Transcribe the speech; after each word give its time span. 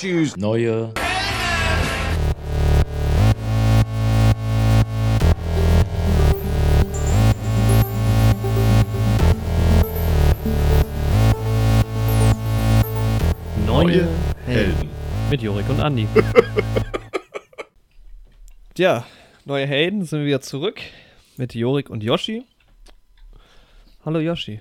Choose 0.00 0.40
neue 0.40 0.94
Neue 13.66 14.08
Helden. 14.46 14.88
Mit 15.28 15.42
Jorik 15.42 15.68
und 15.68 15.80
Andi. 15.80 16.08
Tja, 18.74 19.06
neue 19.44 19.66
Helden 19.66 20.06
sind 20.06 20.20
wir 20.20 20.26
wieder 20.26 20.40
zurück 20.40 20.80
mit 21.36 21.54
Jorik 21.54 21.90
und 21.90 22.02
Yoshi. 22.02 22.46
Hallo 24.06 24.20
Yoshi. 24.20 24.60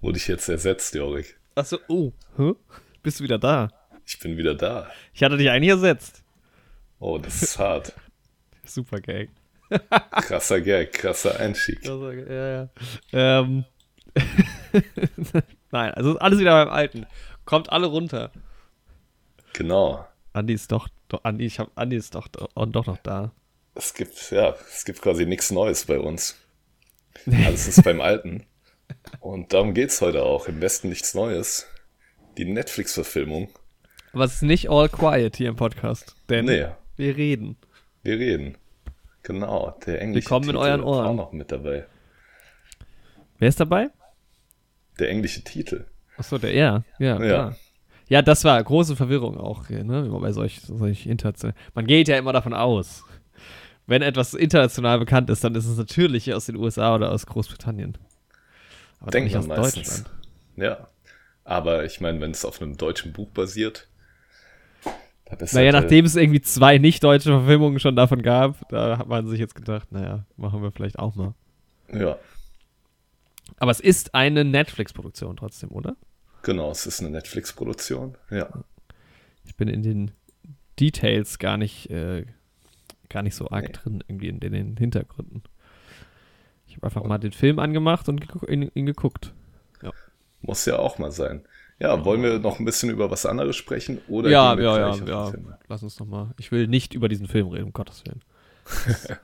Wurde 0.00 0.18
ich 0.18 0.28
jetzt 0.28 0.48
ersetzt, 0.48 0.94
Jorik? 0.94 1.36
Achso, 1.56 1.78
oh, 1.88 2.12
hä? 2.36 2.52
Bist 3.02 3.18
du 3.18 3.24
wieder 3.24 3.40
da? 3.40 3.70
Ich 4.10 4.18
bin 4.18 4.36
wieder 4.36 4.56
da. 4.56 4.90
Ich 5.14 5.22
hatte 5.22 5.36
dich 5.36 5.48
eigentlich 5.50 5.70
ersetzt. 5.70 6.24
Oh, 6.98 7.18
das 7.18 7.42
ist 7.42 7.58
hart. 7.60 7.94
Super 8.64 9.00
Gag. 9.00 9.30
Krasser 10.10 10.60
Gag, 10.60 10.92
krasser 10.92 11.38
Einstieg. 11.38 11.84
Ja, 11.84 12.50
ja. 12.50 12.68
Ähm. 13.12 13.64
Nein, 15.70 15.94
also 15.94 16.18
alles 16.18 16.40
wieder 16.40 16.64
beim 16.64 16.74
Alten. 16.74 17.06
Kommt 17.44 17.70
alle 17.70 17.86
runter. 17.86 18.32
Genau. 19.52 20.04
Andi 20.32 20.54
ist 20.54 20.72
doch, 20.72 20.88
doch 21.06 21.22
Andi, 21.22 21.46
ich 21.46 21.60
hab, 21.60 21.70
Andi 21.76 21.94
ist 21.94 22.16
doch, 22.16 22.26
doch, 22.26 22.48
doch 22.52 22.86
noch 22.86 22.98
da. 22.98 23.30
Es 23.76 23.94
gibt, 23.94 24.32
ja, 24.32 24.56
es 24.72 24.84
gibt 24.84 25.02
quasi 25.02 25.24
nichts 25.24 25.52
Neues 25.52 25.84
bei 25.84 26.00
uns. 26.00 26.36
Alles 27.26 27.68
ist 27.68 27.84
beim 27.84 28.00
Alten. 28.00 28.44
Und 29.20 29.52
darum 29.52 29.72
geht's 29.72 30.00
heute 30.00 30.24
auch. 30.24 30.48
Im 30.48 30.60
Westen 30.60 30.88
nichts 30.88 31.14
Neues. 31.14 31.68
Die 32.38 32.44
Netflix-Verfilmung. 32.44 33.50
Aber 34.12 34.24
es 34.24 34.34
ist 34.34 34.42
nicht 34.42 34.70
all 34.70 34.88
quiet 34.88 35.36
hier 35.36 35.48
im 35.50 35.56
Podcast. 35.56 36.16
Denn 36.28 36.46
Nee. 36.46 36.66
wir 36.96 37.16
reden. 37.16 37.56
Wir 38.02 38.18
reden. 38.18 38.56
Genau, 39.22 39.76
der 39.86 40.00
englische 40.00 40.24
Willkommen 40.26 40.44
in 40.50 40.56
Titel 40.56 40.58
euren 40.64 40.80
ist 40.80 40.86
Ohren. 40.86 41.06
auch 41.06 41.14
noch 41.14 41.32
mit 41.32 41.52
dabei. 41.52 41.86
Wer 43.38 43.48
ist 43.48 43.60
dabei? 43.60 43.88
Der 44.98 45.10
englische 45.10 45.42
Titel. 45.44 45.84
Achso, 46.16 46.38
der 46.38 46.52
er. 46.52 46.84
Ja, 46.98 47.16
klar. 47.16 47.56
Ja, 48.08 48.22
das 48.22 48.42
war 48.44 48.62
große 48.62 48.96
Verwirrung 48.96 49.38
auch 49.38 49.68
hier, 49.68 49.84
ne? 49.84 50.02
Bei 50.20 50.32
solch, 50.32 50.60
solch 50.62 51.06
international. 51.06 51.54
Man 51.74 51.86
geht 51.86 52.08
ja 52.08 52.18
immer 52.18 52.32
davon 52.32 52.54
aus, 52.54 53.04
wenn 53.86 54.02
etwas 54.02 54.34
international 54.34 54.98
bekannt 54.98 55.30
ist, 55.30 55.44
dann 55.44 55.54
ist 55.54 55.66
es 55.66 55.76
natürlich 55.78 56.32
aus 56.34 56.46
den 56.46 56.56
USA 56.56 56.94
oder 56.94 57.12
aus 57.12 57.26
Großbritannien. 57.26 57.96
Aber 59.00 59.20
nicht 59.20 59.36
aus 59.36 59.46
meistens. 59.46 60.04
Deutschland. 60.04 60.10
Ja. 60.56 60.88
Aber 61.44 61.84
ich 61.84 62.00
meine, 62.00 62.20
wenn 62.20 62.32
es 62.32 62.44
auf 62.44 62.60
einem 62.60 62.76
deutschen 62.76 63.12
Buch 63.12 63.28
basiert, 63.30 63.88
Naja, 65.52 65.72
nachdem 65.72 66.04
es 66.04 66.16
irgendwie 66.16 66.40
zwei 66.40 66.78
nicht-deutsche 66.78 67.30
Verfilmungen 67.30 67.78
schon 67.78 67.96
davon 67.96 68.22
gab, 68.22 68.68
da 68.68 68.98
hat 68.98 69.08
man 69.08 69.26
sich 69.26 69.38
jetzt 69.38 69.54
gedacht, 69.54 69.90
naja, 69.92 70.24
machen 70.36 70.62
wir 70.62 70.72
vielleicht 70.72 70.98
auch 70.98 71.14
mal. 71.14 71.34
Ja, 71.92 72.16
Aber 73.58 73.70
es 73.70 73.80
ist 73.80 74.14
eine 74.14 74.44
Netflix-Produktion 74.44 75.36
trotzdem, 75.36 75.70
oder? 75.70 75.96
genau, 76.42 76.70
es 76.70 76.86
ist 76.86 77.00
eine 77.00 77.10
Netflix-Produktion. 77.10 78.16
Ja. 78.30 78.48
Ich 79.44 79.56
bin 79.56 79.68
in 79.68 79.82
den 79.82 80.10
Details 80.78 81.38
gar 81.38 81.56
nicht, 81.58 81.90
äh, 81.90 82.24
gar 83.08 83.22
nicht 83.22 83.34
so 83.34 83.50
arg 83.50 83.66
Nee. 83.66 83.72
drin, 83.72 84.04
irgendwie 84.08 84.28
in, 84.28 84.40
den- 84.40 84.52
den 84.52 84.76
Hintergründen. 84.76 85.42
Ich 86.66 86.76
habe 86.76 86.86
einfach 86.86 87.04
mal 87.04 87.18
den 87.18 87.32
Film 87.32 87.58
angemacht 87.58 88.08
und 88.08 88.26
ihn, 88.48 88.70
ihn 88.74 88.86
geguckt. 88.86 89.34
Muss 90.42 90.64
ja 90.64 90.78
auch 90.78 90.96
mal 90.98 91.10
sein. 91.12 91.44
Ja, 91.80 92.04
wollen 92.04 92.22
wir 92.22 92.38
noch 92.38 92.58
ein 92.58 92.66
bisschen 92.66 92.90
über 92.90 93.10
was 93.10 93.24
anderes 93.24 93.56
sprechen? 93.56 94.00
Oder 94.06 94.28
ja, 94.28 94.54
ja, 94.58 94.94
ja, 94.94 95.04
ja. 95.06 95.32
Lass 95.66 95.82
uns 95.82 95.98
noch 95.98 96.06
mal. 96.06 96.34
Ich 96.38 96.52
will 96.52 96.68
nicht 96.68 96.92
über 96.92 97.08
diesen 97.08 97.26
Film 97.26 97.48
reden, 97.48 97.64
um 97.64 97.72
Gottes 97.72 98.04
Willen. 98.04 98.20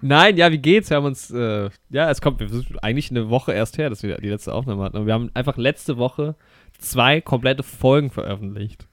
Nein, 0.00 0.36
ja, 0.36 0.52
wie 0.52 0.58
geht's? 0.58 0.90
Wir 0.90 0.96
haben 0.96 1.06
uns, 1.06 1.28
äh, 1.30 1.70
ja, 1.90 2.08
es 2.08 2.20
kommt 2.20 2.38
wir 2.38 2.48
sind 2.48 2.82
eigentlich 2.84 3.10
eine 3.10 3.28
Woche 3.30 3.52
erst 3.52 3.76
her, 3.76 3.90
dass 3.90 4.04
wir 4.04 4.16
die 4.18 4.28
letzte 4.28 4.54
Aufnahme 4.54 4.84
hatten. 4.84 4.96
Aber 4.96 5.06
wir 5.06 5.12
haben 5.12 5.32
einfach 5.34 5.56
letzte 5.56 5.98
Woche 5.98 6.36
zwei 6.78 7.20
komplette 7.20 7.64
Folgen 7.64 8.10
veröffentlicht. 8.10 8.86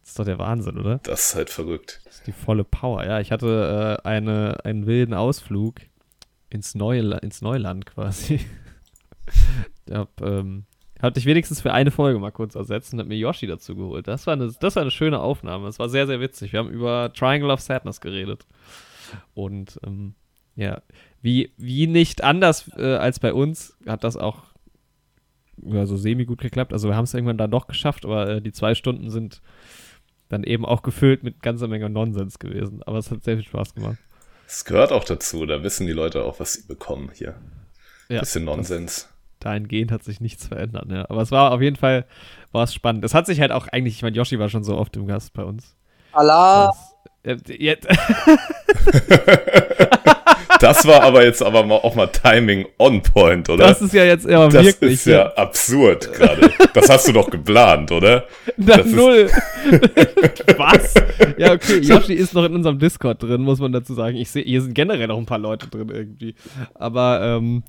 Das 0.00 0.10
ist 0.10 0.18
doch 0.18 0.24
der 0.24 0.38
Wahnsinn, 0.38 0.78
oder? 0.78 1.00
Das 1.02 1.26
ist 1.26 1.34
halt 1.34 1.50
verrückt. 1.50 2.00
Das 2.04 2.16
ist 2.16 2.26
die 2.28 2.32
volle 2.32 2.62
Power. 2.64 3.04
Ja, 3.04 3.18
ich 3.18 3.32
hatte 3.32 3.98
äh, 4.04 4.08
eine, 4.08 4.64
einen 4.64 4.86
wilden 4.86 5.12
Ausflug 5.12 5.80
ins, 6.48 6.76
Neue, 6.76 7.00
ins 7.18 7.42
Neuland 7.42 7.84
quasi. 7.84 8.40
Ich 9.90 9.96
hab, 9.96 10.20
ähm, 10.22 10.64
hab 11.00 11.14
dich 11.14 11.26
wenigstens 11.26 11.60
für 11.60 11.72
eine 11.72 11.90
Folge 11.90 12.18
mal 12.18 12.30
kurz 12.30 12.54
ersetzt 12.54 12.92
und 12.92 13.00
hab 13.00 13.06
mir 13.06 13.16
Yoshi 13.16 13.46
dazu 13.46 13.74
geholt. 13.74 14.06
Das 14.06 14.26
war, 14.26 14.34
eine, 14.34 14.52
das 14.60 14.76
war 14.76 14.82
eine 14.82 14.90
schöne 14.90 15.20
Aufnahme. 15.20 15.66
Das 15.66 15.78
war 15.78 15.88
sehr, 15.88 16.06
sehr 16.06 16.20
witzig. 16.20 16.52
Wir 16.52 16.60
haben 16.60 16.70
über 16.70 17.12
Triangle 17.12 17.50
of 17.50 17.60
Sadness 17.60 18.00
geredet. 18.00 18.46
Und 19.34 19.80
ähm, 19.84 20.14
ja, 20.54 20.82
wie, 21.22 21.52
wie 21.56 21.86
nicht 21.86 22.22
anders 22.22 22.70
äh, 22.76 22.94
als 22.94 23.18
bei 23.18 23.32
uns 23.32 23.76
hat 23.86 24.04
das 24.04 24.16
auch 24.16 24.44
ja, 25.62 25.86
so 25.86 25.96
semi 25.96 26.24
gut 26.24 26.40
geklappt. 26.40 26.72
Also 26.72 26.88
wir 26.88 26.96
haben 26.96 27.04
es 27.04 27.14
irgendwann 27.14 27.38
dann 27.38 27.50
doch 27.50 27.66
geschafft, 27.66 28.04
aber 28.04 28.28
äh, 28.28 28.42
die 28.42 28.52
zwei 28.52 28.74
Stunden 28.74 29.10
sind 29.10 29.42
dann 30.28 30.44
eben 30.44 30.64
auch 30.64 30.82
gefüllt 30.82 31.24
mit 31.24 31.42
ganzer 31.42 31.66
Menge 31.66 31.90
Nonsens 31.90 32.38
gewesen. 32.38 32.82
Aber 32.84 32.98
es 32.98 33.10
hat 33.10 33.24
sehr 33.24 33.36
viel 33.36 33.44
Spaß 33.44 33.74
gemacht. 33.74 33.98
Es 34.46 34.64
gehört 34.64 34.92
auch 34.92 35.04
dazu, 35.04 35.46
da 35.46 35.62
wissen 35.62 35.86
die 35.86 35.92
Leute 35.92 36.24
auch, 36.24 36.40
was 36.40 36.54
sie 36.54 36.66
bekommen 36.66 37.10
hier. 37.12 37.34
Ja, 38.08 38.20
Bisschen 38.20 38.44
Nonsens. 38.44 39.08
Dahingehend 39.40 39.92
hat 39.92 40.04
sich 40.04 40.20
nichts 40.20 40.46
verändert. 40.46 40.86
Ja. 40.90 41.08
Aber 41.08 41.22
es 41.22 41.30
war 41.30 41.52
auf 41.52 41.60
jeden 41.60 41.76
Fall 41.76 42.04
war 42.52 42.64
es 42.64 42.74
spannend. 42.74 43.04
Es 43.04 43.14
hat 43.14 43.26
sich 43.26 43.40
halt 43.40 43.52
auch 43.52 43.68
eigentlich, 43.68 43.94
ich 43.96 44.02
meine, 44.02 44.16
Yoshi 44.16 44.38
war 44.38 44.48
schon 44.48 44.64
so 44.64 44.76
oft 44.76 44.96
im 44.96 45.06
Gast 45.06 45.32
bei 45.32 45.44
uns. 45.44 45.76
Allah. 46.12 46.72
Das, 47.22 47.42
äh, 47.48 47.62
jetzt, 47.62 47.86
Das 50.60 50.86
war 50.86 51.02
aber 51.02 51.24
jetzt 51.24 51.42
aber 51.42 51.64
mal 51.64 51.76
auch 51.76 51.94
mal 51.94 52.06
Timing 52.06 52.66
on 52.78 53.02
point, 53.02 53.48
oder? 53.48 53.66
das 53.68 53.80
ist 53.80 53.94
ja 53.94 54.04
jetzt 54.04 54.28
aber 54.28 54.48
Das 54.48 54.64
wirklich 54.64 54.92
ist 54.92 55.06
ja 55.06 55.26
absurd 55.34 56.12
gerade. 56.12 56.50
Das 56.74 56.88
hast 56.90 57.08
du 57.08 57.12
doch 57.12 57.30
geplant, 57.30 57.90
oder? 57.90 58.26
Na, 58.58 58.76
das 58.76 58.86
null. 58.86 59.30
Was? 60.58 60.94
Ja, 61.38 61.52
okay, 61.52 61.78
Yoshi 61.78 62.12
ist 62.12 62.34
noch 62.34 62.44
in 62.44 62.54
unserem 62.54 62.78
Discord 62.78 63.22
drin, 63.22 63.40
muss 63.40 63.58
man 63.58 63.72
dazu 63.72 63.94
sagen. 63.94 64.16
Ich 64.16 64.30
sehe, 64.30 64.44
hier 64.44 64.60
sind 64.60 64.74
generell 64.74 65.06
noch 65.06 65.18
ein 65.18 65.26
paar 65.26 65.38
Leute 65.38 65.66
drin 65.68 65.88
irgendwie. 65.88 66.34
Aber, 66.74 67.20
ähm, 67.22 67.62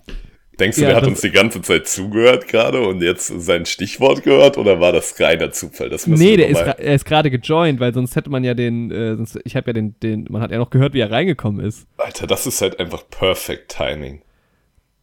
Denkst 0.59 0.75
du, 0.77 0.83
Ja, 0.83 0.89
der 0.89 0.95
hat 0.97 1.03
das- 1.03 1.09
uns 1.09 1.21
die 1.21 1.31
ganze 1.31 1.61
Zeit 1.61 1.87
zugehört 1.87 2.47
gerade 2.47 2.81
und 2.81 3.01
jetzt 3.01 3.27
sein 3.27 3.65
Stichwort 3.65 4.23
gehört 4.23 4.57
oder 4.57 4.79
war 4.79 4.91
das 4.91 5.19
reiner 5.19 5.51
Zufall? 5.51 5.89
Das 5.89 6.05
nee, 6.07 6.37
der 6.37 6.49
ist, 6.49 6.59
er 6.59 6.93
ist 6.93 7.05
gerade 7.05 7.31
gejoint, 7.31 7.79
weil 7.79 7.93
sonst 7.93 8.15
hätte 8.15 8.29
man 8.29 8.43
ja 8.43 8.53
den, 8.53 8.91
äh, 8.91 9.15
sonst, 9.15 9.39
ich 9.43 9.55
habe 9.55 9.67
ja 9.69 9.73
den, 9.73 9.95
den, 10.01 10.27
man 10.29 10.41
hat 10.41 10.51
ja 10.51 10.57
noch 10.57 10.69
gehört, 10.69 10.93
wie 10.93 10.99
er 10.99 11.09
reingekommen 11.09 11.65
ist. 11.65 11.87
Alter, 11.97 12.27
das 12.27 12.45
ist 12.45 12.61
halt 12.61 12.79
einfach 12.79 13.03
perfect 13.09 13.71
Timing. 13.75 14.21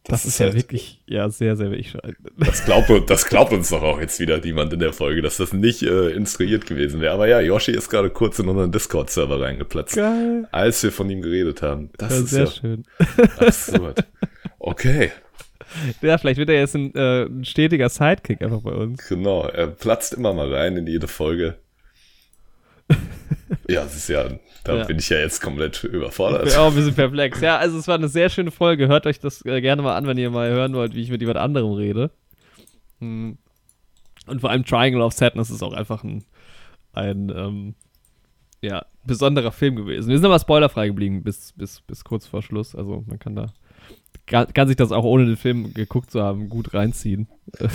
Das, 0.05 0.25
ist, 0.25 0.39
ja 0.39 0.45
halt- 0.47 0.55
wirklich, 0.55 1.01
ja, 1.07 1.29
sehr, 1.29 1.55
sehr 1.55 1.69
wichtig. 1.71 1.95
Das 2.37 2.63
glaubt, 2.65 2.89
das 3.09 3.25
glaubt 3.27 3.51
uns 3.53 3.69
doch 3.69 3.83
auch 3.83 3.99
jetzt 3.99 4.19
wieder 4.19 4.39
niemand 4.39 4.71
in 4.73 4.79
der 4.79 4.93
Folge, 4.93 5.21
dass 5.21 5.37
das 5.37 5.51
nicht 5.53 5.83
äh, 5.83 6.09
instruiert 6.11 6.65
gewesen 6.65 6.99
wäre. 7.01 7.13
Aber 7.13 7.27
ja, 7.27 7.41
Yoshi 7.41 7.71
ist 7.73 7.89
gerade 7.89 8.09
kurz 8.09 8.39
in 8.39 8.47
unseren 8.47 8.71
Discord-Server 8.71 9.39
reingeplatzt, 9.41 9.95
Geil. 9.97 10.47
als 10.51 10.81
wir 10.81 10.91
von 10.91 11.09
ihm 11.11 11.21
geredet 11.21 11.61
haben. 11.61 11.89
Das 11.97 12.11
Ja, 12.13 12.19
ist 12.23 12.29
sehr 12.29 12.45
ja 12.45 12.51
schön. 12.51 12.83
absurd. 13.37 14.05
Okay, 14.61 15.11
Ja, 16.01 16.17
vielleicht 16.17 16.37
wird 16.39 16.49
er 16.49 16.59
jetzt 16.59 16.75
ein, 16.75 16.93
äh, 16.95 17.23
ein 17.25 17.45
stetiger 17.45 17.89
Sidekick 17.89 18.41
einfach 18.41 18.61
bei 18.61 18.71
uns. 18.71 19.07
genau. 19.07 19.43
Er 19.47 19.67
platzt 19.67 20.13
immer 20.13 20.33
mal 20.33 20.53
rein 20.53 20.77
in 20.77 20.87
jede 20.87 21.07
Folge. 21.07 21.55
Ja, 23.67 23.83
das 23.83 23.95
ist 23.95 24.09
ja, 24.09 24.27
da 24.63 24.77
Ja. 24.77 24.83
bin 24.85 24.97
ich 24.97 25.09
ja 25.09 25.17
jetzt 25.19 25.41
komplett 25.41 25.83
überfordert. 25.83 26.47
Ich 26.47 26.53
bin 26.53 26.59
auch 26.61 26.69
ein 26.69 26.75
bisschen 26.75 26.95
perplex. 26.95 27.39
Ja, 27.41 27.57
also 27.57 27.77
es 27.77 27.87
war 27.87 27.95
eine 27.95 28.07
sehr 28.07 28.29
schöne 28.29 28.49
Folge. 28.51 28.87
Hört 28.87 29.05
euch 29.05 29.19
das 29.19 29.45
äh, 29.45 29.61
gerne 29.61 29.81
mal 29.83 29.95
an, 29.95 30.07
wenn 30.07 30.17
ihr 30.17 30.29
mal 30.31 30.49
hören 30.49 30.73
wollt, 30.73 30.95
wie 30.95 31.01
ich 31.01 31.11
mit 31.11 31.21
jemand 31.21 31.37
anderem 31.37 31.73
rede. 31.73 32.11
Hm. 32.99 33.37
Und 34.27 34.41
vor 34.41 34.49
allem 34.49 34.65
Triangle 34.65 35.01
of 35.01 35.13
Sadness 35.13 35.49
ist 35.51 35.61
auch 35.63 35.73
einfach 35.73 36.03
ein, 36.03 36.23
ein 36.93 37.29
ähm, 37.35 37.75
ja, 38.61 38.85
besonderer 39.05 39.51
Film 39.51 39.75
gewesen. 39.75 40.09
Wir 40.09 40.17
sind 40.17 40.25
aber 40.25 40.39
spoilerfrei 40.39 40.87
geblieben 40.87 41.23
bis, 41.23 41.53
bis, 41.53 41.81
bis 41.81 42.03
kurz 42.03 42.25
vor 42.27 42.41
Schluss. 42.41 42.75
Also 42.75 43.03
man 43.07 43.19
kann 43.19 43.35
da 43.35 43.53
kann, 44.29 44.53
kann 44.53 44.67
sich 44.67 44.77
das 44.77 44.91
auch 44.93 45.03
ohne 45.03 45.25
den 45.25 45.35
Film 45.37 45.73
geguckt 45.73 46.11
zu 46.11 46.21
haben 46.21 46.47
gut 46.49 46.73
reinziehen. 46.73 47.27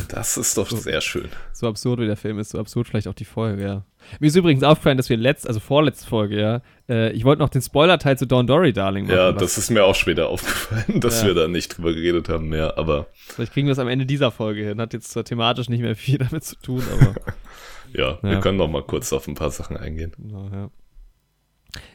Das 0.08 0.36
ist 0.36 0.56
doch 0.56 0.70
sehr 0.70 1.00
schön. 1.00 1.28
So 1.52 1.66
absurd 1.68 2.00
wie 2.00 2.06
der 2.06 2.16
Film 2.16 2.38
ist, 2.38 2.50
so 2.50 2.58
absurd 2.58 2.88
vielleicht 2.88 3.08
auch 3.08 3.14
die 3.14 3.24
Folge, 3.24 3.62
ja. 3.62 3.84
Mir 4.20 4.26
ist 4.28 4.36
übrigens 4.36 4.62
aufgefallen, 4.62 4.96
dass 4.96 5.10
wir 5.10 5.16
letzt, 5.16 5.48
also 5.48 5.58
vorletzte 5.60 6.06
Folge, 6.06 6.40
ja, 6.40 6.62
äh, 6.88 7.10
ich 7.12 7.24
wollte 7.24 7.40
noch 7.42 7.48
den 7.48 7.60
Spoiler-Teil 7.62 8.16
zu 8.18 8.26
Dawn 8.26 8.46
Dory 8.46 8.72
Darling 8.72 9.06
machen. 9.06 9.16
Ja, 9.16 9.32
das 9.32 9.58
ist 9.58 9.70
mir 9.70 9.84
auch 9.84 9.94
später 9.94 10.28
aufgefallen, 10.30 11.00
dass 11.00 11.22
Ja. 11.22 11.28
wir 11.28 11.34
da 11.34 11.48
nicht 11.48 11.76
drüber 11.76 11.92
geredet 11.92 12.28
haben 12.28 12.48
mehr, 12.48 12.78
aber 12.78 13.06
Vielleicht 13.14 13.52
kriegen 13.52 13.66
wir 13.66 13.72
es 13.72 13.78
am 13.78 13.88
Ende 13.88 14.06
dieser 14.06 14.30
Folge 14.30 14.64
hin. 14.64 14.80
Hat 14.80 14.92
jetzt 14.92 15.10
zwar 15.10 15.24
thematisch 15.24 15.68
nicht 15.68 15.80
mehr 15.80 15.96
viel 15.96 16.18
damit 16.30 16.44
zu 16.44 16.56
tun, 16.56 16.82
aber. 16.92 17.14
ja, 17.92 18.18
wir 18.22 18.32
Ja. 18.34 18.40
können 18.40 18.58
noch 18.58 18.68
mal 18.70 18.82
kurz 18.82 19.12
auf 19.12 19.26
ein 19.26 19.34
paar 19.34 19.50
Sachen 19.50 19.76
eingehen. 19.76 20.12
genau, 20.18 20.48
ja. 20.52 20.70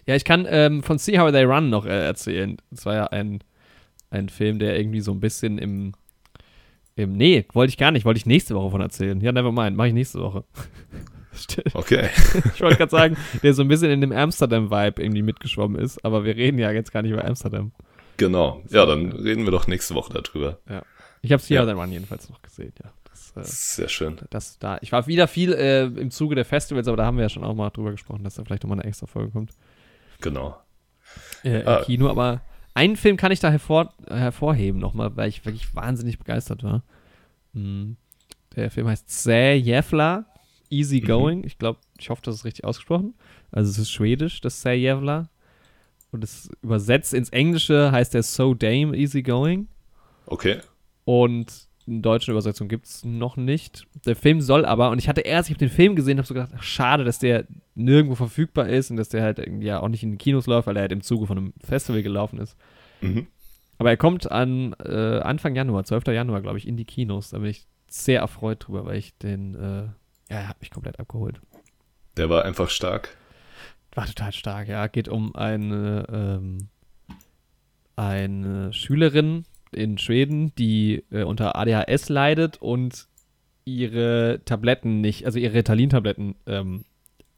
ja, 0.05 0.15
ich 0.15 0.25
kann 0.25 0.45
ähm, 0.49 0.83
von 0.83 0.97
See 0.97 1.17
How 1.19 1.31
They 1.31 1.43
Run 1.43 1.69
noch 1.69 1.85
äh, 1.85 2.05
erzählen. 2.05 2.57
Das 2.71 2.85
war 2.85 2.95
ja 2.95 3.05
ein, 3.07 3.39
ein 4.09 4.29
Film, 4.29 4.59
der 4.59 4.77
irgendwie 4.77 5.01
so 5.01 5.11
ein 5.11 5.19
bisschen 5.19 5.57
im, 5.57 5.93
Ähm, 6.97 7.13
nee, 7.13 7.45
wollte 7.53 7.69
ich 7.69 7.77
gar 7.77 7.91
nicht. 7.91 8.05
Wollte 8.05 8.17
ich 8.17 8.25
nächste 8.25 8.55
Woche 8.55 8.71
von 8.71 8.81
erzählen. 8.81 9.19
Ja, 9.21 9.31
never 9.31 9.51
mind. 9.51 9.77
Mache 9.77 9.89
ich 9.89 9.93
nächste 9.93 10.19
Woche. 10.19 10.43
Okay. 11.73 12.09
ich 12.53 12.59
wollte 12.59 12.77
gerade 12.77 12.91
sagen, 12.91 13.17
der 13.43 13.53
so 13.53 13.61
ein 13.61 13.69
bisschen 13.69 13.91
in 13.91 14.01
dem 14.01 14.11
Amsterdam-Vibe 14.11 15.01
irgendwie 15.01 15.21
mitgeschwommen 15.21 15.81
ist, 15.81 16.03
aber 16.03 16.25
wir 16.25 16.35
reden 16.35 16.57
ja 16.57 16.71
jetzt 16.71 16.91
gar 16.91 17.01
nicht 17.01 17.11
über 17.11 17.23
Amsterdam. 17.23 17.71
Genau. 18.17 18.61
Ja, 18.69 18.85
dann 18.85 19.13
reden 19.13 19.45
wir 19.45 19.51
doch 19.51 19.67
nächste 19.67 19.95
Woche 19.95 20.11
darüber. 20.11 20.59
Ja. 20.69 20.83
Ich 21.21 21.31
habe 21.31 21.41
Here 21.43 21.61
ja. 21.61 21.65
Than 21.65 21.79
Run 21.79 21.91
jedenfalls 21.91 22.29
noch 22.29 22.41
gesehen, 22.41 22.73
ja. 22.83 22.91
Das, 23.13 23.31
äh, 23.37 23.43
Sehr 23.43 23.89
schön. 23.89 24.17
Das, 24.29 24.59
da, 24.59 24.77
ich 24.81 24.91
war 24.91 25.07
wieder 25.07 25.27
viel 25.27 25.53
äh, 25.53 25.85
im 25.85 26.11
Zuge 26.11 26.35
der 26.35 26.45
Festivals, 26.45 26.87
aber 26.87 26.97
da 26.97 27.05
haben 27.05 27.17
wir 27.17 27.23
ja 27.23 27.29
schon 27.29 27.43
auch 27.43 27.55
mal 27.55 27.69
drüber 27.69 27.91
gesprochen, 27.91 28.23
dass 28.23 28.35
da 28.35 28.43
vielleicht 28.43 28.63
nochmal 28.63 28.79
eine 28.79 28.89
extra 28.89 29.07
Folge 29.07 29.31
kommt. 29.31 29.51
Genau. 30.21 30.57
Äh, 31.43 31.61
Im 31.61 31.67
ah. 31.67 31.81
Kino, 31.83 32.09
aber 32.09 32.41
einen 32.79 32.95
Film 32.95 33.17
kann 33.17 33.33
ich 33.33 33.41
da 33.41 33.51
hervor, 33.51 33.93
hervorheben 34.07 34.79
nochmal, 34.79 35.17
weil 35.17 35.27
ich 35.27 35.43
wirklich 35.43 35.75
wahnsinnig 35.75 36.17
begeistert 36.17 36.63
war. 36.63 36.81
Hm. 37.53 37.97
Der 38.55 38.71
Film 38.71 38.87
heißt 38.87 39.09
Zä 39.09 39.55
Jefla, 39.55 40.25
Easy 40.69 41.01
mhm. 41.01 41.05
Going. 41.05 41.37
Mhm. 41.39 41.45
Ich 41.45 41.57
glaube, 41.57 41.79
ich 41.99 42.09
hoffe, 42.09 42.21
das 42.23 42.35
ist 42.35 42.45
richtig 42.45 42.63
ausgesprochen. 42.63 43.15
Also 43.51 43.69
es 43.69 43.77
ist 43.77 43.91
schwedisch, 43.91 44.39
das 44.39 44.61
Zä 44.61 44.75
Jefla. 44.75 45.29
Und 46.11 46.23
es 46.23 46.49
übersetzt 46.61 47.13
ins 47.13 47.29
Englische 47.29 47.91
heißt 47.91 48.13
der 48.13 48.23
So 48.23 48.53
Dame 48.53 48.95
Easy 48.95 49.23
Going. 49.23 49.67
Okay. 50.25 50.59
Und 51.03 51.67
eine 51.89 52.01
deutsche 52.01 52.31
Übersetzung 52.31 52.67
gibt 52.67 52.85
es 52.85 53.03
noch 53.03 53.35
nicht. 53.35 53.87
Der 54.05 54.15
Film 54.15 54.41
soll 54.41 54.65
aber, 54.65 54.91
und 54.91 54.99
ich 54.99 55.09
hatte 55.09 55.21
erst, 55.21 55.49
ich 55.49 55.55
habe 55.55 55.65
den 55.65 55.73
Film 55.73 55.95
gesehen, 55.95 56.17
habe 56.17 56.27
so 56.27 56.33
gedacht, 56.33 56.51
ach, 56.55 56.63
schade, 56.63 57.03
dass 57.03 57.19
der 57.19 57.45
nirgendwo 57.75 58.15
verfügbar 58.15 58.69
ist 58.69 58.91
und 58.91 58.97
dass 58.97 59.09
der 59.09 59.23
halt 59.23 59.41
ja 59.61 59.79
auch 59.79 59.87
nicht 59.87 60.03
in 60.03 60.11
den 60.11 60.17
Kinos 60.17 60.47
läuft, 60.47 60.67
weil 60.67 60.77
er 60.77 60.83
halt 60.83 60.91
im 60.91 61.01
Zuge 61.01 61.25
von 61.27 61.37
einem 61.37 61.53
Festival 61.63 62.03
gelaufen 62.03 62.39
ist. 62.39 62.55
Mhm. 63.01 63.27
Aber 63.77 63.89
er 63.89 63.97
kommt 63.97 64.29
an 64.29 64.75
äh, 64.83 65.19
Anfang 65.19 65.55
Januar, 65.55 65.85
12. 65.85 66.07
Januar, 66.07 66.41
glaube 66.41 66.57
ich, 66.57 66.67
in 66.67 66.77
die 66.77 66.85
Kinos. 66.85 67.29
Da 67.29 67.39
bin 67.39 67.49
ich 67.49 67.65
sehr 67.87 68.19
erfreut 68.19 68.67
drüber, 68.67 68.85
weil 68.85 68.97
ich 68.97 69.17
den, 69.17 69.55
äh, 69.55 69.83
ja, 70.31 70.39
er 70.41 70.47
hat 70.49 70.59
mich 70.59 70.69
komplett 70.69 70.99
abgeholt. 70.99 71.41
Der 72.17 72.29
war 72.29 72.43
einfach 72.43 72.69
stark. 72.69 73.17
War 73.95 74.05
total 74.05 74.33
stark, 74.33 74.67
ja. 74.67 74.85
Geht 74.87 75.07
um 75.07 75.33
eine, 75.35 76.05
ähm, 76.11 76.67
eine 77.95 78.73
Schülerin, 78.73 79.45
in 79.71 79.97
Schweden, 79.97 80.53
die 80.55 81.03
äh, 81.11 81.23
unter 81.23 81.55
ADHS 81.55 82.09
leidet 82.09 82.61
und 82.61 83.07
ihre 83.65 84.41
Tabletten 84.45 85.01
nicht, 85.01 85.25
also 85.25 85.39
ihre 85.39 85.53
Ritalin-Tabletten 85.53 86.35
ähm, 86.47 86.85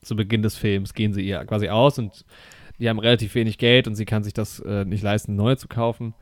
zu 0.02 0.16
Beginn 0.16 0.42
des 0.42 0.56
Films 0.56 0.94
gehen 0.94 1.14
sie 1.14 1.22
ihr 1.22 1.44
quasi 1.46 1.70
aus 1.70 2.00
und 2.00 2.26
die 2.80 2.90
haben 2.90 3.00
relativ 3.00 3.36
wenig 3.36 3.58
Geld 3.58 3.88
und 3.88 3.96
sie 3.96 4.06
kann 4.06 4.24
sich 4.24 4.34
das 4.34 4.60
äh, 4.60 4.86
nicht 4.86 5.04
leisten, 5.04 5.36
neue 5.36 5.58
zu 5.58 5.68
kaufen. 5.68 6.16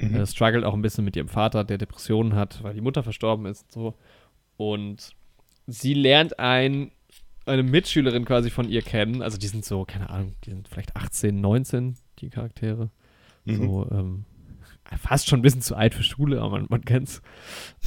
Mhm. 0.00 0.14
Äh, 0.14 0.26
struggelt 0.26 0.64
auch 0.64 0.74
ein 0.74 0.82
bisschen 0.82 1.04
mit 1.04 1.16
ihrem 1.16 1.28
Vater, 1.28 1.64
der 1.64 1.76
Depressionen 1.76 2.34
hat, 2.34 2.62
weil 2.62 2.74
die 2.74 2.80
Mutter 2.80 3.02
verstorben 3.02 3.46
ist 3.46 3.64
und 3.64 3.72
so. 3.72 3.94
Und 4.56 5.14
sie 5.66 5.92
lernt 5.92 6.38
ein, 6.38 6.92
eine 7.44 7.62
Mitschülerin 7.62 8.24
quasi 8.24 8.48
von 8.48 8.68
ihr 8.68 8.82
kennen. 8.82 9.22
Also 9.22 9.38
die 9.38 9.48
sind 9.48 9.64
so, 9.64 9.84
keine 9.84 10.08
Ahnung, 10.08 10.34
die 10.44 10.50
sind 10.50 10.68
vielleicht 10.68 10.96
18, 10.96 11.40
19, 11.40 11.96
die 12.20 12.30
Charaktere. 12.30 12.90
Mhm. 13.44 13.56
So, 13.56 13.88
ähm, 13.90 14.24
fast 14.96 15.28
schon 15.28 15.40
ein 15.40 15.42
bisschen 15.42 15.60
zu 15.60 15.76
alt 15.76 15.94
für 15.94 16.02
Schule, 16.02 16.40
aber 16.40 16.50
man, 16.50 16.66
man 16.68 16.84
kennt's. 16.84 17.20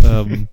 Ähm, 0.03 0.48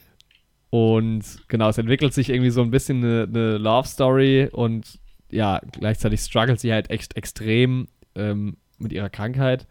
und 0.70 1.24
genau, 1.48 1.68
es 1.68 1.78
entwickelt 1.78 2.12
sich 2.12 2.28
irgendwie 2.28 2.50
so 2.50 2.62
ein 2.62 2.70
bisschen 2.70 2.98
eine, 2.98 3.22
eine 3.24 3.58
Love 3.58 3.88
Story 3.88 4.48
und 4.52 4.98
ja, 5.30 5.60
gleichzeitig 5.72 6.20
struggelt 6.20 6.60
sie 6.60 6.72
halt 6.72 6.90
echt 6.90 7.16
extrem 7.16 7.88
ähm, 8.14 8.56
mit 8.78 8.92
ihrer 8.92 9.10
Krankheit. 9.10 9.66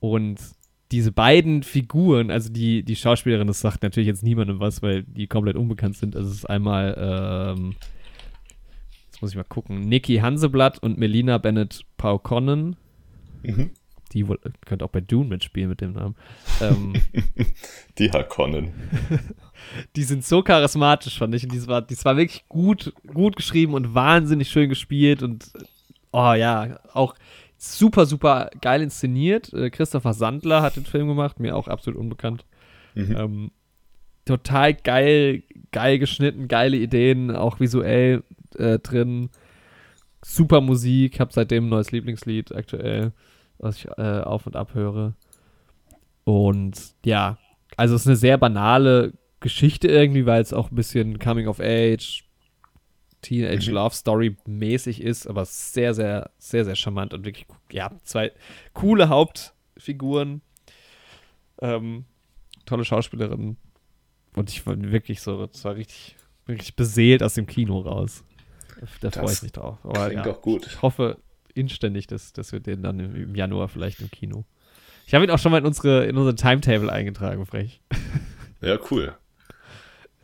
Und 0.00 0.40
diese 0.90 1.12
beiden 1.12 1.62
Figuren, 1.62 2.30
also 2.30 2.52
die, 2.52 2.82
die 2.82 2.96
Schauspielerin, 2.96 3.46
das 3.46 3.60
sagt 3.60 3.82
natürlich 3.82 4.08
jetzt 4.08 4.24
niemandem 4.24 4.60
was, 4.60 4.82
weil 4.82 5.04
die 5.04 5.28
komplett 5.28 5.56
unbekannt 5.56 5.96
sind. 5.96 6.16
Also 6.16 6.28
es 6.28 6.38
ist 6.38 6.50
einmal, 6.50 6.96
ähm, 6.98 7.76
jetzt 9.06 9.22
muss 9.22 9.30
ich 9.30 9.36
mal 9.36 9.44
gucken, 9.44 9.80
Nikki 9.80 10.16
Hanseblatt 10.16 10.82
und 10.82 10.98
Melina 10.98 11.38
Bennett 11.38 11.86
Paukonnen. 11.96 12.76
Mhm 13.42 13.70
die 14.12 14.26
könnte 14.64 14.84
auch 14.84 14.90
bei 14.90 15.00
Dune 15.00 15.28
mitspielen 15.28 15.68
mit 15.68 15.80
dem 15.80 15.92
Namen. 15.92 16.16
Ähm, 16.60 16.94
die 17.98 18.10
Harkonnen. 18.10 18.72
die 19.96 20.02
sind 20.02 20.24
so 20.24 20.42
charismatisch, 20.42 21.18
fand 21.18 21.34
ich. 21.34 21.44
Und 21.44 21.52
die 21.52 21.66
war, 21.66 21.82
die 21.82 21.96
war 22.04 22.16
wirklich 22.16 22.44
gut, 22.48 22.92
gut 23.06 23.36
geschrieben 23.36 23.74
und 23.74 23.94
wahnsinnig 23.94 24.48
schön 24.48 24.68
gespielt 24.68 25.22
und 25.22 25.50
oh 26.12 26.32
ja, 26.34 26.78
auch 26.92 27.14
super, 27.56 28.06
super 28.06 28.50
geil 28.60 28.82
inszeniert. 28.82 29.52
Äh, 29.52 29.70
Christopher 29.70 30.12
Sandler 30.12 30.62
hat 30.62 30.76
den 30.76 30.84
Film 30.84 31.08
gemacht, 31.08 31.40
mir 31.40 31.56
auch 31.56 31.68
absolut 31.68 31.98
unbekannt. 31.98 32.44
Mhm. 32.94 33.16
Ähm, 33.16 33.50
total 34.24 34.74
geil, 34.74 35.42
geil 35.70 35.98
geschnitten, 35.98 36.48
geile 36.48 36.76
Ideen, 36.76 37.34
auch 37.34 37.60
visuell 37.60 38.22
äh, 38.56 38.78
drin. 38.78 39.30
Super 40.24 40.60
Musik, 40.60 41.18
hab 41.18 41.32
seitdem 41.32 41.66
ein 41.66 41.70
neues 41.70 41.90
Lieblingslied 41.90 42.54
aktuell 42.54 43.12
was 43.62 43.76
ich 43.78 43.86
äh, 43.96 44.20
auf 44.20 44.46
und 44.46 44.56
ab 44.56 44.74
höre. 44.74 45.14
Und 46.24 46.94
ja, 47.04 47.38
also 47.76 47.94
es 47.94 48.02
ist 48.02 48.06
eine 48.06 48.16
sehr 48.16 48.36
banale 48.36 49.14
Geschichte 49.40 49.88
irgendwie, 49.88 50.26
weil 50.26 50.42
es 50.42 50.52
auch 50.52 50.70
ein 50.70 50.76
bisschen 50.76 51.18
Coming 51.18 51.48
of 51.48 51.60
Age, 51.60 52.24
Teenage 53.22 53.70
mhm. 53.70 53.76
Love 53.76 53.94
Story 53.94 54.36
mäßig 54.46 55.00
ist, 55.00 55.26
aber 55.26 55.44
sehr, 55.44 55.94
sehr, 55.94 56.30
sehr, 56.38 56.64
sehr 56.64 56.76
charmant 56.76 57.14
und 57.14 57.24
wirklich, 57.24 57.46
ja, 57.70 57.90
zwei 58.02 58.32
coole 58.74 59.08
Hauptfiguren, 59.08 60.42
ähm, 61.60 62.04
tolle 62.66 62.84
Schauspielerinnen 62.84 63.56
und 64.34 64.50
ich 64.50 64.66
war 64.66 64.80
wirklich 64.80 65.20
so, 65.20 65.46
das 65.46 65.64
war 65.64 65.76
richtig, 65.76 66.16
richtig 66.48 66.76
beseelt 66.76 67.22
aus 67.22 67.34
dem 67.34 67.46
Kino 67.46 67.80
raus. 67.80 68.24
Da 69.00 69.10
freue 69.10 69.32
ich 69.32 69.42
mich 69.42 69.52
drauf. 69.52 69.78
Aber, 69.84 70.06
klingt 70.06 70.26
ja, 70.26 70.32
doch 70.32 70.42
gut. 70.42 70.66
Ich 70.66 70.82
hoffe, 70.82 71.18
inständig, 71.54 72.06
dass, 72.06 72.32
dass 72.32 72.52
wir 72.52 72.60
den 72.60 72.82
dann 72.82 73.00
im 73.00 73.34
Januar 73.34 73.68
vielleicht 73.68 74.00
im 74.00 74.10
Kino. 74.10 74.44
Ich 75.06 75.14
habe 75.14 75.24
ihn 75.24 75.30
auch 75.30 75.38
schon 75.38 75.52
mal 75.52 75.58
in 75.58 75.66
unsere, 75.66 76.06
in 76.06 76.16
unsere 76.16 76.34
Timetable 76.34 76.92
eingetragen, 76.92 77.44
frech. 77.46 77.80
Ja, 78.60 78.78
cool. 78.90 79.16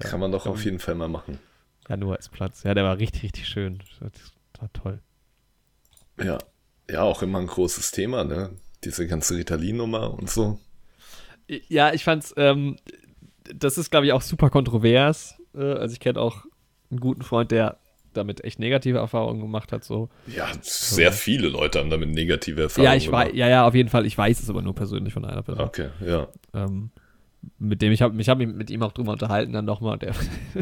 Ja, 0.02 0.08
Kann 0.08 0.20
man 0.20 0.30
doch 0.30 0.46
auf 0.46 0.64
jeden 0.64 0.78
Fall 0.78 0.94
mal 0.94 1.08
machen. 1.08 1.38
Januar 1.88 2.18
ist 2.18 2.30
Platz. 2.30 2.62
Ja, 2.62 2.74
der 2.74 2.84
war 2.84 2.98
richtig, 2.98 3.24
richtig 3.24 3.48
schön. 3.48 3.80
Das 4.00 4.12
war 4.60 4.72
toll. 4.72 5.00
Ja. 6.22 6.38
Ja, 6.90 7.02
auch 7.02 7.22
immer 7.22 7.38
ein 7.38 7.46
großes 7.46 7.90
Thema, 7.90 8.24
ne? 8.24 8.50
Diese 8.84 9.06
ganze 9.06 9.36
Ritalin-Nummer 9.36 10.14
und 10.14 10.30
so. 10.30 10.58
Ja, 11.46 11.92
ich 11.92 12.04
fand's, 12.04 12.32
ähm, 12.36 12.76
das 13.54 13.76
ist, 13.76 13.90
glaube 13.90 14.06
ich, 14.06 14.12
auch 14.12 14.22
super 14.22 14.50
kontrovers. 14.50 15.36
Äh, 15.54 15.60
also 15.64 15.92
ich 15.92 16.00
kenne 16.00 16.20
auch 16.20 16.44
einen 16.90 17.00
guten 17.00 17.22
Freund, 17.22 17.50
der 17.50 17.78
damit 18.12 18.44
echt 18.44 18.58
negative 18.58 18.98
Erfahrungen 18.98 19.40
gemacht 19.40 19.72
hat. 19.72 19.84
So. 19.84 20.08
Ja, 20.26 20.48
sehr 20.60 21.12
viele 21.12 21.48
Leute 21.48 21.78
haben 21.78 21.90
damit 21.90 22.10
negative 22.10 22.62
Erfahrungen 22.62 22.92
ja, 22.92 22.96
ich 22.96 23.06
gemacht. 23.06 23.34
Ja, 23.34 23.48
ja, 23.48 23.66
auf 23.66 23.74
jeden 23.74 23.88
Fall. 23.88 24.06
Ich 24.06 24.16
weiß 24.16 24.40
es 24.40 24.50
aber 24.50 24.62
nur 24.62 24.74
persönlich 24.74 25.12
von 25.12 25.24
einer 25.24 25.42
Person. 25.42 25.64
Okay, 25.64 25.88
ja. 26.04 26.28
Ähm, 26.54 26.90
mit 27.58 27.82
dem 27.82 27.92
ich 27.92 28.02
habe 28.02 28.14
mich 28.14 28.28
hab 28.28 28.38
mit 28.38 28.70
ihm 28.70 28.82
auch 28.82 28.92
drüber 28.92 29.12
unterhalten 29.12 29.52
dann 29.52 29.64
nochmal. 29.64 29.98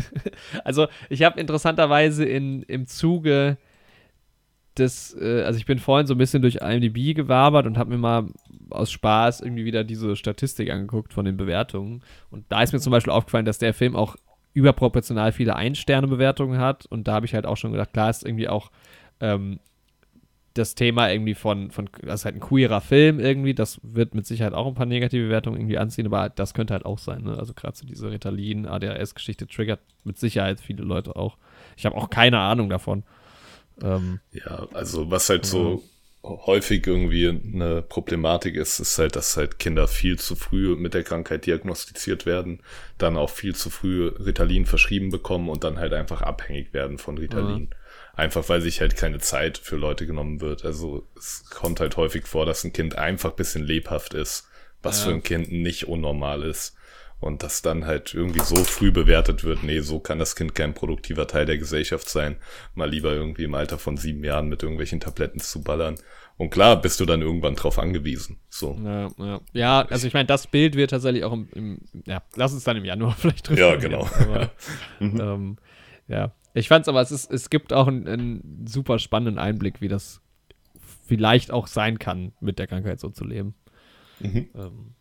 also 0.65 0.89
ich 1.09 1.23
habe 1.23 1.41
interessanterweise 1.41 2.25
in, 2.25 2.63
im 2.65 2.87
Zuge 2.87 3.57
des, 4.79 5.17
äh, 5.19 5.43
also 5.43 5.59
ich 5.59 5.67
bin 5.67 5.79
vorhin 5.79 6.07
so 6.07 6.15
ein 6.15 6.19
bisschen 6.19 6.43
durch 6.43 6.57
IMDb 6.57 7.15
gewabert 7.15 7.67
und 7.67 7.79
habe 7.79 7.91
mir 7.91 7.99
mal 7.99 8.27
aus 8.71 8.91
Spaß 8.91 9.41
irgendwie 9.41 9.65
wieder 9.65 9.85
diese 9.85 10.17
Statistik 10.17 10.71
angeguckt 10.71 11.13
von 11.13 11.25
den 11.25 11.37
Bewertungen. 11.37 12.03
Und 12.31 12.45
da 12.49 12.63
ist 12.63 12.73
mir 12.73 12.81
zum 12.81 12.91
Beispiel 12.91 13.13
aufgefallen, 13.13 13.47
dass 13.47 13.59
der 13.59 13.75
Film 13.75 13.97
auch 13.97 14.17
überproportional 14.57 15.33
viele 15.33 15.55
Ein-Sterne-Bewertungen 15.55 16.59
hat. 16.59 16.87
Und 16.87 17.07
da 17.07 17.13
habe 17.13 17.27
ich 17.27 17.35
halt 17.35 17.45
auch 17.45 17.59
schon 17.59 17.73
gedacht, 17.73 17.93
klar 17.93 18.09
ist 18.09 18.25
irgendwie 18.25 18.49
auch 18.49 18.71
ähm, 19.21 19.61
das 20.55 20.75
Thema 20.75 21.11
irgendwie 21.11 21.35
von, 21.35 21.71
von, 21.71 21.91
das 22.01 22.21
ist 22.21 22.25
halt 22.25 22.37
ein 22.37 22.41
queerer 22.41 22.81
Film 22.81 23.21
irgendwie, 23.21 23.53
das 23.53 23.79
wird 23.83 24.15
mit 24.15 24.27
Sicherheit 24.27 24.55
auch 24.55 24.67
ein 24.67 24.73
paar 24.73 24.87
negative 24.87 25.27
Bewertungen 25.27 25.61
irgendwie 25.61 25.77
anziehen, 25.77 26.07
aber 26.07 26.31
das 26.31 26.55
könnte 26.55 26.73
halt 26.73 26.87
auch 26.87 26.99
sein, 26.99 27.25
ne? 27.25 27.39
Also 27.39 27.53
gerade 27.53 27.77
so 27.77 27.87
diese 27.87 28.11
Ritalin, 28.11 28.65
ADHS-Geschichte 28.65 29.47
triggert 29.47 29.81
mit 30.05 30.19
Sicherheit 30.19 30.59
viele 30.59 30.83
Leute 30.83 31.15
auch. 31.17 31.37
Ich 31.77 31.85
habe 31.85 31.95
auch 31.95 32.09
keine 32.09 32.39
Ahnung 32.39 32.71
davon. 32.71 33.05
Ähm, 33.83 34.21
ja, 34.33 34.67
also 34.73 35.11
was 35.11 35.29
halt 35.29 35.45
so 35.45 35.83
häufig 36.47 36.87
irgendwie 36.87 37.29
eine 37.29 37.83
Problematik 37.83 38.57
ist, 38.57 38.81
ist 38.81 38.99
halt, 38.99 39.17
dass 39.17 39.37
halt 39.37 39.59
Kinder 39.59 39.87
viel 39.89 40.19
zu 40.19 40.35
früh 40.37 40.75
mit 40.77 40.95
der 40.95 41.05
Krankheit 41.05 41.47
diagnostiziert 41.47 42.27
werden, 42.27 42.61
dann 42.99 43.17
auch 43.17 43.31
viel 43.31 43.55
zu 43.55 43.71
früh 43.71 44.09
Ritalin 44.09 44.67
verschrieben 44.67 45.11
bekommen 45.11 45.49
und 45.49 45.65
dann 45.65 45.79
halt 45.79 45.93
einfach 45.93 46.23
abhängig 46.23 46.73
werden 46.73 46.99
von 46.99 47.19
Ritalin. 47.19 47.63
Mhm. 47.63 47.71
Einfach 48.15 48.49
weil 48.49 48.61
sich 48.61 48.81
halt 48.81 48.97
keine 48.97 49.19
Zeit 49.19 49.59
für 49.59 49.77
Leute 49.77 50.07
genommen 50.07 50.41
wird. 50.41 50.65
Also 50.65 51.07
es 51.17 51.45
kommt 51.51 51.81
halt 51.81 51.97
häufig 51.97 52.27
vor, 52.27 52.47
dass 52.47 52.65
ein 52.65 52.73
Kind 52.73 52.97
einfach 52.97 53.33
bisschen 53.33 53.65
lebhaft 53.65 54.15
ist, 54.15 54.49
was 54.83 55.01
ja. 55.01 55.07
für 55.07 55.15
ein 55.15 55.23
Kind 55.23 55.53
nicht 55.53 55.87
unnormal 55.87 56.43
ist. 56.43 56.76
Und 57.19 57.43
dass 57.43 57.63
dann 57.63 57.87
halt 57.87 58.13
irgendwie 58.13 58.41
so 58.41 58.57
früh 58.57 58.93
bewertet 58.93 59.43
wird, 59.43 59.63
nee, 59.63 59.81
so 59.81 60.01
kann 60.01 60.19
das 60.19 60.37
Kind 60.37 60.55
kein 60.55 60.75
produktiver 60.75 61.27
Teil 61.27 61.47
der 61.47 61.57
Gesellschaft 61.57 62.09
sein, 62.11 62.37
mal 62.75 62.91
lieber 62.91 63.13
irgendwie 63.13 63.45
im 63.45 63.55
Alter 63.55 63.79
von 63.79 63.97
sieben 63.97 64.23
Jahren 64.23 64.49
mit 64.49 64.63
irgendwelchen 64.63 65.01
Tabletten 65.01 65.41
zu 65.41 65.63
ballern. 65.63 65.97
Und 66.37 66.51
klar, 66.51 66.81
bist 66.81 67.01
du 67.01 67.07
dann 67.07 67.23
irgendwann 67.23 67.55
drauf 67.55 67.79
angewiesen. 67.79 68.39
So. 68.51 68.79
Ja, 68.85 69.09
ja. 69.17 69.41
ja 69.55 69.87
also 69.89 70.07
ich 70.07 70.13
meine, 70.13 70.27
das 70.27 70.47
Bild 70.47 70.77
wird 70.77 70.91
tatsächlich 70.91 71.25
auch 71.25 71.33
im, 71.33 71.49
im, 71.55 71.81
ja, 72.07 72.23
lass 72.35 72.53
uns 72.53 72.65
dann 72.65 72.77
im 72.77 72.85
Januar 72.85 73.13
vielleicht 73.19 73.49
drüber 73.49 73.61
Ja, 73.61 73.77
genau. 73.77 74.07
Aber, 74.21 74.51
mhm. 75.01 75.21
ähm, 75.21 75.57
ja, 76.09 76.35
ich 76.53 76.69
fand's 76.69 76.89
aber, 76.89 77.01
es, 77.01 77.11
ist, 77.11 77.31
es 77.31 77.49
gibt 77.49 77.73
auch 77.73 77.87
einen, 77.87 78.07
einen 78.07 78.67
super 78.67 78.99
spannenden 78.99 79.39
Einblick, 79.39 79.81
wie 79.81 79.89
das 79.89 80.21
vielleicht 81.07 81.51
auch 81.51 81.67
sein 81.67 81.99
kann, 81.99 82.33
mit 82.41 82.59
der 82.59 82.67
Krankheit 82.67 83.01
so 83.01 83.09
zu 83.09 83.25
leben. 83.25 83.55
Mhm. 84.21 84.49
Ähm. 84.55 84.96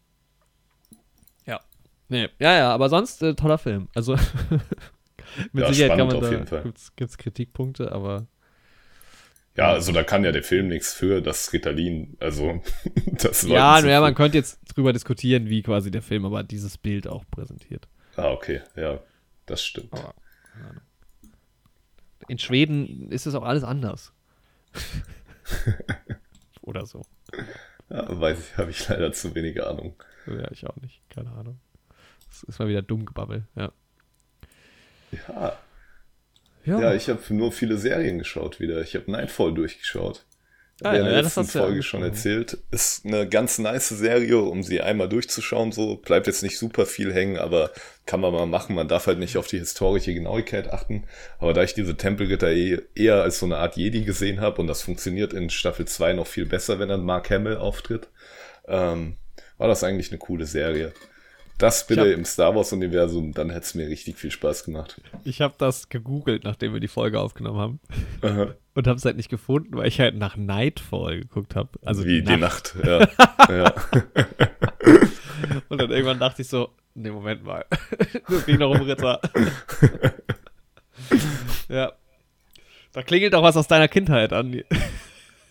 Nee, 2.07 2.29
ja, 2.39 2.55
ja, 2.55 2.73
aber 2.73 2.89
sonst 2.89 3.21
äh, 3.23 3.33
toller 3.33 3.57
Film. 3.57 3.87
Also 3.95 4.13
mit 5.51 5.63
ja, 5.63 5.73
Sicherheit 5.73 5.97
kann 5.97 6.07
man 6.07 6.21
da 6.21 6.61
gibt's, 6.61 6.95
gibt's 6.95 7.17
Kritikpunkte, 7.17 7.91
aber 7.91 8.27
ja, 9.57 9.69
also 9.71 9.93
da 9.93 10.03
kann 10.03 10.25
ja 10.25 10.33
der 10.33 10.43
Film 10.43 10.67
nichts 10.67 10.93
für, 10.93 11.21
das 11.21 11.53
Ritalin, 11.53 12.17
also 12.19 12.61
das 13.05 13.43
Ja, 13.43 13.79
ja, 13.79 14.01
man 14.01 14.13
könnte 14.13 14.37
jetzt 14.37 14.59
drüber 14.75 14.91
diskutieren, 14.91 15.49
wie 15.49 15.61
quasi 15.61 15.91
der 15.91 16.01
Film 16.01 16.25
aber 16.25 16.43
dieses 16.43 16.77
Bild 16.77 17.07
auch 17.07 17.23
präsentiert. 17.31 17.87
Ah, 18.17 18.31
okay, 18.31 18.61
ja, 18.75 18.99
das 19.45 19.63
stimmt. 19.63 19.93
Aber, 19.93 20.13
in 22.27 22.37
Schweden 22.37 23.11
ist 23.11 23.27
es 23.27 23.35
auch 23.35 23.43
alles 23.43 23.63
anders. 23.63 24.11
Oder 26.61 26.85
so. 26.85 27.03
Ja, 27.89 28.19
weiß 28.19 28.39
ich, 28.39 28.57
habe 28.57 28.71
ich 28.71 28.87
leider 28.89 29.13
zu 29.13 29.35
wenig 29.35 29.63
Ahnung. 29.63 29.95
Ja, 30.27 30.51
ich 30.51 30.65
auch 30.67 30.75
nicht, 30.77 31.01
keine 31.09 31.31
Ahnung. 31.31 31.59
Das 32.41 32.55
ist 32.55 32.59
mal 32.59 32.67
wieder 32.67 32.81
dumm 32.81 33.05
gebabbel, 33.05 33.47
ja. 33.55 33.71
Ja, 35.11 35.57
ja, 36.65 36.79
ja 36.81 36.93
ich 36.93 37.09
habe 37.09 37.21
nur 37.33 37.51
viele 37.51 37.77
Serien 37.77 38.17
geschaut 38.17 38.59
wieder. 38.59 38.81
Ich 38.81 38.95
habe 38.95 39.09
Nightfall 39.09 39.53
durchgeschaut. 39.53 40.25
Ah, 40.83 40.91
ja, 40.91 40.99
in 40.99 41.05
der 41.05 41.13
ja, 41.13 41.21
letzten 41.21 41.45
Folge 41.45 41.77
ja 41.77 41.81
schon 41.83 42.03
erzählt. 42.03 42.57
Ist 42.69 43.05
eine 43.05 43.29
ganz 43.29 43.59
nice 43.59 43.87
Serie, 43.87 44.39
um 44.39 44.61
sie 44.61 44.81
einmal 44.81 45.07
durchzuschauen. 45.07 45.71
So 45.71 45.95
bleibt 45.95 46.27
jetzt 46.27 46.43
nicht 46.43 46.57
super 46.57 46.85
viel 46.85 47.13
hängen, 47.13 47.37
aber 47.37 47.71
kann 48.05 48.19
man 48.19 48.33
mal 48.33 48.45
machen. 48.45 48.75
Man 48.75 48.89
darf 48.89 49.07
halt 49.07 49.19
nicht 49.19 49.37
auf 49.37 49.47
die 49.47 49.59
historische 49.59 50.13
Genauigkeit 50.13 50.73
achten. 50.73 51.05
Aber 51.39 51.53
da 51.53 51.63
ich 51.63 51.75
diese 51.75 51.95
Tempelritter 51.95 52.51
eh, 52.51 52.81
eher 52.93 53.21
als 53.21 53.39
so 53.39 53.45
eine 53.45 53.57
Art 53.57 53.77
Jedi 53.77 54.03
gesehen 54.03 54.41
habe 54.41 54.59
und 54.59 54.67
das 54.67 54.81
funktioniert 54.81 55.31
in 55.31 55.49
Staffel 55.49 55.85
2 55.87 56.11
noch 56.11 56.27
viel 56.27 56.45
besser, 56.45 56.77
wenn 56.77 56.89
dann 56.89 57.05
Mark 57.05 57.29
Hamill 57.29 57.55
auftritt, 57.55 58.09
ähm, 58.67 59.15
war 59.57 59.69
das 59.69 59.85
eigentlich 59.85 60.11
eine 60.11 60.19
coole 60.19 60.45
Serie. 60.45 60.91
Das 61.57 61.87
bitte 61.87 62.01
hab, 62.01 62.07
im 62.07 62.25
Star 62.25 62.53
Wars-Universum, 62.53 63.33
dann 63.33 63.49
hätte 63.49 63.65
es 63.65 63.75
mir 63.75 63.87
richtig 63.87 64.17
viel 64.17 64.31
Spaß 64.31 64.65
gemacht. 64.65 64.99
Ich 65.23 65.41
habe 65.41 65.55
das 65.57 65.87
gegoogelt, 65.87 66.43
nachdem 66.43 66.73
wir 66.73 66.81
die 66.81 66.89
Folge 66.89 67.19
aufgenommen 67.19 67.59
haben. 67.59 67.79
Aha. 68.21 68.55
Und 68.73 68.87
habe 68.87 68.97
es 68.97 69.05
halt 69.05 69.15
nicht 69.15 69.29
gefunden, 69.29 69.77
weil 69.77 69.87
ich 69.87 70.01
halt 70.01 70.15
nach 70.15 70.35
Nightfall 70.35 71.21
geguckt 71.21 71.55
habe. 71.55 71.69
Also 71.85 72.03
Wie 72.03 72.21
die 72.21 72.35
Nacht, 72.35 72.75
die 72.83 72.87
Nacht 72.87 73.09
ja. 73.49 73.55
ja. 73.55 73.73
Und 75.69 75.81
dann 75.81 75.91
irgendwann 75.91 76.19
dachte 76.19 76.41
ich 76.41 76.49
so, 76.49 76.69
nee, 76.93 77.09
Moment 77.09 77.43
mal. 77.43 77.65
das 78.27 78.45
ging 78.45 78.57
noch 78.57 78.71
um 78.71 78.81
Ritter. 78.81 79.21
ja. 81.69 81.93
Da 82.91 83.03
klingelt 83.03 83.33
doch 83.33 83.43
was 83.43 83.57
aus 83.57 83.67
deiner 83.67 83.87
Kindheit 83.87 84.33
an. 84.33 84.61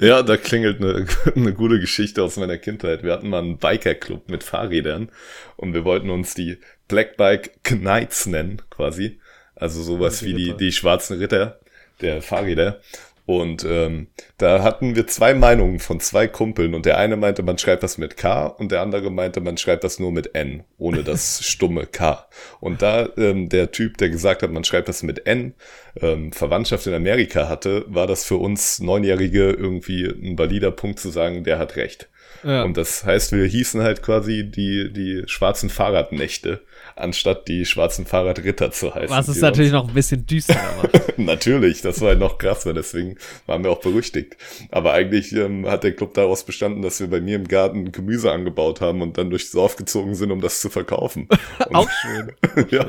Ja, 0.04 0.22
da 0.22 0.36
klingelt 0.36 0.82
eine, 0.82 1.06
eine 1.34 1.54
gute 1.54 1.80
Geschichte 1.80 2.22
aus 2.22 2.36
meiner 2.36 2.58
Kindheit. 2.58 3.02
Wir 3.02 3.12
hatten 3.12 3.30
mal 3.30 3.38
einen 3.38 3.56
Biker-Club 3.56 4.28
mit 4.28 4.44
Fahrrädern 4.44 5.10
und 5.56 5.72
wir 5.72 5.84
wollten 5.86 6.10
uns 6.10 6.34
die 6.34 6.58
Black 6.88 7.16
Bike 7.16 7.62
Knights 7.62 8.26
nennen, 8.26 8.60
quasi. 8.68 9.18
Also 9.54 9.82
sowas 9.82 10.22
wie 10.22 10.34
die, 10.34 10.52
die 10.54 10.72
schwarzen 10.72 11.18
Ritter 11.18 11.58
der 12.02 12.20
Fahrräder. 12.20 12.80
Und 13.26 13.64
ähm, 13.66 14.08
da 14.36 14.62
hatten 14.62 14.96
wir 14.96 15.06
zwei 15.06 15.32
Meinungen 15.32 15.78
von 15.78 15.98
zwei 15.98 16.28
Kumpeln 16.28 16.74
und 16.74 16.84
der 16.84 16.98
eine 16.98 17.16
meinte, 17.16 17.42
man 17.42 17.56
schreibt 17.56 17.82
das 17.82 17.96
mit 17.96 18.18
K 18.18 18.46
und 18.46 18.70
der 18.70 18.82
andere 18.82 19.10
meinte, 19.10 19.40
man 19.40 19.56
schreibt 19.56 19.82
das 19.82 19.98
nur 19.98 20.12
mit 20.12 20.34
N, 20.34 20.64
ohne 20.76 21.02
das 21.04 21.42
stumme 21.46 21.86
K. 21.86 22.26
Und 22.60 22.82
da 22.82 23.08
ähm, 23.16 23.48
der 23.48 23.70
Typ, 23.70 23.96
der 23.96 24.10
gesagt 24.10 24.42
hat, 24.42 24.50
man 24.50 24.64
schreibt 24.64 24.88
das 24.88 25.02
mit 25.02 25.26
N, 25.26 25.54
ähm, 26.00 26.32
Verwandtschaft 26.32 26.86
in 26.86 26.92
Amerika 26.92 27.48
hatte, 27.48 27.86
war 27.88 28.06
das 28.06 28.26
für 28.26 28.36
uns 28.36 28.80
Neunjährige 28.80 29.50
irgendwie 29.50 30.04
ein 30.04 30.38
valider 30.38 30.70
Punkt 30.70 30.98
zu 30.98 31.08
sagen, 31.08 31.44
der 31.44 31.58
hat 31.58 31.76
recht. 31.76 32.10
Ja. 32.42 32.62
Und 32.62 32.76
das 32.76 33.04
heißt, 33.04 33.32
wir 33.32 33.46
hießen 33.46 33.82
halt 33.82 34.02
quasi 34.02 34.44
die, 34.50 34.92
die 34.92 35.22
schwarzen 35.26 35.70
Fahrradnächte 35.70 36.60
anstatt 36.96 37.48
die 37.48 37.64
schwarzen 37.64 38.06
Fahrradritter 38.06 38.70
zu 38.70 38.94
heißen. 38.94 39.10
Was 39.10 39.28
es 39.28 39.40
natürlich 39.40 39.72
noch 39.72 39.88
ein 39.88 39.94
bisschen 39.94 40.26
düsterer 40.26 40.58
macht. 40.82 41.18
natürlich, 41.18 41.82
das 41.82 42.00
war 42.00 42.08
halt 42.08 42.20
noch 42.20 42.38
krasser, 42.38 42.72
deswegen 42.72 43.16
waren 43.46 43.64
wir 43.64 43.70
auch 43.70 43.80
berüchtigt. 43.80 44.36
Aber 44.70 44.92
eigentlich 44.92 45.32
ähm, 45.32 45.66
hat 45.66 45.84
der 45.84 45.92
Club 45.92 46.14
daraus 46.14 46.44
bestanden, 46.44 46.82
dass 46.82 47.00
wir 47.00 47.08
bei 47.08 47.20
mir 47.20 47.36
im 47.36 47.48
Garten 47.48 47.92
Gemüse 47.92 48.30
angebaut 48.30 48.80
haben 48.80 49.02
und 49.02 49.18
dann 49.18 49.30
durchs 49.30 49.50
Dorf 49.50 49.76
gezogen 49.76 50.14
sind, 50.14 50.30
um 50.30 50.40
das 50.40 50.60
zu 50.60 50.70
verkaufen. 50.70 51.28
auch 51.72 51.90
schön. 51.90 52.32
ja, 52.70 52.86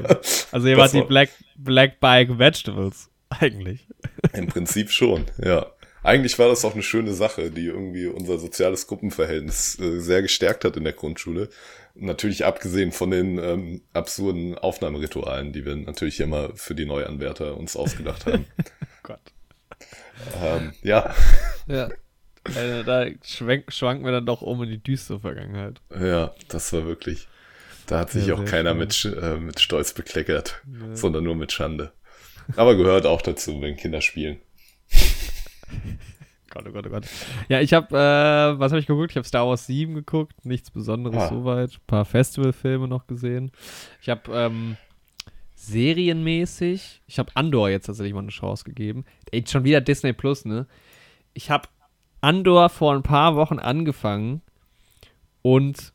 also 0.52 0.68
ihr 0.68 0.78
wart 0.78 0.94
die 0.94 1.02
Black, 1.02 1.30
Black 1.56 2.00
Bike 2.00 2.38
Vegetables, 2.38 3.10
eigentlich. 3.30 3.88
Im 4.34 4.48
Prinzip 4.48 4.92
schon, 4.92 5.26
ja. 5.44 5.68
Eigentlich 6.04 6.38
war 6.38 6.50
das 6.50 6.64
auch 6.64 6.74
eine 6.74 6.84
schöne 6.84 7.14
Sache, 7.14 7.50
die 7.50 7.66
irgendwie 7.66 8.06
unser 8.06 8.38
soziales 8.38 8.86
Gruppenverhältnis 8.86 9.80
äh, 9.80 10.00
sehr 10.00 10.22
gestärkt 10.22 10.64
hat 10.64 10.78
in 10.78 10.84
der 10.84 10.94
Grundschule. 10.94 11.50
Natürlich 11.98 12.44
abgesehen 12.46 12.92
von 12.92 13.12
den 13.12 13.38
ähm, 13.38 13.82
absurden 13.94 14.58
Aufnahmeritualen, 14.58 15.54
die 15.54 15.66
wir 15.66 15.76
natürlich 15.76 16.20
immer 16.20 16.54
für 16.56 16.76
die 16.76 16.86
Neuanwärter 16.86 17.56
uns 17.58 17.78
ausgedacht 17.78 18.26
haben. 18.26 18.46
Gott. 19.04 19.22
Ähm, 20.42 20.74
ja. 20.82 21.14
Ja. 21.68 21.90
Also 22.54 22.84
da 22.84 23.08
schwenk, 23.24 23.74
schwanken 23.74 24.06
wir 24.06 24.12
dann 24.12 24.28
doch 24.28 24.44
um 24.44 24.62
in 24.62 24.70
die 24.70 24.78
düstere 24.78 25.20
Vergangenheit. 25.20 25.82
Ja, 26.00 26.36
das 26.48 26.72
war 26.74 26.86
wirklich. 26.86 27.28
Da 27.88 27.98
hat 27.98 28.12
sich 28.12 28.26
sehr, 28.26 28.36
auch 28.36 28.46
keiner 28.46 28.76
mit, 28.76 29.04
äh, 29.04 29.38
mit 29.38 29.60
Stolz 29.60 29.94
bekleckert, 29.94 30.62
ja. 30.72 30.96
sondern 30.96 31.24
nur 31.24 31.34
mit 31.34 31.52
Schande. 31.52 31.92
Aber 32.56 32.76
gehört 32.76 33.08
auch 33.08 33.24
dazu, 33.24 33.62
wenn 33.64 33.78
Kinder 33.78 34.02
spielen. 34.02 34.40
Gott, 36.56 36.66
oh 36.70 36.72
Gott, 36.72 36.88
oh 36.88 36.90
Gott. 36.90 37.06
Ja, 37.50 37.60
ich 37.60 37.74
habe, 37.74 37.88
äh, 37.98 38.60
was 38.60 38.72
habe 38.72 38.80
ich 38.80 38.88
geguckt? 38.88 39.12
Ich 39.12 39.18
habe 39.18 39.28
Star 39.28 39.46
Wars 39.46 39.68
7 39.68 39.94
geguckt, 39.94 40.46
nichts 40.46 40.72
Besonderes 40.72 41.24
ah. 41.24 41.28
soweit. 41.28 41.74
Ein 41.74 41.86
paar 41.86 42.06
Festivalfilme 42.06 42.88
noch 42.88 43.08
gesehen. 43.08 43.52
Ich 44.02 44.08
habe 44.08 44.32
ähm, 44.34 44.78
serienmäßig, 45.56 47.02
ich 47.08 47.20
habe 47.20 47.30
Andor 47.36 47.70
jetzt 47.70 47.88
tatsächlich 47.88 48.14
mal 48.14 48.22
eine 48.22 48.30
Chance 48.30 48.64
gegeben. 48.64 49.04
Ey, 49.32 49.44
schon 49.46 49.66
wieder 49.66 49.82
Disney 49.82 50.14
Plus, 50.14 50.46
ne? 50.46 50.66
Ich 51.34 51.52
habe 51.52 51.68
Andor 52.22 52.70
vor 52.70 52.94
ein 52.94 53.04
paar 53.04 53.36
Wochen 53.36 53.60
angefangen 53.60 54.42
und 55.42 55.92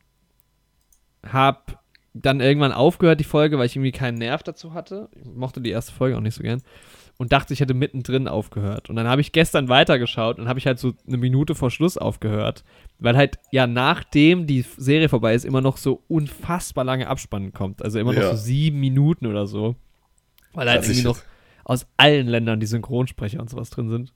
habe 1.25 1.79
dann 2.13 2.39
irgendwann 2.39 2.71
aufgehört, 2.71 3.19
die 3.19 3.25
Folge, 3.25 3.57
weil 3.57 3.65
ich 3.65 3.75
irgendwie 3.75 3.93
keinen 3.93 4.19
Nerv 4.19 4.43
dazu 4.43 4.75
hatte. 4.75 5.09
Ich 5.15 5.25
mochte 5.33 5.59
die 5.59 5.71
erste 5.71 5.91
Folge 5.91 6.17
auch 6.17 6.21
nicht 6.21 6.35
so 6.35 6.43
gern 6.43 6.61
und 7.21 7.31
dachte, 7.31 7.53
ich 7.53 7.59
hätte 7.59 7.75
mittendrin 7.75 8.27
aufgehört. 8.27 8.89
Und 8.89 8.95
dann 8.95 9.07
habe 9.07 9.21
ich 9.21 9.31
gestern 9.31 9.69
weitergeschaut 9.69 10.39
und 10.39 10.47
habe 10.47 10.57
ich 10.57 10.65
halt 10.65 10.79
so 10.79 10.93
eine 11.05 11.17
Minute 11.17 11.53
vor 11.53 11.69
Schluss 11.69 11.95
aufgehört, 11.95 12.63
weil 12.97 13.15
halt 13.15 13.37
ja 13.51 13.67
nachdem 13.67 14.47
die 14.47 14.65
Serie 14.75 15.07
vorbei 15.07 15.35
ist, 15.35 15.45
immer 15.45 15.61
noch 15.61 15.77
so 15.77 16.01
unfassbar 16.07 16.83
lange 16.83 17.07
Abspannen 17.07 17.53
kommt. 17.53 17.83
Also 17.83 17.99
immer 17.99 18.13
noch 18.13 18.23
ja. 18.23 18.31
so 18.31 18.37
sieben 18.37 18.79
Minuten 18.79 19.27
oder 19.27 19.45
so. 19.45 19.75
Weil 20.53 20.67
halt 20.67 20.83
irgendwie 20.83 21.03
noch 21.03 21.19
aus 21.63 21.85
allen 21.95 22.25
Ländern 22.25 22.59
die 22.59 22.65
Synchronsprecher 22.65 23.39
und 23.39 23.51
sowas 23.51 23.69
drin 23.69 23.89
sind. 23.89 24.13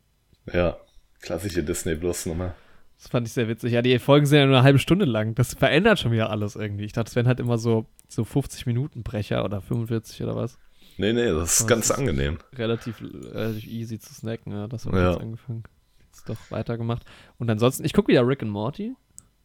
Ja, 0.52 0.76
klassische 1.22 1.64
Disney 1.64 1.94
Plus 1.94 2.26
Nummer. 2.26 2.56
Das 2.98 3.10
fand 3.10 3.28
ich 3.28 3.34
sehr 3.34 3.48
witzig. 3.48 3.72
Ja, 3.72 3.84
die 3.84 4.00
Folgen 4.00 4.26
sind 4.26 4.40
ja 4.40 4.46
nur 4.48 4.56
eine 4.56 4.64
halbe 4.64 4.80
Stunde 4.80 5.06
lang. 5.06 5.36
Das 5.36 5.54
verändert 5.54 6.00
schon 6.00 6.12
wieder 6.12 6.32
alles 6.32 6.56
irgendwie. 6.56 6.86
Ich 6.86 6.94
dachte, 6.94 7.10
es 7.10 7.16
wären 7.16 7.28
halt 7.28 7.40
immer 7.40 7.60
so, 7.60 7.86
so 8.08 8.24
50 8.24 8.66
Minuten 8.66 9.04
Brecher 9.04 9.46
oder 9.46 9.62
45 9.62 10.24
oder 10.24 10.36
was. 10.36 10.58
Nee, 10.98 11.14
nee, 11.14 11.26
das 11.26 11.52
ist 11.52 11.60
das 11.62 11.68
ganz 11.68 11.90
ist 11.90 11.98
angenehm. 11.98 12.38
Relativ, 12.54 13.02
relativ 13.02 13.68
easy 13.68 14.00
zu 14.00 14.14
snacken, 14.14 14.52
ja. 14.54 14.68
Das 14.68 14.86
haben 14.86 14.94
wir 14.94 15.02
ja. 15.02 15.12
jetzt 15.12 15.22
angefangen. 15.22 15.64
Jetzt 16.06 16.30
doch 16.30 16.38
weitergemacht. 16.50 17.04
Und 17.38 17.50
ansonsten, 17.50 17.84
ich 17.86 17.94
gucke 17.94 18.08
wieder 18.08 18.26
Rick 18.26 18.42
and 18.42 18.52
Morty. 18.52 18.96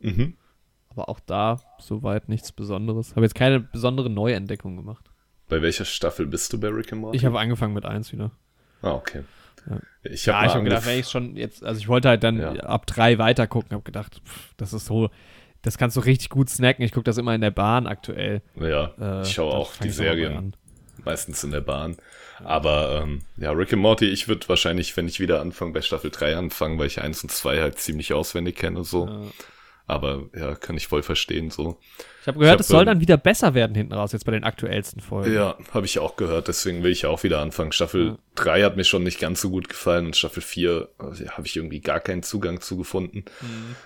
Mhm. 0.01 0.35
Aber 0.91 1.09
auch 1.09 1.21
da 1.21 1.61
soweit 1.79 2.29
nichts 2.29 2.53
Besonderes. 2.53 3.15
Habe 3.17 3.23
jetzt 3.23 3.35
keine 3.35 3.61
besondere 3.61 4.11
Neuentdeckung 4.11 4.77
gemacht. 4.77 5.11
Bei 5.49 5.63
welcher 5.63 5.85
Staffel 5.85 6.27
bist 6.27 6.53
du 6.53 6.61
bei 6.61 6.69
Rick 6.69 6.93
and 6.93 7.03
Morty? 7.03 7.17
Ich 7.17 7.25
habe 7.25 7.39
angefangen 7.39 7.75
mit 7.75 7.85
1 7.85 8.13
wieder. 8.13 8.31
Ah, 8.83 8.93
okay. 8.93 9.25
Ja. 9.69 9.81
Ich 10.05 10.29
habe 10.29 10.47
ja, 10.47 10.55
hab 10.55 10.65
gedacht, 10.65 10.87
wenn 10.87 10.99
ich 10.99 11.09
schon 11.09 11.37
jetzt, 11.37 11.63
also 11.63 11.79
ich 11.81 11.89
wollte 11.89 12.09
halt 12.09 12.23
dann 12.23 12.39
ja. 12.39 12.53
ab 12.63 12.87
drei 12.87 13.19
weiter 13.19 13.47
gucken, 13.47 13.73
habe 13.73 13.83
gedacht, 13.83 14.23
pff, 14.25 14.55
das 14.57 14.73
ist 14.73 14.87
so, 14.87 15.11
das 15.63 15.77
kannst 15.77 15.97
du 15.97 16.01
richtig 16.01 16.31
gut 16.31 16.49
snacken. 16.49 16.85
Ich 16.85 16.93
gucke 16.93 17.05
das 17.05 17.19
immer 17.19 17.35
in 17.35 17.41
der 17.41 17.51
Bahn 17.51 17.87
aktuell. 17.87 18.43
Ja, 18.55 18.93
äh, 18.99 19.23
ich 19.23 19.33
schaue 19.33 19.53
auch 19.53 19.77
die 19.77 19.91
Serien 19.91 20.55
meistens 21.05 21.45
in 21.45 21.51
der 21.51 21.61
Bahn. 21.61 21.97
Aber 22.43 23.03
ähm, 23.03 23.21
ja, 23.37 23.51
Rick 23.53 23.73
and 23.73 23.83
Morty, 23.83 24.07
ich 24.07 24.29
würde 24.29 24.49
wahrscheinlich, 24.49 24.97
wenn 24.97 25.09
ich 25.09 25.21
wieder 25.21 25.41
anfange, 25.41 25.73
bei 25.73 25.83
Staffel 25.83 26.11
3 26.11 26.37
anfangen, 26.37 26.79
weil 26.79 26.87
ich 26.87 27.01
1 27.01 27.23
und 27.25 27.31
2 27.31 27.61
halt 27.61 27.79
ziemlich 27.79 28.13
auswendig 28.13 28.57
kenne 28.57 28.79
und 28.79 28.85
so. 28.85 29.07
Ja. 29.07 29.21
Aber 29.87 30.29
ja, 30.37 30.55
kann 30.55 30.77
ich 30.77 30.87
voll 30.87 31.03
verstehen 31.03 31.51
so. 31.51 31.81
Ich 32.21 32.29
habe 32.29 32.39
gehört, 32.39 32.55
ich 32.55 32.59
hab, 32.59 32.61
es 32.61 32.69
soll 32.69 32.83
ähm, 32.83 32.87
dann 32.87 33.01
wieder 33.01 33.17
besser 33.17 33.55
werden 33.55 33.75
hinten 33.75 33.93
raus, 33.93 34.13
jetzt 34.13 34.25
bei 34.25 34.31
den 34.31 34.45
aktuellsten 34.45 35.01
Folgen. 35.01 35.35
Ja, 35.35 35.57
habe 35.75 35.87
ich 35.87 35.99
auch 35.99 36.15
gehört, 36.15 36.47
deswegen 36.47 36.85
will 36.85 36.93
ich 36.93 37.07
auch 37.07 37.25
wieder 37.25 37.41
anfangen. 37.41 37.73
Staffel 37.73 38.07
ja. 38.07 38.19
3 38.37 38.63
hat 38.63 38.77
mir 38.77 38.85
schon 38.85 39.03
nicht 39.03 39.19
ganz 39.19 39.41
so 39.41 39.51
gut 39.51 39.69
gefallen 39.69 40.07
und 40.07 40.17
Staffel 40.17 40.43
4 40.43 40.89
also, 40.99 41.29
habe 41.31 41.47
ich 41.47 41.57
irgendwie 41.57 41.81
gar 41.81 41.99
keinen 41.99 42.23
Zugang 42.23 42.61
zu 42.61 42.77
gefunden. 42.77 43.25
Mhm 43.41 43.77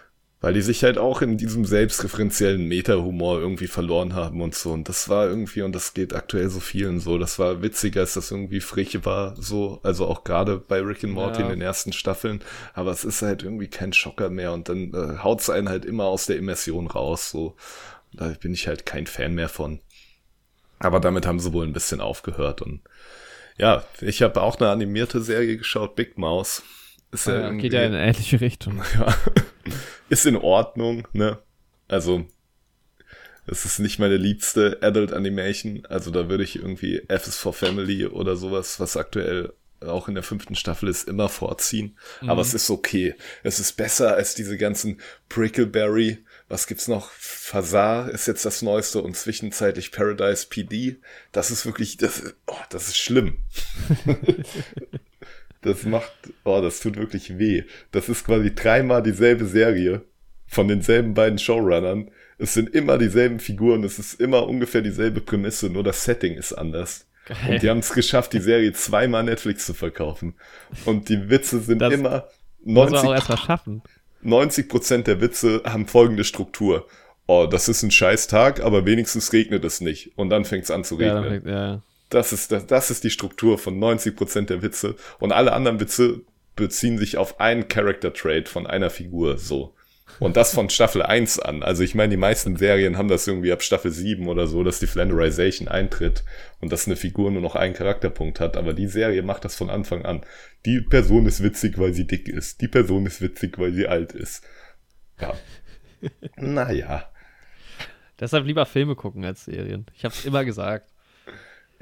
weil 0.45 0.53
die 0.53 0.61
sich 0.61 0.85
halt 0.85 0.99
auch 0.99 1.23
in 1.23 1.39
diesem 1.39 1.65
selbstreferenziellen 1.65 2.69
Meta-Humor 2.69 3.41
irgendwie 3.41 3.67
verloren 3.67 4.15
haben 4.15 4.43
und 4.43 4.55
so. 4.55 4.73
Und 4.73 4.91
das 4.91 5.09
war 5.09 5.27
irgendwie, 5.27 5.63
und 5.63 5.75
das 5.75 5.95
geht 5.95 6.15
aktuell 6.15 6.51
so 6.51 6.61
vielen 6.61 7.01
so, 7.01 7.17
das 7.17 7.39
war 7.39 7.63
witziger, 7.63 8.03
als 8.03 8.13
das 8.13 8.31
irgendwie 8.31 8.61
frech 8.61 9.07
war, 9.07 9.37
so, 9.41 9.81
also 9.83 10.07
auch 10.07 10.23
gerade 10.23 10.59
bei 10.59 10.83
Rick 10.83 11.03
and 11.03 11.15
Morty 11.15 11.41
ja. 11.41 11.47
in 11.47 11.53
den 11.53 11.63
ersten 11.63 11.95
Staffeln, 11.95 12.43
aber 12.75 12.91
es 12.91 13.07
ist 13.07 13.23
halt 13.23 13.43
irgendwie 13.43 13.69
kein 13.69 13.95
Schocker 13.95 14.29
mehr 14.29 14.53
und 14.53 14.69
dann 14.69 14.93
äh, 14.93 15.17
haut's 15.23 15.49
einen 15.49 15.71
halt 15.71 15.87
immer 15.87 16.05
aus 16.05 16.27
der 16.27 16.37
Immersion 16.37 16.89
raus, 16.89 17.31
so. 17.31 17.57
Da 18.13 18.29
bin 18.39 18.53
ich 18.53 18.69
halt 18.69 18.85
kein 18.85 19.07
Fan 19.07 19.35
mehr 19.35 19.49
von. 19.49 19.81
Aber 20.79 21.01
damit 21.01 21.27
haben 21.27 21.41
sie 21.41 21.55
wohl 21.55 21.67
ein 21.67 21.73
bisschen 21.73 22.03
aufgehört 22.03 22.61
und 22.61 22.83
ja, 23.57 23.83
ich 24.03 24.21
habe 24.21 24.43
auch 24.43 24.61
eine 24.61 24.69
animierte 24.69 25.23
Serie 25.23 25.57
geschaut, 25.57 25.97
Big 25.97 26.19
Mouse. 26.19 26.63
Ist 27.13 27.29
ja, 27.29 27.41
ja 27.41 27.51
geht 27.53 27.73
ja 27.73 27.81
in 27.81 27.95
eine 27.95 28.07
ähnliche 28.09 28.43
Richtung. 28.43 28.83
Ja 28.99 29.17
ist 30.15 30.27
in 30.27 30.37
Ordnung, 30.37 31.09
ne? 31.13 31.39
Also, 31.89 32.25
es 33.47 33.65
ist 33.65 33.81
nicht 33.81 33.99
meine 33.99 34.17
liebste 34.17 34.79
Adult 34.81 35.13
Animation. 35.13 35.85
Also 35.87 36.11
da 36.11 36.29
würde 36.29 36.45
ich 36.45 36.57
irgendwie 36.57 37.03
F 37.09 37.27
is 37.27 37.37
for 37.37 37.53
Family 37.53 38.07
oder 38.07 38.37
sowas, 38.37 38.81
was 38.81 38.97
aktuell 38.97 39.53
auch 39.81 40.09
in 40.09 40.15
der 40.15 40.23
fünften 40.23 40.55
Staffel 40.55 40.89
ist, 40.89 41.09
immer 41.09 41.29
vorziehen. 41.29 41.99
Mhm. 42.23 42.31
Aber 42.31 42.41
es 42.41 42.55
ist 42.55 42.71
okay. 42.71 43.15
Es 43.43 43.59
ist 43.59 43.73
besser 43.73 44.15
als 44.15 44.35
diese 44.35 44.57
ganzen 44.57 45.01
Prickleberry. 45.29 46.25
Was 46.49 46.67
gibt's 46.69 46.89
noch? 46.89 47.11
Fazar 47.11 48.09
ist 48.11 48.27
jetzt 48.27 48.47
das 48.47 48.63
Neueste 48.63 49.03
und 49.03 49.17
zwischenzeitlich 49.17 49.93
Paradise 49.93 50.47
PD. 50.49 50.97
Das 51.33 51.51
ist 51.51 51.67
wirklich, 51.67 51.97
das, 51.99 52.23
oh, 52.47 52.57
das 52.71 52.89
ist 52.89 52.97
schlimm. 52.97 53.39
Das 55.65 55.85
macht, 55.85 56.13
oh, 56.45 56.61
das 56.61 56.81
tut 56.81 56.97
wirklich 56.97 57.39
weh. 57.39 57.65
Das 57.91 58.09
ist 58.09 58.25
quasi 58.25 58.55
dreimal 58.55 59.03
dieselbe 59.03 59.47
Serie 59.47 60.03
von 60.47 60.69
denselben 60.69 61.15
beiden 61.15 61.39
Showrunnern. 61.39 62.11
Es 62.39 62.55
sind 62.55 62.75
immer 62.75 62.99
dieselben 62.99 63.41
Figuren, 63.41 63.83
es 63.83 63.99
ist 63.99 64.21
immer 64.21 64.47
ungefähr 64.47 64.83
dieselbe 64.83 65.21
Prämisse, 65.21 65.71
nur 65.71 65.83
das 65.83 66.05
Setting 66.05 66.35
ist 66.35 66.53
anders. 66.53 67.07
Geil. 67.27 67.55
Und 67.55 67.63
die 67.63 67.71
haben 67.71 67.79
es 67.79 67.93
geschafft, 67.95 68.35
die 68.35 68.41
Serie 68.41 68.75
zweimal 68.75 69.25
Netflix 69.25 69.65
zu 69.65 69.73
verkaufen. 69.73 70.35
Und 70.85 71.09
die 71.09 71.31
Witze 71.31 71.61
sind 71.61 71.79
das 71.79 71.95
immer 71.95 72.29
90, 72.65 73.03
90 74.21 74.69
Prozent 74.69 75.07
der 75.07 75.21
Witze 75.21 75.63
haben 75.65 75.87
folgende 75.87 76.25
Struktur. 76.25 76.87
Oh, 77.27 77.47
das 77.51 77.69
ist 77.69 77.83
ein 77.83 77.91
scheiß 77.91 78.27
Tag, 78.27 78.61
aber 78.61 78.85
wenigstens 78.85 79.33
regnet 79.33 79.65
es 79.65 79.81
nicht. 79.81 80.13
Und 80.17 80.29
dann 80.29 80.45
fängt 80.45 80.65
es 80.65 80.71
an 80.71 80.85
zu 80.85 80.97
regnen. 80.97 81.43
Ja, 81.47 81.53
ja. 81.53 81.83
Das 82.15 82.33
ist, 82.33 82.53
das, 82.53 82.67
das 82.67 82.91
ist 82.91 83.03
die 83.03 83.11
Struktur 83.11 83.59
von 83.59 83.79
90% 83.79 84.47
der 84.47 84.63
Witze. 84.63 84.95
Und 85.19 85.33
alle 85.33 85.53
anderen 85.53 85.81
Witze 85.81 86.21
beziehen 86.55 86.97
sich 86.97 87.17
auf 87.17 87.41
einen 87.41 87.67
Character-Trait 87.67 88.49
von 88.49 88.67
einer 88.69 88.91
Figur, 88.91 89.37
so. 89.37 89.75
Und 90.21 90.37
das 90.37 90.55
von 90.55 90.71
Staffel 90.71 91.03
1 91.03 91.41
an. 91.41 91.65
Also 91.65 91.83
ich 91.83 91.97
meine, 91.97 92.11
die 92.11 92.17
meisten 92.17 92.57
Serien 92.57 92.97
haben 92.99 93.09
das 93.09 93.27
irgendwie 93.27 93.51
ab 93.51 93.63
Staffel 93.63 93.91
7 93.91 94.29
oder 94.29 94.47
so, 94.47 94.63
dass 94.63 94.79
die 94.79 94.87
Flanderization 94.87 95.67
eintritt 95.67 96.23
und 96.61 96.71
dass 96.71 96.87
eine 96.87 96.95
Figur 96.95 97.33
nur 97.33 97.43
noch 97.43 97.57
einen 97.57 97.75
Charakterpunkt 97.75 98.39
hat. 98.39 98.57
Aber 98.57 98.75
die 98.75 98.87
Serie 98.87 99.23
macht 99.23 99.45
das 99.45 99.57
von 99.57 99.71
Anfang 99.71 100.05
an. 100.05 100.21
Die 100.67 100.81
Person 100.83 101.27
ist 101.27 101.43
witzig, 101.43 101.79
weil 101.79 101.95
sie 101.95 102.07
dick 102.07 102.29
ist. 102.29 102.61
Die 102.61 102.69
Person 102.69 103.07
ist 103.07 103.23
witzig, 103.23 103.59
weil 103.59 103.73
sie 103.73 103.89
alt 103.89 104.13
ist. 104.13 104.45
Ja. 105.21 105.35
naja. 106.37 107.11
Deshalb 108.21 108.47
lieber 108.47 108.67
Filme 108.67 108.95
gucken 108.95 109.25
als 109.25 109.47
Serien. 109.47 109.87
Ich 109.97 110.05
hab's 110.05 110.25
immer 110.25 110.45
gesagt. 110.45 110.94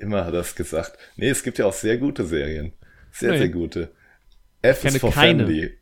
Immer 0.03 0.25
hat 0.25 0.35
er 0.35 0.41
es 0.41 0.57
gesagt. 0.57 0.99
Nee, 1.17 1.29
es 1.29 1.45
gibt 1.45 1.59
ja 1.59 1.67
auch 1.67 1.73
sehr 1.73 1.97
gute 1.97 2.27
Serien. 2.27 2.73
Sehr, 3.13 3.31
nee. 3.31 3.39
sehr 3.39 3.49
gute. 3.51 3.93
F 4.61 4.85
ist 4.85 4.99
for 4.99 5.13
keine. 5.13 5.45
Family. 5.45 5.79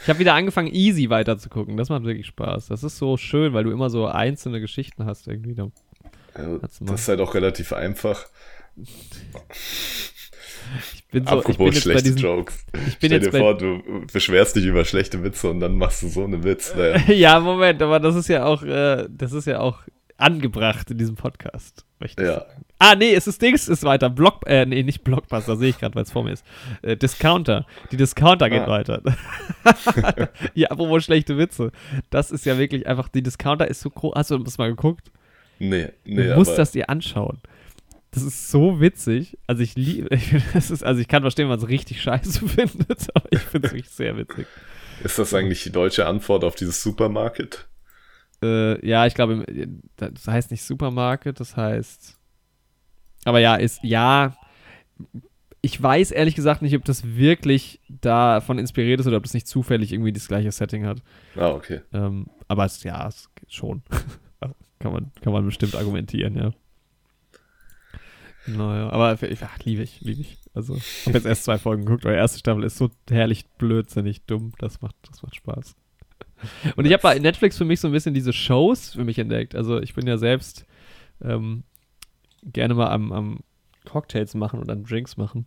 ich 0.00 0.08
habe 0.08 0.18
wieder 0.18 0.32
angefangen, 0.32 0.72
easy 0.72 1.10
weiter 1.10 1.36
zu 1.36 1.50
gucken. 1.50 1.76
Das 1.76 1.90
macht 1.90 2.04
wirklich 2.04 2.26
Spaß. 2.26 2.68
Das 2.68 2.82
ist 2.82 2.96
so 2.96 3.18
schön, 3.18 3.52
weil 3.52 3.64
du 3.64 3.70
immer 3.70 3.90
so 3.90 4.06
einzelne 4.06 4.62
Geschichten 4.62 5.04
hast 5.04 5.28
irgendwie. 5.28 5.54
Da 5.54 5.70
ja, 6.38 6.58
das 6.58 6.80
ist 6.80 7.08
halt 7.08 7.20
auch 7.20 7.34
relativ 7.34 7.74
einfach. 7.74 8.24
Ich 10.94 11.06
bin 11.08 11.26
so, 11.26 11.32
Apropos 11.32 11.68
ich 11.68 11.74
bin 11.74 11.82
schlechte 11.82 12.02
diesen, 12.04 12.18
Jokes. 12.18 12.64
Ich 12.86 12.98
bin 12.98 13.10
Stell 13.10 13.20
dir 13.20 13.30
vor, 13.30 13.58
du 13.58 14.06
beschwerst 14.10 14.56
dich 14.56 14.64
über 14.64 14.86
schlechte 14.86 15.22
Witze 15.22 15.50
und 15.50 15.60
dann 15.60 15.76
machst 15.76 16.02
du 16.02 16.08
so 16.08 16.24
eine 16.24 16.42
Witz. 16.44 16.74
Naja. 16.76 17.12
ja, 17.12 17.40
Moment, 17.40 17.82
aber 17.82 18.00
das 18.00 18.16
ist 18.16 18.28
ja 18.28 18.46
auch, 18.46 18.62
äh, 18.62 19.06
das 19.10 19.32
ist 19.32 19.46
ja 19.46 19.60
auch 19.60 19.82
angebracht 20.16 20.90
in 20.90 20.98
diesem 20.98 21.16
Podcast. 21.16 21.84
Ja. 22.18 22.46
Ah, 22.84 22.96
nee, 22.96 23.14
es 23.14 23.28
ist 23.28 23.40
Dings, 23.40 23.68
ist 23.68 23.84
weiter. 23.84 24.10
Block, 24.10 24.42
äh, 24.44 24.66
nee, 24.66 24.82
nicht 24.82 25.04
Blockbuster, 25.04 25.54
sehe 25.54 25.68
ich 25.68 25.78
gerade, 25.78 25.94
weil 25.94 26.02
es 26.02 26.10
vor 26.10 26.24
mir 26.24 26.32
ist. 26.32 26.44
Äh, 26.82 26.96
Discounter. 26.96 27.64
Die 27.92 27.96
Discounter 27.96 28.50
geht 28.50 28.62
ah. 28.62 28.66
weiter. 28.66 29.00
ja, 30.54 30.68
apropos 30.68 31.04
schlechte 31.04 31.38
Witze. 31.38 31.70
Das 32.10 32.32
ist 32.32 32.44
ja 32.44 32.58
wirklich 32.58 32.88
einfach, 32.88 33.08
die 33.08 33.22
Discounter 33.22 33.68
ist 33.68 33.82
so 33.82 33.90
groß. 33.90 34.16
Hast 34.16 34.32
du 34.32 34.38
das 34.38 34.58
mal 34.58 34.68
geguckt? 34.68 35.12
Nee, 35.60 35.90
nee. 36.04 36.26
Du 36.26 36.34
musst 36.34 36.58
das 36.58 36.72
dir 36.72 36.90
anschauen. 36.90 37.38
Das 38.10 38.24
ist 38.24 38.50
so 38.50 38.80
witzig. 38.80 39.38
Also 39.46 39.62
ich 39.62 39.76
liebe, 39.76 40.08
also 40.54 41.00
ich 41.00 41.06
kann 41.06 41.22
verstehen, 41.22 41.44
wenn 41.44 41.50
man 41.50 41.60
es 41.60 41.68
richtig 41.68 42.02
scheiße 42.02 42.48
findet, 42.48 43.06
aber 43.14 43.28
ich 43.30 43.38
finde 43.38 43.68
es 43.68 43.74
wirklich 43.74 43.90
sehr 43.90 44.16
witzig. 44.16 44.48
Ist 45.04 45.20
das 45.20 45.32
eigentlich 45.34 45.62
die 45.62 45.70
deutsche 45.70 46.06
Antwort 46.06 46.42
auf 46.42 46.56
dieses 46.56 46.82
Supermarket? 46.82 47.68
Äh, 48.42 48.84
ja, 48.84 49.06
ich 49.06 49.14
glaube, 49.14 49.46
das 49.94 50.26
heißt 50.26 50.50
nicht 50.50 50.64
Supermarket, 50.64 51.38
das 51.38 51.56
heißt. 51.56 52.18
Aber 53.24 53.40
ja, 53.40 53.56
ist 53.56 53.80
ja. 53.82 54.36
Ich 55.64 55.80
weiß 55.80 56.10
ehrlich 56.10 56.34
gesagt 56.34 56.60
nicht, 56.62 56.74
ob 56.74 56.84
das 56.84 57.16
wirklich 57.16 57.80
davon 57.88 58.58
inspiriert 58.58 58.98
ist 58.98 59.06
oder 59.06 59.18
ob 59.18 59.22
das 59.22 59.34
nicht 59.34 59.46
zufällig 59.46 59.92
irgendwie 59.92 60.12
das 60.12 60.26
gleiche 60.26 60.50
Setting 60.50 60.86
hat. 60.86 61.02
Ah, 61.36 61.50
okay. 61.50 61.82
Ähm, 61.92 62.26
aber 62.48 62.64
es, 62.64 62.82
ja, 62.82 63.06
es 63.06 63.30
geht 63.36 63.52
schon. 63.52 63.82
kann, 64.80 64.92
man, 64.92 65.12
kann 65.20 65.32
man 65.32 65.44
bestimmt 65.44 65.76
argumentieren, 65.76 66.36
ja. 66.36 66.52
Naja, 68.46 68.90
aber 68.90 69.16
ja, 69.24 69.50
liebe 69.62 69.82
ich, 69.82 70.00
liebe 70.00 70.22
ich. 70.22 70.38
Also, 70.52 70.74
ich 70.74 71.06
habe 71.06 71.18
jetzt 71.18 71.26
erst 71.26 71.44
zwei 71.44 71.58
Folgen 71.58 71.84
geguckt, 71.84 72.04
aber 72.04 72.14
die 72.14 72.18
erste 72.18 72.40
Staffel 72.40 72.64
ist 72.64 72.76
so 72.76 72.90
herrlich 73.08 73.46
blödsinnig 73.56 74.26
dumm. 74.26 74.52
Das 74.58 74.80
macht, 74.82 74.96
das 75.08 75.22
macht 75.22 75.36
Spaß. 75.36 75.76
Und 76.76 76.84
ich 76.84 76.92
habe 76.92 77.02
bei 77.02 77.18
Netflix 77.18 77.56
für 77.56 77.64
mich 77.64 77.80
so 77.80 77.88
ein 77.88 77.92
bisschen 77.92 78.14
diese 78.14 78.32
Shows 78.32 78.90
für 78.90 79.04
mich 79.04 79.18
entdeckt. 79.18 79.54
Also 79.54 79.80
ich 79.80 79.94
bin 79.94 80.06
ja 80.06 80.18
selbst 80.18 80.66
ähm, 81.22 81.62
gerne 82.42 82.74
mal 82.74 82.90
am, 82.90 83.12
am 83.12 83.40
Cocktails 83.84 84.34
machen 84.34 84.60
und 84.60 84.70
an 84.70 84.84
Drinks 84.84 85.16
machen. 85.16 85.46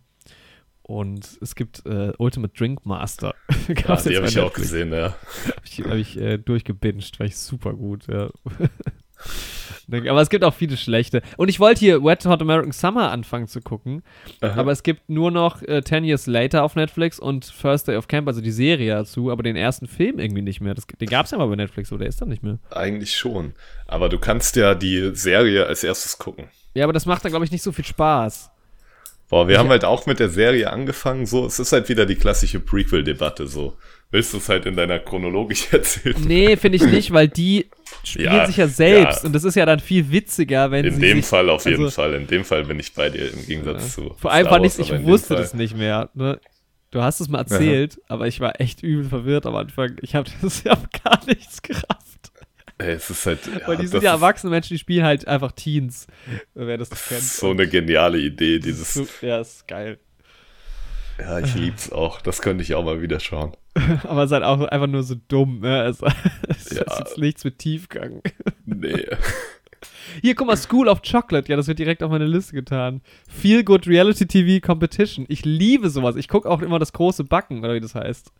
Und 0.82 1.38
es 1.40 1.56
gibt 1.56 1.84
äh, 1.84 2.12
Ultimate 2.18 2.54
Drink 2.56 2.86
Master. 2.86 3.34
ja, 3.68 3.96
die 3.96 4.16
habe 4.16 4.28
ich 4.28 4.38
auch 4.38 4.52
gesehen, 4.52 4.92
ja. 4.92 5.16
Habe 5.46 5.64
ich, 5.64 5.80
hab 5.80 5.94
ich 5.94 6.16
äh, 6.16 6.38
durchgebinged, 6.38 7.18
war 7.18 7.26
ich 7.26 7.36
super 7.36 7.72
gut, 7.72 8.06
ja. 8.06 8.30
Aber 9.90 10.20
es 10.20 10.30
gibt 10.30 10.44
auch 10.44 10.54
viele 10.54 10.76
schlechte. 10.76 11.22
Und 11.36 11.48
ich 11.48 11.60
wollte 11.60 11.80
hier 11.80 12.02
Wet 12.04 12.24
Hot 12.26 12.40
American 12.40 12.72
Summer 12.72 13.10
anfangen 13.10 13.46
zu 13.46 13.60
gucken. 13.60 14.02
Aha. 14.40 14.60
Aber 14.60 14.72
es 14.72 14.82
gibt 14.82 15.08
nur 15.08 15.30
noch 15.30 15.62
äh, 15.62 15.82
10 15.82 16.04
Years 16.04 16.26
Later 16.26 16.64
auf 16.64 16.74
Netflix 16.76 17.18
und 17.18 17.44
First 17.44 17.88
Day 17.88 17.96
of 17.96 18.08
Camp, 18.08 18.26
also 18.28 18.40
die 18.40 18.50
Serie 18.50 18.94
dazu, 18.94 19.30
aber 19.30 19.42
den 19.42 19.56
ersten 19.56 19.86
Film 19.86 20.18
irgendwie 20.18 20.42
nicht 20.42 20.60
mehr. 20.60 20.74
Das, 20.74 20.86
den 20.86 21.08
gab 21.08 21.26
es 21.26 21.32
ja 21.32 21.38
mal 21.38 21.46
bei 21.46 21.56
Netflix, 21.56 21.92
oder 21.92 22.06
ist 22.06 22.20
er 22.20 22.26
nicht 22.26 22.42
mehr? 22.42 22.58
Eigentlich 22.70 23.16
schon. 23.16 23.54
Aber 23.86 24.08
du 24.08 24.18
kannst 24.18 24.56
ja 24.56 24.74
die 24.74 25.14
Serie 25.14 25.66
als 25.66 25.84
erstes 25.84 26.18
gucken. 26.18 26.48
Ja, 26.76 26.84
aber 26.84 26.92
das 26.92 27.06
macht 27.06 27.24
dann, 27.24 27.30
glaube 27.32 27.44
ich, 27.44 27.50
nicht 27.50 27.62
so 27.62 27.72
viel 27.72 27.84
Spaß. 27.84 28.50
Boah, 29.28 29.48
wir 29.48 29.54
ich 29.54 29.58
haben 29.58 29.68
halt 29.70 29.84
auch 29.84 30.06
mit 30.06 30.20
der 30.20 30.28
Serie 30.28 30.70
angefangen, 30.70 31.26
so. 31.26 31.46
Es 31.46 31.58
ist 31.58 31.72
halt 31.72 31.88
wieder 31.88 32.06
die 32.06 32.14
klassische 32.14 32.60
Prequel-Debatte, 32.60 33.46
so. 33.48 33.76
Willst 34.12 34.32
du 34.32 34.36
es 34.36 34.48
halt 34.48 34.66
in 34.66 34.76
deiner 34.76 35.00
chronologisch 35.00 35.66
erzählen? 35.72 36.16
Nee, 36.24 36.56
finde 36.56 36.76
ich 36.76 36.84
nicht, 36.84 37.12
weil 37.12 37.26
die 37.26 37.66
spielen 38.04 38.32
ja, 38.32 38.46
sich 38.46 38.56
ja 38.56 38.68
selbst 38.68 39.22
ja. 39.22 39.26
und 39.26 39.32
das 39.32 39.42
ist 39.42 39.56
ja 39.56 39.66
dann 39.66 39.80
viel 39.80 40.12
witziger, 40.12 40.70
wenn 40.70 40.84
in 40.84 40.92
sie. 40.92 40.96
In 40.96 41.02
dem 41.02 41.16
sich, 41.18 41.26
Fall 41.26 41.50
auf 41.50 41.64
jeden 41.64 41.84
also, 41.84 42.02
Fall. 42.02 42.14
In 42.14 42.28
dem 42.28 42.44
Fall 42.44 42.64
bin 42.64 42.78
ich 42.78 42.94
bei 42.94 43.10
dir 43.10 43.32
im 43.32 43.44
Gegensatz 43.44 43.96
ja. 43.96 44.04
zu. 44.04 44.14
Vor 44.16 44.30
allem 44.30 44.46
fand 44.46 44.64
ich, 44.64 44.78
ich 44.78 45.04
wusste 45.04 45.34
das 45.34 45.54
nicht 45.54 45.76
mehr. 45.76 46.08
Ne? 46.14 46.38
Du 46.92 47.02
hast 47.02 47.20
es 47.20 47.28
mal 47.28 47.40
erzählt, 47.40 48.00
aber 48.06 48.28
ich 48.28 48.38
war 48.38 48.60
echt 48.60 48.82
übel 48.82 49.06
verwirrt 49.06 49.44
am 49.44 49.56
Anfang. 49.56 49.96
Ich 50.02 50.14
habe 50.14 50.30
das 50.42 50.62
ja 50.62 50.78
gar 51.04 51.20
nichts 51.26 51.60
gerafft. 51.62 51.95
Es 52.78 53.08
ist 53.08 53.24
halt. 53.24 53.40
Ja, 53.46 53.68
Weil 53.68 53.78
die 53.78 53.86
sind 53.86 54.02
ja 54.02 54.12
erwachsene 54.12 54.50
Menschen, 54.50 54.74
die 54.74 54.78
spielen 54.78 55.04
halt 55.04 55.26
einfach 55.26 55.52
Teens. 55.52 56.06
Wer 56.54 56.76
das, 56.76 56.90
das 56.90 57.08
kennt. 57.08 57.22
So 57.22 57.50
eine 57.50 57.66
geniale 57.68 58.18
Idee, 58.18 58.58
dieses. 58.58 59.00
ja, 59.22 59.40
ist 59.40 59.66
geil. 59.66 59.98
Ja, 61.18 61.38
ich 61.38 61.54
lieb's 61.54 61.90
auch. 61.90 62.20
Das 62.20 62.42
könnte 62.42 62.62
ich 62.62 62.74
auch 62.74 62.84
mal 62.84 63.00
wieder 63.00 63.20
schauen. 63.20 63.52
Aber 64.04 64.24
es 64.24 64.30
ist 64.30 64.34
halt 64.34 64.44
auch 64.44 64.60
einfach 64.60 64.86
nur 64.86 65.02
so 65.02 65.14
dumm, 65.28 65.60
ne? 65.60 65.84
Es, 65.84 66.02
es 66.48 66.70
ja. 66.70 66.82
ist 66.82 66.98
jetzt 66.98 67.18
nichts 67.18 67.44
mit 67.44 67.58
Tiefgang. 67.58 68.22
Nee. 68.64 69.06
Hier, 70.22 70.34
guck 70.34 70.46
mal, 70.46 70.56
School 70.56 70.88
of 70.88 71.02
Chocolate. 71.02 71.48
Ja, 71.48 71.56
das 71.56 71.66
wird 71.68 71.78
direkt 71.78 72.02
auf 72.02 72.10
meine 72.10 72.26
Liste 72.26 72.54
getan. 72.54 73.02
Feel 73.28 73.64
Good 73.64 73.86
Reality 73.86 74.26
TV 74.26 74.64
Competition. 74.64 75.26
Ich 75.28 75.44
liebe 75.44 75.90
sowas. 75.90 76.16
Ich 76.16 76.28
gucke 76.28 76.48
auch 76.48 76.62
immer 76.62 76.78
das 76.78 76.92
große 76.92 77.24
Backen, 77.24 77.60
oder 77.60 77.74
wie 77.74 77.80
das 77.80 77.94
heißt. 77.94 78.32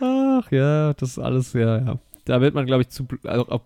Ach 0.00 0.50
ja, 0.50 0.94
das 0.94 1.10
ist 1.10 1.18
alles, 1.18 1.52
ja, 1.52 1.78
ja. 1.78 1.98
Da 2.24 2.40
wird 2.40 2.54
man, 2.54 2.64
glaube 2.64 2.82
ich, 2.82 2.88
zu, 2.88 3.06
also 3.24 3.48
auch 3.48 3.62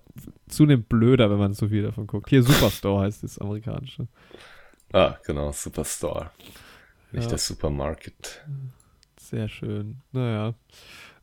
zunehmend 0.49 0.89
blöder, 0.89 1.31
wenn 1.31 1.39
man 1.39 1.55
so 1.55 1.69
viel 1.69 1.83
davon 1.83 2.07
guckt. 2.07 2.29
Hier 2.29 2.43
Superstore 2.43 3.05
heißt 3.05 3.23
das 3.23 3.39
amerikanische. 3.39 4.09
Ah, 4.93 5.17
genau, 5.25 5.53
Superstore. 5.53 6.31
Nicht 7.13 7.25
ja. 7.25 7.31
das 7.31 7.47
Supermarket. 7.47 8.45
Sehr 9.17 9.49
schön. 9.49 9.99
Naja. 10.13 10.55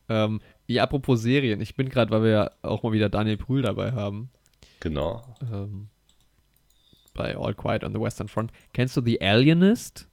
Ähm, 0.08 0.40
ja, 0.66 0.84
apropos 0.84 1.20
Serien. 1.20 1.60
Ich 1.60 1.76
bin 1.76 1.88
gerade, 1.88 2.10
weil 2.10 2.22
wir 2.22 2.30
ja 2.30 2.50
auch 2.62 2.82
mal 2.82 2.92
wieder 2.92 3.08
Daniel 3.08 3.36
Brühl 3.36 3.62
dabei 3.62 3.92
haben. 3.92 4.30
Genau. 4.80 5.36
Ähm, 5.42 5.88
bei 7.14 7.36
All 7.36 7.54
Quiet 7.54 7.84
on 7.84 7.92
the 7.92 8.00
Western 8.00 8.28
Front. 8.28 8.52
Kennst 8.72 8.96
du 8.96 9.02
The 9.02 9.20
Alienist? 9.20 10.08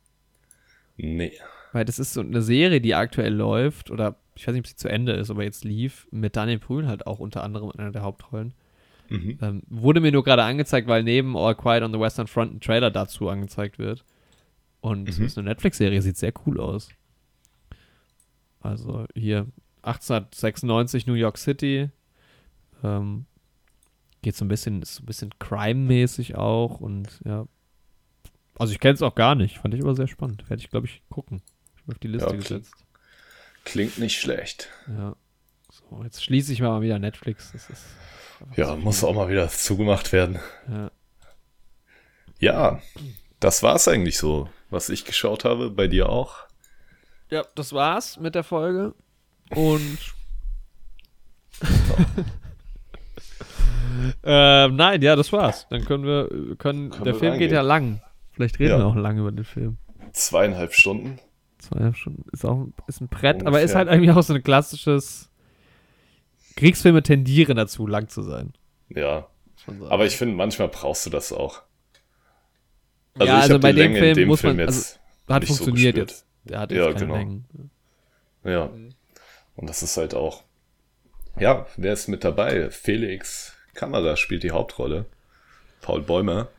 Nee. 0.97 1.33
Weil 1.71 1.85
das 1.85 1.99
ist 1.99 2.13
so 2.13 2.21
eine 2.21 2.41
Serie, 2.41 2.81
die 2.81 2.95
aktuell 2.95 3.33
läuft, 3.33 3.91
oder 3.91 4.15
ich 4.35 4.47
weiß 4.47 4.53
nicht, 4.53 4.61
ob 4.61 4.67
sie 4.67 4.75
zu 4.75 4.89
Ende 4.89 5.13
ist, 5.13 5.29
aber 5.29 5.43
jetzt 5.43 5.63
lief, 5.63 6.07
mit 6.11 6.35
Daniel 6.35 6.59
Brühl 6.59 6.87
halt 6.87 7.07
auch 7.07 7.19
unter 7.19 7.43
anderem 7.43 7.71
in 7.71 7.79
einer 7.79 7.91
der 7.91 8.03
Hauptrollen. 8.03 8.53
Mhm. 9.09 9.37
Ähm, 9.41 9.63
wurde 9.69 9.99
mir 9.99 10.11
nur 10.11 10.23
gerade 10.23 10.43
angezeigt, 10.43 10.87
weil 10.87 11.03
neben 11.03 11.37
All 11.37 11.55
Quiet 11.55 11.83
on 11.83 11.93
the 11.93 11.99
Western 11.99 12.27
Front 12.27 12.55
ein 12.55 12.61
Trailer 12.61 12.91
dazu 12.91 13.29
angezeigt 13.29 13.79
wird. 13.79 14.03
Und 14.81 15.07
es 15.07 15.19
mhm. 15.19 15.25
ist 15.25 15.37
eine 15.37 15.49
Netflix-Serie, 15.49 16.01
sieht 16.01 16.17
sehr 16.17 16.33
cool 16.45 16.59
aus. 16.59 16.89
Also 18.59 19.05
hier 19.15 19.47
1896 19.83 21.07
New 21.07 21.13
York 21.13 21.37
City. 21.37 21.89
Ähm, 22.83 23.25
geht 24.21 24.35
so 24.35 24.45
ein 24.45 24.47
bisschen, 24.47 24.81
ist 24.81 24.95
so 24.95 25.03
ein 25.03 25.05
bisschen 25.05 25.37
Crime-mäßig 25.37 26.35
auch 26.35 26.79
und 26.79 27.21
ja. 27.25 27.45
Also 28.57 28.73
ich 28.73 28.79
kenne 28.79 28.93
es 28.93 29.01
auch 29.01 29.15
gar 29.15 29.35
nicht, 29.35 29.57
fand 29.59 29.73
ich 29.73 29.81
aber 29.81 29.95
sehr 29.95 30.07
spannend. 30.07 30.49
Werde 30.49 30.61
ich, 30.61 30.69
glaube 30.69 30.87
ich, 30.87 31.01
gucken. 31.09 31.41
Ich 31.75 31.83
bin 31.83 31.93
auf 31.93 31.99
die 31.99 32.07
Liste 32.07 32.29
ja, 32.29 32.35
gesetzt. 32.35 32.73
Klingt 33.63 33.97
nicht 33.97 34.19
schlecht. 34.19 34.69
Ja. 34.87 35.15
So, 35.71 36.03
jetzt 36.03 36.23
schließe 36.23 36.53
ich 36.53 36.61
mal 36.61 36.81
wieder 36.81 36.99
Netflix. 36.99 37.51
Das 37.51 37.69
ist 37.69 37.83
ja, 38.55 38.67
so 38.67 38.75
muss 38.77 39.03
auch 39.03 39.13
mal 39.13 39.29
wieder 39.29 39.47
zugemacht 39.49 40.11
werden. 40.11 40.39
Ja. 40.69 40.91
Ja, 42.39 42.81
das 43.39 43.63
war 43.63 43.75
es 43.75 43.87
eigentlich 43.87 44.17
so, 44.17 44.49
was 44.69 44.89
ich 44.89 45.05
geschaut 45.05 45.45
habe. 45.45 45.69
Bei 45.69 45.87
dir 45.87 46.09
auch? 46.09 46.35
Ja, 47.29 47.45
das 47.55 47.73
war's 47.73 48.19
mit 48.19 48.35
der 48.35 48.43
Folge. 48.43 48.93
Und. 49.49 49.97
ähm, 54.23 54.75
nein, 54.75 55.01
ja, 55.01 55.15
das 55.15 55.31
war's. 55.31 55.67
Dann 55.69 55.85
können 55.85 56.05
wir, 56.05 56.27
können, 56.57 56.89
können 56.89 57.03
der 57.03 57.13
wir 57.13 57.19
Film 57.19 57.31
reingehen. 57.31 57.49
geht 57.49 57.55
ja 57.55 57.61
lang. 57.61 58.01
Vielleicht 58.31 58.59
reden 58.59 58.71
ja. 58.71 58.77
wir 58.79 58.87
auch 58.87 58.95
lang 58.95 59.17
über 59.17 59.31
den 59.31 59.45
Film. 59.45 59.77
Zweieinhalb 60.11 60.73
Stunden. 60.73 61.19
Zweieinhalb 61.63 61.95
Stunden 61.95 62.25
ist 62.31 62.45
auch 62.45 62.67
ist 62.87 63.01
ein 63.01 63.07
Brett, 63.07 63.35
Ungefähr. 63.35 63.47
aber 63.47 63.61
ist 63.61 63.75
halt 63.75 63.87
irgendwie 63.89 64.11
auch 64.11 64.21
so 64.21 64.33
ein 64.33 64.43
klassisches. 64.43 65.29
Kriegsfilme 66.55 67.01
tendieren 67.01 67.55
dazu, 67.55 67.87
lang 67.87 68.09
zu 68.09 68.21
sein. 68.21 68.53
Ja. 68.89 69.27
Aber 69.89 70.05
ich 70.05 70.17
finde, 70.17 70.35
manchmal 70.35 70.67
brauchst 70.67 71.05
du 71.05 71.09
das 71.09 71.31
auch. 71.31 71.63
Also 73.15 73.33
ja, 73.33 73.39
also 73.39 73.59
bei 73.59 73.71
dem 73.71 73.93
Film 73.93 74.15
dem 74.15 74.27
muss 74.27 74.41
Film 74.41 74.57
man, 74.57 74.67
also, 74.67 74.97
hat 75.29 75.45
funktioniert 75.45 75.95
so 75.95 76.01
jetzt. 76.01 76.25
Der 76.43 76.59
hat 76.59 76.71
jetzt 76.71 76.79
ja, 76.79 76.91
genau. 76.91 77.15
Längen. 77.15 77.45
Ja. 78.43 78.69
Und 79.55 79.69
das 79.69 79.83
ist 79.83 79.97
halt 79.97 80.13
auch. 80.13 80.43
Ja, 81.39 81.65
wer 81.77 81.93
ist 81.93 82.07
mit 82.07 82.23
dabei? 82.23 82.69
Felix 82.69 83.55
Kamera 83.73 84.15
spielt 84.15 84.43
die 84.43 84.51
Hauptrolle. 84.51 85.05
Paul 85.81 86.01
Bäumer. 86.01 86.49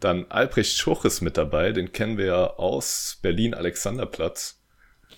Dann 0.00 0.26
Albrecht 0.30 0.76
Schuch 0.76 1.04
ist 1.04 1.20
mit 1.20 1.36
dabei, 1.36 1.72
den 1.72 1.92
kennen 1.92 2.16
wir 2.16 2.26
ja 2.26 2.46
aus 2.54 3.18
Berlin 3.22 3.54
Alexanderplatz. 3.54 4.58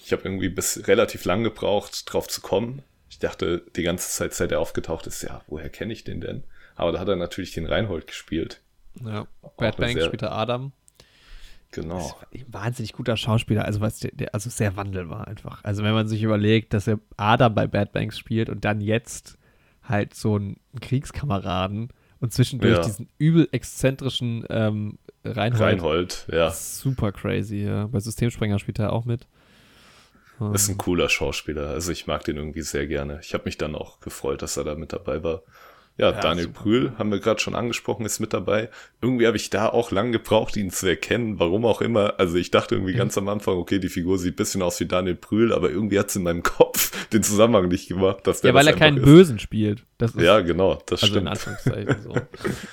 Ich 0.04 0.12
habe 0.12 0.22
irgendwie 0.24 0.48
bis 0.48 0.88
relativ 0.88 1.24
lang 1.24 1.44
gebraucht, 1.44 2.12
drauf 2.12 2.26
zu 2.28 2.40
kommen. 2.40 2.82
Ich 3.08 3.20
dachte 3.20 3.64
die 3.76 3.84
ganze 3.84 4.10
Zeit, 4.10 4.34
seit 4.34 4.50
er 4.50 4.58
aufgetaucht 4.58 5.06
ist, 5.06 5.22
ja, 5.22 5.42
woher 5.46 5.68
kenne 5.68 5.92
ich 5.92 6.02
den 6.02 6.20
denn? 6.20 6.42
Aber 6.74 6.90
da 6.90 6.98
hat 6.98 7.08
er 7.08 7.16
natürlich 7.16 7.52
den 7.52 7.66
Reinhold 7.66 8.08
gespielt. 8.08 8.60
Ja, 9.04 9.26
Bad 9.56 9.76
Bank 9.76 10.00
spielt 10.02 10.22
er 10.22 10.32
Adam. 10.32 10.72
Genau. 11.70 12.14
Wahnsinnig 12.48 12.92
guter 12.92 13.16
Schauspieler, 13.16 13.64
also 13.64 13.80
was 13.80 14.00
der, 14.00 14.10
der, 14.12 14.34
also 14.34 14.50
sehr 14.50 14.76
wandelbar 14.76 15.26
einfach. 15.26 15.64
Also 15.64 15.82
wenn 15.82 15.94
man 15.94 16.08
sich 16.08 16.22
überlegt, 16.22 16.74
dass 16.74 16.86
er 16.86 16.98
Adam 17.16 17.54
bei 17.54 17.66
Bad 17.66 17.92
Banks 17.92 18.18
spielt 18.18 18.50
und 18.50 18.64
dann 18.64 18.80
jetzt 18.80 19.38
halt 19.82 20.14
so 20.14 20.36
einen 20.36 20.60
Kriegskameraden 20.80 21.88
und 22.22 22.32
zwischendurch 22.32 22.76
ja. 22.76 22.84
diesen 22.84 23.08
übel 23.18 23.48
exzentrischen 23.50 24.46
ähm, 24.48 24.98
Reinhold. 25.24 25.60
Reinhold, 25.60 26.26
ja. 26.30 26.52
Super 26.52 27.10
crazy, 27.10 27.64
ja. 27.64 27.88
Bei 27.88 27.98
Systemsprenger 27.98 28.60
spielt 28.60 28.78
er 28.78 28.92
auch 28.92 29.04
mit. 29.04 29.26
Ist 30.54 30.68
ein 30.68 30.78
cooler 30.78 31.08
Schauspieler. 31.08 31.68
Also 31.68 31.90
ich 31.90 32.06
mag 32.06 32.24
den 32.24 32.36
irgendwie 32.36 32.62
sehr 32.62 32.86
gerne. 32.86 33.18
Ich 33.22 33.34
habe 33.34 33.44
mich 33.44 33.58
dann 33.58 33.74
auch 33.74 34.00
gefreut, 34.00 34.40
dass 34.42 34.56
er 34.56 34.64
da 34.64 34.76
mit 34.76 34.92
dabei 34.92 35.22
war. 35.22 35.42
Ja, 35.98 36.10
ja 36.10 36.20
Daniel 36.20 36.46
super. 36.46 36.62
Brühl, 36.62 36.92
haben 36.98 37.10
wir 37.10 37.20
gerade 37.20 37.40
schon 37.40 37.54
angesprochen, 37.54 38.06
ist 38.06 38.18
mit 38.18 38.32
dabei. 38.32 38.70
Irgendwie 39.00 39.26
habe 39.26 39.36
ich 39.36 39.50
da 39.50 39.68
auch 39.68 39.90
lang 39.90 40.10
gebraucht, 40.10 40.56
ihn 40.56 40.70
zu 40.70 40.86
erkennen, 40.86 41.38
warum 41.38 41.66
auch 41.66 41.80
immer. 41.82 42.14
Also 42.18 42.36
ich 42.36 42.50
dachte 42.50 42.76
irgendwie 42.76 42.94
mhm. 42.94 42.98
ganz 42.98 43.18
am 43.18 43.28
Anfang, 43.28 43.56
okay, 43.56 43.78
die 43.78 43.88
Figur 43.88 44.18
sieht 44.18 44.34
ein 44.34 44.36
bisschen 44.36 44.62
aus 44.62 44.80
wie 44.80 44.86
Daniel 44.86 45.14
Brühl, 45.14 45.52
aber 45.52 45.70
irgendwie 45.70 45.98
hat 45.98 46.08
es 46.08 46.16
in 46.16 46.22
meinem 46.22 46.42
Kopf 46.42 46.92
den 47.10 47.22
Zusammenhang 47.22 47.68
nicht 47.68 47.88
gemacht. 47.88 48.26
Dass 48.26 48.40
der 48.40 48.50
ja, 48.50 48.54
weil 48.54 48.66
er 48.66 48.72
keinen 48.72 48.98
ist. 48.98 49.04
Bösen 49.04 49.38
spielt. 49.38 49.84
Ist, 49.98 50.18
ja, 50.18 50.40
genau, 50.40 50.82
das 50.86 51.02
also 51.02 51.06
stimmt. 51.06 51.22
in 51.22 51.28
Anführungszeichen 51.28 51.96
so. 52.02 52.14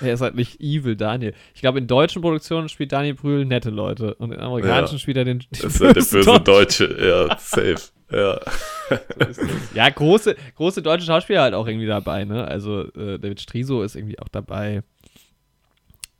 er 0.00 0.14
ist 0.14 0.20
halt 0.20 0.34
nicht 0.34 0.60
evil 0.60 0.96
Daniel. 0.96 1.34
Ich 1.54 1.60
glaube, 1.60 1.78
in 1.78 1.86
deutschen 1.86 2.22
Produktionen 2.22 2.68
spielt 2.68 2.90
Daniel 2.92 3.14
Brühl 3.14 3.44
nette 3.44 3.70
Leute 3.70 4.14
und 4.14 4.32
in 4.32 4.40
amerikanischen 4.40 4.96
ja. 4.96 4.98
spielt 4.98 5.16
er 5.18 5.24
den, 5.24 5.38
den 5.40 5.46
Das 5.50 5.74
ist 5.74 5.80
halt 5.80 5.96
der 5.96 6.02
böse 6.02 6.40
Deutsche, 6.40 6.96
ja, 7.00 7.38
safe. 7.38 7.76
Ja. 8.10 8.40
So 9.32 9.42
ja, 9.74 9.88
große, 9.88 10.36
große 10.56 10.82
deutsche 10.82 11.06
Schauspieler 11.06 11.42
halt 11.42 11.54
auch 11.54 11.66
irgendwie 11.66 11.86
dabei, 11.86 12.24
ne? 12.24 12.46
Also 12.46 12.82
äh, 12.94 13.18
David 13.18 13.40
Striso 13.40 13.82
ist 13.82 13.96
irgendwie 13.96 14.18
auch 14.18 14.28
dabei. 14.28 14.82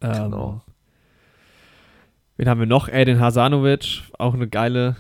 Ähm, 0.01 0.13
genau. 0.13 0.63
Wen 2.37 2.49
haben 2.49 2.61
wir 2.61 2.67
noch? 2.67 2.89
Eden 2.89 3.21
Hasanovic, 3.21 4.03
auch 4.19 4.35
eine 4.35 4.49
geile, 4.49 4.97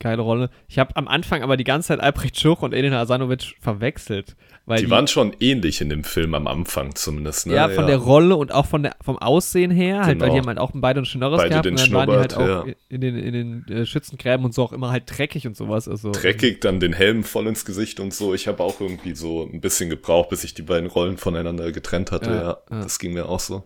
geile 0.00 0.22
Rolle. 0.22 0.50
Ich 0.68 0.78
habe 0.78 0.94
am 0.96 1.08
Anfang 1.08 1.42
aber 1.42 1.56
die 1.56 1.64
ganze 1.64 1.88
Zeit 1.88 2.00
Albrecht 2.00 2.38
Schuch 2.38 2.62
und 2.62 2.74
Edin 2.74 2.92
Hasanovic 2.92 3.54
verwechselt. 3.60 4.36
Die, 4.76 4.84
die, 4.84 4.90
waren 4.90 5.06
schon 5.06 5.34
ähnlich 5.40 5.80
in 5.80 5.88
dem 5.88 6.04
Film 6.04 6.34
am 6.34 6.46
Anfang 6.46 6.94
zumindest. 6.94 7.46
Ne? 7.46 7.54
Ja, 7.54 7.68
von 7.68 7.84
ja. 7.84 7.86
der 7.86 7.96
Rolle 7.96 8.36
und 8.36 8.52
auch 8.52 8.66
von 8.66 8.82
der, 8.82 8.96
vom 9.00 9.18
Aussehen 9.18 9.70
her. 9.70 9.96
Genau. 9.96 10.06
Halt, 10.06 10.20
weil 10.20 10.28
die 10.28 10.32
genau. 10.32 10.42
haben 10.42 10.46
halt 10.48 10.58
auch 10.58 10.70
beide 10.74 10.98
einen 10.98 11.06
Schnörres 11.06 11.48
gehabt 11.48 11.66
und 11.66 11.80
dann 11.80 11.92
waren 11.92 12.10
die 12.10 12.16
halt 12.16 12.36
auch 12.36 12.66
ja. 12.66 12.74
in 12.88 13.00
den, 13.00 13.16
in 13.16 13.32
den 13.32 13.68
äh, 13.68 13.86
Schützengräben 13.86 14.44
und 14.44 14.54
so 14.54 14.62
auch 14.62 14.72
immer 14.72 14.90
halt 14.90 15.04
dreckig 15.06 15.46
und 15.46 15.56
sowas. 15.56 15.88
Also, 15.88 16.12
dreckig, 16.12 16.60
dann 16.60 16.80
den 16.80 16.92
Helm 16.92 17.24
voll 17.24 17.46
ins 17.46 17.64
Gesicht 17.64 18.00
und 18.00 18.12
so. 18.12 18.34
Ich 18.34 18.48
habe 18.48 18.62
auch 18.62 18.80
irgendwie 18.80 19.14
so 19.14 19.42
ein 19.42 19.60
bisschen 19.60 19.90
gebraucht, 19.90 20.28
bis 20.30 20.44
ich 20.44 20.54
die 20.54 20.62
beiden 20.62 20.88
Rollen 20.88 21.16
voneinander 21.16 21.72
getrennt 21.72 22.12
hatte. 22.12 22.30
Ja, 22.30 22.42
ja. 22.70 22.82
das 22.82 22.98
ging 22.98 23.12
mir 23.12 23.28
auch 23.28 23.40
so. 23.40 23.64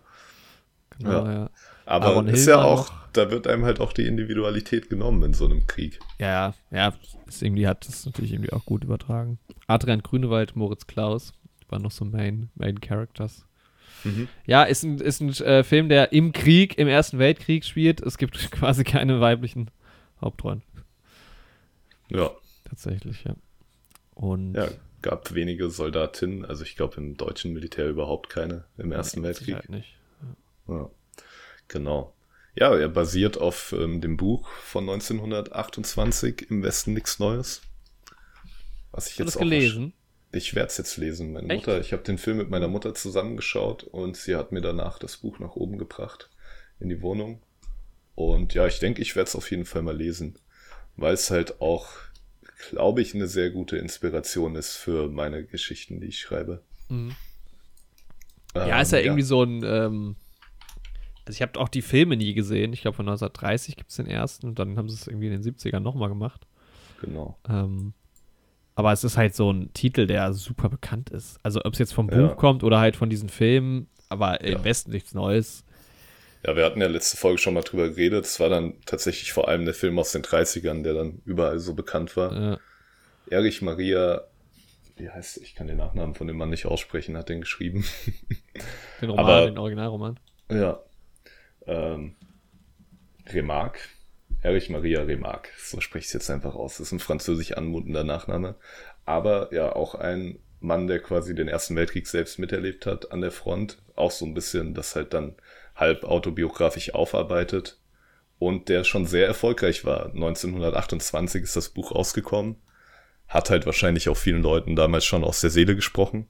Genau, 0.99 1.27
ja. 1.27 1.51
Aber 1.85 2.07
Aaron 2.07 2.29
ist 2.29 2.47
ja 2.47 2.63
auch, 2.63 2.89
noch. 2.91 3.09
da 3.13 3.31
wird 3.31 3.47
einem 3.47 3.65
halt 3.65 3.81
auch 3.81 3.93
die 3.93 4.07
Individualität 4.07 4.89
genommen 4.89 5.23
in 5.23 5.35
so 5.35 5.45
einem 5.45 5.67
Krieg. 5.67 5.99
Ja, 6.19 6.55
ja, 6.71 6.95
ist 7.27 7.43
irgendwie 7.43 7.67
hat 7.67 7.87
das 7.87 8.07
natürlich 8.07 8.33
irgendwie 8.33 8.53
auch 8.53 8.65
gut 8.65 8.85
übertragen. 8.85 9.39
Adrian 9.67 10.03
Grünewald, 10.03 10.57
Moritz 10.57 10.87
Klaus, 10.87 11.33
waren 11.69 11.83
noch 11.83 11.91
so 11.91 12.05
Main, 12.05 12.51
Main 12.55 12.81
Characters. 12.81 13.47
Mhm. 14.05 14.29
Ja, 14.47 14.65
ist 14.65 14.83
ein, 14.83 14.99
ist 14.99 15.21
ein 15.21 15.31
äh, 15.45 15.65
Film, 15.65 15.89
der 15.89 16.13
im 16.13 16.33
Krieg, 16.33 16.79
im 16.79 16.89
Ersten 16.89 17.19
Weltkrieg 17.19 17.65
spielt. 17.65 18.01
Es 18.01 18.19
gibt 18.19 18.37
quasi 18.51 18.85
keine 18.85 19.21
weiblichen 19.21 19.71
Hauptrollen. 20.21 20.63
Ja. 22.11 22.31
Tatsächlich, 22.65 23.25
ja. 23.25 23.35
Und 24.15 24.55
ja, 24.55 24.69
gab 25.03 25.35
wenige 25.35 25.71
Soldatinnen, 25.71 26.45
also 26.45 26.63
ich 26.63 26.77
glaube 26.77 26.97
im 26.97 27.17
deutschen 27.17 27.53
Militär 27.53 27.89
überhaupt 27.89 28.29
keine 28.29 28.65
im 28.79 28.93
Ersten 28.93 29.23
Weltkrieg. 29.23 29.55
Halt 29.55 29.69
nicht. 29.69 29.97
Ja. 30.69 30.75
ja. 30.75 30.91
Genau. 31.73 32.13
Ja, 32.55 32.77
er 32.77 32.91
basiert 32.91 33.39
auf 33.39 33.73
ähm, 33.73 34.03
dem 34.03 34.19
Buch 34.19 34.47
von 34.51 34.89
1928 34.89 36.51
Im 36.51 36.63
Westen 36.63 36.93
nichts 36.93 37.19
Neues. 37.19 37.63
Was 38.91 39.07
ich 39.07 39.13
Hast 39.15 39.21
jetzt 39.21 39.37
auch 39.37 39.41
gelesen? 39.41 39.95
Ich 40.33 40.55
werde 40.55 40.69
es 40.69 40.77
jetzt 40.77 40.99
lesen. 40.99 41.33
Meine 41.33 41.49
Echt? 41.49 41.67
Mutter, 41.67 41.81
ich 41.81 41.95
habe 41.95 42.03
den 42.03 42.19
Film 42.19 42.37
mit 42.37 42.51
meiner 42.51 42.69
Mutter 42.69 42.95
zusammengeschaut 42.95 43.85
und 43.85 44.19
sie 44.19 44.37
hat 44.37 44.53
mir 44.53 44.61
danach 44.61 44.99
das 44.99 45.17
Buch 45.17 45.39
nach 45.39 45.57
oben 45.57 45.79
gebracht 45.79 46.29
in 46.79 46.91
die 46.91 47.01
Wohnung. 47.01 47.41
Und 48.15 48.53
ja, 48.53 48.67
ich 48.67 48.79
denke, 48.79 49.01
ich 49.01 49.17
werde 49.17 49.29
es 49.29 49.37
auf 49.37 49.51
jeden 49.51 49.65
Fall 49.65 49.81
mal 49.81 49.97
lesen, 49.97 50.39
weil 50.97 51.15
es 51.15 51.31
halt 51.31 51.63
auch, 51.63 51.89
glaube 52.69 53.01
ich, 53.01 53.15
eine 53.15 53.29
sehr 53.29 53.51
gute 53.51 53.79
Inspiration 53.79 54.57
ist 54.57 54.77
für 54.77 55.09
meine 55.09 55.45
Geschichten, 55.45 56.01
die 56.01 56.09
ich 56.09 56.19
schreibe. 56.19 56.63
Mhm. 56.91 57.17
Ähm, 58.55 58.69
ja, 58.69 58.81
ist 58.83 58.93
ja, 58.93 58.99
ja, 58.99 59.05
irgendwie 59.05 59.23
so 59.23 59.43
ein 59.43 59.63
ähm, 59.65 60.17
also 61.25 61.37
ich 61.37 61.43
habe 61.43 61.59
auch 61.61 61.69
die 61.69 61.83
Filme 61.83 62.17
nie 62.17 62.35
gesehen. 62.35 62.73
Ich 62.73 62.83
glaube 62.83 62.97
von 62.97 63.07
1930 63.07 63.77
gibt 63.77 63.91
es 63.91 63.97
den 63.97 64.07
ersten 64.07 64.49
und 64.49 64.59
dann 64.59 64.77
haben 64.77 64.89
sie 64.89 64.97
es 64.97 65.07
irgendwie 65.07 65.29
in 65.29 65.41
den 65.41 65.43
70ern 65.43 65.81
nochmal 65.81 66.09
gemacht. 66.09 66.47
Genau. 67.01 67.39
Ähm, 67.49 67.95
aber 68.75 68.93
es 68.93 69.05
ist 69.05 69.17
halt 69.17 69.35
so 69.35 69.53
ein 69.53 69.73
Titel, 69.75 70.07
der 70.07 70.33
super 70.33 70.69
bekannt 70.69 71.11
ist. 71.11 71.39
Also 71.43 71.61
ob 71.65 71.75
es 71.75 71.79
jetzt 71.79 71.93
vom 71.93 72.11
ja. 72.11 72.17
Buch 72.17 72.37
kommt 72.37 72.65
oder 72.65 72.81
halt 72.81 72.97
von 72.97 73.11
diesen 73.11 73.29
Filmen, 73.29 73.89
aber 74.09 74.45
ja. 74.45 74.57
im 74.57 74.65
Westen 74.65 74.91
nichts 74.91 75.15
Neues. 75.15 75.65
Ja, 76.45 76.57
wir 76.57 76.65
hatten 76.65 76.81
ja 76.81 76.89
letzte 76.89 77.17
Folge 77.17 77.39
schon 77.39 77.55
mal 77.55 77.63
drüber 77.63 77.89
geredet. 77.89 78.25
Es 78.25 78.41
war 78.41 78.49
dann 78.49 78.75
tatsächlich 78.85 79.33
vor 79.33 79.49
allem 79.49 79.65
der 79.65 79.75
Film 79.75 79.99
aus 79.99 80.11
den 80.13 80.23
30ern, 80.23 80.83
der 80.83 80.95
dann 80.95 81.23
überall 81.25 81.61
so 81.61 81.75
bekannt 81.75 82.17
war. 82.17 82.33
Ja. 82.33 82.59
Erich 83.31 83.63
Maria, 83.63 84.23
wie 84.97 85.09
heißt, 85.09 85.39
ich 85.39 85.55
kann 85.55 85.69
den 85.69 85.77
Nachnamen 85.77 86.15
von 86.15 86.27
dem 86.27 86.37
Mann 86.37 86.51
nicht 86.51 86.67
aussprechen, 86.67 87.17
hat 87.17 87.29
den 87.29 87.43
geschrieben. 87.43 87.85
Den 89.01 89.11
Roman, 89.11 89.25
Aber, 89.25 89.47
den 89.47 89.59
Originalroman. 89.59 90.19
Ja. 90.51 90.81
Ähm, 91.67 92.17
Remarque. 93.29 93.81
Erich 94.43 94.71
Maria 94.71 95.03
Remarque. 95.03 95.51
So 95.59 95.81
spreche 95.81 96.03
ich 96.03 96.07
es 96.09 96.13
jetzt 96.15 96.31
einfach 96.31 96.55
aus. 96.55 96.79
Das 96.79 96.89
ist 96.89 96.93
ein 96.93 96.99
französisch 96.99 97.53
anmutender 97.53 98.03
Nachname. 98.03 98.57
Aber 99.05 99.53
ja, 99.55 99.75
auch 99.75 99.95
ein 99.95 100.39
Mann, 100.61 100.87
der 100.87 101.01
quasi 101.01 101.35
den 101.35 101.49
Ersten 101.49 101.77
Weltkrieg 101.77 102.07
selbst 102.07 102.39
miterlebt 102.39 102.87
hat 102.87 103.13
an 103.13 103.21
der 103.21 103.31
Front. 103.31 103.79
Auch 103.95 104.11
so 104.11 104.25
ein 104.25 104.35
bisschen 104.35 104.75
das 104.75 104.97
halt 104.97 105.15
dann 105.15 105.35
halb 105.77 106.05
autobiografisch 106.05 106.95
aufarbeitet. 106.95 107.79
Und 108.39 108.69
der 108.69 108.83
schon 108.83 109.07
sehr 109.07 109.27
erfolgreich 109.29 109.85
war. 109.85 110.07
1928 110.07 111.43
ist 111.45 111.55
das 111.55 111.69
Buch 111.69 111.95
rausgekommen. 111.95 112.57
Hat 113.29 113.51
halt 113.51 113.67
wahrscheinlich 113.67 114.09
auch 114.09 114.17
vielen 114.17 114.43
Leuten 114.43 114.75
damals 114.75 115.05
schon 115.05 115.23
aus 115.23 115.41
der 115.41 115.51
Seele 115.51 115.77
gesprochen. 115.77 116.27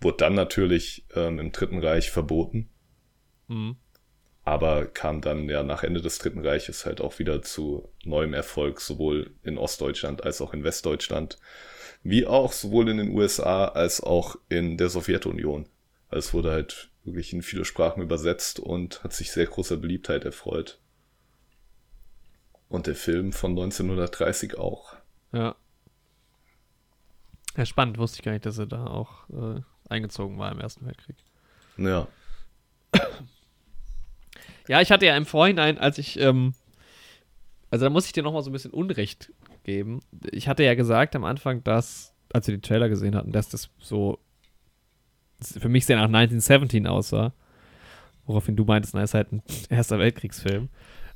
Wurde 0.00 0.16
dann 0.18 0.34
natürlich 0.34 1.06
ähm, 1.14 1.38
im 1.38 1.52
Dritten 1.52 1.78
Reich 1.78 2.10
verboten. 2.10 2.70
Mhm. 3.48 3.76
Aber 4.44 4.86
kam 4.86 5.20
dann 5.20 5.48
ja 5.48 5.62
nach 5.62 5.84
Ende 5.84 6.00
des 6.00 6.18
Dritten 6.18 6.44
Reiches 6.44 6.84
halt 6.84 7.00
auch 7.00 7.18
wieder 7.18 7.42
zu 7.42 7.88
neuem 8.04 8.34
Erfolg, 8.34 8.80
sowohl 8.80 9.30
in 9.44 9.56
Ostdeutschland 9.56 10.24
als 10.24 10.40
auch 10.40 10.52
in 10.52 10.64
Westdeutschland, 10.64 11.38
wie 12.02 12.26
auch 12.26 12.52
sowohl 12.52 12.88
in 12.88 12.96
den 12.96 13.10
USA 13.10 13.66
als 13.66 14.00
auch 14.00 14.36
in 14.48 14.76
der 14.76 14.88
Sowjetunion. 14.88 15.66
Also 16.08 16.28
es 16.28 16.34
wurde 16.34 16.50
halt 16.50 16.90
wirklich 17.04 17.32
in 17.32 17.42
viele 17.42 17.64
Sprachen 17.64 18.02
übersetzt 18.02 18.58
und 18.58 19.02
hat 19.04 19.12
sich 19.12 19.30
sehr 19.30 19.46
großer 19.46 19.76
Beliebtheit 19.76 20.24
erfreut. 20.24 20.78
Und 22.68 22.86
der 22.86 22.94
Film 22.94 23.32
von 23.32 23.52
1930 23.52 24.58
auch. 24.58 24.96
Ja. 25.32 25.54
Ja, 27.56 27.66
spannend, 27.66 27.98
wusste 27.98 28.18
ich 28.18 28.22
gar 28.24 28.32
nicht, 28.32 28.46
dass 28.46 28.58
er 28.58 28.66
da 28.66 28.86
auch 28.86 29.28
äh, 29.28 29.60
eingezogen 29.88 30.38
war 30.38 30.50
im 30.50 30.60
Ersten 30.60 30.86
Weltkrieg. 30.86 31.16
Ja. 31.76 32.08
Ja, 34.68 34.80
ich 34.80 34.90
hatte 34.92 35.06
ja 35.06 35.16
im 35.16 35.26
Vorhinein, 35.26 35.78
als 35.78 35.98
ich, 35.98 36.18
ähm, 36.18 36.54
also 37.70 37.84
da 37.86 37.90
muss 37.90 38.06
ich 38.06 38.12
dir 38.12 38.22
nochmal 38.22 38.42
so 38.42 38.50
ein 38.50 38.52
bisschen 38.52 38.72
Unrecht 38.72 39.32
geben. 39.64 40.00
Ich 40.30 40.48
hatte 40.48 40.62
ja 40.64 40.74
gesagt 40.74 41.16
am 41.16 41.24
Anfang, 41.24 41.62
dass, 41.64 42.14
als 42.32 42.46
wir 42.46 42.54
die 42.54 42.60
Trailer 42.60 42.88
gesehen 42.88 43.14
hatten, 43.16 43.32
dass 43.32 43.48
das 43.48 43.70
so 43.78 44.18
für 45.40 45.68
mich 45.68 45.86
sehr 45.86 45.96
nach 45.96 46.04
1917 46.04 46.86
aussah. 46.86 47.32
Woraufhin 48.26 48.54
du 48.54 48.64
meintest, 48.64 48.94
na, 48.94 49.02
ist 49.02 49.14
halt 49.14 49.32
ein 49.32 49.42
Erster 49.68 49.98
Weltkriegsfilm. 49.98 50.68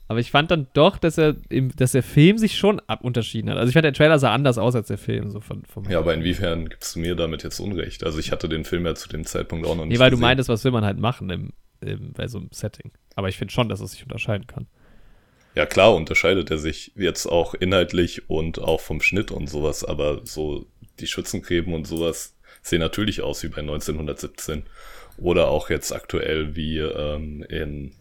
Aber 0.09 0.21
ich 0.21 0.31
fand 0.31 0.53
dann 0.53 0.69
doch, 0.73 0.99
dass 0.99 1.19
er 1.19 1.35
im, 1.49 1.75
dass 1.75 1.93
der 1.93 2.03
Film 2.05 2.39
sich 2.39 2.57
schon 2.57 2.81
ab 2.87 3.03
unterschieden 3.03 3.51
hat. 3.51 3.59
Also 3.59 3.69
ich 3.71 3.73
fand, 3.75 3.85
der 3.85 3.93
Trailer 3.93 4.21
sah 4.21 4.33
anders 4.33 4.57
aus 4.57 4.77
als 4.77 4.87
der 4.87 4.99
Film. 4.99 5.31
So 5.31 5.41
von, 5.41 5.65
vom 5.65 5.85
ja, 5.91 5.99
aber 5.99 6.15
inwiefern 6.15 6.69
gibst 6.69 6.95
du 6.95 7.01
mir 7.01 7.17
damit 7.17 7.43
jetzt 7.43 7.59
Unrecht? 7.59 8.05
Also 8.05 8.19
ich 8.21 8.31
hatte 8.31 8.49
den 8.49 8.65
Film 8.65 8.87
ja 8.87 8.95
zu 8.95 9.09
dem 9.09 9.25
Zeitpunkt 9.27 9.67
auch 9.67 9.75
noch 9.75 9.85
nicht 9.85 9.95
Nee, 9.95 9.99
weil 9.99 10.11
gesehen. 10.11 10.21
du 10.21 10.27
meintest, 10.27 10.49
was 10.49 10.63
will 10.65 10.71
man 10.71 10.85
halt 10.85 10.99
machen 10.99 11.29
im, 11.31 11.53
im, 11.87 12.13
bei 12.13 12.29
so 12.29 12.39
einem 12.39 12.49
Setting. 12.53 12.93
Aber 13.15 13.29
ich 13.29 13.37
finde 13.37 13.53
schon, 13.53 13.69
dass 13.69 13.81
es 13.81 13.93
sich 13.93 14.03
unterscheiden 14.03 14.47
kann. 14.47 14.67
Ja, 15.55 15.65
klar 15.65 15.95
unterscheidet 15.95 16.51
er 16.51 16.59
sich 16.59 16.93
jetzt 16.97 17.27
auch 17.27 17.55
inhaltlich 17.55 18.29
und 18.29 18.59
auch 18.59 18.81
vom 18.81 19.01
Schnitt 19.01 19.31
und 19.31 19.49
sowas, 19.49 19.85
aber 19.85 20.21
so 20.25 20.67
die 21.01 21.07
Schützengräben 21.07 21.73
und 21.73 21.87
sowas 21.87 22.37
sehen 22.63 22.81
natürlich 22.81 23.23
aus 23.23 23.43
wie 23.43 23.49
bei 23.49 23.63
1917. 23.63 24.65
Oder 25.19 25.49
auch 25.49 25.71
jetzt 25.71 25.93
aktuell 25.93 26.57
wie 26.57 26.79
ähm, 26.79 27.43
in 27.49 27.93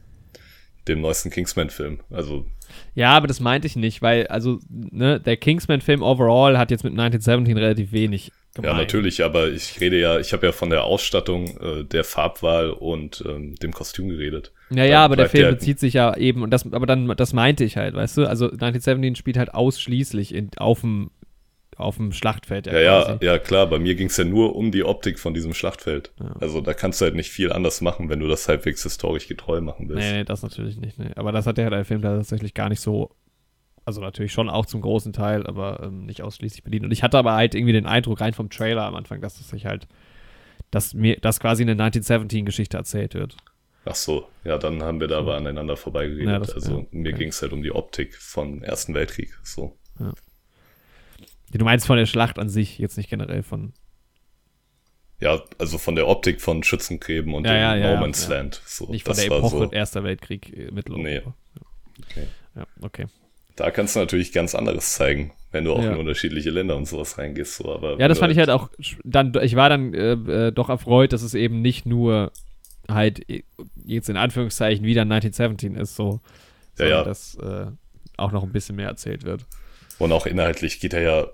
dem 0.87 1.01
neuesten 1.01 1.29
Kingsman-Film. 1.29 2.01
Also. 2.09 2.45
Ja, 2.93 3.11
aber 3.11 3.27
das 3.27 3.39
meinte 3.39 3.67
ich 3.67 3.75
nicht, 3.75 4.01
weil, 4.01 4.27
also, 4.27 4.59
ne, 4.69 5.19
der 5.19 5.37
Kingsman-Film 5.37 6.01
overall 6.01 6.57
hat 6.57 6.71
jetzt 6.71 6.83
mit 6.83 6.93
1917 6.93 7.57
relativ 7.57 7.91
wenig 7.91 8.31
gemein. 8.53 8.71
Ja, 8.71 8.77
natürlich, 8.77 9.23
aber 9.23 9.49
ich 9.49 9.79
rede 9.79 9.99
ja, 9.99 10.19
ich 10.19 10.33
habe 10.33 10.45
ja 10.45 10.51
von 10.51 10.69
der 10.69 10.83
Ausstattung, 10.83 11.57
äh, 11.57 11.83
der 11.83 12.03
Farbwahl 12.03 12.69
und 12.71 13.23
ähm, 13.27 13.55
dem 13.55 13.71
Kostüm 13.71 14.09
geredet. 14.09 14.51
Ja, 14.71 14.85
ja, 14.85 15.05
aber 15.05 15.15
der 15.15 15.29
Film 15.29 15.45
der 15.45 15.51
bezieht 15.51 15.79
sich 15.79 15.93
ja 15.93 16.15
eben, 16.17 16.41
und 16.41 16.51
das, 16.51 16.71
aber 16.71 16.85
dann, 16.85 17.07
das 17.17 17.33
meinte 17.33 17.63
ich 17.63 17.77
halt, 17.77 17.93
weißt 17.93 18.17
du? 18.17 18.25
Also 18.25 18.45
1917 18.45 19.15
spielt 19.15 19.37
halt 19.37 19.53
ausschließlich 19.53 20.33
in, 20.33 20.49
auf 20.57 20.81
dem 20.81 21.11
auf 21.77 21.97
dem 21.97 22.11
Schlachtfeld. 22.11 22.67
Ja, 22.67 22.79
ja, 22.79 23.17
ja, 23.21 23.37
klar, 23.37 23.67
bei 23.67 23.79
mir 23.79 23.95
ging 23.95 24.07
es 24.07 24.17
ja 24.17 24.23
nur 24.23 24.55
um 24.55 24.71
die 24.71 24.83
Optik 24.83 25.19
von 25.19 25.33
diesem 25.33 25.53
Schlachtfeld. 25.53 26.11
Ja. 26.19 26.35
Also 26.39 26.61
da 26.61 26.73
kannst 26.73 27.01
du 27.01 27.05
halt 27.05 27.15
nicht 27.15 27.29
viel 27.29 27.51
anders 27.51 27.81
machen, 27.81 28.09
wenn 28.09 28.19
du 28.19 28.27
das 28.27 28.47
halbwegs 28.47 28.83
historisch 28.83 29.27
getreu 29.27 29.61
machen 29.61 29.89
willst. 29.89 30.01
Nee, 30.01 30.19
nee 30.19 30.23
das 30.23 30.41
natürlich 30.41 30.77
nicht. 30.77 30.97
Nee. 30.97 31.11
Aber 31.15 31.31
das 31.31 31.47
hat 31.47 31.57
ja 31.57 31.69
der 31.69 31.85
Film 31.85 32.01
da 32.01 32.15
tatsächlich 32.15 32.53
gar 32.53 32.69
nicht 32.69 32.79
so, 32.79 33.11
also 33.83 34.01
natürlich 34.01 34.31
schon 34.31 34.49
auch 34.49 34.65
zum 34.65 34.81
großen 34.81 35.11
Teil, 35.11 35.45
aber 35.45 35.81
ähm, 35.83 36.05
nicht 36.05 36.21
ausschließlich 36.21 36.63
bedient. 36.63 36.85
Und 36.85 36.91
ich 36.91 37.03
hatte 37.03 37.17
aber 37.17 37.33
halt 37.33 37.55
irgendwie 37.55 37.73
den 37.73 37.85
Eindruck 37.85 38.21
rein 38.21 38.33
vom 38.33 38.49
Trailer 38.49 38.83
am 38.83 38.95
Anfang, 38.95 39.19
dass 39.19 39.37
das 39.37 39.49
sich 39.49 39.65
halt, 39.65 39.87
dass 40.71 40.93
mir, 40.93 41.17
dass 41.17 41.41
quasi 41.41 41.63
eine 41.63 41.73
1917-Geschichte 41.73 42.77
erzählt 42.77 43.15
wird. 43.15 43.35
Ach 43.83 43.95
so, 43.95 44.27
ja, 44.43 44.57
dann 44.57 44.81
haben 44.81 44.99
wir 44.99 45.07
da 45.07 45.19
aber 45.19 45.35
aneinander 45.35 45.77
vorbeigeredet. 45.77 46.27
Ja, 46.27 46.39
das, 46.39 46.55
also 46.55 46.79
ja, 46.79 46.85
mir 46.91 47.09
okay. 47.09 47.19
ging 47.19 47.29
es 47.29 47.41
halt 47.41 47.53
um 47.53 47.61
die 47.61 47.71
Optik 47.71 48.15
vom 48.15 48.63
Ersten 48.63 48.95
Weltkrieg. 48.95 49.37
So. 49.43 49.77
Ja. 49.99 50.13
Du 51.51 51.63
meinst 51.63 51.87
von 51.87 51.97
der 51.97 52.05
Schlacht 52.05 52.39
an 52.39 52.49
sich, 52.49 52.77
jetzt 52.79 52.97
nicht 52.97 53.09
generell 53.09 53.43
von. 53.43 53.73
Ja, 55.19 55.41
also 55.57 55.77
von 55.77 55.95
der 55.95 56.07
Optik 56.07 56.41
von 56.41 56.63
Schützengräben 56.63 57.33
und 57.33 57.45
ja, 57.45 57.53
dem 57.53 57.59
ja, 57.59 57.75
ja, 57.75 57.95
No 57.95 58.01
Man's 58.01 58.27
Land. 58.27 58.61
So, 58.65 58.91
nicht 58.91 59.05
von 59.05 59.15
der 59.15 59.25
Epoche 59.25 59.49
so, 59.49 59.71
Erster 59.71 60.03
Weltkrieg 60.03 60.55
äh, 60.55 60.71
Mitteleuropa. 60.71 61.03
Nee. 61.03 61.21
Okay. 62.03 62.27
Ja, 62.55 62.67
okay. 62.81 63.05
Da 63.55 63.71
kannst 63.71 63.95
du 63.95 64.01
natürlich 64.01 64.33
ganz 64.33 64.53
anderes 64.53 64.93
zeigen, 64.93 65.31
wenn 65.51 65.63
du 65.63 65.73
auch 65.73 65.81
in 65.81 65.95
unterschiedliche 65.95 66.49
Länder 66.49 66.75
und 66.75 66.85
sowas 66.85 67.17
reingehst. 67.17 67.55
So, 67.55 67.73
aber 67.73 67.97
ja, 67.97 68.09
das 68.09 68.19
fand 68.19 68.33
ich 68.33 68.37
halt 68.37 68.49
auch, 68.49 68.69
dann, 69.05 69.31
ich 69.41 69.55
war 69.55 69.69
dann 69.69 69.93
äh, 69.93 70.11
äh, 70.47 70.51
doch 70.51 70.67
erfreut, 70.67 71.13
dass 71.13 71.21
es 71.21 71.33
eben 71.33 71.61
nicht 71.61 71.85
nur 71.85 72.33
halt 72.89 73.29
äh, 73.29 73.43
jetzt 73.85 74.09
in 74.09 74.17
Anführungszeichen 74.17 74.85
wieder 74.85 75.03
1917 75.03 75.75
ist, 75.75 75.95
so, 75.95 76.19
ja, 76.77 76.85
ja. 76.87 77.03
dass 77.05 77.35
äh, 77.35 77.67
auch 78.17 78.33
noch 78.33 78.43
ein 78.43 78.51
bisschen 78.51 78.75
mehr 78.75 78.89
erzählt 78.89 79.23
wird. 79.23 79.45
Und 79.99 80.11
auch 80.11 80.25
inhaltlich 80.25 80.79
geht 80.79 80.93
er 80.93 81.01
ja 81.01 81.27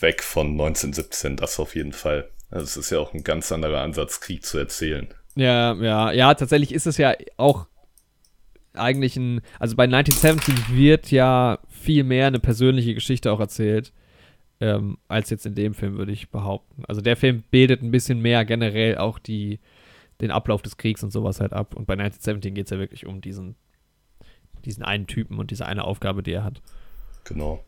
weg 0.00 0.22
von 0.22 0.48
1917, 0.52 1.36
das 1.36 1.58
auf 1.58 1.74
jeden 1.74 1.92
Fall. 1.92 2.28
Also 2.50 2.64
es 2.64 2.76
ist 2.76 2.90
ja 2.90 2.98
auch 2.98 3.14
ein 3.14 3.24
ganz 3.24 3.50
anderer 3.52 3.80
Ansatz, 3.80 4.20
Krieg 4.20 4.44
zu 4.44 4.58
erzählen. 4.58 5.08
Ja, 5.34 5.74
ja, 5.74 6.12
ja, 6.12 6.34
tatsächlich 6.34 6.72
ist 6.72 6.86
es 6.86 6.98
ja 6.98 7.14
auch 7.36 7.66
eigentlich 8.74 9.16
ein, 9.16 9.40
also 9.58 9.76
bei 9.76 9.84
1917 9.84 10.76
wird 10.76 11.10
ja 11.10 11.58
viel 11.68 12.04
mehr 12.04 12.26
eine 12.26 12.40
persönliche 12.40 12.94
Geschichte 12.94 13.32
auch 13.32 13.40
erzählt, 13.40 13.92
ähm, 14.60 14.98
als 15.08 15.30
jetzt 15.30 15.46
in 15.46 15.54
dem 15.54 15.74
Film, 15.74 15.96
würde 15.96 16.12
ich 16.12 16.30
behaupten. 16.30 16.84
Also 16.86 17.00
der 17.00 17.16
Film 17.16 17.42
bildet 17.50 17.82
ein 17.82 17.90
bisschen 17.90 18.20
mehr 18.20 18.44
generell 18.44 18.98
auch 18.98 19.18
die, 19.18 19.60
den 20.20 20.30
Ablauf 20.30 20.62
des 20.62 20.76
Kriegs 20.76 21.02
und 21.02 21.10
sowas 21.10 21.40
halt 21.40 21.52
ab. 21.52 21.74
Und 21.74 21.86
bei 21.86 21.94
1917 21.94 22.54
geht 22.54 22.66
es 22.66 22.70
ja 22.70 22.78
wirklich 22.78 23.06
um 23.06 23.20
diesen, 23.20 23.56
diesen 24.64 24.84
einen 24.84 25.06
Typen 25.06 25.38
und 25.38 25.50
diese 25.50 25.66
eine 25.66 25.84
Aufgabe, 25.84 26.22
die 26.22 26.32
er 26.32 26.44
hat. 26.44 26.62
Genau. 27.24 27.64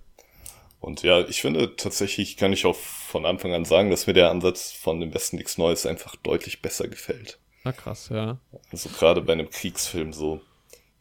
Und 0.80 1.02
ja, 1.02 1.26
ich 1.26 1.40
finde 1.40 1.76
tatsächlich 1.76 2.36
kann 2.36 2.52
ich 2.52 2.66
auch 2.66 2.76
von 2.76 3.26
Anfang 3.26 3.52
an 3.54 3.64
sagen, 3.64 3.90
dass 3.90 4.06
mir 4.06 4.12
der 4.12 4.30
Ansatz 4.30 4.72
von 4.72 5.00
dem 5.00 5.10
besten 5.10 5.36
Nichts 5.36 5.58
Neues 5.58 5.86
einfach 5.86 6.16
deutlich 6.16 6.62
besser 6.62 6.88
gefällt. 6.88 7.38
Na 7.64 7.72
krass, 7.72 8.10
ja. 8.10 8.38
Also 8.70 8.88
gerade 8.90 9.22
bei 9.22 9.32
einem 9.32 9.50
Kriegsfilm 9.50 10.12
so. 10.12 10.40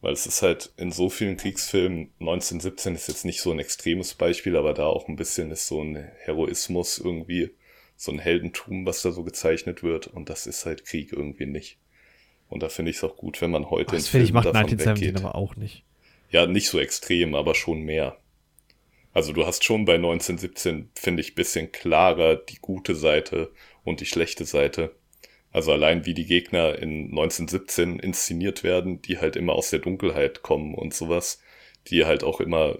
Weil 0.00 0.12
es 0.12 0.26
ist 0.26 0.42
halt 0.42 0.72
in 0.76 0.92
so 0.92 1.08
vielen 1.08 1.36
Kriegsfilmen, 1.36 2.10
1917 2.20 2.94
ist 2.94 3.08
jetzt 3.08 3.24
nicht 3.24 3.40
so 3.40 3.50
ein 3.50 3.58
extremes 3.58 4.14
Beispiel, 4.14 4.56
aber 4.56 4.74
da 4.74 4.86
auch 4.86 5.08
ein 5.08 5.16
bisschen 5.16 5.50
ist 5.50 5.68
so 5.68 5.82
ein 5.82 5.96
Heroismus 6.18 6.98
irgendwie, 6.98 7.50
so 7.96 8.12
ein 8.12 8.18
Heldentum, 8.18 8.84
was 8.86 9.02
da 9.02 9.10
so 9.10 9.24
gezeichnet 9.24 9.82
wird. 9.82 10.06
Und 10.06 10.28
das 10.28 10.46
ist 10.46 10.66
halt 10.66 10.84
Krieg 10.84 11.12
irgendwie 11.12 11.46
nicht. 11.46 11.78
Und 12.48 12.62
da 12.62 12.68
finde 12.68 12.90
ich 12.90 12.98
es 12.98 13.04
auch 13.04 13.16
gut, 13.16 13.40
wenn 13.40 13.50
man 13.50 13.70
heute 13.70 13.90
Ach, 13.90 13.94
Das 13.94 14.08
finde 14.08 14.26
ich 14.26 14.32
macht 14.32 14.46
1917 14.46 15.16
aber 15.16 15.34
auch 15.34 15.56
nicht. 15.56 15.82
Ja, 16.30 16.46
nicht 16.46 16.68
so 16.68 16.78
extrem, 16.78 17.34
aber 17.34 17.54
schon 17.54 17.80
mehr. 17.80 18.18
Also 19.16 19.32
du 19.32 19.46
hast 19.46 19.64
schon 19.64 19.86
bei 19.86 19.94
1917, 19.94 20.90
finde 20.94 21.22
ich, 21.22 21.34
bisschen 21.34 21.72
klarer 21.72 22.36
die 22.36 22.58
gute 22.60 22.94
Seite 22.94 23.50
und 23.82 24.00
die 24.00 24.04
schlechte 24.04 24.44
Seite. 24.44 24.94
Also 25.50 25.72
allein 25.72 26.04
wie 26.04 26.12
die 26.12 26.26
Gegner 26.26 26.78
in 26.78 27.04
1917 27.04 27.98
inszeniert 27.98 28.62
werden, 28.62 29.00
die 29.00 29.16
halt 29.16 29.36
immer 29.36 29.54
aus 29.54 29.70
der 29.70 29.78
Dunkelheit 29.78 30.42
kommen 30.42 30.74
und 30.74 30.92
sowas, 30.92 31.40
die 31.86 32.04
halt 32.04 32.24
auch 32.24 32.40
immer 32.42 32.76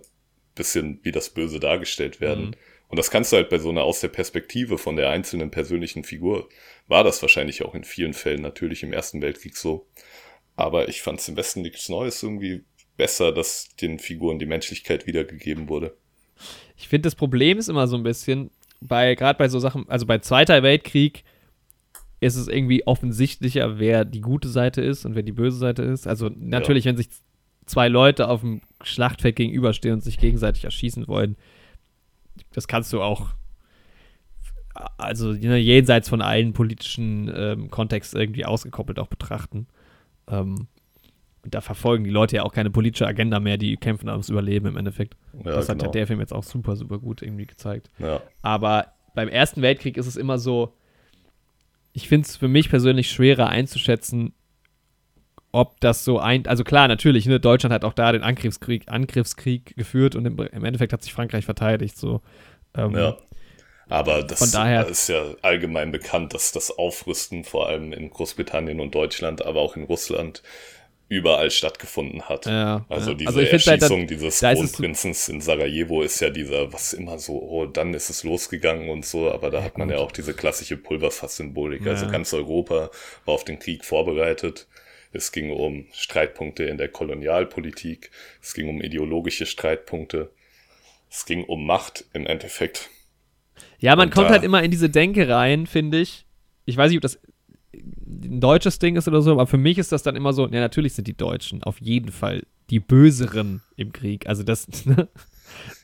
bisschen 0.54 1.00
wie 1.04 1.10
das 1.10 1.30
Böse 1.30 1.58
dargestellt 1.58 2.20
werden. 2.20 2.48
Mhm. 2.48 2.54
Und 2.88 2.98
das 2.98 3.10
kannst 3.10 3.32
du 3.32 3.36
halt 3.36 3.48
bei 3.48 3.58
so 3.58 3.70
einer 3.70 3.84
aus 3.84 4.00
der 4.00 4.08
Perspektive 4.08 4.76
von 4.76 4.96
der 4.96 5.08
einzelnen 5.08 5.50
persönlichen 5.50 6.04
Figur, 6.04 6.50
war 6.86 7.02
das 7.02 7.22
wahrscheinlich 7.22 7.62
auch 7.62 7.74
in 7.74 7.84
vielen 7.84 8.12
Fällen 8.12 8.42
natürlich 8.42 8.82
im 8.82 8.92
Ersten 8.92 9.22
Weltkrieg 9.22 9.56
so. 9.56 9.86
Aber 10.54 10.90
ich 10.90 11.00
fand 11.00 11.18
es 11.18 11.28
im 11.30 11.36
Westen 11.38 11.62
nichts 11.62 11.88
Neues 11.88 12.22
irgendwie 12.22 12.62
besser, 12.98 13.32
dass 13.32 13.74
den 13.76 13.98
Figuren 13.98 14.38
die 14.38 14.44
Menschlichkeit 14.44 15.06
wiedergegeben 15.06 15.70
wurde. 15.70 15.96
Ich 16.76 16.88
finde, 16.88 17.06
das 17.06 17.14
Problem 17.14 17.58
ist 17.58 17.68
immer 17.68 17.86
so 17.86 17.96
ein 17.96 18.02
bisschen, 18.02 18.50
bei, 18.80 19.14
gerade 19.14 19.38
bei 19.38 19.48
so 19.48 19.58
Sachen, 19.58 19.88
also 19.88 20.06
bei 20.06 20.18
Zweiter 20.18 20.62
Weltkrieg 20.62 21.24
ist 22.20 22.36
es 22.36 22.48
irgendwie 22.48 22.86
offensichtlicher, 22.86 23.78
wer 23.78 24.04
die 24.04 24.20
gute 24.20 24.48
Seite 24.48 24.82
ist 24.82 25.04
und 25.04 25.14
wer 25.14 25.22
die 25.22 25.32
böse 25.32 25.58
Seite 25.58 25.82
ist. 25.82 26.06
Also 26.06 26.30
natürlich, 26.34 26.84
ja. 26.84 26.90
wenn 26.90 26.96
sich 26.96 27.08
zwei 27.66 27.88
Leute 27.88 28.28
auf 28.28 28.40
dem 28.40 28.62
Schlachtfeld 28.82 29.36
gegenüberstehen 29.36 29.94
und 29.94 30.00
sich 30.00 30.18
gegenseitig 30.18 30.64
erschießen 30.64 31.08
wollen, 31.08 31.36
das 32.52 32.68
kannst 32.68 32.92
du 32.92 33.02
auch 33.02 33.34
also 34.98 35.32
ne, 35.32 35.56
jenseits 35.56 36.08
von 36.08 36.20
allen 36.20 36.52
politischen 36.52 37.32
ähm, 37.34 37.70
Kontext 37.70 38.14
irgendwie 38.14 38.44
ausgekoppelt 38.44 38.98
auch 38.98 39.06
betrachten. 39.06 39.66
Ähm, 40.28 40.68
und 41.46 41.54
da 41.54 41.60
verfolgen 41.60 42.02
die 42.02 42.10
Leute 42.10 42.36
ja 42.36 42.42
auch 42.42 42.52
keine 42.52 42.70
politische 42.70 43.06
Agenda 43.06 43.38
mehr, 43.38 43.56
die 43.56 43.76
kämpfen 43.76 44.08
ums 44.08 44.28
Überleben 44.28 44.66
im 44.66 44.76
Endeffekt. 44.76 45.16
Ja, 45.44 45.52
das 45.52 45.68
hat 45.68 45.78
genau. 45.78 45.92
der 45.92 46.06
Film 46.08 46.18
jetzt 46.18 46.32
auch 46.32 46.42
super, 46.42 46.74
super 46.74 46.98
gut 46.98 47.22
irgendwie 47.22 47.46
gezeigt. 47.46 47.88
Ja. 48.00 48.20
Aber 48.42 48.88
beim 49.14 49.28
Ersten 49.28 49.62
Weltkrieg 49.62 49.96
ist 49.96 50.08
es 50.08 50.16
immer 50.16 50.40
so, 50.40 50.74
ich 51.92 52.08
finde 52.08 52.26
es 52.26 52.36
für 52.36 52.48
mich 52.48 52.68
persönlich 52.68 53.12
schwerer 53.12 53.48
einzuschätzen, 53.48 54.34
ob 55.52 55.78
das 55.78 56.04
so 56.04 56.18
ein, 56.18 56.48
also 56.48 56.64
klar, 56.64 56.88
natürlich, 56.88 57.26
ne, 57.26 57.38
Deutschland 57.38 57.72
hat 57.72 57.84
auch 57.84 57.94
da 57.94 58.10
den 58.10 58.24
Angriffskrieg, 58.24 58.88
Angriffskrieg 58.88 59.76
geführt 59.76 60.16
und 60.16 60.26
im, 60.26 60.36
im 60.36 60.64
Endeffekt 60.64 60.92
hat 60.92 61.04
sich 61.04 61.12
Frankreich 61.12 61.44
verteidigt, 61.44 61.96
so. 61.96 62.22
Ähm, 62.74 62.96
ja. 62.96 63.16
Aber 63.88 64.24
das 64.24 64.40
Von 64.40 64.50
daher, 64.50 64.84
ist 64.88 65.08
ja 65.08 65.22
allgemein 65.42 65.92
bekannt, 65.92 66.34
dass 66.34 66.50
das 66.50 66.76
Aufrüsten 66.76 67.44
vor 67.44 67.68
allem 67.68 67.92
in 67.92 68.10
Großbritannien 68.10 68.80
und 68.80 68.96
Deutschland, 68.96 69.46
aber 69.46 69.60
auch 69.60 69.76
in 69.76 69.84
Russland 69.84 70.42
überall 71.08 71.50
stattgefunden 71.50 72.28
hat. 72.28 72.46
Ja, 72.46 72.84
also 72.88 73.10
ja. 73.10 73.16
diese 73.16 73.28
also 73.28 73.40
Erschießung 73.40 74.00
halt, 74.00 74.10
dieses 74.10 74.40
Kronprinzens 74.40 75.28
in 75.28 75.40
Sarajevo 75.40 76.02
ist 76.02 76.20
ja 76.20 76.30
dieser, 76.30 76.72
was 76.72 76.92
immer 76.92 77.18
so, 77.18 77.40
oh, 77.40 77.66
dann 77.66 77.94
ist 77.94 78.10
es 78.10 78.24
losgegangen 78.24 78.88
und 78.88 79.06
so, 79.06 79.30
aber 79.30 79.50
da 79.50 79.58
ja, 79.58 79.64
hat 79.64 79.78
man 79.78 79.88
gut. 79.88 79.96
ja 79.96 80.02
auch 80.02 80.10
diese 80.10 80.34
klassische 80.34 80.76
Pulverfass-Symbolik. 80.76 81.86
Also 81.86 82.08
ganz 82.08 82.32
Europa 82.34 82.90
war 83.24 83.34
auf 83.34 83.44
den 83.44 83.58
Krieg 83.58 83.84
vorbereitet. 83.84 84.66
Es 85.12 85.32
ging 85.32 85.50
um 85.50 85.86
Streitpunkte 85.92 86.64
in 86.64 86.76
der 86.76 86.88
Kolonialpolitik. 86.88 88.10
Es 88.42 88.54
ging 88.54 88.68
um 88.68 88.82
ideologische 88.82 89.46
Streitpunkte. 89.46 90.30
Es 91.08 91.24
ging 91.24 91.44
um 91.44 91.64
Macht 91.64 92.04
im 92.12 92.26
Endeffekt. 92.26 92.90
Ja, 93.78 93.94
man 93.94 94.08
und 94.08 94.14
kommt 94.14 94.30
halt 94.30 94.42
immer 94.42 94.62
in 94.62 94.70
diese 94.70 94.90
Denke 94.90 95.28
rein, 95.28 95.66
finde 95.66 96.00
ich. 96.00 96.26
Ich 96.64 96.76
weiß 96.76 96.90
nicht, 96.90 96.98
ob 96.98 97.02
das 97.02 97.18
ein 98.06 98.40
deutsches 98.40 98.78
Ding 98.78 98.96
ist 98.96 99.08
oder 99.08 99.22
so, 99.22 99.32
aber 99.32 99.46
für 99.46 99.58
mich 99.58 99.78
ist 99.78 99.92
das 99.92 100.02
dann 100.02 100.16
immer 100.16 100.32
so, 100.32 100.46
ja, 100.48 100.60
natürlich 100.60 100.94
sind 100.94 101.06
die 101.06 101.16
Deutschen 101.16 101.62
auf 101.62 101.80
jeden 101.80 102.10
Fall 102.10 102.42
die 102.70 102.80
Böseren 102.80 103.62
im 103.76 103.92
Krieg. 103.92 104.26
Also 104.28 104.42
das, 104.42 104.66
ne? 104.86 105.08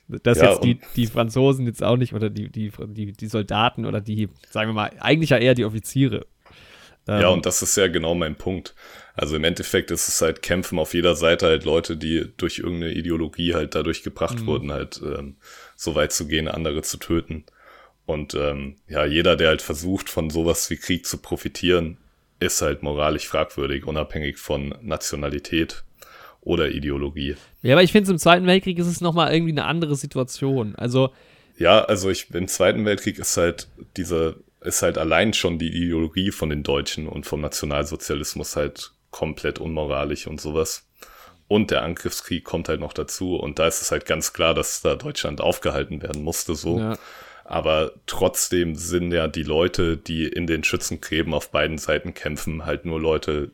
dass 0.09 0.39
ja, 0.39 0.51
jetzt 0.51 0.65
die, 0.65 0.81
die 0.97 1.07
Franzosen 1.07 1.67
jetzt 1.67 1.83
auch 1.83 1.97
nicht 1.97 2.13
oder 2.15 2.31
die, 2.31 2.51
die, 2.51 2.73
die, 2.89 3.13
die 3.13 3.27
Soldaten 3.27 3.87
oder 3.87 4.01
die, 4.01 4.29
sagen 4.51 4.71
wir 4.71 4.75
mal, 4.75 4.93
eigentlich 4.99 5.31
ja 5.31 5.39
eher 5.39 5.55
die 5.55 5.65
Offiziere. 5.65 6.27
Ja, 7.07 7.29
ähm, 7.29 7.35
und 7.35 7.47
das 7.47 7.63
ist 7.63 7.77
ja 7.77 7.89
genau 7.89 8.15
mein 8.15 8.37
Punkt. 8.37 8.75
Also 9.15 9.37
im 9.37 9.45
Endeffekt 9.45 9.91
ist 9.91 10.09
es 10.09 10.23
halt 10.23 10.43
Kämpfen 10.43 10.79
auf 10.79 10.95
jeder 10.95 11.15
Seite 11.15 11.47
halt 11.47 11.65
Leute, 11.65 11.97
die 11.97 12.33
durch 12.37 12.59
irgendeine 12.59 12.93
Ideologie 12.93 13.55
halt 13.55 13.75
dadurch 13.75 14.03
gebracht 14.03 14.41
mhm. 14.41 14.47
wurden, 14.47 14.73
halt 14.73 15.01
ähm, 15.05 15.37
so 15.77 15.95
weit 15.95 16.13
zu 16.13 16.27
gehen, 16.27 16.49
andere 16.49 16.83
zu 16.83 16.99
töten. 16.99 17.45
Und 18.13 18.35
ähm, 18.35 18.77
ja, 18.89 19.05
jeder, 19.05 19.37
der 19.37 19.49
halt 19.49 19.63
versucht, 19.63 20.09
von 20.09 20.31
sowas 20.31 20.69
wie 20.71 20.77
Krieg 20.77 21.07
zu 21.07 21.19
profitieren, 21.19 21.99
ist 22.39 22.63
halt 22.63 22.83
moralisch 22.83 23.27
fragwürdig, 23.27 23.87
unabhängig 23.87 24.39
von 24.39 24.75
Nationalität 24.83 25.85
oder 26.41 26.71
Ideologie. 26.71 27.37
Ja, 27.63 27.75
aber 27.75 27.83
ich 27.83 27.93
finde, 27.93 28.11
im 28.11 28.19
Zweiten 28.19 28.47
Weltkrieg 28.47 28.79
ist 28.79 28.87
es 28.87 29.01
nochmal 29.01 29.33
irgendwie 29.33 29.53
eine 29.53 29.65
andere 29.65 29.97
Situation. 29.97 30.75
Also. 30.77 31.11
Ja, 31.57 31.85
also 31.85 32.11
ich, 32.11 32.31
im 32.35 32.49
Zweiten 32.49 32.85
Weltkrieg 32.85 33.19
ist 33.19 33.37
halt 33.37 33.69
diese, 33.97 34.37
ist 34.61 34.83
halt 34.83 34.99
allein 34.99 35.33
schon 35.33 35.59
die 35.59 35.69
Ideologie 35.69 36.31
von 36.33 36.51
den 36.51 36.63
Deutschen 36.63 37.07
und 37.07 37.27
vom 37.27 37.41
Nationalsozialismus 37.41 38.57
halt 38.57 38.93
komplett 39.11 39.59
unmoralisch 39.59 40.27
und 40.27 40.41
sowas. 40.41 40.89
Und 41.49 41.71
der 41.71 41.83
Angriffskrieg 41.83 42.45
kommt 42.45 42.69
halt 42.69 42.81
noch 42.81 42.95
dazu. 42.95 43.37
Und 43.37 43.59
da 43.59 43.69
ist 43.69 43.83
es 43.83 43.91
halt 43.91 44.07
ganz 44.07 44.33
klar, 44.33 44.55
dass 44.55 44.81
da 44.81 44.95
Deutschland 44.95 45.41
aufgehalten 45.41 46.03
werden 46.03 46.23
musste, 46.23 46.55
so. 46.55 46.79
Ja. 46.79 46.99
Aber 47.45 47.93
trotzdem 48.07 48.77
sind 48.77 49.13
ja 49.13 49.29
die 49.29 49.43
Leute, 49.43 49.97
die 49.97 50.27
in 50.27 50.47
den 50.47 50.65
Schützengräben 50.65 51.35
auf 51.35 51.51
beiden 51.51 51.79
Seiten 51.79 52.15
kämpfen, 52.15 52.65
halt 52.65 52.85
nur 52.85 53.01
Leute, 53.01 53.51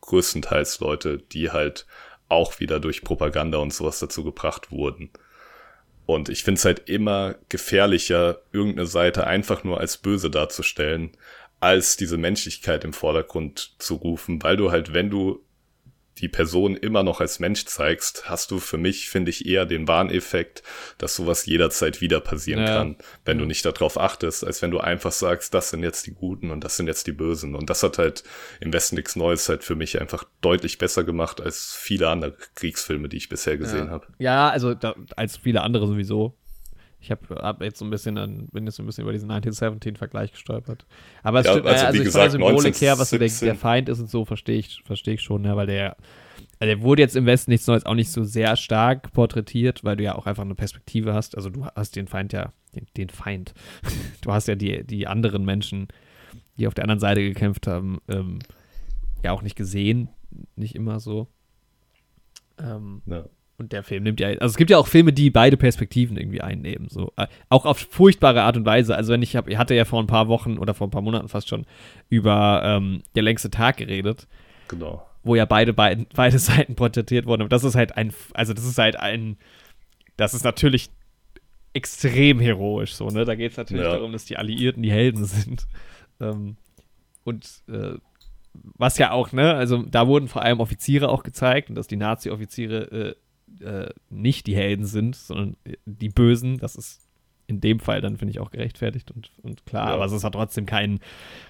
größtenteils 0.00 0.80
Leute, 0.80 1.18
die 1.18 1.50
halt 1.50 1.86
auch 2.28 2.60
wieder 2.60 2.80
durch 2.80 3.02
Propaganda 3.02 3.58
und 3.58 3.72
sowas 3.72 3.98
dazu 3.98 4.24
gebracht 4.24 4.70
wurden. 4.70 5.10
Und 6.06 6.28
ich 6.28 6.44
finde 6.44 6.58
es 6.58 6.64
halt 6.64 6.88
immer 6.88 7.34
gefährlicher, 7.48 8.40
irgendeine 8.52 8.86
Seite 8.86 9.26
einfach 9.26 9.64
nur 9.64 9.80
als 9.80 9.96
böse 9.96 10.30
darzustellen, 10.30 11.10
als 11.58 11.96
diese 11.96 12.16
Menschlichkeit 12.16 12.84
im 12.84 12.92
Vordergrund 12.92 13.74
zu 13.78 13.94
rufen, 13.94 14.42
weil 14.42 14.56
du 14.56 14.70
halt, 14.70 14.92
wenn 14.92 15.10
du 15.10 15.42
die 16.18 16.28
Person 16.28 16.76
immer 16.76 17.02
noch 17.02 17.20
als 17.20 17.40
Mensch 17.40 17.66
zeigst, 17.66 18.28
hast 18.28 18.50
du 18.50 18.58
für 18.58 18.78
mich, 18.78 19.10
finde 19.10 19.30
ich, 19.30 19.46
eher 19.46 19.66
den 19.66 19.86
Warneffekt, 19.86 20.62
dass 20.98 21.16
sowas 21.16 21.46
jederzeit 21.46 22.00
wieder 22.00 22.20
passieren 22.20 22.62
ja. 22.62 22.78
kann, 22.78 22.96
wenn 23.24 23.38
du 23.38 23.44
nicht 23.44 23.64
darauf 23.64 23.98
achtest, 23.98 24.44
als 24.44 24.62
wenn 24.62 24.70
du 24.70 24.80
einfach 24.80 25.12
sagst, 25.12 25.52
das 25.52 25.70
sind 25.70 25.82
jetzt 25.82 26.06
die 26.06 26.14
Guten 26.14 26.50
und 26.50 26.64
das 26.64 26.76
sind 26.76 26.86
jetzt 26.86 27.06
die 27.06 27.12
Bösen. 27.12 27.54
Und 27.54 27.68
das 27.68 27.82
hat 27.82 27.98
halt 27.98 28.24
im 28.60 28.72
Westen 28.72 28.96
nichts 28.96 29.16
Neues 29.16 29.48
halt 29.48 29.64
für 29.64 29.74
mich 29.74 30.00
einfach 30.00 30.24
deutlich 30.40 30.78
besser 30.78 31.04
gemacht 31.04 31.40
als 31.40 31.74
viele 31.74 32.08
andere 32.08 32.36
Kriegsfilme, 32.54 33.08
die 33.08 33.18
ich 33.18 33.28
bisher 33.28 33.58
gesehen 33.58 33.86
ja. 33.86 33.90
habe. 33.90 34.06
Ja, 34.18 34.48
also 34.48 34.74
da, 34.74 34.94
als 35.16 35.36
viele 35.36 35.62
andere 35.62 35.86
sowieso. 35.86 36.36
Ich 37.00 37.10
habe 37.10 37.36
hab 37.36 37.62
jetzt 37.62 37.78
so 37.78 37.84
ein 37.84 37.90
bisschen 37.90 38.16
dann, 38.16 38.46
bin 38.48 38.64
jetzt 38.64 38.76
so 38.76 38.82
ein 38.82 38.86
bisschen 38.86 39.02
über 39.02 39.12
diesen 39.12 39.30
1917-Vergleich 39.30 40.32
gestolpert. 40.32 40.86
Aber 41.22 41.40
es 41.40 41.46
ja, 41.46 41.52
stimmt, 41.52 41.66
also, 41.66 41.86
also 41.86 41.98
wie 41.98 42.04
gesagt, 42.04 42.32
von 42.32 42.40
der 42.40 42.48
Symbolik 42.48 42.80
her, 42.80 42.98
was 42.98 43.10
so 43.10 43.18
der, 43.18 43.28
der, 43.28 43.54
Feind 43.54 43.88
ist 43.88 44.00
und 44.00 44.10
so, 44.10 44.24
verstehe 44.24 44.58
ich, 44.58 44.82
verstehe 44.84 45.14
ich 45.14 45.22
schon, 45.22 45.44
ja, 45.44 45.56
weil 45.56 45.66
der, 45.66 45.96
also 46.58 46.74
der 46.74 46.80
wurde 46.80 47.02
jetzt 47.02 47.16
im 47.16 47.26
Westen 47.26 47.50
nichts 47.50 47.66
Neues 47.66 47.84
auch 47.84 47.94
nicht 47.94 48.10
so 48.10 48.24
sehr 48.24 48.56
stark 48.56 49.12
porträtiert, 49.12 49.84
weil 49.84 49.96
du 49.96 50.04
ja 50.04 50.14
auch 50.14 50.26
einfach 50.26 50.42
eine 50.42 50.54
Perspektive 50.54 51.12
hast. 51.12 51.36
Also 51.36 51.50
du 51.50 51.66
hast 51.66 51.96
den 51.96 52.08
Feind 52.08 52.32
ja, 52.32 52.52
den, 52.74 52.86
den 52.96 53.10
Feind. 53.10 53.52
du 54.22 54.32
hast 54.32 54.48
ja 54.48 54.54
die, 54.54 54.84
die 54.84 55.06
anderen 55.06 55.44
Menschen, 55.44 55.88
die 56.58 56.66
auf 56.66 56.74
der 56.74 56.84
anderen 56.84 57.00
Seite 57.00 57.22
gekämpft 57.22 57.66
haben, 57.66 57.98
ähm, 58.08 58.38
ja 59.22 59.32
auch 59.32 59.42
nicht 59.42 59.56
gesehen. 59.56 60.08
Nicht 60.54 60.74
immer 60.74 60.98
so. 60.98 61.28
Ähm, 62.58 63.02
ja. 63.06 63.24
Und 63.58 63.72
der 63.72 63.82
Film 63.82 64.02
nimmt 64.02 64.20
ja, 64.20 64.28
also 64.28 64.46
es 64.46 64.56
gibt 64.56 64.70
ja 64.70 64.76
auch 64.76 64.86
Filme, 64.86 65.14
die 65.14 65.30
beide 65.30 65.56
Perspektiven 65.56 66.18
irgendwie 66.18 66.42
einnehmen, 66.42 66.88
so. 66.90 67.12
Äh, 67.16 67.26
auch 67.48 67.64
auf 67.64 67.78
furchtbare 67.90 68.42
Art 68.42 68.56
und 68.56 68.66
Weise. 68.66 68.94
Also 68.94 69.12
wenn 69.12 69.22
ich 69.22 69.34
habe, 69.34 69.50
ich 69.50 69.56
hatte 69.56 69.74
ja 69.74 69.86
vor 69.86 70.02
ein 70.02 70.06
paar 70.06 70.28
Wochen 70.28 70.58
oder 70.58 70.74
vor 70.74 70.86
ein 70.86 70.90
paar 70.90 71.02
Monaten 71.02 71.28
fast 71.28 71.48
schon 71.48 71.64
über 72.10 72.60
ähm, 72.64 73.02
Der 73.14 73.22
längste 73.22 73.50
Tag 73.50 73.78
geredet. 73.78 74.26
Genau. 74.68 75.06
Wo 75.22 75.34
ja 75.34 75.46
beide, 75.46 75.72
beide, 75.72 76.06
beide 76.14 76.38
Seiten 76.40 76.74
porträtiert 76.74 77.24
wurden. 77.24 77.42
Und 77.42 77.52
das 77.52 77.64
ist 77.64 77.76
halt 77.76 77.96
ein, 77.96 78.12
also 78.34 78.52
das 78.52 78.64
ist 78.64 78.76
halt 78.76 79.00
ein, 79.00 79.38
das 80.18 80.34
ist 80.34 80.44
natürlich 80.44 80.90
extrem 81.72 82.40
heroisch, 82.40 82.94
so, 82.94 83.08
ne? 83.08 83.24
Da 83.24 83.34
geht 83.34 83.52
es 83.52 83.58
natürlich 83.58 83.84
ja. 83.84 83.92
darum, 83.92 84.12
dass 84.12 84.24
die 84.24 84.36
Alliierten 84.36 84.82
die 84.82 84.90
Helden 84.90 85.24
sind. 85.26 85.66
Ähm, 86.20 86.56
und 87.24 87.62
äh, 87.68 87.94
was 88.52 88.98
ja 88.98 89.10
auch, 89.10 89.32
ne, 89.32 89.54
also 89.54 89.82
da 89.82 90.06
wurden 90.06 90.28
vor 90.28 90.42
allem 90.42 90.60
Offiziere 90.60 91.08
auch 91.08 91.22
gezeigt 91.22 91.68
und 91.68 91.74
dass 91.74 91.86
die 91.86 91.96
Nazi-Offiziere 91.96 92.90
äh, 92.90 93.14
äh, 93.60 93.88
nicht 94.10 94.46
die 94.46 94.56
Helden 94.56 94.84
sind, 94.84 95.16
sondern 95.16 95.56
die 95.84 96.08
Bösen. 96.08 96.58
Das 96.58 96.76
ist 96.76 97.00
in 97.46 97.60
dem 97.60 97.80
Fall 97.80 98.00
dann, 98.00 98.16
finde 98.16 98.32
ich, 98.32 98.40
auch 98.40 98.50
gerechtfertigt 98.50 99.10
und, 99.10 99.30
und 99.42 99.64
klar. 99.66 99.88
Ja. 99.88 99.94
Aber 99.94 100.04
es 100.04 100.12
ist 100.12 100.24
halt 100.24 100.34
trotzdem 100.34 100.66
kein, 100.66 101.00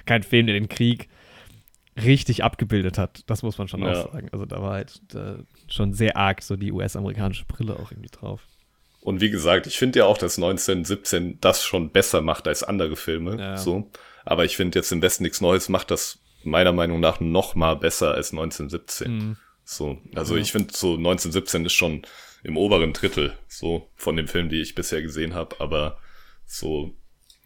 kein 0.04 0.22
Film, 0.22 0.46
der 0.46 0.54
den 0.54 0.68
Krieg 0.68 1.08
richtig 1.96 2.44
abgebildet 2.44 2.98
hat. 2.98 3.22
Das 3.26 3.42
muss 3.42 3.56
man 3.58 3.68
schon 3.68 3.82
ja. 3.82 3.92
auch 3.92 4.12
sagen. 4.12 4.28
Also 4.32 4.44
da 4.44 4.60
war 4.60 4.74
halt 4.74 5.00
äh, 5.14 5.42
schon 5.68 5.94
sehr 5.94 6.16
arg 6.16 6.42
so 6.42 6.56
die 6.56 6.72
US-amerikanische 6.72 7.46
Brille 7.46 7.76
auch 7.78 7.90
irgendwie 7.90 8.10
drauf. 8.10 8.46
Und 9.00 9.20
wie 9.20 9.30
gesagt, 9.30 9.66
ich 9.66 9.78
finde 9.78 10.00
ja 10.00 10.06
auch, 10.06 10.18
dass 10.18 10.36
1917 10.36 11.38
das 11.40 11.64
schon 11.64 11.90
besser 11.90 12.20
macht 12.20 12.48
als 12.48 12.62
andere 12.62 12.96
Filme. 12.96 13.38
Ja. 13.38 13.56
So. 13.56 13.90
Aber 14.24 14.44
ich 14.44 14.56
finde 14.56 14.78
jetzt 14.78 14.90
im 14.92 15.00
Westen 15.00 15.22
nichts 15.22 15.40
Neues 15.40 15.68
macht 15.68 15.90
das 15.90 16.18
meiner 16.42 16.72
Meinung 16.72 17.00
nach 17.00 17.20
noch 17.20 17.54
mal 17.54 17.76
besser 17.76 18.12
als 18.14 18.32
1917. 18.32 19.12
Mhm. 19.12 19.36
So, 19.68 19.98
also 20.14 20.36
ja. 20.36 20.42
ich 20.42 20.52
finde 20.52 20.72
so 20.72 20.94
1917 20.94 21.66
ist 21.66 21.72
schon 21.72 22.02
im 22.44 22.56
oberen 22.56 22.92
Drittel 22.92 23.36
so 23.48 23.90
von 23.96 24.14
den 24.14 24.28
Filmen, 24.28 24.48
die 24.48 24.60
ich 24.60 24.76
bisher 24.76 25.02
gesehen 25.02 25.34
habe, 25.34 25.56
aber 25.58 25.98
so 26.46 26.94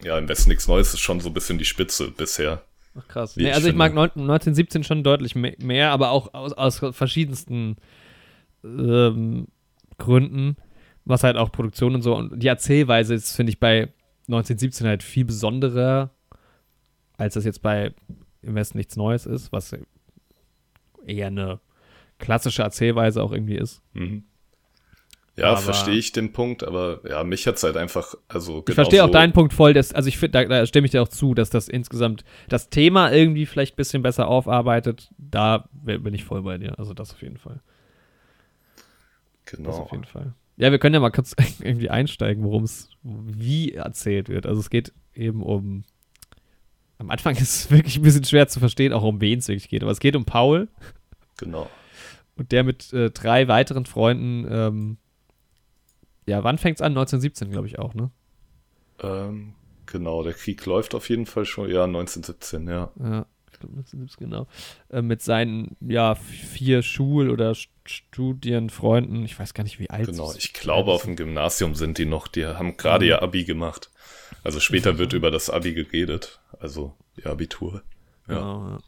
ja, 0.02 0.18
im 0.18 0.28
Westen 0.28 0.50
nichts 0.50 0.68
Neues 0.68 0.92
ist 0.92 1.00
schon 1.00 1.20
so 1.20 1.30
ein 1.30 1.34
bisschen 1.34 1.56
die 1.56 1.64
Spitze 1.64 2.10
bisher. 2.10 2.62
Ach 2.94 3.08
krass. 3.08 3.36
Nee, 3.36 3.50
also 3.50 3.68
ich, 3.68 3.72
ich 3.72 3.78
mag 3.78 3.92
1917 3.92 4.84
schon 4.84 5.02
deutlich 5.02 5.34
mehr, 5.34 5.92
aber 5.92 6.10
auch 6.10 6.34
aus, 6.34 6.52
aus 6.52 6.78
verschiedensten 6.94 7.76
ähm, 8.64 9.48
Gründen, 9.96 10.56
was 11.06 11.24
halt 11.24 11.38
auch 11.38 11.50
Produktion 11.50 11.94
und 11.94 12.02
so 12.02 12.14
und 12.14 12.42
die 12.42 12.48
Erzählweise 12.48 13.14
ist, 13.14 13.34
finde 13.34 13.50
ich, 13.50 13.60
bei 13.60 13.94
1917 14.28 14.86
halt 14.86 15.02
viel 15.02 15.24
besonderer, 15.24 16.10
als 17.16 17.32
das 17.32 17.46
jetzt 17.46 17.62
bei 17.62 17.94
im 18.42 18.54
Westen 18.56 18.76
nichts 18.76 18.96
Neues 18.96 19.24
ist, 19.24 19.52
was 19.52 19.74
eher 21.06 21.28
eine 21.28 21.60
klassische 22.20 22.62
Erzählweise 22.62 23.22
auch 23.22 23.32
irgendwie 23.32 23.56
ist. 23.56 23.82
Mhm. 23.94 24.24
Ja, 25.36 25.56
verstehe 25.56 25.94
ich 25.94 26.12
den 26.12 26.32
Punkt, 26.32 26.64
aber 26.64 27.00
ja, 27.08 27.24
mich 27.24 27.46
hat 27.46 27.56
es 27.56 27.62
halt 27.62 27.76
einfach, 27.76 28.14
also 28.28 28.62
Ich 28.68 28.74
verstehe 28.74 29.02
auch 29.02 29.10
deinen 29.10 29.32
Punkt 29.32 29.54
voll, 29.54 29.72
dass, 29.72 29.92
also 29.94 30.08
ich 30.08 30.18
finde, 30.18 30.32
da, 30.32 30.44
da 30.44 30.66
stimme 30.66 30.84
ich 30.84 30.90
dir 30.90 31.02
auch 31.02 31.08
zu, 31.08 31.34
dass 31.34 31.48
das 31.48 31.68
insgesamt 31.68 32.24
das 32.48 32.68
Thema 32.68 33.10
irgendwie 33.10 33.46
vielleicht 33.46 33.74
ein 33.74 33.76
bisschen 33.76 34.02
besser 34.02 34.28
aufarbeitet. 34.28 35.08
Da 35.16 35.68
bin 35.72 36.12
ich 36.12 36.24
voll 36.24 36.42
bei 36.42 36.58
dir. 36.58 36.78
Also 36.78 36.92
das 36.92 37.12
auf 37.12 37.22
jeden 37.22 37.38
Fall. 37.38 37.60
Genau. 39.46 39.70
Das 39.70 39.78
auf 39.78 39.92
jeden 39.92 40.04
Fall. 40.04 40.34
Ja, 40.56 40.70
wir 40.70 40.78
können 40.78 40.94
ja 40.94 41.00
mal 41.00 41.10
kurz 41.10 41.34
irgendwie 41.60 41.88
einsteigen, 41.88 42.44
worum 42.44 42.64
es 42.64 42.90
wie 43.02 43.72
erzählt 43.72 44.28
wird. 44.28 44.44
Also 44.46 44.60
es 44.60 44.68
geht 44.68 44.92
eben 45.14 45.42
um. 45.42 45.84
Am 46.98 47.10
Anfang 47.10 47.34
ist 47.36 47.54
es 47.54 47.70
wirklich 47.70 47.96
ein 47.96 48.02
bisschen 48.02 48.24
schwer 48.24 48.46
zu 48.48 48.60
verstehen, 48.60 48.92
auch 48.92 49.04
um 49.04 49.22
wen 49.22 49.38
es 49.38 49.48
wirklich 49.48 49.70
geht. 49.70 49.82
Aber 49.82 49.92
es 49.92 50.00
geht 50.00 50.16
um 50.16 50.26
Paul. 50.26 50.68
Genau. 51.38 51.70
Und 52.40 52.52
der 52.52 52.64
mit 52.64 52.90
äh, 52.94 53.10
drei 53.10 53.48
weiteren 53.48 53.84
Freunden, 53.84 54.46
ähm, 54.50 54.96
ja, 56.24 56.42
wann 56.42 56.56
fängt 56.56 56.78
es 56.78 56.80
an? 56.80 56.92
1917, 56.92 57.50
glaube 57.50 57.66
ich 57.66 57.78
auch, 57.78 57.92
ne? 57.92 58.10
Ähm, 59.02 59.52
genau, 59.84 60.22
der 60.22 60.32
Krieg 60.32 60.64
läuft 60.64 60.94
auf 60.94 61.10
jeden 61.10 61.26
Fall 61.26 61.44
schon, 61.44 61.68
ja, 61.68 61.84
1917, 61.84 62.66
ja. 62.66 62.90
Ja, 62.98 63.26
ich 63.52 63.58
glaube 63.58 63.74
1917, 63.76 64.30
genau. 64.30 64.46
Äh, 64.88 65.02
mit 65.02 65.20
seinen, 65.20 65.76
ja, 65.82 66.14
vier 66.14 66.80
Schul- 66.80 67.28
oder 67.28 67.54
Studienfreunden, 67.84 69.22
ich 69.22 69.38
weiß 69.38 69.52
gar 69.52 69.64
nicht, 69.64 69.78
wie 69.78 69.90
alt 69.90 70.06
Genau, 70.06 70.32
ich 70.32 70.54
glaube, 70.54 70.92
auf 70.92 71.02
dem 71.02 71.16
Gymnasium 71.16 71.74
sind 71.74 71.98
die 71.98 72.06
noch, 72.06 72.26
die 72.26 72.46
haben 72.46 72.78
gerade 72.78 73.04
mhm. 73.04 73.10
ihr 73.10 73.22
Abi 73.22 73.44
gemacht. 73.44 73.90
Also 74.42 74.60
später 74.60 74.96
wird 74.98 75.12
über 75.12 75.30
das 75.30 75.50
Abi 75.50 75.74
geredet, 75.74 76.40
also 76.58 76.94
ihr 77.18 77.26
Abitur. 77.26 77.82
Ja. 78.28 78.34
Genau, 78.34 78.68
ja 78.70 78.78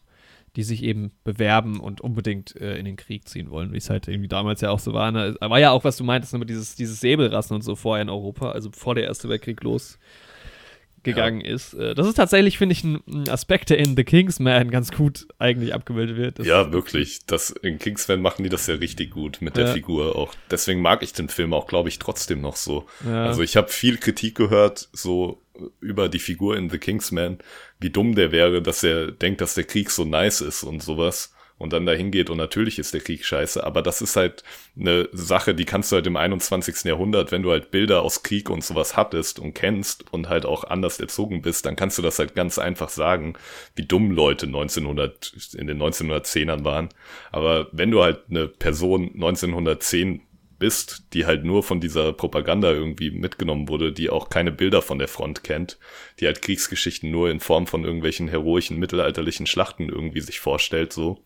die 0.56 0.62
sich 0.62 0.82
eben 0.82 1.12
bewerben 1.24 1.80
und 1.80 2.00
unbedingt 2.00 2.54
äh, 2.60 2.76
in 2.76 2.84
den 2.84 2.96
Krieg 2.96 3.28
ziehen 3.28 3.50
wollen, 3.50 3.72
wie 3.72 3.78
es 3.78 3.88
halt 3.88 4.06
irgendwie 4.08 4.28
damals 4.28 4.60
ja 4.60 4.70
auch 4.70 4.78
so 4.78 4.92
war. 4.92 5.10
Ne? 5.10 5.34
War 5.40 5.58
ja 5.58 5.70
auch, 5.70 5.84
was 5.84 5.96
du 5.96 6.04
meintest, 6.04 6.34
ne, 6.34 6.44
dieses, 6.44 6.74
dieses 6.74 7.00
Säbelrassen 7.00 7.54
und 7.54 7.62
so 7.62 7.74
vorher 7.74 8.02
in 8.02 8.10
Europa, 8.10 8.50
also 8.50 8.70
bevor 8.70 8.94
der 8.94 9.04
Erste 9.04 9.30
Weltkrieg 9.30 9.62
losgegangen 9.62 11.40
ja. 11.40 11.54
ist. 11.54 11.72
Äh, 11.72 11.94
das 11.94 12.06
ist 12.06 12.16
tatsächlich, 12.16 12.58
finde 12.58 12.74
ich, 12.74 12.84
ein, 12.84 13.28
Aspekt, 13.30 13.70
der 13.70 13.78
in 13.78 13.96
The 13.96 14.04
Kingsman 14.04 14.70
ganz 14.70 14.92
gut 14.92 15.26
eigentlich 15.38 15.72
abgebildet 15.72 16.18
wird. 16.18 16.38
Das 16.38 16.46
ja, 16.46 16.70
wirklich. 16.70 17.24
Das, 17.24 17.48
in 17.50 17.78
Kingsman 17.78 18.20
machen 18.20 18.42
die 18.42 18.50
das 18.50 18.66
ja 18.66 18.74
richtig 18.74 19.12
gut 19.12 19.38
mit 19.40 19.56
der 19.56 19.68
ja. 19.68 19.72
Figur 19.72 20.16
auch. 20.16 20.34
Deswegen 20.50 20.82
mag 20.82 21.02
ich 21.02 21.14
den 21.14 21.30
Film 21.30 21.54
auch, 21.54 21.66
glaube 21.66 21.88
ich, 21.88 21.98
trotzdem 21.98 22.42
noch 22.42 22.56
so. 22.56 22.84
Ja. 23.06 23.24
Also 23.24 23.42
ich 23.42 23.56
habe 23.56 23.68
viel 23.68 23.96
Kritik 23.96 24.34
gehört, 24.34 24.90
so 24.92 25.40
über 25.80 26.08
die 26.08 26.18
Figur 26.18 26.56
in 26.56 26.70
The 26.70 26.78
Kingsman, 26.78 27.38
wie 27.82 27.90
dumm 27.90 28.14
der 28.14 28.32
wäre, 28.32 28.62
dass 28.62 28.82
er 28.82 29.12
denkt, 29.12 29.40
dass 29.40 29.54
der 29.54 29.64
Krieg 29.64 29.90
so 29.90 30.04
nice 30.04 30.40
ist 30.40 30.62
und 30.62 30.82
sowas 30.82 31.34
und 31.58 31.72
dann 31.72 31.86
dahin 31.86 32.10
geht 32.10 32.28
und 32.28 32.38
natürlich 32.38 32.80
ist 32.80 32.92
der 32.92 33.00
Krieg 33.00 33.24
scheiße, 33.24 33.62
aber 33.62 33.82
das 33.82 34.02
ist 34.02 34.16
halt 34.16 34.42
eine 34.78 35.08
Sache, 35.12 35.54
die 35.54 35.64
kannst 35.64 35.92
du 35.92 35.96
halt 35.96 36.06
im 36.08 36.16
21. 36.16 36.84
Jahrhundert, 36.84 37.30
wenn 37.30 37.42
du 37.42 37.52
halt 37.52 37.70
Bilder 37.70 38.02
aus 38.02 38.24
Krieg 38.24 38.50
und 38.50 38.64
sowas 38.64 38.96
hattest 38.96 39.38
und 39.38 39.54
kennst 39.54 40.12
und 40.12 40.28
halt 40.28 40.44
auch 40.44 40.64
anders 40.64 40.98
erzogen 40.98 41.40
bist, 41.40 41.64
dann 41.64 41.76
kannst 41.76 41.98
du 41.98 42.02
das 42.02 42.18
halt 42.18 42.34
ganz 42.34 42.58
einfach 42.58 42.88
sagen, 42.88 43.34
wie 43.76 43.86
dumm 43.86 44.10
Leute 44.10 44.46
1900 44.46 45.54
in 45.56 45.68
den 45.68 45.80
1910ern 45.80 46.64
waren, 46.64 46.88
aber 47.30 47.68
wenn 47.70 47.92
du 47.92 48.02
halt 48.02 48.24
eine 48.28 48.48
Person 48.48 49.12
1910 49.14 50.22
bist, 50.62 51.12
die 51.12 51.26
halt 51.26 51.44
nur 51.44 51.64
von 51.64 51.80
dieser 51.80 52.12
Propaganda 52.12 52.70
irgendwie 52.70 53.10
mitgenommen 53.10 53.68
wurde, 53.68 53.92
die 53.92 54.10
auch 54.10 54.30
keine 54.30 54.52
Bilder 54.52 54.80
von 54.80 55.00
der 55.00 55.08
Front 55.08 55.42
kennt, 55.42 55.76
die 56.20 56.26
halt 56.26 56.40
Kriegsgeschichten 56.40 57.10
nur 57.10 57.30
in 57.30 57.40
Form 57.40 57.66
von 57.66 57.82
irgendwelchen 57.82 58.28
heroischen 58.28 58.78
mittelalterlichen 58.78 59.46
Schlachten 59.46 59.88
irgendwie 59.88 60.20
sich 60.20 60.38
vorstellt, 60.38 60.92
so, 60.92 61.24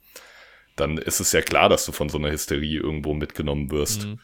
dann 0.74 0.96
ist 0.96 1.20
es 1.20 1.32
ja 1.32 1.42
klar, 1.42 1.68
dass 1.68 1.84
du 1.84 1.92
von 1.92 2.08
so 2.08 2.16
einer 2.16 2.30
Hysterie 2.30 2.78
irgendwo 2.78 3.12
mitgenommen 3.12 3.70
wirst. 3.70 4.06
Mhm. 4.06 4.20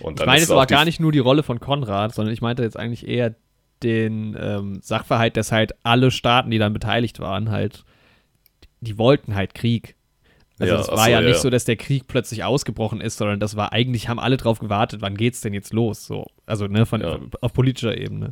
Und 0.00 0.18
ich 0.18 0.26
meine 0.26 0.42
es 0.42 0.50
aber 0.50 0.66
gar 0.66 0.84
nicht 0.84 0.98
nur 0.98 1.12
die 1.12 1.20
Rolle 1.20 1.44
von 1.44 1.60
Konrad, 1.60 2.12
sondern 2.12 2.34
ich 2.34 2.40
meinte 2.40 2.64
jetzt 2.64 2.76
eigentlich 2.76 3.06
eher 3.06 3.36
den 3.84 4.36
ähm, 4.36 4.80
Sachverhalt, 4.82 5.36
dass 5.36 5.52
halt 5.52 5.76
alle 5.84 6.10
Staaten, 6.10 6.50
die 6.50 6.58
dann 6.58 6.72
beteiligt 6.72 7.20
waren, 7.20 7.52
halt, 7.52 7.84
die 8.80 8.98
wollten 8.98 9.36
halt 9.36 9.54
Krieg. 9.54 9.94
Also 10.58 10.74
ja, 10.74 10.80
es 10.80 10.88
war 10.88 11.04
so, 11.04 11.10
ja 11.10 11.20
nicht 11.20 11.36
ja. 11.36 11.40
so, 11.40 11.50
dass 11.50 11.64
der 11.64 11.76
Krieg 11.76 12.06
plötzlich 12.08 12.44
ausgebrochen 12.44 13.00
ist, 13.00 13.18
sondern 13.18 13.40
das 13.40 13.56
war 13.56 13.72
eigentlich, 13.72 14.08
haben 14.08 14.18
alle 14.18 14.36
drauf 14.36 14.58
gewartet, 14.58 15.02
wann 15.02 15.16
geht's 15.16 15.42
denn 15.42 15.52
jetzt 15.52 15.72
los? 15.72 16.06
So, 16.06 16.26
also 16.46 16.66
ne, 16.66 16.86
von, 16.86 17.02
ja. 17.02 17.18
auf 17.40 17.52
politischer 17.52 17.96
Ebene. 17.96 18.30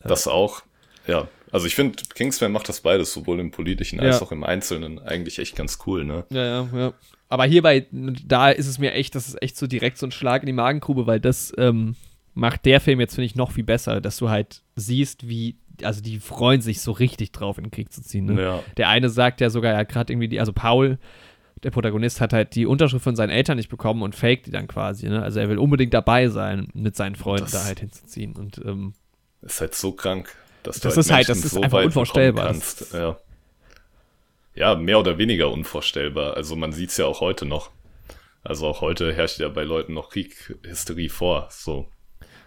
Das 0.00 0.28
auch, 0.28 0.62
ja. 1.06 1.28
Also 1.50 1.66
ich 1.66 1.74
finde, 1.74 2.02
Kingsman 2.14 2.52
macht 2.52 2.68
das 2.68 2.80
beides, 2.80 3.12
sowohl 3.12 3.38
im 3.38 3.50
politischen 3.52 4.00
als 4.00 4.20
auch 4.20 4.32
im 4.32 4.42
Einzelnen, 4.42 4.98
eigentlich 4.98 5.38
echt 5.38 5.54
ganz 5.54 5.78
cool, 5.86 6.04
ne? 6.04 6.24
Ja, 6.30 6.44
ja, 6.44 6.68
ja. 6.74 6.92
Aber 7.28 7.44
hierbei, 7.44 7.86
da 7.90 8.50
ist 8.50 8.66
es 8.66 8.78
mir 8.78 8.92
echt, 8.92 9.14
das 9.14 9.28
ist 9.28 9.40
echt 9.40 9.56
so 9.56 9.66
direkt 9.66 9.98
so 9.98 10.06
ein 10.06 10.12
Schlag 10.12 10.42
in 10.42 10.46
die 10.46 10.52
Magengrube, 10.52 11.06
weil 11.06 11.20
das 11.20 11.52
ähm, 11.56 11.94
macht 12.34 12.64
der 12.64 12.80
Film 12.80 13.00
jetzt, 13.00 13.14
finde 13.14 13.26
ich, 13.26 13.36
noch 13.36 13.52
viel 13.52 13.64
besser, 13.64 14.00
dass 14.00 14.18
du 14.18 14.30
halt 14.30 14.62
siehst, 14.76 15.28
wie 15.28 15.56
also 15.82 16.00
die 16.00 16.20
freuen 16.20 16.60
sich 16.60 16.80
so 16.80 16.92
richtig 16.92 17.32
drauf, 17.32 17.58
in 17.58 17.64
den 17.64 17.70
Krieg 17.70 17.92
zu 17.92 18.02
ziehen. 18.02 18.26
Ne? 18.26 18.42
Ja. 18.42 18.62
Der 18.76 18.88
eine 18.88 19.08
sagt 19.08 19.40
ja 19.40 19.50
sogar, 19.50 19.72
er 19.72 19.78
hat 19.78 19.88
gerade 19.88 20.12
irgendwie 20.12 20.28
die, 20.28 20.40
also 20.40 20.52
Paul, 20.52 20.98
der 21.62 21.70
Protagonist, 21.70 22.20
hat 22.20 22.32
halt 22.32 22.54
die 22.54 22.66
Unterschrift 22.66 23.04
von 23.04 23.16
seinen 23.16 23.30
Eltern 23.30 23.56
nicht 23.56 23.70
bekommen 23.70 24.02
und 24.02 24.14
faked 24.14 24.46
die 24.46 24.50
dann 24.50 24.68
quasi. 24.68 25.08
Ne? 25.08 25.22
Also 25.22 25.40
er 25.40 25.48
will 25.48 25.58
unbedingt 25.58 25.94
dabei 25.94 26.28
sein, 26.28 26.68
mit 26.74 26.96
seinen 26.96 27.16
Freunden 27.16 27.44
das 27.44 27.52
da 27.52 27.64
halt 27.64 27.80
hinzuziehen. 27.80 28.36
Und 28.36 28.58
ähm, 28.64 28.94
ist 29.42 29.60
halt 29.60 29.74
so 29.74 29.92
krank, 29.92 30.34
dass 30.62 30.80
du 30.80 30.88
das 30.88 30.96
halt 30.96 31.06
ist 31.06 31.12
halt, 31.12 31.28
das 31.28 31.38
ist 31.44 31.52
so 31.52 31.62
einfach 31.62 31.84
unvorstellbar. 31.84 32.46
Kannst. 32.46 32.92
Ja. 32.92 33.18
ja, 34.54 34.74
mehr 34.74 34.98
oder 34.98 35.18
weniger 35.18 35.50
unvorstellbar. 35.50 36.36
Also 36.36 36.56
man 36.56 36.72
sieht 36.72 36.90
es 36.90 36.96
ja 36.96 37.06
auch 37.06 37.20
heute 37.20 37.46
noch. 37.46 37.70
Also 38.42 38.66
auch 38.66 38.82
heute 38.82 39.12
herrscht 39.14 39.40
ja 39.40 39.48
bei 39.48 39.64
Leuten 39.64 39.94
noch 39.94 40.10
Krieghysterie 40.10 41.08
vor. 41.08 41.48
So. 41.50 41.88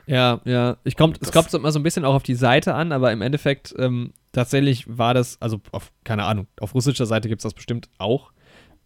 Ja, 0.08 0.40
ja. 0.46 0.78
Ich 0.86 0.96
kommt, 0.96 1.20
es 1.22 1.32
kommt 1.32 1.54
immer 1.54 1.72
so 1.72 1.80
ein 1.80 1.84
bisschen 1.84 2.06
auch 2.06 2.16
auf 2.16 2.24
die 2.24 2.36
Seite 2.36 2.74
an, 2.74 2.92
aber 2.92 3.12
im 3.12 3.22
Endeffekt 3.22 3.76
ähm, 3.78 4.14
tatsächlich 4.32 4.86
war 4.88 5.14
das, 5.14 5.40
also 5.42 5.60
auf, 5.72 5.92
keine 6.04 6.24
Ahnung, 6.24 6.48
auf 6.60 6.74
russischer 6.74 7.06
Seite 7.06 7.28
gibt 7.28 7.42
es 7.42 7.44
das 7.44 7.54
bestimmt 7.54 7.90
auch. 7.98 8.32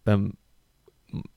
Ähm, 0.06 0.34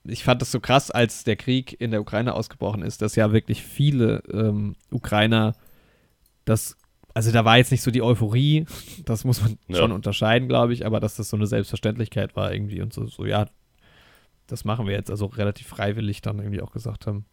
ich 0.04 0.24
fand 0.24 0.40
das 0.40 0.50
so 0.50 0.60
krass, 0.60 0.90
als 0.90 1.24
der 1.24 1.36
Krieg 1.36 1.78
in 1.80 1.90
der 1.90 2.00
Ukraine 2.00 2.34
ausgebrochen 2.34 2.82
ist, 2.82 3.02
dass 3.02 3.16
ja 3.16 3.32
wirklich 3.32 3.62
viele 3.62 4.22
ähm, 4.32 4.76
Ukrainer 4.90 5.54
das, 6.44 6.76
also 7.12 7.32
da 7.32 7.44
war 7.44 7.58
jetzt 7.58 7.70
nicht 7.70 7.82
so 7.82 7.90
die 7.90 8.02
Euphorie, 8.02 8.66
das 9.04 9.24
muss 9.24 9.42
man 9.42 9.58
ja. 9.68 9.76
schon 9.76 9.92
unterscheiden, 9.92 10.48
glaube 10.48 10.72
ich, 10.72 10.86
aber 10.86 11.00
dass 11.00 11.16
das 11.16 11.28
so 11.28 11.36
eine 11.36 11.46
Selbstverständlichkeit 11.46 12.36
war 12.36 12.52
irgendwie 12.52 12.80
und 12.80 12.92
so, 12.92 13.06
so, 13.06 13.26
ja, 13.26 13.46
das 14.46 14.64
machen 14.64 14.86
wir 14.86 14.94
jetzt, 14.94 15.10
also 15.10 15.26
relativ 15.26 15.66
freiwillig 15.66 16.22
dann 16.22 16.38
irgendwie 16.38 16.62
auch 16.62 16.72
gesagt 16.72 17.06
haben. 17.06 17.24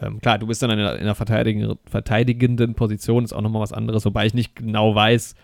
Ähm, 0.00 0.20
klar, 0.20 0.38
du 0.38 0.46
bist 0.46 0.62
dann 0.62 0.70
in 0.70 0.78
einer, 0.78 0.94
in 0.94 1.02
einer 1.02 1.14
verteidigenden, 1.14 1.78
verteidigenden 1.84 2.74
Position, 2.74 3.24
ist 3.24 3.32
auch 3.32 3.42
nochmal 3.42 3.62
was 3.62 3.72
anderes, 3.72 4.04
wobei 4.04 4.26
ich 4.26 4.34
nicht 4.34 4.56
genau 4.56 4.94
weiß. 4.94 5.34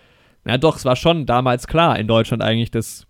Na 0.44 0.58
doch, 0.58 0.76
es 0.76 0.84
war 0.84 0.96
schon 0.96 1.26
damals 1.26 1.66
klar 1.66 1.98
in 1.98 2.06
Deutschland 2.06 2.42
eigentlich, 2.42 2.70
dass, 2.70 3.06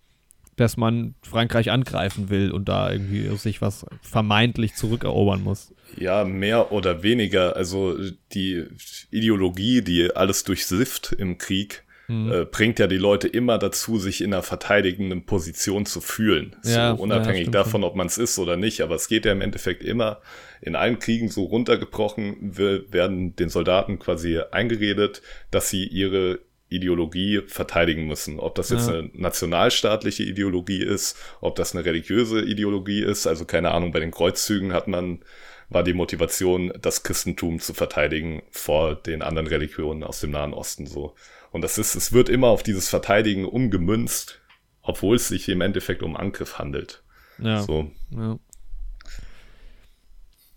dass 0.57 0.77
man 0.77 1.15
Frankreich 1.23 1.71
angreifen 1.71 2.31
will 2.31 2.51
und 2.51 2.69
da 2.69 2.91
irgendwie 2.91 3.29
sich 3.37 3.61
was 3.61 3.87
vermeintlich 4.01 4.75
zurückerobern 4.75 5.43
muss. 5.43 5.75
Ja, 5.97 6.25
mehr 6.25 6.73
oder 6.73 7.03
weniger. 7.03 7.55
Also 7.55 7.97
die 8.33 8.65
Ideologie, 9.11 9.83
die 9.83 10.15
alles 10.17 10.45
durchsifft 10.45 11.13
im 11.13 11.39
Krieg, 11.39 11.85
mhm. 12.09 12.33
äh, 12.33 12.45
bringt 12.45 12.79
ja 12.79 12.87
die 12.87 12.97
Leute 12.97 13.29
immer 13.29 13.59
dazu, 13.59 13.99
sich 13.99 14.21
in 14.21 14.33
einer 14.33 14.43
verteidigenden 14.43 15.27
Position 15.27 15.87
zu 15.87 16.01
fühlen. 16.01 16.57
Ja, 16.65 16.97
so, 16.97 17.03
unabhängig 17.03 17.47
ja, 17.47 17.51
davon, 17.51 17.85
ob 17.85 17.97
man 17.97 18.07
es 18.07 18.19
ist 18.19 18.39
oder 18.39 18.57
nicht. 18.57 18.81
Aber 18.81 18.95
es 18.95 19.09
geht 19.09 19.25
ja 19.25 19.33
im 19.33 19.41
Endeffekt 19.41 19.83
immer 19.83 20.21
in 20.61 20.77
allen 20.77 20.99
Kriegen 20.99 21.29
so 21.29 21.45
runtergebrochen, 21.45 22.37
wir 22.57 22.93
werden 22.93 23.37
den 23.37 23.49
Soldaten 23.49 23.99
quasi 23.99 24.41
eingeredet, 24.51 25.23
dass 25.51 25.69
sie 25.69 25.87
ihre 25.87 26.41
Ideologie 26.69 27.43
verteidigen 27.47 28.07
müssen. 28.07 28.41
Ob 28.41 28.57
das 28.57 28.71
jetzt 28.71 28.89
ja. 28.89 28.95
eine 28.95 29.11
nationalstaatliche 29.13 30.25
Ideologie 30.25 30.83
ist, 30.83 31.17
ob 31.41 31.55
das 31.55 31.75
eine 31.75 31.85
religiöse 31.85 32.43
Ideologie 32.43 33.03
ist. 33.03 33.27
Also 33.27 33.45
keine 33.45 33.71
Ahnung, 33.71 33.93
bei 33.93 34.01
den 34.01 34.11
Kreuzzügen 34.11 34.73
hat 34.73 34.89
man 34.89 35.21
war 35.69 35.83
die 35.83 35.95
Motivation, 35.95 36.73
das 36.81 37.03
Christentum 37.03 37.59
zu 37.59 37.75
verteidigen 37.75 38.43
vor 38.51 38.95
den 38.95 39.23
anderen 39.23 39.49
Religionen 39.49 40.05
aus 40.05 40.21
dem 40.21 40.31
Nahen 40.31 40.55
Osten 40.55 40.87
so. 40.87 41.15
Und 41.57 41.63
das 41.63 41.79
ist, 41.79 41.95
es 41.95 42.13
wird 42.13 42.29
immer 42.29 42.49
auf 42.49 42.63
dieses 42.63 42.91
Verteidigen 42.91 43.47
umgemünzt, 43.47 44.43
obwohl 44.83 45.17
es 45.17 45.29
sich 45.29 45.49
im 45.49 45.63
Endeffekt 45.63 46.03
um 46.03 46.15
Angriff 46.15 46.59
handelt. 46.59 47.03
Ja. 47.39 47.63
So. 47.63 47.91
Ja. 48.11 48.39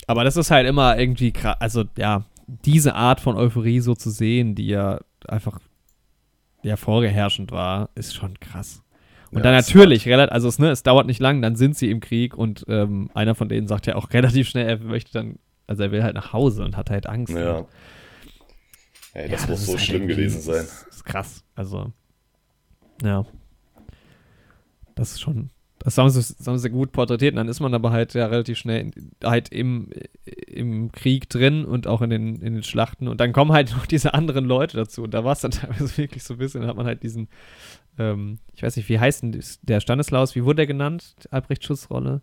Aber 0.08 0.26
das 0.26 0.36
ist 0.36 0.52
halt 0.52 0.68
immer 0.68 1.00
irgendwie 1.00 1.32
krass, 1.32 1.56
also 1.62 1.86
ja, 1.98 2.26
diese 2.48 2.96
Art 2.96 3.22
von 3.22 3.38
Euphorie 3.38 3.80
so 3.80 3.96
zu 3.96 4.10
sehen, 4.10 4.56
die 4.56 4.68
ja 4.68 5.00
einfach 5.26 5.62
ja 6.64 6.76
vorgeherrschend 6.76 7.54
war, 7.54 7.92
ist 7.96 8.14
schon 8.14 8.38
krass. 8.42 8.84
Und 9.32 9.38
ja, 9.38 9.44
dann 9.44 9.54
natürlich, 9.54 10.06
relativ, 10.06 10.34
also 10.34 10.50
es, 10.50 10.60
ne, 10.60 10.70
es 10.70 10.84
dauert 10.84 11.08
nicht 11.08 11.22
lang, 11.22 11.42
dann 11.42 11.56
sind 11.56 11.78
sie 11.78 11.90
im 11.92 12.02
Krieg 12.02 12.38
und 12.38 12.66
ähm, 12.68 13.10
einer 13.14 13.36
von 13.36 13.48
denen 13.48 13.70
sagt 13.70 13.88
ja 13.88 13.96
auch 13.96 14.10
relativ 14.14 14.50
schnell, 14.50 14.68
er 14.68 14.80
möchte 14.80 15.14
dann, 15.14 15.40
also 15.66 15.82
er 15.82 15.94
will 15.94 16.04
halt 16.04 16.16
nach 16.16 16.34
Hause 16.34 16.66
und 16.66 16.76
hat 16.76 16.90
halt 16.90 17.08
Angst. 17.08 17.34
Ja. 17.34 17.66
Ey, 19.14 19.30
das 19.30 19.44
ja, 19.44 19.50
muss 19.50 19.60
das 19.60 19.66
so 19.66 19.74
halt 19.74 19.82
schlimm 19.82 20.08
gewesen 20.08 20.42
sein. 20.42 20.66
Das 20.66 20.96
ist 20.98 21.06
krass. 21.06 21.44
Also, 21.56 21.92
ja. 23.02 23.26
Das 24.96 25.12
ist 25.12 25.22
schon, 25.22 25.50
das 25.80 25.98
haben 25.98 26.10
sie, 26.10 26.20
das 26.20 26.46
haben 26.46 26.58
sie 26.58 26.70
gut 26.70 26.92
porträtiert. 26.92 27.34
Und 27.34 27.38
dann 27.38 27.48
ist 27.48 27.60
man 27.62 27.74
aber 27.74 27.92
halt 27.92 28.14
ja 28.14 28.28
relativ 28.28 28.58
schnell 28.58 28.92
halt 29.24 29.50
im, 29.50 29.90
im 30.48 30.92
Krieg 30.92 31.30
drin 31.30 31.66
und 31.66 31.88
auch 31.88 32.02
in 32.02 32.10
den, 32.10 32.36
in 32.42 32.54
den 32.54 32.64
Schlachten. 32.64 33.08
Und 33.08 33.20
dann 33.22 33.32
kommen 33.32 33.52
halt 33.52 33.72
noch 33.76 33.86
diese 33.86 34.14
anderen 34.14 34.46
Leute 34.46 34.78
dazu. 34.78 35.04
Und 35.04 35.14
da 35.14 35.24
war 35.24 35.34
es 35.34 35.40
dann 35.40 35.52
teilweise 35.52 35.98
wirklich 35.98 36.24
so 36.24 36.36
ein 36.36 36.38
bisschen, 36.38 36.62
dann 36.62 36.70
hat 36.70 36.78
man 36.78 36.86
halt 36.86 37.02
diesen, 37.02 37.30
ähm, 37.98 38.40
ich 38.54 38.62
weiß 38.62 38.76
nicht, 38.76 38.90
wie 38.90 39.00
heißt 39.00 39.24
denn 39.24 39.42
der 39.62 39.80
Stanislaus, 39.80 40.36
wie 40.36 40.44
wurde 40.44 40.58
der 40.58 40.68
genannt? 40.68 41.16
Albrecht 41.32 41.64
Schutzrolle? 41.64 42.22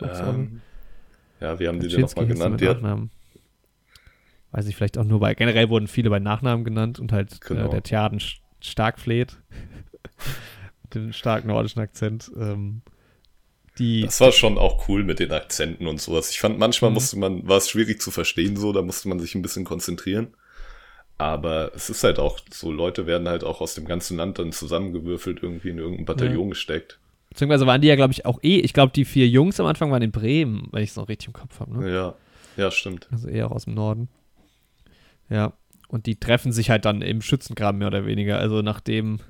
Ähm, 0.00 0.60
ja, 1.40 1.58
wie 1.58 1.68
haben 1.68 1.80
die 1.80 1.88
den 1.88 2.00
nochmal 2.00 2.26
genannt? 2.26 2.60
Ja. 2.60 3.08
Weiß 4.54 4.66
ich 4.68 4.76
vielleicht 4.76 4.98
auch 4.98 5.04
nur 5.04 5.20
bei, 5.20 5.34
generell 5.34 5.68
wurden 5.68 5.88
viele 5.88 6.10
bei 6.10 6.20
Nachnamen 6.20 6.64
genannt 6.64 7.00
und 7.00 7.12
halt 7.12 7.40
genau. 7.40 7.66
äh, 7.66 7.70
der 7.70 7.82
Theaden 7.82 8.20
stark 8.60 9.00
fleht. 9.00 9.36
mit 10.84 10.94
dem 10.94 11.12
starken 11.12 11.48
nordischen 11.48 11.82
Akzent. 11.82 12.30
Ähm, 12.38 12.82
die 13.78 14.02
das 14.02 14.20
war 14.20 14.30
schon 14.30 14.56
auch 14.56 14.88
cool 14.88 15.02
mit 15.02 15.18
den 15.18 15.32
Akzenten 15.32 15.88
und 15.88 16.00
sowas. 16.00 16.30
Ich 16.30 16.38
fand, 16.38 16.58
manchmal 16.58 16.90
mhm. 16.90 16.94
musste 16.94 17.18
man, 17.18 17.48
war 17.48 17.56
es 17.56 17.68
schwierig 17.68 18.00
zu 18.00 18.12
verstehen 18.12 18.56
so, 18.56 18.72
da 18.72 18.82
musste 18.82 19.08
man 19.08 19.18
sich 19.18 19.34
ein 19.34 19.42
bisschen 19.42 19.64
konzentrieren. 19.64 20.28
Aber 21.18 21.72
es 21.74 21.90
ist 21.90 22.04
halt 22.04 22.18
auch 22.18 22.38
so, 22.50 22.70
Leute 22.70 23.06
werden 23.06 23.28
halt 23.28 23.42
auch 23.42 23.60
aus 23.60 23.74
dem 23.74 23.86
ganzen 23.86 24.16
Land 24.16 24.38
dann 24.38 24.52
zusammengewürfelt, 24.52 25.42
irgendwie 25.42 25.70
in 25.70 25.78
irgendein 25.78 26.06
Bataillon 26.06 26.44
ja. 26.44 26.50
gesteckt. 26.50 26.98
Beziehungsweise 27.30 27.66
waren 27.66 27.80
die 27.80 27.88
ja, 27.88 27.96
glaube 27.96 28.12
ich, 28.12 28.26
auch 28.26 28.40
eh, 28.42 28.58
ich 28.58 28.72
glaube, 28.72 28.92
die 28.92 29.04
vier 29.04 29.26
Jungs 29.26 29.58
am 29.58 29.66
Anfang 29.66 29.90
waren 29.90 30.02
in 30.02 30.12
Bremen, 30.12 30.68
wenn 30.70 30.82
ich 30.82 30.90
es 30.90 30.96
noch 30.96 31.08
richtig 31.08 31.28
im 31.28 31.32
Kopf 31.32 31.58
habe. 31.58 31.78
Ne? 31.78 31.92
Ja, 31.92 32.14
ja, 32.56 32.70
stimmt. 32.70 33.08
Also 33.10 33.28
eher 33.28 33.46
auch 33.46 33.52
aus 33.52 33.64
dem 33.64 33.74
Norden. 33.74 34.08
Ja, 35.28 35.54
und 35.88 36.06
die 36.06 36.18
treffen 36.18 36.52
sich 36.52 36.70
halt 36.70 36.84
dann 36.84 37.02
im 37.02 37.22
Schützengraben 37.22 37.78
mehr 37.78 37.88
oder 37.88 38.06
weniger. 38.06 38.38
Also 38.38 38.62
nachdem, 38.62 39.20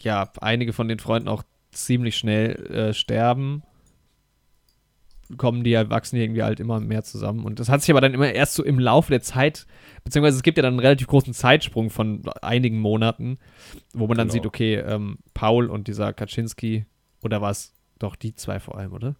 ja, 0.00 0.30
einige 0.40 0.72
von 0.72 0.88
den 0.88 0.98
Freunden 0.98 1.28
auch 1.28 1.44
ziemlich 1.70 2.16
schnell 2.16 2.56
äh, 2.66 2.92
sterben, 2.92 3.62
kommen 5.36 5.64
die 5.64 5.72
Erwachsenen 5.72 6.22
irgendwie 6.22 6.42
halt 6.42 6.60
immer 6.60 6.80
mehr 6.80 7.02
zusammen. 7.02 7.44
Und 7.44 7.58
das 7.58 7.68
hat 7.68 7.80
sich 7.80 7.90
aber 7.90 8.00
dann 8.00 8.14
immer 8.14 8.32
erst 8.32 8.54
so 8.54 8.64
im 8.64 8.78
Laufe 8.78 9.10
der 9.10 9.22
Zeit, 9.22 9.66
beziehungsweise 10.04 10.36
es 10.36 10.42
gibt 10.42 10.58
ja 10.58 10.62
dann 10.62 10.74
einen 10.74 10.80
relativ 10.80 11.06
großen 11.06 11.32
Zeitsprung 11.32 11.90
von 11.90 12.22
einigen 12.42 12.80
Monaten, 12.80 13.38
wo 13.92 14.06
man 14.06 14.16
dann 14.16 14.28
genau. 14.28 14.32
sieht, 14.32 14.46
okay, 14.46 14.76
ähm, 14.76 15.18
Paul 15.34 15.70
und 15.70 15.88
dieser 15.88 16.12
Kaczynski, 16.12 16.86
oder 17.22 17.40
was? 17.40 17.72
Doch, 17.98 18.16
die 18.16 18.34
zwei 18.34 18.60
vor 18.60 18.76
allem, 18.76 18.92
oder? 18.92 19.16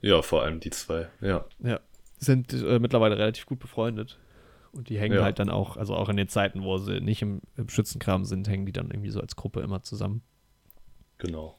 Ja, 0.00 0.22
vor 0.22 0.42
allem 0.42 0.60
die 0.60 0.70
zwei, 0.70 1.08
ja. 1.20 1.44
Ja, 1.58 1.80
sind 2.18 2.52
äh, 2.52 2.78
mittlerweile 2.78 3.18
relativ 3.18 3.46
gut 3.46 3.58
befreundet. 3.58 4.18
Und 4.72 4.88
die 4.88 4.98
hängen 4.98 5.16
ja. 5.16 5.22
halt 5.22 5.38
dann 5.38 5.50
auch, 5.50 5.76
also 5.76 5.96
auch 5.96 6.08
in 6.08 6.16
den 6.16 6.28
Zeiten, 6.28 6.62
wo 6.62 6.78
sie 6.78 7.00
nicht 7.00 7.22
im, 7.22 7.40
im 7.56 7.68
Schützenkram 7.68 8.24
sind, 8.24 8.48
hängen 8.48 8.66
die 8.66 8.72
dann 8.72 8.90
irgendwie 8.90 9.10
so 9.10 9.20
als 9.20 9.36
Gruppe 9.36 9.60
immer 9.60 9.82
zusammen. 9.82 10.22
Genau. 11.18 11.58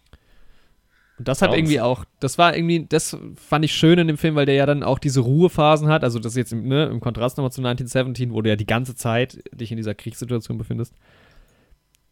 Und 1.22 1.28
das 1.28 1.43
hat 1.43 1.53
irgendwie 1.53 1.80
auch, 1.80 2.03
das 2.20 2.39
war 2.39 2.55
irgendwie, 2.55 2.88
das 2.88 3.16
fand 3.36 3.64
ich 3.64 3.74
schön 3.74 3.99
in 3.99 4.07
dem 4.07 4.18
Film, 4.18 4.34
weil 4.34 4.47
der 4.47 4.55
ja 4.55 4.66
dann 4.66 4.82
auch 4.82 4.97
diese 4.97 5.20
Ruhephasen 5.20 5.88
hat. 5.88 6.03
Also 6.03 6.18
das 6.18 6.36
jetzt 6.36 6.51
im, 6.51 6.68
ne, 6.68 6.86
im 6.86 6.99
Kontrast 6.99 7.38
nochmal 7.38 7.51
zu 7.51 7.62
1917, 7.62 8.34
wo 8.34 8.41
du 8.41 8.49
ja 8.49 8.55
die 8.55 8.66
ganze 8.66 8.95
Zeit 8.95 9.38
dich 9.53 9.70
in 9.70 9.78
dieser 9.78 9.93
Kriegssituation 9.93 10.57
befindest. 10.57 10.95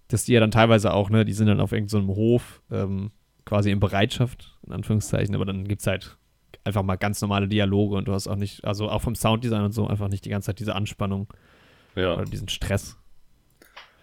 Dass 0.09 0.25
die 0.25 0.33
ja 0.33 0.39
dann 0.39 0.51
teilweise 0.51 0.93
auch, 0.93 1.09
ne, 1.09 1.25
die 1.25 1.33
sind 1.33 1.47
dann 1.47 1.59
auf 1.59 1.71
irgendeinem 1.71 2.05
so 2.05 2.15
Hof, 2.15 2.61
ähm, 2.69 3.09
quasi 3.45 3.71
in 3.71 3.79
Bereitschaft, 3.79 4.59
in 4.67 4.73
Anführungszeichen, 4.73 5.33
aber 5.33 5.45
dann 5.45 5.67
gibt 5.67 5.81
es 5.81 5.87
halt 5.87 6.18
einfach 6.63 6.83
mal 6.83 6.95
ganz 6.95 7.21
normale 7.21 7.47
Dialoge 7.47 7.95
und 7.95 8.07
du 8.07 8.13
hast 8.13 8.27
auch 8.27 8.35
nicht, 8.35 8.65
also 8.65 8.89
auch 8.89 9.01
vom 9.01 9.15
Sounddesign 9.15 9.63
und 9.63 9.71
so, 9.71 9.87
einfach 9.87 10.09
nicht 10.09 10.25
die 10.25 10.29
ganze 10.29 10.47
Zeit 10.47 10.59
diese 10.59 10.75
Anspannung 10.75 11.27
ja. 11.95 12.15
oder 12.15 12.25
diesen 12.25 12.49
Stress. 12.49 12.97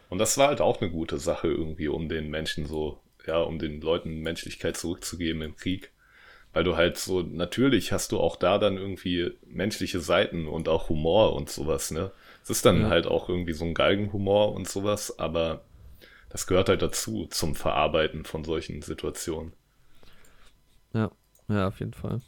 Und 0.08 0.18
das 0.18 0.38
war 0.38 0.48
halt 0.48 0.60
auch 0.60 0.80
eine 0.80 0.90
gute 0.90 1.18
Sache 1.18 1.48
irgendwie, 1.48 1.88
um 1.88 2.08
den 2.08 2.30
Menschen 2.30 2.66
so 2.66 3.00
ja, 3.26 3.40
um 3.40 3.58
den 3.58 3.80
Leuten 3.80 4.20
Menschlichkeit 4.20 4.76
zurückzugeben 4.76 5.42
im 5.42 5.56
Krieg. 5.56 5.92
Weil 6.52 6.64
du 6.64 6.76
halt 6.76 6.96
so, 6.96 7.20
natürlich 7.20 7.92
hast 7.92 8.12
du 8.12 8.18
auch 8.18 8.36
da 8.36 8.58
dann 8.58 8.78
irgendwie 8.78 9.32
menschliche 9.46 10.00
Seiten 10.00 10.46
und 10.48 10.68
auch 10.68 10.88
Humor 10.88 11.34
und 11.34 11.50
sowas, 11.50 11.90
ne? 11.90 12.12
Es 12.42 12.50
ist 12.50 12.64
dann 12.64 12.82
ja. 12.82 12.88
halt 12.88 13.06
auch 13.06 13.28
irgendwie 13.28 13.52
so 13.52 13.64
ein 13.64 13.74
Galgenhumor 13.74 14.54
und 14.54 14.66
sowas, 14.66 15.18
aber 15.18 15.64
das 16.30 16.46
gehört 16.46 16.68
halt 16.68 16.80
dazu, 16.80 17.26
zum 17.26 17.54
Verarbeiten 17.54 18.24
von 18.24 18.44
solchen 18.44 18.80
Situationen. 18.80 19.52
Ja, 20.94 21.10
ja, 21.48 21.68
auf 21.68 21.80
jeden 21.80 21.92
Fall. 21.92 22.20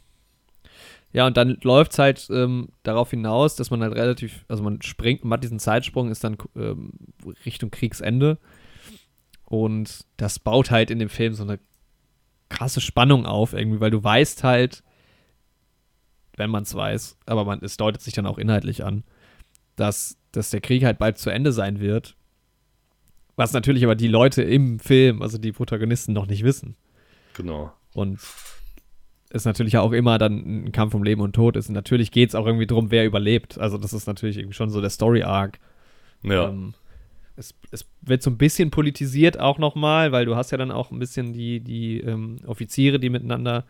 Ja, 1.11 1.25
und 1.25 1.37
dann 1.37 1.57
läuft 1.63 1.93
es 1.93 1.99
halt 1.99 2.27
ähm, 2.29 2.69
darauf 2.83 3.09
hinaus, 3.09 3.55
dass 3.55 3.71
man 3.71 3.81
halt 3.81 3.95
relativ, 3.95 4.45
also 4.47 4.61
man 4.61 4.81
springt, 4.81 5.23
man 5.23 5.37
hat 5.37 5.43
diesen 5.43 5.59
Zeitsprung, 5.59 6.11
ist 6.11 6.23
dann 6.23 6.37
ähm, 6.55 6.91
Richtung 7.45 7.71
Kriegsende. 7.71 8.37
Und 9.45 10.05
das 10.17 10.37
baut 10.37 10.69
halt 10.69 10.91
in 10.91 10.99
dem 10.99 11.09
Film 11.09 11.33
so 11.33 11.43
eine 11.43 11.59
krasse 12.49 12.81
Spannung 12.81 13.25
auf, 13.25 13.53
irgendwie, 13.53 13.79
weil 13.79 13.91
du 13.91 14.03
weißt 14.03 14.43
halt, 14.43 14.83
wenn 16.35 16.51
man 16.51 16.63
es 16.63 16.73
weiß, 16.73 17.17
aber 17.25 17.43
man, 17.43 17.59
es 17.63 17.77
deutet 17.77 18.01
sich 18.01 18.13
dann 18.13 18.27
auch 18.27 18.37
inhaltlich 18.37 18.83
an, 18.83 19.03
dass, 19.75 20.17
dass 20.31 20.51
der 20.51 20.61
Krieg 20.61 20.83
halt 20.83 20.99
bald 20.99 21.17
zu 21.17 21.31
Ende 21.31 21.51
sein 21.51 21.79
wird. 21.79 22.15
Was 23.35 23.53
natürlich 23.53 23.83
aber 23.83 23.95
die 23.95 24.07
Leute 24.07 24.43
im 24.43 24.79
Film, 24.79 25.21
also 25.21 25.37
die 25.37 25.51
Protagonisten, 25.51 26.13
noch 26.13 26.27
nicht 26.27 26.43
wissen. 26.43 26.75
Genau. 27.33 27.71
Und 27.93 28.19
es 29.29 29.45
natürlich 29.45 29.77
auch 29.77 29.91
immer 29.91 30.17
dann 30.17 30.65
ein 30.65 30.71
Kampf 30.71 30.93
um 30.93 31.03
Leben 31.03 31.21
und 31.21 31.33
Tod 31.33 31.55
ist. 31.55 31.69
Und 31.69 31.75
natürlich 31.75 32.11
geht 32.11 32.29
es 32.29 32.35
auch 32.35 32.45
irgendwie 32.45 32.67
darum, 32.67 32.91
wer 32.91 33.05
überlebt. 33.05 33.59
Also, 33.59 33.77
das 33.77 33.93
ist 33.93 34.07
natürlich 34.07 34.37
irgendwie 34.37 34.55
schon 34.55 34.69
so 34.69 34.81
der 34.81 34.89
Story-Arc. 34.89 35.59
Ja. 36.23 36.49
Ähm, 36.49 36.73
es, 37.35 37.53
es 37.71 37.85
wird 38.01 38.21
so 38.21 38.29
ein 38.29 38.37
bisschen 38.37 38.71
politisiert 38.71 39.39
auch 39.39 39.57
nochmal, 39.57 40.11
weil 40.11 40.25
du 40.25 40.35
hast 40.35 40.51
ja 40.51 40.57
dann 40.57 40.71
auch 40.71 40.91
ein 40.91 40.99
bisschen 40.99 41.31
die, 41.33 41.59
die 41.61 42.01
ähm, 42.01 42.37
Offiziere, 42.45 42.99
die 42.99 43.09
miteinander 43.09 43.65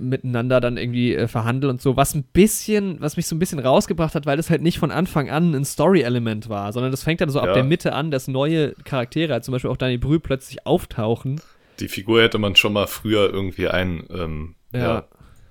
miteinander 0.00 0.60
dann 0.60 0.76
irgendwie 0.76 1.14
äh, 1.14 1.26
verhandeln 1.26 1.72
und 1.72 1.82
so, 1.82 1.96
was 1.96 2.14
ein 2.14 2.22
bisschen, 2.22 3.00
was 3.00 3.16
mich 3.16 3.26
so 3.26 3.34
ein 3.34 3.40
bisschen 3.40 3.58
rausgebracht 3.58 4.14
hat, 4.14 4.26
weil 4.26 4.36
das 4.36 4.48
halt 4.48 4.62
nicht 4.62 4.78
von 4.78 4.92
Anfang 4.92 5.28
an 5.28 5.54
ein 5.54 5.64
Story-Element 5.64 6.48
war, 6.48 6.72
sondern 6.72 6.92
das 6.92 7.02
fängt 7.02 7.20
dann 7.20 7.30
so 7.30 7.40
ja. 7.40 7.46
ab 7.46 7.54
der 7.54 7.64
Mitte 7.64 7.92
an, 7.92 8.10
dass 8.12 8.28
neue 8.28 8.74
Charaktere, 8.84 9.32
halt 9.32 9.44
zum 9.44 9.52
Beispiel 9.52 9.70
auch 9.70 9.76
Daniel 9.76 9.98
Brühl, 9.98 10.20
plötzlich 10.20 10.66
auftauchen. 10.66 11.40
Die 11.80 11.88
Figur 11.88 12.22
hätte 12.22 12.38
man 12.38 12.56
schon 12.56 12.72
mal 12.72 12.86
früher 12.86 13.32
irgendwie 13.32 13.68
ein, 13.68 14.06
ähm, 14.10 14.54
ja. 14.72 14.80
ja 14.80 15.08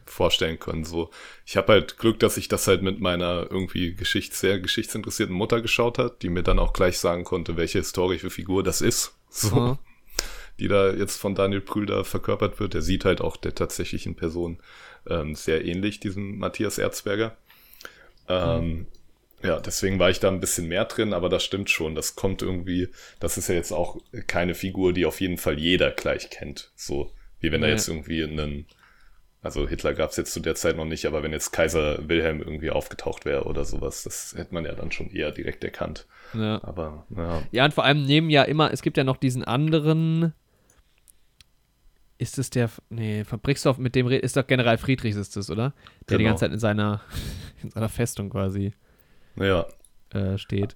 vorstellen 0.10 0.60
können. 0.60 0.84
So, 0.84 1.10
ich 1.46 1.58
habe 1.58 1.74
halt 1.74 1.98
Glück, 1.98 2.20
dass 2.20 2.38
ich 2.38 2.48
das 2.48 2.68
halt 2.68 2.82
mit 2.82 3.00
meiner 3.00 3.48
irgendwie 3.50 3.94
Geschichts 3.94 4.40
sehr 4.40 4.60
geschichtsinteressierten 4.60 5.36
Mutter 5.36 5.62
geschaut 5.62 5.98
hat, 5.98 6.22
die 6.22 6.30
mir 6.30 6.44
dann 6.44 6.60
auch 6.60 6.74
gleich 6.74 6.98
sagen 7.00 7.24
konnte, 7.24 7.58
welche 7.58 7.80
historische 7.80 8.30
Figur 8.30 8.64
das 8.64 8.82
ist. 8.82 9.14
So. 9.30 9.56
Mhm. 9.60 9.78
Die 10.58 10.70
da 10.70 10.92
jetzt 10.92 11.18
von 11.18 11.36
Daniel 11.36 11.60
Brühl 11.62 12.04
verkörpert 12.06 12.62
wird. 12.62 12.74
Der 12.74 12.82
sieht 12.82 13.04
halt 13.04 13.20
auch 13.20 13.36
der 13.36 13.54
tatsächlichen 13.54 14.16
Person 14.16 14.60
ähm, 15.08 15.36
sehr 15.36 15.66
ähnlich, 15.66 16.00
diesem 16.00 16.40
Matthias 16.40 16.78
Erzberger. 16.78 17.38
Ähm, 18.30 18.66
mhm. 18.66 18.88
Ja, 19.44 19.60
deswegen 19.60 20.00
war 20.00 20.10
ich 20.10 20.20
da 20.20 20.30
ein 20.30 20.40
bisschen 20.40 20.68
mehr 20.68 20.86
drin, 20.86 21.14
aber 21.14 21.30
das 21.30 21.44
stimmt 21.44 21.70
schon. 21.70 21.94
Das 21.94 22.16
kommt 22.16 22.42
irgendwie, 22.42 22.90
das 23.20 23.38
ist 23.38 23.50
ja 23.50 23.56
jetzt 23.56 23.72
auch 23.72 23.98
keine 24.26 24.56
Figur, 24.56 24.94
die 24.94 25.06
auf 25.06 25.22
jeden 25.22 25.38
Fall 25.38 25.60
jeder 25.60 25.92
gleich 25.92 26.30
kennt. 26.30 26.72
So, 26.76 27.12
wie 27.40 27.52
wenn 27.52 27.62
da 27.62 27.68
jetzt 27.68 27.88
irgendwie 27.88 28.24
einen 28.24 28.66
also 29.48 29.68
Hitler 29.68 29.94
gab 29.94 30.10
es 30.10 30.18
jetzt 30.18 30.34
zu 30.34 30.40
der 30.40 30.56
Zeit 30.56 30.76
noch 30.76 30.86
nicht, 30.86 31.06
aber 31.06 31.24
wenn 31.24 31.32
jetzt 31.32 31.52
Kaiser 31.52 32.10
Wilhelm 32.10 32.42
irgendwie 32.42 32.72
aufgetaucht 32.72 33.24
wäre 33.24 33.46
oder 33.46 33.64
sowas, 33.66 34.04
das 34.04 34.34
hätte 34.36 34.54
man 34.54 34.66
ja 34.66 34.74
dann 34.74 34.92
schon 34.92 35.10
eher 35.10 35.32
direkt 35.32 35.64
erkannt. 35.64 36.08
Ja. 36.34 36.62
Aber, 36.64 37.06
ja. 37.16 37.44
Ja, 37.52 37.66
und 37.66 37.74
vor 37.74 37.86
allem 37.86 38.04
nehmen 38.04 38.30
ja 38.30 38.44
immer, 38.44 38.74
es 38.74 38.82
gibt 38.82 38.98
ja 38.98 39.04
noch 39.04 39.16
diesen 39.16 39.44
anderen. 39.46 40.34
Ist 42.18 42.40
es 42.40 42.50
der, 42.50 42.70
nee, 42.90 43.24
von 43.24 43.40
Brixdorf, 43.40 43.78
mit 43.78 43.94
dem 43.94 44.10
ist 44.10 44.36
doch 44.36 44.46
General 44.46 44.78
Friedrichs 44.78 45.16
ist 45.16 45.38
es, 45.38 45.52
oder? 45.52 45.74
Der 46.10 46.18
genau. 46.18 46.18
die 46.18 46.24
ganze 46.26 46.42
Zeit 46.42 46.52
in 46.52 46.60
seiner, 46.60 47.02
in 47.64 47.70
seiner 47.70 47.90
Festung 47.90 48.30
quasi 48.30 48.74
ja. 49.40 49.66
äh, 50.14 50.38
steht, 50.38 50.76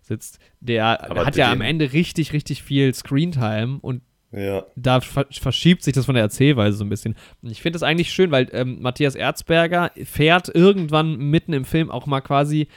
sitzt. 0.00 0.38
Der 0.60 1.10
Aber 1.10 1.26
hat 1.26 1.36
ja 1.36 1.50
am 1.50 1.60
Ende 1.60 1.92
richtig, 1.92 2.32
richtig 2.32 2.62
viel 2.62 2.94
Screentime 2.94 3.78
und 3.80 4.02
ja. 4.32 4.64
Da 4.76 5.00
verschiebt 5.00 5.82
sich 5.82 5.92
das 5.92 6.06
von 6.06 6.14
der 6.14 6.24
Erzählweise 6.24 6.78
so 6.78 6.84
ein 6.84 6.88
bisschen. 6.88 7.16
Und 7.42 7.50
ich 7.50 7.60
finde 7.60 7.76
das 7.76 7.82
eigentlich 7.82 8.10
schön, 8.10 8.30
weil 8.30 8.48
ähm, 8.52 8.80
Matthias 8.80 9.14
Erzberger 9.14 9.92
fährt 10.04 10.48
irgendwann 10.54 11.16
mitten 11.16 11.52
im 11.52 11.66
Film 11.66 11.90
auch 11.90 12.06
mal 12.06 12.22
quasi 12.22 12.68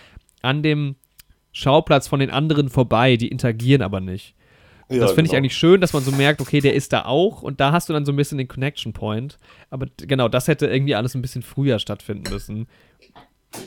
an 0.42 0.64
dem 0.64 0.96
Schauplatz 1.54 2.10
von 2.10 2.20
den 2.20 2.30
anderen 2.30 2.68
vorbei. 2.68 3.16
Die 3.16 3.30
interagieren 3.30 3.82
aber 3.82 4.02
nicht. 4.02 4.36
Ja, 4.90 5.00
das 5.00 5.12
finde 5.12 5.24
genau. 5.24 5.34
ich 5.34 5.38
eigentlich 5.38 5.58
schön, 5.58 5.80
dass 5.80 5.94
man 5.94 6.04
so 6.04 6.12
merkt, 6.12 6.42
okay, 6.42 6.60
der 6.60 6.76
ist 6.76 6.92
da 6.92 7.06
auch 7.06 7.42
und 7.42 7.60
da 7.60 7.72
hast 7.72 7.88
du 7.88 7.94
dann 7.94 8.06
so 8.06 8.12
ein 8.12 8.18
bisschen 8.18 8.38
den 8.38 8.50
Connection 8.50 8.92
Point. 8.92 9.38
Aber 9.70 9.88
genau, 9.98 10.28
das 10.28 10.50
hätte 10.50 10.68
irgendwie 10.68 10.94
alles 10.94 11.16
ein 11.16 11.22
bisschen 11.22 11.42
früher 11.42 11.80
stattfinden 11.80 12.32
müssen 12.32 12.68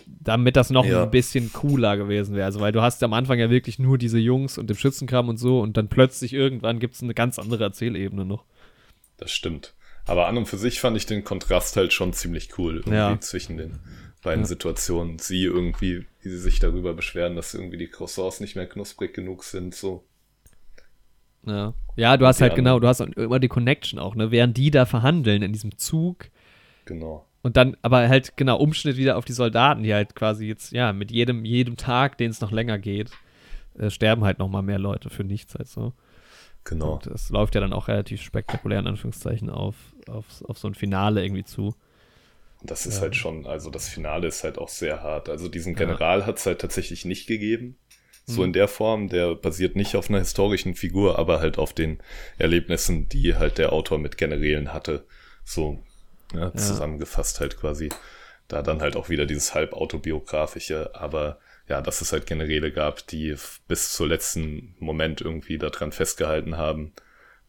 damit 0.06 0.56
das 0.56 0.70
noch 0.70 0.84
ja. 0.84 1.04
ein 1.04 1.10
bisschen 1.10 1.52
cooler 1.52 1.96
gewesen 1.96 2.34
wäre. 2.34 2.46
Also, 2.46 2.60
weil 2.60 2.72
du 2.72 2.82
hast 2.82 3.02
am 3.02 3.12
Anfang 3.12 3.38
ja 3.38 3.50
wirklich 3.50 3.78
nur 3.78 3.98
diese 3.98 4.18
Jungs 4.18 4.58
und 4.58 4.68
den 4.68 4.76
Schützenkram 4.76 5.28
und 5.28 5.38
so 5.38 5.60
und 5.60 5.76
dann 5.76 5.88
plötzlich 5.88 6.32
irgendwann 6.32 6.78
gibt 6.78 6.94
es 6.94 7.02
eine 7.02 7.14
ganz 7.14 7.38
andere 7.38 7.64
Erzählebene 7.64 8.24
noch. 8.24 8.44
Das 9.16 9.30
stimmt. 9.30 9.74
Aber 10.06 10.26
an 10.26 10.38
und 10.38 10.46
für 10.46 10.56
sich 10.56 10.80
fand 10.80 10.96
ich 10.96 11.06
den 11.06 11.22
Kontrast 11.22 11.76
halt 11.76 11.92
schon 11.92 12.14
ziemlich 12.14 12.58
cool, 12.58 12.76
irgendwie 12.76 12.94
ja. 12.94 13.20
zwischen 13.20 13.58
den 13.58 13.78
beiden 14.22 14.44
ja. 14.44 14.48
Situationen. 14.48 15.18
Sie 15.18 15.44
irgendwie, 15.44 16.06
wie 16.22 16.28
sie 16.30 16.38
sich 16.38 16.60
darüber 16.60 16.94
beschweren, 16.94 17.36
dass 17.36 17.54
irgendwie 17.54 17.76
die 17.76 17.88
Croissants 17.88 18.40
nicht 18.40 18.56
mehr 18.56 18.66
knusprig 18.66 19.12
genug 19.12 19.44
sind, 19.44 19.74
so. 19.74 20.04
Ja, 21.46 21.74
ja 21.96 22.16
du 22.16 22.26
hast 22.26 22.40
halt 22.40 22.52
anderen. 22.52 22.64
genau, 22.64 22.80
du 22.80 22.88
hast 22.88 23.00
immer 23.00 23.38
die 23.38 23.48
Connection 23.48 23.98
auch, 23.98 24.14
ne? 24.14 24.30
Während 24.30 24.56
die 24.56 24.70
da 24.70 24.86
verhandeln 24.86 25.42
in 25.42 25.52
diesem 25.52 25.76
Zug. 25.76 26.30
Genau. 26.86 27.27
Und 27.48 27.56
dann, 27.56 27.78
aber 27.80 28.06
halt, 28.10 28.36
genau, 28.36 28.58
Umschnitt 28.58 28.98
wieder 28.98 29.16
auf 29.16 29.24
die 29.24 29.32
Soldaten, 29.32 29.82
die 29.82 29.94
halt 29.94 30.14
quasi 30.14 30.44
jetzt, 30.44 30.70
ja, 30.72 30.92
mit 30.92 31.10
jedem, 31.10 31.46
jedem 31.46 31.78
Tag, 31.78 32.18
den 32.18 32.30
es 32.30 32.42
noch 32.42 32.52
länger 32.52 32.78
geht, 32.78 33.10
äh, 33.78 33.88
sterben 33.88 34.22
halt 34.22 34.38
noch 34.38 34.48
mal 34.48 34.60
mehr 34.60 34.78
Leute 34.78 35.08
für 35.08 35.24
nichts 35.24 35.54
halt 35.54 35.66
so. 35.66 35.94
Genau. 36.64 36.96
Und 36.96 37.06
es 37.06 37.30
läuft 37.30 37.54
ja 37.54 37.62
dann 37.62 37.72
auch 37.72 37.88
relativ 37.88 38.20
spektakulär, 38.20 38.80
in 38.80 38.86
Anführungszeichen, 38.86 39.48
auf, 39.48 39.76
auf, 40.08 40.26
auf 40.44 40.58
so 40.58 40.68
ein 40.68 40.74
Finale 40.74 41.24
irgendwie 41.24 41.44
zu. 41.44 41.74
Und 42.60 42.70
das 42.70 42.84
ist 42.84 42.96
ja. 42.96 43.00
halt 43.00 43.16
schon, 43.16 43.46
also 43.46 43.70
das 43.70 43.88
Finale 43.88 44.26
ist 44.26 44.44
halt 44.44 44.58
auch 44.58 44.68
sehr 44.68 45.02
hart. 45.02 45.30
Also 45.30 45.48
diesen 45.48 45.74
General 45.74 46.20
ja. 46.20 46.26
hat 46.26 46.36
es 46.36 46.44
halt 46.44 46.60
tatsächlich 46.60 47.06
nicht 47.06 47.26
gegeben. 47.26 47.78
So 48.26 48.42
mhm. 48.42 48.48
in 48.48 48.52
der 48.52 48.68
Form, 48.68 49.08
der 49.08 49.34
basiert 49.36 49.74
nicht 49.74 49.96
auf 49.96 50.10
einer 50.10 50.18
historischen 50.18 50.74
Figur, 50.74 51.18
aber 51.18 51.40
halt 51.40 51.56
auf 51.56 51.72
den 51.72 51.96
Erlebnissen, 52.36 53.08
die 53.08 53.36
halt 53.36 53.56
der 53.56 53.72
Autor 53.72 53.96
mit 53.96 54.18
Generälen 54.18 54.74
hatte. 54.74 55.06
So 55.44 55.82
ja, 56.32 56.52
zusammengefasst 56.54 57.40
halt 57.40 57.58
quasi. 57.58 57.88
Da 58.48 58.62
dann 58.62 58.80
halt 58.80 58.96
auch 58.96 59.08
wieder 59.08 59.26
dieses 59.26 59.54
halb 59.54 59.72
autobiografische, 59.74 60.94
aber 60.94 61.38
ja, 61.68 61.82
dass 61.82 62.00
es 62.00 62.12
halt 62.12 62.26
Generäle 62.26 62.72
gab, 62.72 63.06
die 63.06 63.36
bis 63.66 63.92
zur 63.92 64.08
letzten 64.08 64.74
Moment 64.78 65.20
irgendwie 65.20 65.58
daran 65.58 65.92
festgehalten 65.92 66.56
haben, 66.56 66.92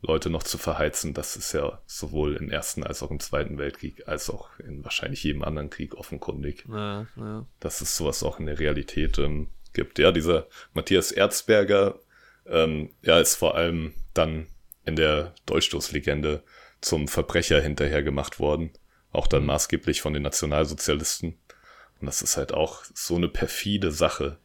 Leute 0.02 0.30
noch 0.30 0.44
zu 0.44 0.58
verheizen. 0.58 1.14
Das 1.14 1.36
ist 1.36 1.54
ja 1.54 1.82
sowohl 1.86 2.36
im 2.36 2.50
Ersten 2.50 2.84
als 2.84 3.04
auch 3.04 3.12
im 3.12 3.20
Zweiten 3.20 3.58
Weltkrieg, 3.58 4.08
als 4.08 4.30
auch 4.30 4.50
in 4.60 4.84
wahrscheinlich 4.84 5.24
jedem 5.24 5.44
anderen 5.44 5.70
Krieg 5.70 5.96
offenkundig. 5.96 6.66
Ja, 6.70 7.08
ja. 7.16 7.46
Dass 7.60 7.82
es 7.82 7.96
sowas 7.96 8.24
auch 8.24 8.40
in 8.40 8.46
der 8.46 8.60
Realität 8.60 9.18
ähm, 9.20 9.48
gibt. 9.74 10.00
Ja, 10.00 10.12
dieser 10.12 10.48
Matthias 10.74 11.12
Erzberger, 11.12 12.00
ähm, 12.46 12.92
ja, 13.02 13.20
ist 13.20 13.36
vor 13.36 13.56
allem 13.56 13.94
dann 14.14 14.48
in 14.86 14.96
der 14.96 15.34
Dolchstoßlegende 15.46 16.44
zum 16.82 17.08
Verbrecher 17.08 17.62
hinterher 17.62 18.04
gemacht 18.04 18.40
worden. 18.40 18.72
Auch 19.12 19.28
dann 19.28 19.42
mhm. 19.42 19.48
maßgeblich 19.48 20.02
von 20.02 20.14
den 20.14 20.24
Nationalsozialisten. 20.24 21.38
Und 22.00 22.06
das 22.06 22.22
ist 22.22 22.38
halt 22.38 22.54
auch 22.54 22.84
so 22.94 23.16
eine 23.16 23.28
perfide 23.28 23.92
Sache, 23.92 24.38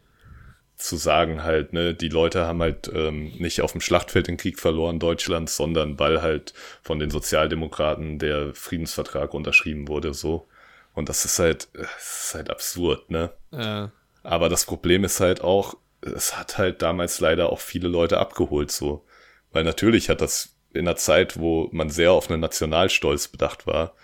zu 0.77 0.97
sagen 0.97 1.43
halt, 1.43 1.73
ne, 1.73 1.95
die 1.95 2.09
Leute 2.09 2.47
haben 2.47 2.61
halt 2.61 2.91
ähm, 2.93 3.33
nicht 3.39 3.61
auf 3.61 3.73
dem 3.73 3.81
Schlachtfeld 3.81 4.27
den 4.27 4.37
Krieg 4.37 4.59
verloren, 4.59 4.99
Deutschland, 4.99 5.49
sondern 5.49 5.99
weil 5.99 6.21
halt 6.21 6.53
von 6.83 6.99
den 6.99 7.11
Sozialdemokraten 7.11 8.19
der 8.19 8.55
Friedensvertrag 8.55 9.35
unterschrieben 9.35 9.89
wurde, 9.89 10.15
so. 10.15 10.49
Und 10.95 11.09
das 11.09 11.25
ist 11.25 11.39
halt, 11.39 11.69
das 11.75 12.27
ist 12.27 12.35
halt 12.35 12.51
absurd, 12.51 13.11
ne? 13.11 13.33
Ja. 13.53 13.93
Aber 14.23 14.49
das 14.49 14.65
Problem 14.65 15.05
ist 15.05 15.21
halt 15.21 15.43
auch, 15.43 15.77
es 16.01 16.37
hat 16.37 16.59
halt 16.59 16.83
damals 16.83 17.21
leider 17.21 17.51
auch 17.51 17.61
viele 17.61 17.89
Leute 17.89 18.19
abgeholt, 18.19 18.71
so. 18.71 19.05
Weil 19.53 19.65
natürlich 19.65 20.09
hat 20.09 20.21
das 20.21 20.54
in 20.75 20.87
einer 20.87 20.97
Zeit, 20.97 21.39
wo 21.39 21.69
man 21.73 21.91
sehr 21.91 22.13
auf 22.13 22.31
einen 22.31 22.41
Nationalstolz 22.41 23.29
bedacht 23.29 23.67
war, 23.67 23.95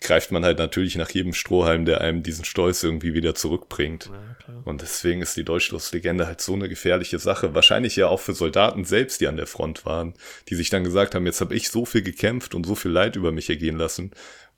greift 0.00 0.30
man 0.30 0.44
halt 0.44 0.58
natürlich 0.58 0.96
nach 0.96 1.10
jedem 1.10 1.32
Strohhalm, 1.32 1.84
der 1.84 2.00
einem 2.00 2.22
diesen 2.22 2.44
Stolz 2.44 2.82
irgendwie 2.82 3.14
wieder 3.14 3.34
zurückbringt. 3.34 4.10
Ja, 4.12 4.54
und 4.64 4.82
deswegen 4.82 5.22
ist 5.22 5.36
die 5.36 5.44
Deutschloslegende 5.44 6.26
halt 6.26 6.40
so 6.40 6.54
eine 6.54 6.68
gefährliche 6.68 7.18
Sache. 7.18 7.54
Wahrscheinlich 7.54 7.96
ja 7.96 8.08
auch 8.08 8.20
für 8.20 8.34
Soldaten 8.34 8.84
selbst, 8.84 9.20
die 9.20 9.26
an 9.26 9.36
der 9.36 9.46
Front 9.46 9.86
waren, 9.86 10.14
die 10.48 10.54
sich 10.54 10.70
dann 10.70 10.84
gesagt 10.84 11.14
haben, 11.14 11.26
jetzt 11.26 11.40
habe 11.40 11.54
ich 11.54 11.70
so 11.70 11.86
viel 11.86 12.02
gekämpft 12.02 12.54
und 12.54 12.66
so 12.66 12.74
viel 12.74 12.90
Leid 12.90 13.16
über 13.16 13.32
mich 13.32 13.48
ergehen 13.48 13.78
lassen. 13.78 14.10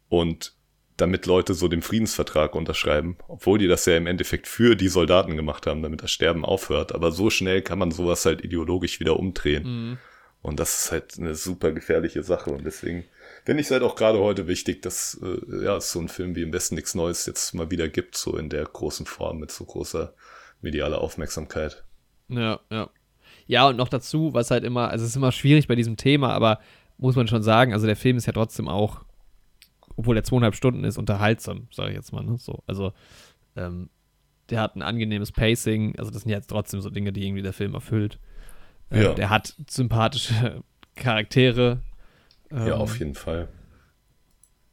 Und 0.09 0.55
damit 0.97 1.27
Leute 1.27 1.55
so 1.55 1.69
den 1.69 1.83
Friedensvertrag 1.83 2.55
unterschreiben, 2.55 3.17
obwohl 3.29 3.59
die 3.59 3.69
das 3.69 3.87
ja 3.87 3.97
im 3.97 4.09
Endeffekt 4.09 4.49
für 4.49 4.75
die 4.75 4.89
Soldaten 4.89 5.37
gemacht 5.37 5.67
haben, 5.67 5.83
damit 5.83 6.03
das 6.03 6.11
Sterben 6.11 6.45
aufhört. 6.45 6.93
Aber 6.93 7.13
so 7.13 7.31
schnell 7.31 7.63
kann 7.63 7.79
man 7.79 7.93
sowas 7.93 8.27
halt 8.27 8.45
ideologisch 8.45 8.99
wieder 8.99 9.17
umdrehen. 9.17 9.63
Mhm. 9.63 9.99
Und 10.41 10.61
das 10.61 10.85
ist 10.85 10.93
halt 10.93 11.19
eine 11.19 11.35
super 11.35 11.73
gefährliche 11.73 12.23
Sache. 12.23 12.51
Und 12.51 12.65
deswegen 12.65 13.05
finde 13.45 13.61
ich 13.61 13.67
es 13.67 13.71
halt 13.71 13.83
auch 13.83 13.97
gerade 13.97 14.19
heute 14.19 14.47
wichtig, 14.47 14.83
dass 14.83 15.21
äh, 15.23 15.65
ja, 15.65 15.77
es 15.77 15.91
so 15.91 16.01
ein 16.01 16.09
Film 16.09 16.37
wie 16.37 16.43
im 16.43 16.53
Westen 16.53 16.77
nichts 16.77 16.95
Neues 16.95 17.27
jetzt 17.27 17.55
mal 17.55 17.71
wieder 17.71 17.89
gibt, 17.89 18.17
so 18.17 18.37
in 18.37 18.49
der 18.49 18.65
großen 18.65 19.07
Form 19.07 19.39
mit 19.39 19.51
so 19.51 19.65
großer 19.65 20.15
medialer 20.61 21.01
Aufmerksamkeit. 21.01 21.85
Ja, 22.29 22.61
ja. 22.71 22.91
Ja, 23.47 23.69
und 23.69 23.77
noch 23.77 23.89
dazu, 23.89 24.35
was 24.35 24.51
halt 24.51 24.65
immer, 24.65 24.91
also 24.91 25.05
es 25.05 25.11
ist 25.11 25.17
immer 25.17 25.33
schwierig 25.33 25.69
bei 25.69 25.75
diesem 25.75 25.97
Thema, 25.97 26.33
aber 26.35 26.61
muss 26.99 27.17
man 27.17 27.29
schon 27.29 27.43
sagen, 27.43 27.73
also 27.73 27.87
der 27.87 27.97
Film 27.97 28.19
ist 28.19 28.27
ja 28.27 28.33
trotzdem 28.33 28.69
auch, 28.69 29.05
obwohl 29.97 30.17
er 30.17 30.25
zweieinhalb 30.25 30.55
Stunden 30.55 30.85
ist, 30.85 30.99
unterhaltsam, 30.99 31.69
sage 31.73 31.91
ich 31.91 31.97
jetzt 31.97 32.13
mal. 32.13 32.23
Ne? 32.23 32.37
So, 32.37 32.63
also 32.67 32.93
ähm, 33.57 33.89
der 34.51 34.61
hat 34.61 34.77
ein 34.77 34.83
angenehmes 34.83 35.33
Pacing, 35.33 35.97
also 35.99 36.11
das 36.11 36.23
sind 36.23 36.31
jetzt 36.31 36.49
trotzdem 36.49 36.81
so 36.81 36.91
Dinge, 36.91 37.13
die 37.13 37.27
irgendwie 37.27 37.43
der 37.43 37.53
Film 37.53 37.75
erfüllt. 37.75 38.19
Ähm, 38.91 39.03
ja. 39.03 39.15
Der 39.15 39.31
hat 39.31 39.55
sympathische 39.69 40.63
Charaktere, 40.95 41.81
ja, 42.51 42.75
auf 42.75 42.95
ähm, 42.95 42.99
jeden 42.99 43.15
Fall. 43.15 43.49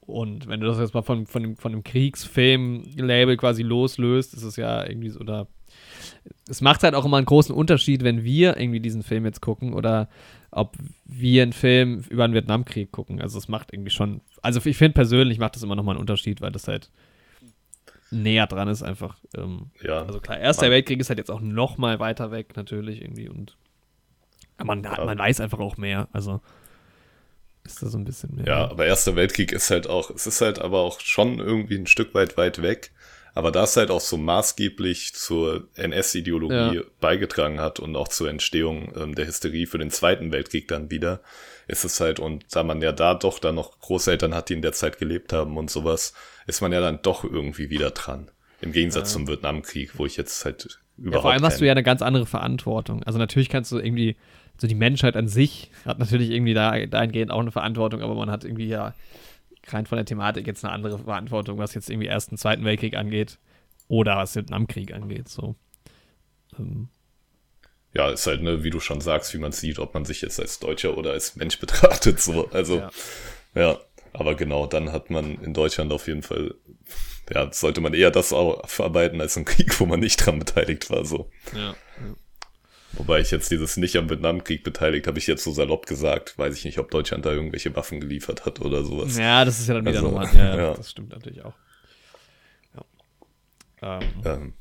Und 0.02 0.48
wenn 0.48 0.60
du 0.60 0.68
das 0.68 0.78
jetzt 0.78 0.94
mal 0.94 1.02
von, 1.02 1.26
von 1.26 1.42
dem, 1.42 1.58
von 1.58 1.72
dem 1.72 1.84
Kriegsfilm-Label 1.84 3.38
quasi 3.38 3.64
loslöst, 3.64 4.34
ist 4.34 4.44
es 4.44 4.56
ja 4.56 4.88
irgendwie 4.88 5.10
so, 5.10 5.24
da. 5.24 5.48
Es 6.48 6.62
macht 6.62 6.84
halt 6.84 6.94
auch 6.94 7.06
immer 7.06 7.18
einen 7.18 7.26
großen 7.26 7.54
Unterschied, 7.54 8.04
wenn 8.04 8.24
wir 8.24 8.58
irgendwie 8.58 8.80
diesen 8.80 9.02
Film 9.02 9.26
jetzt 9.26 9.42
gucken 9.42 9.74
oder 9.74 10.08
ob 10.52 10.78
wir 11.06 11.42
einen 11.44 11.54
Film 11.54 12.06
über 12.10 12.28
den 12.28 12.36
Vietnamkrieg 12.36 12.92
gucken. 12.92 13.20
Also 13.20 13.40
es 13.40 13.48
macht 13.48 13.74
irgendwie 13.74 13.90
schon, 13.90 14.22
also 14.42 14.62
ich 14.64 14.78
finde 14.78 14.94
persönlich 14.94 15.40
macht 15.40 15.56
das 15.56 15.64
immer 15.64 15.76
nochmal 15.76 15.96
einen 15.96 16.02
Unterschied, 16.02 16.42
weil 16.42 16.52
das 16.52 16.68
halt 16.68 16.92
näher 18.12 18.48
dran 18.48 18.68
ist 18.68 18.84
einfach. 18.84 19.18
Ähm, 19.36 19.72
ja. 19.84 20.04
Also 20.04 20.20
klar, 20.20 20.40
Erster 20.40 20.70
Weltkrieg 20.70 21.00
ist 21.00 21.10
halt 21.10 21.20
jetzt 21.20 21.32
auch 21.32 21.42
nochmal 21.42 22.00
weiter 22.00 22.32
weg 22.32 22.56
natürlich 22.56 23.02
irgendwie 23.02 23.28
und 23.28 23.58
man, 24.64 24.84
ja. 24.84 25.04
man 25.04 25.18
weiß 25.18 25.42
einfach 25.42 25.60
auch 25.60 25.78
mehr. 25.78 26.08
Also 26.14 26.42
ist 27.64 27.82
da 27.82 27.88
so 27.88 27.98
ein 27.98 28.06
bisschen 28.06 28.36
mehr. 28.36 28.46
Ja, 28.46 28.70
aber 28.70 28.86
Erster 28.86 29.16
Weltkrieg 29.16 29.52
ist 29.52 29.72
halt 29.72 29.88
auch, 29.88 30.12
es 30.12 30.28
ist 30.28 30.42
halt 30.42 30.60
aber 30.60 30.82
auch 30.82 31.00
schon 31.00 31.40
irgendwie 31.40 31.76
ein 31.76 31.88
Stück 31.88 32.14
weit 32.14 32.38
weit 32.38 32.62
weg. 32.62 32.92
Aber 33.34 33.52
da 33.52 33.64
es 33.64 33.76
halt 33.76 33.92
auch 33.92 34.00
so 34.00 34.16
maßgeblich 34.16 35.14
zur 35.14 35.68
NS-Ideologie 35.76 36.78
ja. 36.78 36.82
beigetragen 37.02 37.60
hat 37.60 37.82
und 37.82 37.98
auch 37.98 38.08
zur 38.08 38.30
Entstehung 38.30 38.94
ähm, 38.96 39.14
der 39.14 39.28
Hysterie 39.28 39.66
für 39.68 39.78
den 39.78 39.92
Zweiten 39.92 40.32
Weltkrieg 40.32 40.70
dann 40.70 40.90
wieder, 40.90 41.20
ist 41.68 41.84
es 41.84 42.00
halt, 42.00 42.22
und 42.22 42.46
da 42.56 42.64
man 42.64 42.82
ja 42.82 42.94
da 42.94 43.14
doch 43.14 43.40
dann 43.40 43.56
noch 43.56 43.78
Großeltern 43.82 44.34
hat, 44.34 44.48
die 44.48 44.54
in 44.54 44.62
der 44.62 44.72
Zeit 44.72 45.00
gelebt 45.00 45.34
haben 45.34 45.58
und 45.58 45.70
sowas, 45.70 46.14
ist 46.48 46.62
man 46.62 46.72
ja 46.72 46.80
dann 46.80 47.02
doch 47.02 47.26
irgendwie 47.26 47.70
wieder 47.70 47.92
dran. 47.92 48.32
Im 48.62 48.72
Gegensatz 48.72 49.10
ja. 49.10 49.16
zum 49.16 49.28
Vietnamkrieg, 49.28 50.00
wo 50.00 50.06
ich 50.06 50.16
jetzt 50.16 50.46
halt 50.46 50.80
überhaupt. 50.98 51.16
Ja, 51.16 51.22
vor 51.22 51.32
allem 51.32 51.44
hast 51.44 51.60
du 51.60 51.66
ja 51.66 51.74
eine 51.74 51.84
ganz 51.84 52.02
andere 52.02 52.26
Verantwortung. 52.26 53.04
Also 53.04 53.20
natürlich 53.20 53.50
kannst 53.50 53.70
du 53.70 53.80
irgendwie 53.80 54.16
so 54.58 54.68
die 54.68 54.76
Menschheit 54.76 55.16
an 55.16 55.28
sich 55.28 55.72
hat 55.86 56.00
natürlich 56.00 56.30
irgendwie 56.30 56.54
da, 56.54 56.86
dahingehend 56.86 57.32
auch 57.32 57.40
eine 57.40 57.52
Verantwortung, 57.52 58.02
aber 58.02 58.16
man 58.16 58.32
hat 58.32 58.44
irgendwie 58.44 58.68
ja 58.68 58.94
rein 59.68 59.86
von 59.86 59.98
der 59.98 60.06
Thematik 60.06 60.48
jetzt 60.48 60.64
eine 60.64 60.74
andere 60.74 61.00
Verantwortung, 61.00 61.58
was 61.58 61.74
jetzt 61.74 61.90
irgendwie 61.90 62.08
Ersten, 62.08 62.38
Zweiten 62.38 62.64
Weltkrieg 62.66 62.96
angeht 62.96 63.40
oder 63.88 64.18
was 64.18 64.36
Vietnamkrieg 64.36 64.94
angeht. 64.94 65.30
So. 65.30 65.56
Ähm. 66.60 66.90
Ja, 67.94 68.10
ist 68.10 68.28
halt, 68.28 68.42
ne, 68.42 68.64
wie 68.64 68.70
du 68.70 68.80
schon 68.80 69.02
sagst, 69.02 69.34
wie 69.34 69.38
man 69.38 69.52
sieht, 69.52 69.80
ob 69.80 69.94
man 69.94 70.06
sich 70.06 70.22
jetzt 70.22 70.40
als 70.40 70.60
Deutscher 70.60 70.98
oder 70.98 71.12
als 71.12 71.36
Mensch 71.36 71.60
betrachtet. 71.62 72.20
So. 72.20 72.50
Also, 72.52 72.78
ja. 72.78 72.92
ja. 73.56 73.80
Aber 74.14 74.36
genau, 74.36 74.66
dann 74.66 74.94
hat 74.94 75.10
man 75.10 75.42
in 75.42 75.54
Deutschland 75.54 75.92
auf 75.92 76.08
jeden 76.08 76.24
Fall, 76.24 76.56
ja, 77.34 77.52
sollte 77.52 77.82
man 77.82 77.94
eher 77.94 78.12
das 78.12 78.32
auch 78.32 78.66
verarbeiten 78.68 79.20
als 79.20 79.36
einen 79.36 79.46
Krieg, 79.46 79.78
wo 79.80 79.86
man 79.86 80.00
nicht 80.00 80.18
dran 80.18 80.40
beteiligt 80.40 80.90
war. 80.90 81.04
So. 81.04 81.30
Ja. 81.54 81.76
Wobei 82.98 83.20
ich 83.20 83.32
jetzt 83.32 83.52
dieses 83.52 83.78
nicht 83.78 83.96
am 83.98 84.10
Vietnamkrieg 84.10 84.64
beteiligt, 84.64 85.08
habe 85.08 85.18
ich 85.18 85.28
jetzt 85.28 85.44
so 85.44 85.52
salopp 85.52 85.86
gesagt. 85.86 86.38
Weiß 86.38 86.56
ich 86.58 86.64
nicht, 86.66 86.80
ob 86.80 86.90
Deutschland 86.92 87.26
da 87.26 87.32
irgendwelche 87.32 87.76
Waffen 87.76 88.00
geliefert 88.00 88.46
hat 88.46 88.62
oder 88.62 88.84
sowas. 88.84 89.18
Ja, 89.18 89.44
das 89.44 89.60
ist 89.60 89.68
ja 89.68 89.74
dann 89.74 89.86
wieder 89.86 89.98
also, 89.98 90.12
nochmal. 90.12 90.30
Ja, 90.34 90.58
ja, 90.58 90.74
das 90.74 90.92
stimmt 90.92 91.10
natürlich 91.10 91.44
auch. 91.44 91.54
Ja. 93.82 94.00
Ähm. 94.00 94.10
Ähm. 94.24 94.54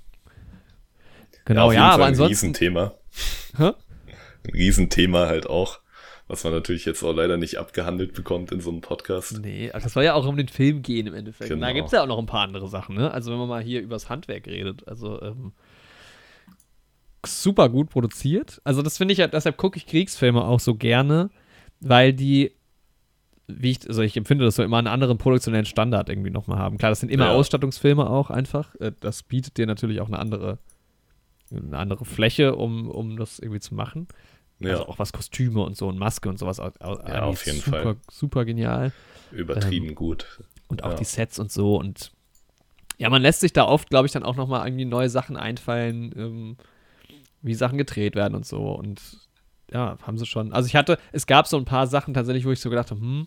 Genau, 1.45 1.71
ja, 1.71 1.79
ja 1.79 1.91
aber 1.91 2.07
ansonsten. 2.07 2.25
Ein 2.25 2.29
Riesenthema. 2.29 2.95
Hä? 3.57 3.73
Ein 4.45 4.53
Riesenthema 4.53 5.27
halt 5.27 5.47
auch. 5.47 5.81
Was 6.27 6.43
man 6.43 6.55
natürlich 6.55 6.87
jetzt 6.87 7.03
auch 7.03 7.13
leider 7.13 7.37
nicht 7.37 7.59
abgehandelt 7.59 8.15
bekommt 8.15 8.51
in 8.51 8.61
so 8.61 8.71
einem 8.71 8.81
Podcast. 8.81 9.39
Nee, 9.41 9.71
also 9.73 9.85
das 9.85 9.93
soll 9.93 10.05
ja 10.05 10.15
auch 10.15 10.27
um 10.27 10.39
den 10.39 10.49
Film 10.49 10.81
gehen 10.81 11.07
im 11.07 11.13
Endeffekt. 11.13 11.51
Genau. 11.51 11.67
Da 11.67 11.73
gibt 11.73 11.87
es 11.87 11.93
ja 11.93 12.03
auch 12.03 12.07
noch 12.07 12.19
ein 12.19 12.25
paar 12.25 12.41
andere 12.41 12.67
Sachen, 12.67 12.97
ne? 12.97 13.11
Also 13.11 13.31
wenn 13.31 13.39
man 13.39 13.49
mal 13.49 13.63
hier 13.63 13.83
übers 13.83 14.09
Handwerk 14.09 14.47
redet. 14.47 14.89
Also, 14.89 15.21
ähm, 15.21 15.53
super 17.27 17.69
gut 17.69 17.91
produziert. 17.91 18.61
Also 18.65 18.83
das 18.83 18.97
finde 18.97 19.13
ich 19.13 19.19
ja, 19.19 19.27
deshalb 19.27 19.57
gucke 19.57 19.77
ich 19.77 19.87
Kriegsfilme 19.87 20.45
auch 20.45 20.61
so 20.61 20.75
gerne, 20.75 21.31
weil 21.81 22.13
die, 22.13 22.53
wie 23.47 23.73
ich, 23.73 23.89
also 23.89 24.03
ich 24.03 24.17
empfinde 24.17 24.45
das 24.45 24.57
so 24.57 24.63
immer 24.63 24.79
einen 24.79 24.87
anderen 24.87 25.19
produktionellen 25.19 25.67
Standard 25.67 26.09
irgendwie 26.09 26.31
nochmal 26.31 26.59
haben. 26.59 26.79
Klar, 26.79 26.91
das 26.91 27.01
sind 27.01 27.11
immer 27.11 27.27
ja. 27.27 27.33
Ausstattungsfilme 27.33 28.09
auch 28.09 28.31
einfach. 28.31 28.75
Äh, 28.77 28.93
das 29.01 29.23
bietet 29.23 29.57
dir 29.57 29.67
natürlich 29.67 30.01
auch 30.01 30.09
eine 30.09 30.19
andere, 30.19 30.59
eine 31.51 31.79
andere 31.79 32.05
Fläche, 32.05 32.57
um, 32.57 32.91
um 32.91 33.17
das 33.17 33.39
irgendwie 33.39 33.61
zu 33.61 33.75
machen. 33.75 34.09
Ja. 34.61 34.71
Also 34.73 34.87
auch 34.87 34.99
was 34.99 35.13
Kostüme 35.13 35.63
und 35.63 35.77
so 35.77 35.89
und 35.89 35.99
Maske 35.99 36.29
und 36.29 36.39
sowas. 36.39 36.59
Ja, 36.59 37.23
auf 37.23 37.45
jeden 37.47 37.61
super, 37.61 37.83
Fall. 37.83 37.97
Super 38.11 38.45
genial. 38.45 38.93
Übertrieben 39.33 39.89
ähm, 39.89 39.95
gut. 39.95 40.43
Und 40.69 40.85
auch 40.85 40.91
ja. 40.91 40.97
die 40.97 41.05
Sets 41.05 41.39
und 41.39 41.53
so 41.53 41.77
und 41.77 42.13
ja, 42.99 43.11
man 43.11 43.23
lässt 43.23 43.41
sich 43.41 43.53
da 43.53 43.65
oft, 43.65 43.91
glaube 43.91 44.07
ich, 44.07 44.13
dann 44.13 44.23
auch 44.23 44.37
nochmal 44.37 44.67
irgendwie 44.67 44.85
neue 44.85 45.09
Sachen 45.09 45.37
einfallen, 45.37 46.15
ähm, 46.17 46.57
wie 47.45 47.55
Sachen 47.55 47.79
gedreht 47.79 48.17
werden 48.17 48.35
und 48.35 48.47
so. 48.47 48.73
Und 48.73 49.01
ja, 49.71 49.99
haben 50.03 50.19
sie 50.19 50.27
schon. 50.27 50.53
Also 50.53 50.67
ich 50.67 50.77
hatte, 50.77 50.99
es 51.13 51.27
gab 51.27 51.47
so 51.47 51.57
ein 51.57 51.65
paar 51.65 51.87
Sachen 51.87 52.15
tatsächlich, 52.15 52.45
wo 52.45 52.53
ich 52.53 52.61
so 52.61 52.71
gedacht 52.71 52.91
habe, 52.91 53.01
hm, 53.01 53.27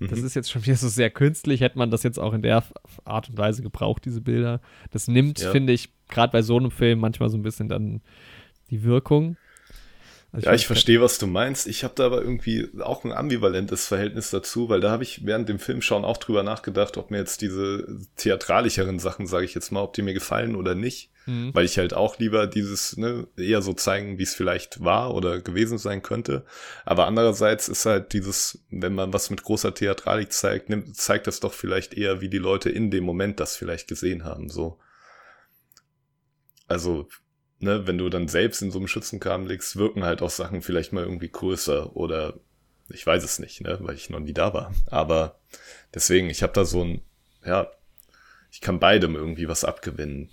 das 0.00 0.20
mhm. 0.20 0.26
ist 0.26 0.34
jetzt 0.34 0.50
schon 0.50 0.64
wieder 0.64 0.76
so 0.76 0.88
sehr 0.88 1.10
künstlich, 1.10 1.60
hätte 1.60 1.78
man 1.78 1.90
das 1.90 2.02
jetzt 2.04 2.18
auch 2.18 2.32
in 2.32 2.42
der 2.42 2.62
Art 3.04 3.28
und 3.28 3.36
Weise 3.36 3.62
gebraucht, 3.62 4.04
diese 4.04 4.20
Bilder. 4.20 4.60
Das 4.90 5.08
nimmt, 5.08 5.40
ja. 5.40 5.50
finde 5.50 5.72
ich, 5.72 5.90
gerade 6.08 6.30
bei 6.30 6.42
so 6.42 6.56
einem 6.56 6.70
Film 6.70 7.00
manchmal 7.00 7.30
so 7.30 7.36
ein 7.36 7.42
bisschen 7.42 7.68
dann 7.68 8.00
die 8.70 8.84
Wirkung. 8.84 9.36
Also 10.30 10.46
ja, 10.46 10.54
ich, 10.54 10.62
ich 10.62 10.66
verstehe, 10.66 11.00
was 11.00 11.18
du 11.18 11.26
meinst. 11.26 11.66
Ich 11.66 11.84
habe 11.84 11.94
da 11.96 12.06
aber 12.06 12.20
irgendwie 12.20 12.68
auch 12.80 13.04
ein 13.04 13.12
ambivalentes 13.12 13.88
Verhältnis 13.88 14.30
dazu, 14.30 14.68
weil 14.68 14.80
da 14.80 14.90
habe 14.90 15.02
ich 15.02 15.24
während 15.24 15.48
dem 15.48 15.58
Filmschauen 15.58 16.04
auch 16.04 16.18
drüber 16.18 16.42
nachgedacht, 16.42 16.96
ob 16.96 17.10
mir 17.10 17.18
jetzt 17.18 17.40
diese 17.40 17.98
theatralischeren 18.16 18.98
Sachen, 18.98 19.26
sage 19.26 19.46
ich 19.46 19.54
jetzt 19.54 19.72
mal, 19.72 19.82
ob 19.82 19.94
die 19.94 20.02
mir 20.02 20.14
gefallen 20.14 20.54
oder 20.54 20.74
nicht. 20.74 21.10
Mhm. 21.28 21.54
Weil 21.54 21.66
ich 21.66 21.76
halt 21.76 21.92
auch 21.92 22.18
lieber 22.18 22.46
dieses, 22.46 22.96
ne, 22.96 23.28
eher 23.36 23.60
so 23.60 23.74
zeigen, 23.74 24.18
wie 24.18 24.22
es 24.22 24.34
vielleicht 24.34 24.82
war 24.82 25.14
oder 25.14 25.42
gewesen 25.42 25.76
sein 25.76 26.00
könnte. 26.00 26.46
Aber 26.86 27.06
andererseits 27.06 27.68
ist 27.68 27.84
halt 27.84 28.14
dieses, 28.14 28.64
wenn 28.70 28.94
man 28.94 29.12
was 29.12 29.28
mit 29.28 29.42
großer 29.42 29.74
Theatralik 29.74 30.32
zeigt, 30.32 30.70
nimmt, 30.70 30.96
zeigt 30.96 31.26
das 31.26 31.40
doch 31.40 31.52
vielleicht 31.52 31.92
eher, 31.92 32.22
wie 32.22 32.30
die 32.30 32.38
Leute 32.38 32.70
in 32.70 32.90
dem 32.90 33.04
Moment 33.04 33.40
das 33.40 33.56
vielleicht 33.56 33.88
gesehen 33.88 34.24
haben, 34.24 34.48
so. 34.48 34.78
Also 36.66 37.08
ne, 37.58 37.86
wenn 37.86 37.98
du 37.98 38.08
dann 38.08 38.28
selbst 38.28 38.62
in 38.62 38.70
so 38.70 38.78
einem 38.78 38.88
Schützenkram 38.88 39.46
liegst, 39.46 39.76
wirken 39.76 40.04
halt 40.04 40.22
auch 40.22 40.30
Sachen 40.30 40.62
vielleicht 40.62 40.94
mal 40.94 41.04
irgendwie 41.04 41.30
größer 41.30 41.94
oder 41.94 42.40
ich 42.88 43.06
weiß 43.06 43.22
es 43.22 43.38
nicht, 43.38 43.60
ne, 43.60 43.76
weil 43.82 43.96
ich 43.96 44.08
noch 44.08 44.20
nie 44.20 44.32
da 44.32 44.54
war. 44.54 44.72
Aber 44.86 45.38
deswegen, 45.92 46.30
ich 46.30 46.42
habe 46.42 46.54
da 46.54 46.64
so 46.64 46.82
ein, 46.82 47.02
ja, 47.44 47.70
ich 48.50 48.62
kann 48.62 48.80
beidem 48.80 49.14
irgendwie 49.14 49.46
was 49.46 49.64
abgewinnen 49.64 50.30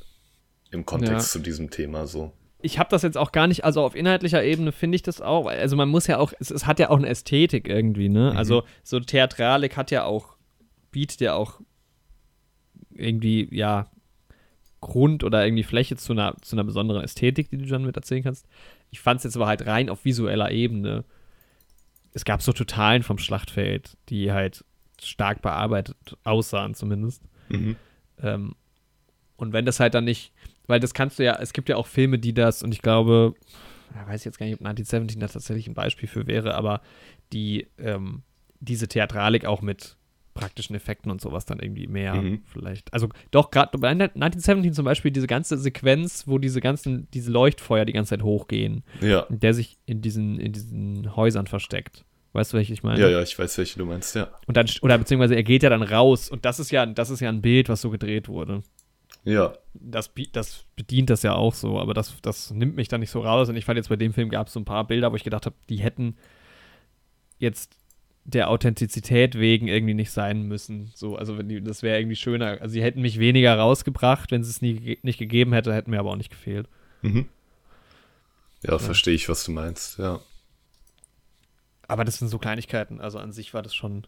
im 0.75 0.85
Kontext 0.85 1.11
ja. 1.13 1.19
zu 1.19 1.39
diesem 1.39 1.69
Thema 1.69 2.05
so. 2.05 2.31
Ich 2.61 2.79
habe 2.79 2.89
das 2.89 3.03
jetzt 3.03 3.17
auch 3.17 3.31
gar 3.31 3.47
nicht, 3.47 3.63
also 3.63 3.83
auf 3.83 3.95
inhaltlicher 3.95 4.43
Ebene 4.43 4.71
finde 4.71 4.95
ich 4.95 5.03
das 5.03 5.21
auch, 5.21 5.47
also 5.47 5.75
man 5.75 5.89
muss 5.89 6.07
ja 6.07 6.17
auch, 6.17 6.33
es, 6.39 6.51
es 6.51 6.65
hat 6.65 6.79
ja 6.79 6.89
auch 6.89 6.97
eine 6.97 7.07
Ästhetik 7.07 7.67
irgendwie, 7.67 8.09
ne? 8.09 8.31
Mhm. 8.31 8.37
Also 8.37 8.63
so 8.83 8.99
Theatralik 8.99 9.77
hat 9.77 9.91
ja 9.91 10.03
auch, 10.03 10.35
bietet 10.91 11.21
ja 11.21 11.35
auch 11.35 11.59
irgendwie, 12.91 13.47
ja, 13.51 13.89
Grund 14.81 15.23
oder 15.23 15.43
irgendwie 15.43 15.63
Fläche 15.63 15.95
zu 15.95 16.13
einer, 16.13 16.35
zu 16.41 16.55
einer 16.55 16.63
besonderen 16.63 17.03
Ästhetik, 17.03 17.49
die 17.49 17.57
du 17.57 17.65
dann 17.65 17.85
mit 17.85 17.95
erzählen 17.95 18.23
kannst. 18.23 18.45
Ich 18.91 18.99
fand 18.99 19.17
es 19.17 19.23
jetzt 19.23 19.35
aber 19.35 19.47
halt 19.47 19.65
rein 19.65 19.89
auf 19.89 20.05
visueller 20.05 20.51
Ebene. 20.51 21.05
Es 22.13 22.23
gab 22.23 22.43
so 22.43 22.53
Totalen 22.53 23.01
vom 23.01 23.17
Schlachtfeld, 23.17 23.97
die 24.09 24.31
halt 24.31 24.63
stark 25.01 25.41
bearbeitet 25.41 25.97
aussahen, 26.23 26.75
zumindest. 26.75 27.23
Mhm. 27.49 27.75
Ähm, 28.21 28.55
und 29.37 29.53
wenn 29.53 29.65
das 29.65 29.79
halt 29.79 29.95
dann 29.95 30.05
nicht, 30.05 30.33
weil 30.67 30.79
das 30.79 30.93
kannst 30.93 31.19
du 31.19 31.23
ja, 31.23 31.37
es 31.39 31.53
gibt 31.53 31.69
ja 31.69 31.75
auch 31.75 31.87
Filme, 31.87 32.19
die 32.19 32.33
das, 32.33 32.63
und 32.63 32.73
ich 32.73 32.81
glaube, 32.81 33.33
ich 33.89 34.07
weiß 34.07 34.23
jetzt 34.23 34.37
gar 34.37 34.45
nicht, 34.45 34.55
ob 34.55 34.65
1917 34.65 35.19
da 35.19 35.27
tatsächlich 35.27 35.67
ein 35.67 35.73
Beispiel 35.73 36.09
für 36.09 36.27
wäre, 36.27 36.55
aber 36.55 36.81
die 37.31 37.67
ähm, 37.77 38.23
diese 38.59 38.87
Theatralik 38.87 39.45
auch 39.45 39.61
mit 39.61 39.97
praktischen 40.33 40.75
Effekten 40.75 41.09
und 41.09 41.21
sowas 41.21 41.45
dann 41.45 41.59
irgendwie 41.59 41.87
mehr 41.87 42.15
mhm. 42.15 42.41
vielleicht. 42.45 42.93
Also 42.93 43.07
doch, 43.31 43.51
gerade 43.51 43.77
bei 43.77 43.89
1917 43.89 44.73
zum 44.73 44.85
Beispiel 44.85 45.11
diese 45.11 45.27
ganze 45.27 45.57
Sequenz, 45.57 46.27
wo 46.27 46.37
diese 46.39 46.59
ganzen, 46.59 47.07
diese 47.11 47.31
Leuchtfeuer 47.31 47.85
die 47.85 47.93
ganze 47.93 48.09
Zeit 48.09 48.23
hochgehen. 48.23 48.83
Ja. 48.99 49.25
Der 49.29 49.53
sich 49.53 49.77
in 49.85 50.01
diesen, 50.01 50.39
in 50.39 50.51
diesen 50.51 51.15
Häusern 51.15 51.47
versteckt. 51.47 52.03
Weißt 52.33 52.51
du, 52.51 52.57
welche 52.57 52.73
ich 52.73 52.83
meine? 52.83 52.99
Ja, 52.99 53.07
ja, 53.07 53.21
ich 53.21 53.39
weiß, 53.39 53.57
welche 53.57 53.79
du 53.79 53.85
meinst, 53.85 54.13
ja. 54.13 54.27
Und 54.45 54.57
dann, 54.57 54.67
oder 54.81 54.97
beziehungsweise 54.97 55.35
er 55.35 55.43
geht 55.43 55.63
ja 55.63 55.69
dann 55.69 55.81
raus 55.81 56.29
und 56.29 56.43
das 56.43 56.59
ist 56.59 56.69
ja, 56.69 56.85
das 56.85 57.09
ist 57.09 57.21
ja 57.21 57.29
ein 57.29 57.41
Bild, 57.41 57.69
was 57.69 57.79
so 57.79 57.89
gedreht 57.89 58.27
wurde. 58.27 58.61
Ja. 59.25 59.53
Das, 59.73 60.11
das 60.31 60.65
bedient 60.75 61.09
das 61.09 61.23
ja 61.23 61.33
auch 61.33 61.53
so, 61.53 61.79
aber 61.79 61.93
das, 61.93 62.21
das 62.21 62.51
nimmt 62.51 62.75
mich 62.75 62.87
dann 62.87 63.01
nicht 63.01 63.09
so 63.09 63.19
raus. 63.19 63.49
Und 63.49 63.57
ich 63.57 63.65
fand 63.65 63.77
jetzt 63.77 63.89
bei 63.89 63.95
dem 63.95 64.13
Film 64.13 64.29
gab 64.29 64.47
es 64.47 64.53
so 64.53 64.59
ein 64.59 64.65
paar 64.65 64.87
Bilder, 64.87 65.11
wo 65.11 65.15
ich 65.15 65.23
gedacht 65.23 65.45
habe, 65.45 65.55
die 65.67 65.77
hätten 65.77 66.15
jetzt 67.39 67.75
der 68.23 68.49
Authentizität 68.49 69.35
wegen 69.35 69.67
irgendwie 69.67 69.93
nicht 69.93 70.11
sein 70.11 70.43
müssen. 70.43 70.91
So, 70.95 71.15
also 71.15 71.37
wenn 71.37 71.49
die, 71.49 71.61
das 71.61 71.83
wäre 71.83 71.99
irgendwie 71.99 72.15
schöner. 72.15 72.61
Also 72.61 72.73
sie 72.73 72.83
hätten 72.83 73.01
mich 73.01 73.19
weniger 73.19 73.55
rausgebracht, 73.55 74.31
wenn 74.31 74.43
sie 74.43 74.49
es 74.49 74.61
nie, 74.61 74.99
nicht 75.01 75.19
gegeben 75.19 75.53
hätte, 75.53 75.73
hätten 75.73 75.91
mir 75.91 75.99
aber 75.99 76.11
auch 76.11 76.15
nicht 76.15 76.31
gefehlt. 76.31 76.67
Mhm. 77.01 77.27
Ja, 78.63 78.73
ja. 78.73 78.79
verstehe 78.79 79.13
ich, 79.13 79.27
was 79.29 79.43
du 79.43 79.51
meinst, 79.51 79.99
ja. 79.99 80.19
Aber 81.87 82.03
das 82.03 82.17
sind 82.17 82.29
so 82.29 82.39
Kleinigkeiten. 82.39 82.99
Also 82.99 83.19
an 83.19 83.31
sich 83.31 83.53
war 83.53 83.61
das 83.61 83.75
schon, 83.75 84.07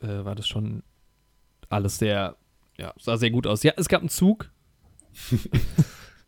äh, 0.00 0.24
war 0.24 0.34
das 0.34 0.46
schon 0.46 0.82
alles 1.70 1.98
sehr, 1.98 2.36
ja, 2.78 2.92
sah 2.98 3.16
sehr 3.16 3.30
gut 3.30 3.46
aus. 3.46 3.62
Ja, 3.62 3.72
es 3.76 3.88
gab 3.88 4.00
einen 4.00 4.08
Zug. 4.08 4.50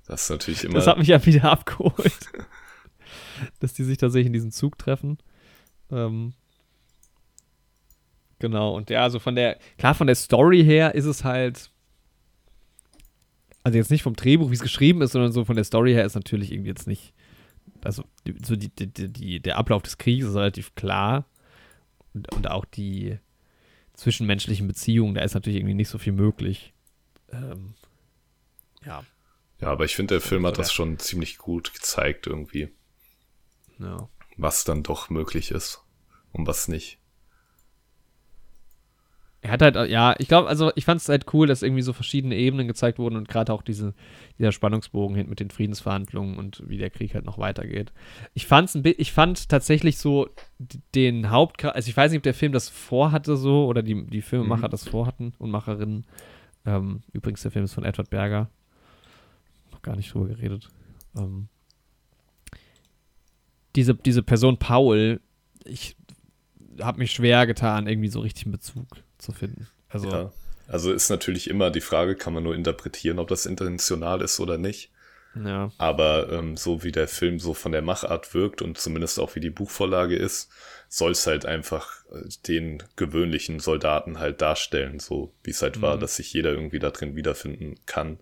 das 0.06 0.22
ist 0.22 0.30
natürlich 0.30 0.64
immer. 0.64 0.74
Das 0.74 0.86
hat 0.86 0.98
mich 0.98 1.08
ja 1.08 1.24
wieder 1.24 1.44
abgeholt. 1.44 2.32
dass 3.60 3.74
die 3.74 3.84
sich 3.84 3.98
tatsächlich 3.98 4.26
in 4.26 4.32
diesem 4.32 4.50
Zug 4.50 4.78
treffen. 4.78 5.18
Ähm, 5.90 6.34
Genau, 8.38 8.76
und 8.76 8.88
ja, 8.90 9.02
also 9.02 9.18
von 9.18 9.34
der, 9.34 9.58
klar, 9.78 9.94
von 9.94 10.06
der 10.06 10.16
Story 10.16 10.64
her 10.64 10.94
ist 10.94 11.06
es 11.06 11.24
halt, 11.24 11.70
also 13.64 13.76
jetzt 13.76 13.90
nicht 13.90 14.02
vom 14.02 14.14
Drehbuch, 14.14 14.50
wie 14.50 14.54
es 14.54 14.62
geschrieben 14.62 15.02
ist, 15.02 15.12
sondern 15.12 15.32
so 15.32 15.44
von 15.44 15.56
der 15.56 15.64
Story 15.64 15.92
her 15.92 16.04
ist 16.04 16.14
natürlich 16.14 16.52
irgendwie 16.52 16.70
jetzt 16.70 16.86
nicht, 16.86 17.14
also 17.82 18.04
so 18.44 18.54
die, 18.54 18.68
die, 18.68 19.12
die, 19.12 19.40
der 19.40 19.58
Ablauf 19.58 19.82
des 19.82 19.98
Krieges 19.98 20.28
ist 20.30 20.36
relativ 20.36 20.74
klar 20.76 21.26
und, 22.14 22.32
und 22.34 22.48
auch 22.48 22.64
die 22.64 23.18
zwischenmenschlichen 23.98 24.68
Beziehungen, 24.68 25.14
da 25.14 25.22
ist 25.22 25.34
natürlich 25.34 25.58
irgendwie 25.58 25.74
nicht 25.74 25.88
so 25.88 25.98
viel 25.98 26.12
möglich. 26.12 26.72
Ähm, 27.32 27.74
ja. 28.84 29.04
Ja, 29.60 29.68
aber 29.68 29.84
ich 29.84 29.96
finde, 29.96 30.14
der 30.14 30.20
Film 30.20 30.46
hat 30.46 30.56
das 30.56 30.72
schon 30.72 31.00
ziemlich 31.00 31.36
gut 31.36 31.74
gezeigt 31.74 32.28
irgendwie. 32.28 32.70
Ja. 33.80 34.08
Was 34.36 34.62
dann 34.62 34.84
doch 34.84 35.10
möglich 35.10 35.50
ist 35.50 35.82
und 36.32 36.46
was 36.46 36.68
nicht. 36.68 37.00
Er 39.40 39.52
hat 39.52 39.62
halt, 39.62 39.88
ja, 39.88 40.16
ich 40.18 40.26
glaube, 40.26 40.48
also 40.48 40.72
ich 40.74 40.84
fand 40.84 41.00
es 41.00 41.08
halt 41.08 41.32
cool, 41.32 41.46
dass 41.46 41.62
irgendwie 41.62 41.82
so 41.82 41.92
verschiedene 41.92 42.34
Ebenen 42.34 42.66
gezeigt 42.66 42.98
wurden 42.98 43.14
und 43.14 43.28
gerade 43.28 43.52
auch 43.52 43.62
diese, 43.62 43.94
dieser 44.36 44.50
Spannungsbogen 44.50 45.16
hin 45.16 45.28
mit 45.28 45.38
den 45.38 45.50
Friedensverhandlungen 45.50 46.38
und 46.38 46.64
wie 46.68 46.76
der 46.76 46.90
Krieg 46.90 47.14
halt 47.14 47.24
noch 47.24 47.38
weitergeht. 47.38 47.92
Ich 48.34 48.46
fand's 48.46 48.74
ein 48.74 48.82
ich 48.84 49.12
fand 49.12 49.48
tatsächlich 49.48 49.98
so 49.98 50.28
den 50.96 51.30
Haupt, 51.30 51.64
also 51.64 51.88
ich 51.88 51.96
weiß 51.96 52.10
nicht, 52.10 52.18
ob 52.18 52.24
der 52.24 52.34
Film 52.34 52.50
das 52.50 52.68
vorhatte 52.68 53.36
so 53.36 53.66
oder 53.66 53.82
die, 53.82 54.06
die 54.06 54.22
Filmemacher 54.22 54.66
mhm. 54.66 54.72
das 54.72 54.88
vorhatten 54.88 55.32
und 55.38 55.50
Macherinnen. 55.50 56.04
Ähm, 56.66 57.02
übrigens, 57.12 57.42
der 57.42 57.52
Film 57.52 57.64
ist 57.64 57.74
von 57.74 57.84
Edward 57.84 58.10
Berger. 58.10 58.50
Noch 59.70 59.82
gar 59.82 59.94
nicht 59.94 60.12
drüber 60.12 60.26
geredet. 60.26 60.68
Ähm, 61.16 61.46
diese, 63.76 63.94
diese 63.94 64.24
Person 64.24 64.58
Paul, 64.58 65.20
ich 65.64 65.94
habe 66.80 66.98
mich 66.98 67.12
schwer 67.12 67.46
getan, 67.46 67.86
irgendwie 67.86 68.08
so 68.08 68.20
richtig 68.20 68.46
einen 68.46 68.52
Bezug 68.52 68.86
zu 69.18 69.32
finden. 69.32 69.66
Also, 69.88 70.10
ja. 70.10 70.32
also 70.66 70.92
ist 70.92 71.10
natürlich 71.10 71.48
immer 71.48 71.70
die 71.70 71.80
Frage, 71.80 72.14
kann 72.14 72.34
man 72.34 72.42
nur 72.42 72.54
interpretieren, 72.54 73.18
ob 73.18 73.28
das 73.28 73.46
intentional 73.46 74.20
ist 74.20 74.40
oder 74.40 74.58
nicht. 74.58 74.90
Ja. 75.34 75.70
Aber 75.78 76.32
ähm, 76.32 76.56
so 76.56 76.82
wie 76.82 76.92
der 76.92 77.06
Film 77.06 77.38
so 77.38 77.54
von 77.54 77.72
der 77.72 77.82
Machart 77.82 78.34
wirkt 78.34 78.62
und 78.62 78.78
zumindest 78.78 79.20
auch 79.20 79.34
wie 79.34 79.40
die 79.40 79.50
Buchvorlage 79.50 80.16
ist, 80.16 80.50
soll 80.88 81.12
es 81.12 81.26
halt 81.26 81.44
einfach 81.46 82.04
äh, 82.10 82.28
den 82.46 82.82
gewöhnlichen 82.96 83.60
Soldaten 83.60 84.18
halt 84.18 84.40
darstellen, 84.40 84.98
so 85.00 85.32
wie 85.44 85.50
es 85.50 85.62
halt 85.62 85.76
mhm. 85.76 85.82
war, 85.82 85.98
dass 85.98 86.16
sich 86.16 86.32
jeder 86.32 86.50
irgendwie 86.50 86.78
da 86.78 86.90
drin 86.90 87.14
wiederfinden 87.14 87.76
kann 87.86 88.18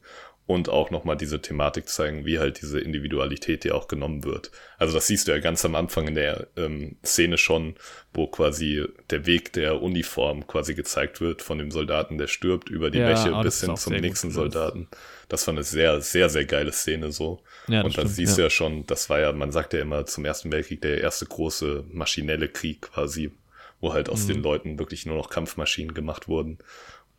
und 0.47 0.69
auch 0.69 0.91
nochmal 0.91 1.17
diese 1.17 1.43
Thematik 1.43 1.89
zeigen, 1.89 2.25
wie 2.25 2.39
halt 2.39 2.63
diese 2.63 2.79
Individualität 2.79 3.65
dir 3.65 3.75
auch 3.75 3.89
genommen 3.89 4.23
wird. 4.23 4.53
Also 4.79 4.95
das 4.95 5.09
siehst 5.09 5.27
du 5.27 5.33
ja 5.33 5.39
ganz 5.39 5.65
am 5.65 5.75
Anfang 5.75 6.07
in 6.07 6.15
der 6.15 6.47
ähm, 6.57 6.97
Szene 7.05 7.37
schon, 7.37 7.75
wo 8.15 8.29
quasi 8.29 8.85
der 9.11 9.27
Weg 9.27 9.53
der 9.55 9.83
Uniform 9.83 10.47
quasi 10.47 10.75
gezeigt 10.75 11.21
wird 11.21 11.43
von 11.43 11.59
dem 11.59 11.73
Soldaten, 11.73 12.17
der 12.17 12.29
stirbt, 12.29 12.69
über 12.69 12.91
die 12.93 12.99
ja, 12.99 13.09
Bäche 13.09 13.33
oh, 13.33 13.43
bis 13.43 13.61
hin 13.61 13.77
zum 13.77 13.95
nächsten 13.95 14.31
Soldaten. 14.31 14.89
Das 15.29 15.45
war 15.49 15.55
eine 15.55 15.65
sehr, 15.65 16.01
sehr, 16.01 16.29
sehr 16.29 16.45
geile 16.45 16.71
Szene 16.71 17.11
so. 17.11 17.43
Ja, 17.67 17.83
und 17.83 17.99
dann 17.99 18.07
siehst 18.07 18.33
ja. 18.33 18.37
du 18.37 18.43
ja 18.43 18.51
schon, 18.51 18.87
das 18.87 19.11
war 19.11 19.19
ja, 19.19 19.33
man 19.33 19.51
sagt 19.51 19.73
ja 19.73 19.81
immer 19.81 20.07
zum 20.07 20.25
Ersten 20.25 20.53
Weltkrieg 20.53 20.81
der 20.81 21.01
erste 21.01 21.27
große 21.27 21.87
maschinelle 21.91 22.49
Krieg 22.49 22.83
quasi, 22.83 23.33
wo 23.81 23.93
halt 23.93 24.09
aus 24.09 24.25
mhm. 24.25 24.35
den 24.35 24.43
Leuten 24.45 24.79
wirklich 24.79 25.07
nur 25.07 25.17
noch 25.17 25.29
Kampfmaschinen 25.29 25.93
gemacht 25.93 26.29
wurden. 26.29 26.59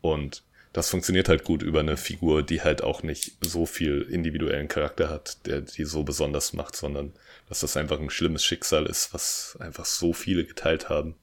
Und 0.00 0.44
das 0.72 0.90
funktioniert 0.90 1.28
halt 1.28 1.44
gut 1.44 1.62
über 1.62 1.80
eine 1.80 1.96
Figur, 1.96 2.42
die 2.42 2.62
halt 2.62 2.82
auch 2.82 3.02
nicht 3.02 3.36
so 3.40 3.66
viel 3.66 4.02
individuellen 4.02 4.68
Charakter 4.68 5.08
hat, 5.08 5.46
der 5.46 5.62
die 5.62 5.84
so 5.84 6.04
besonders 6.04 6.52
macht, 6.52 6.76
sondern 6.76 7.14
dass 7.48 7.60
das 7.60 7.76
einfach 7.76 7.98
ein 7.98 8.10
schlimmes 8.10 8.44
Schicksal 8.44 8.86
ist, 8.86 9.14
was 9.14 9.56
einfach 9.60 9.86
so 9.86 10.12
viele 10.12 10.44
geteilt 10.44 10.88
haben. 10.88 11.16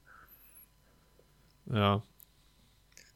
Ja. 1.71 2.03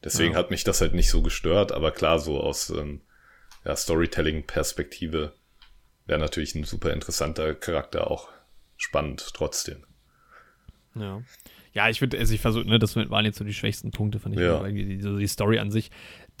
Deswegen 0.02 0.32
ja. 0.32 0.38
hat 0.38 0.50
mich 0.50 0.64
das 0.64 0.80
halt 0.80 0.94
nicht 0.94 1.10
so 1.10 1.20
gestört, 1.22 1.72
aber 1.72 1.90
klar, 1.90 2.18
so 2.18 2.40
aus 2.40 2.70
ähm, 2.70 3.02
ja, 3.64 3.76
Storytelling-Perspektive 3.76 5.34
wäre 6.06 6.18
natürlich 6.18 6.54
ein 6.54 6.64
super 6.64 6.92
interessanter 6.92 7.54
Charakter 7.54 8.10
auch 8.10 8.28
spannend 8.76 9.30
trotzdem. 9.34 9.84
Ja. 10.94 11.22
Ja, 11.72 11.88
ich 11.88 12.00
würde, 12.00 12.18
also 12.18 12.34
ich 12.34 12.40
versuche, 12.40 12.66
ne, 12.66 12.78
das 12.78 12.96
waren 12.96 13.24
jetzt 13.24 13.38
so 13.38 13.44
die 13.44 13.54
schwächsten 13.54 13.90
Punkte, 13.92 14.18
fand 14.18 14.34
ich, 14.34 14.40
ja. 14.40 14.62
die, 14.68 15.00
so 15.00 15.16
die 15.18 15.26
Story 15.26 15.58
an 15.58 15.70
sich. 15.70 15.90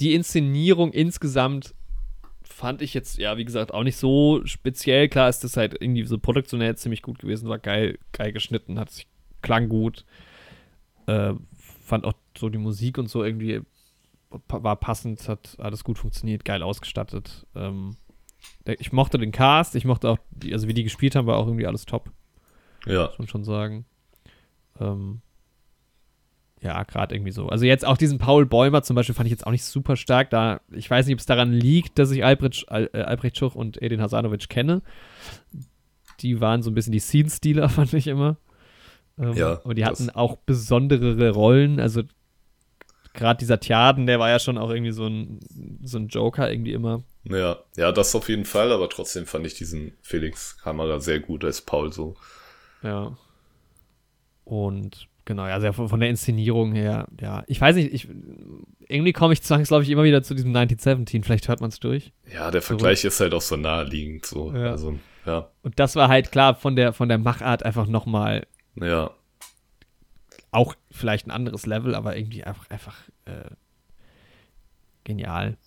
Die 0.00 0.14
Inszenierung 0.14 0.92
insgesamt 0.92 1.74
fand 2.42 2.82
ich 2.82 2.94
jetzt, 2.94 3.18
ja, 3.18 3.36
wie 3.36 3.44
gesagt, 3.44 3.72
auch 3.72 3.84
nicht 3.84 3.96
so 3.96 4.42
speziell. 4.44 5.08
Klar 5.08 5.28
ist 5.28 5.44
das 5.44 5.56
halt 5.56 5.76
irgendwie 5.80 6.04
so 6.04 6.18
produktionell 6.18 6.76
ziemlich 6.76 7.02
gut 7.02 7.18
gewesen, 7.20 7.48
war 7.48 7.58
geil, 7.58 7.98
geil 8.12 8.32
geschnitten, 8.32 8.78
hat 8.78 8.90
sich, 8.90 9.06
klang 9.40 9.68
gut. 9.68 10.04
Äh, 11.06 11.34
fand 11.84 12.04
auch 12.04 12.14
so 12.36 12.48
die 12.48 12.58
Musik 12.58 12.98
und 12.98 13.08
so 13.08 13.24
irgendwie 13.24 13.62
war 14.48 14.76
passend, 14.76 15.28
hat 15.28 15.56
alles 15.58 15.82
gut 15.82 15.98
funktioniert, 15.98 16.44
geil 16.44 16.62
ausgestattet. 16.62 17.46
Ähm, 17.54 17.96
ich 18.64 18.92
mochte 18.92 19.18
den 19.18 19.32
Cast, 19.32 19.74
ich 19.74 19.84
mochte 19.84 20.08
auch, 20.08 20.18
die, 20.30 20.52
also 20.52 20.68
wie 20.68 20.74
die 20.74 20.84
gespielt 20.84 21.16
haben, 21.16 21.26
war 21.26 21.36
auch 21.36 21.46
irgendwie 21.46 21.66
alles 21.66 21.84
top. 21.84 22.10
Ja. 22.86 23.06
Muss 23.06 23.18
man 23.18 23.28
schon 23.28 23.44
sagen. 23.44 23.84
Ähm, 24.80 25.20
ja, 26.62 26.82
gerade 26.82 27.14
irgendwie 27.14 27.32
so. 27.32 27.48
Also 27.48 27.64
jetzt 27.64 27.86
auch 27.86 27.96
diesen 27.96 28.18
Paul 28.18 28.44
Bäumer 28.44 28.82
zum 28.82 28.94
Beispiel 28.94 29.14
fand 29.14 29.26
ich 29.26 29.30
jetzt 29.30 29.46
auch 29.46 29.50
nicht 29.50 29.64
super 29.64 29.96
stark. 29.96 30.28
Da, 30.30 30.60
ich 30.70 30.90
weiß 30.90 31.06
nicht, 31.06 31.14
ob 31.14 31.20
es 31.20 31.26
daran 31.26 31.52
liegt, 31.52 31.98
dass 31.98 32.10
ich 32.10 32.24
Albrecht, 32.24 32.68
Al, 32.68 32.90
äh, 32.92 33.00
Albrecht 33.00 33.38
Schuch 33.38 33.54
und 33.54 33.80
Edin 33.80 34.02
Hasanovic 34.02 34.48
kenne. 34.48 34.82
Die 36.20 36.40
waren 36.40 36.62
so 36.62 36.70
ein 36.70 36.74
bisschen 36.74 36.92
die 36.92 37.00
Scene-Stealer, 37.00 37.68
fand 37.70 37.94
ich 37.94 38.06
immer. 38.06 38.36
Ähm, 39.18 39.32
Ja, 39.32 39.54
Und 39.54 39.76
die 39.76 39.86
hatten 39.86 40.10
auch 40.10 40.36
besondere 40.36 41.30
Rollen. 41.30 41.80
Also 41.80 42.02
gerade 43.14 43.38
dieser 43.38 43.58
Tjaden, 43.58 44.06
der 44.06 44.18
war 44.18 44.28
ja 44.28 44.38
schon 44.38 44.58
auch 44.58 44.70
irgendwie 44.70 44.92
so 44.92 45.06
ein, 45.06 45.40
so 45.82 45.98
ein 45.98 46.08
Joker 46.08 46.50
irgendwie 46.50 46.72
immer. 46.74 47.04
Ja, 47.24 47.58
ja, 47.76 47.90
das 47.90 48.14
auf 48.14 48.28
jeden 48.28 48.44
Fall, 48.44 48.70
aber 48.70 48.88
trotzdem 48.88 49.26
fand 49.26 49.46
ich 49.46 49.54
diesen 49.54 49.92
Felix 50.02 50.58
Kamera 50.58 51.00
sehr 51.00 51.20
gut 51.20 51.44
als 51.44 51.62
Paul 51.62 51.92
so. 51.92 52.16
Ja. 52.82 53.16
Und 54.50 55.06
genau, 55.26 55.46
ja, 55.46 55.60
sehr 55.60 55.72
von, 55.72 56.00
der 56.00 56.10
Inszenierung 56.10 56.72
her, 56.72 57.06
ja. 57.20 57.44
Ich 57.46 57.60
weiß 57.60 57.76
nicht, 57.76 57.94
ich, 57.94 58.08
irgendwie 58.88 59.12
komme 59.12 59.32
ich 59.32 59.42
zwangsläufig 59.42 59.90
immer 59.90 60.02
wieder 60.02 60.24
zu 60.24 60.34
diesem 60.34 60.48
1917. 60.48 61.22
Vielleicht 61.22 61.46
hört 61.46 61.60
man 61.60 61.70
es 61.70 61.78
durch. 61.78 62.12
Ja, 62.34 62.50
der 62.50 62.60
Vergleich 62.60 63.04
ist 63.04 63.20
halt 63.20 63.32
auch 63.32 63.40
so 63.40 63.56
naheliegend 63.56 64.26
so. 64.26 64.52
Ja. 64.52 64.72
Also, 64.72 64.98
ja, 65.24 65.48
Und 65.62 65.78
das 65.78 65.94
war 65.94 66.08
halt 66.08 66.32
klar 66.32 66.56
von 66.56 66.74
der, 66.74 66.92
von 66.92 67.08
der 67.08 67.18
Machart 67.18 67.62
einfach 67.62 67.86
nochmal 67.86 68.44
ja, 68.74 69.12
auch 70.50 70.74
vielleicht 70.90 71.28
ein 71.28 71.30
anderes 71.30 71.64
Level, 71.64 71.94
aber 71.94 72.16
irgendwie 72.16 72.42
einfach, 72.42 72.68
einfach 72.68 72.98
äh, 73.26 73.50
genial. 75.04 75.58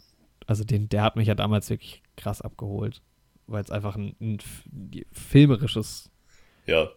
Also 0.46 0.66
den, 0.66 0.90
der 0.90 1.04
hat 1.04 1.16
mich 1.16 1.30
ja 1.30 1.36
damals 1.36 1.70
wirklich 1.70 2.04
krass 2.18 2.42
abgeholt, 2.42 3.02
weil 3.48 3.64
es 3.64 3.72
einfach 3.72 3.96
ein, 3.96 4.14
ein 4.20 4.40
filmerisches, 5.14 6.12
ja. 6.66 6.90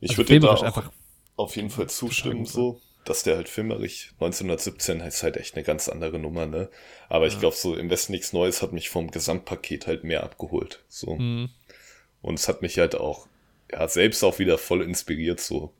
Ich 0.00 0.12
also 0.12 0.20
würde 0.20 0.28
filmerisch 0.28 0.60
auch 0.60 0.64
einfach, 0.64 0.90
auf 1.38 1.56
jeden 1.56 1.70
Fall 1.70 1.88
zustimmen, 1.90 2.46
so, 2.46 2.82
dass 3.04 3.22
der 3.22 3.36
halt 3.36 3.48
filmerisch 3.48 4.12
1917 4.20 5.00
ist 5.00 5.22
halt 5.22 5.36
echt 5.38 5.54
eine 5.56 5.64
ganz 5.64 5.88
andere 5.88 6.18
Nummer, 6.18 6.46
ne? 6.46 6.70
Aber 7.08 7.26
ich 7.26 7.34
Ja. 7.34 7.40
glaube, 7.40 7.56
so 7.56 7.76
im 7.76 7.90
Westen 7.90 8.12
nichts 8.12 8.32
Neues 8.34 8.62
hat 8.62 8.72
mich 8.72 8.90
vom 8.90 9.10
Gesamtpaket 9.10 9.86
halt 9.86 10.04
mehr 10.04 10.24
abgeholt. 10.24 10.84
So. 10.88 11.16
mh, 11.18 11.48
Und 12.22 12.34
es 12.38 12.48
hat 12.48 12.62
mich 12.62 12.78
halt 12.78 12.96
auch, 12.96 13.28
ja, 13.72 13.88
selbst 13.88 14.22
auch 14.24 14.38
wieder 14.38 14.58
voll 14.58 14.82
inspiriert, 14.82 15.40
so. 15.40 15.74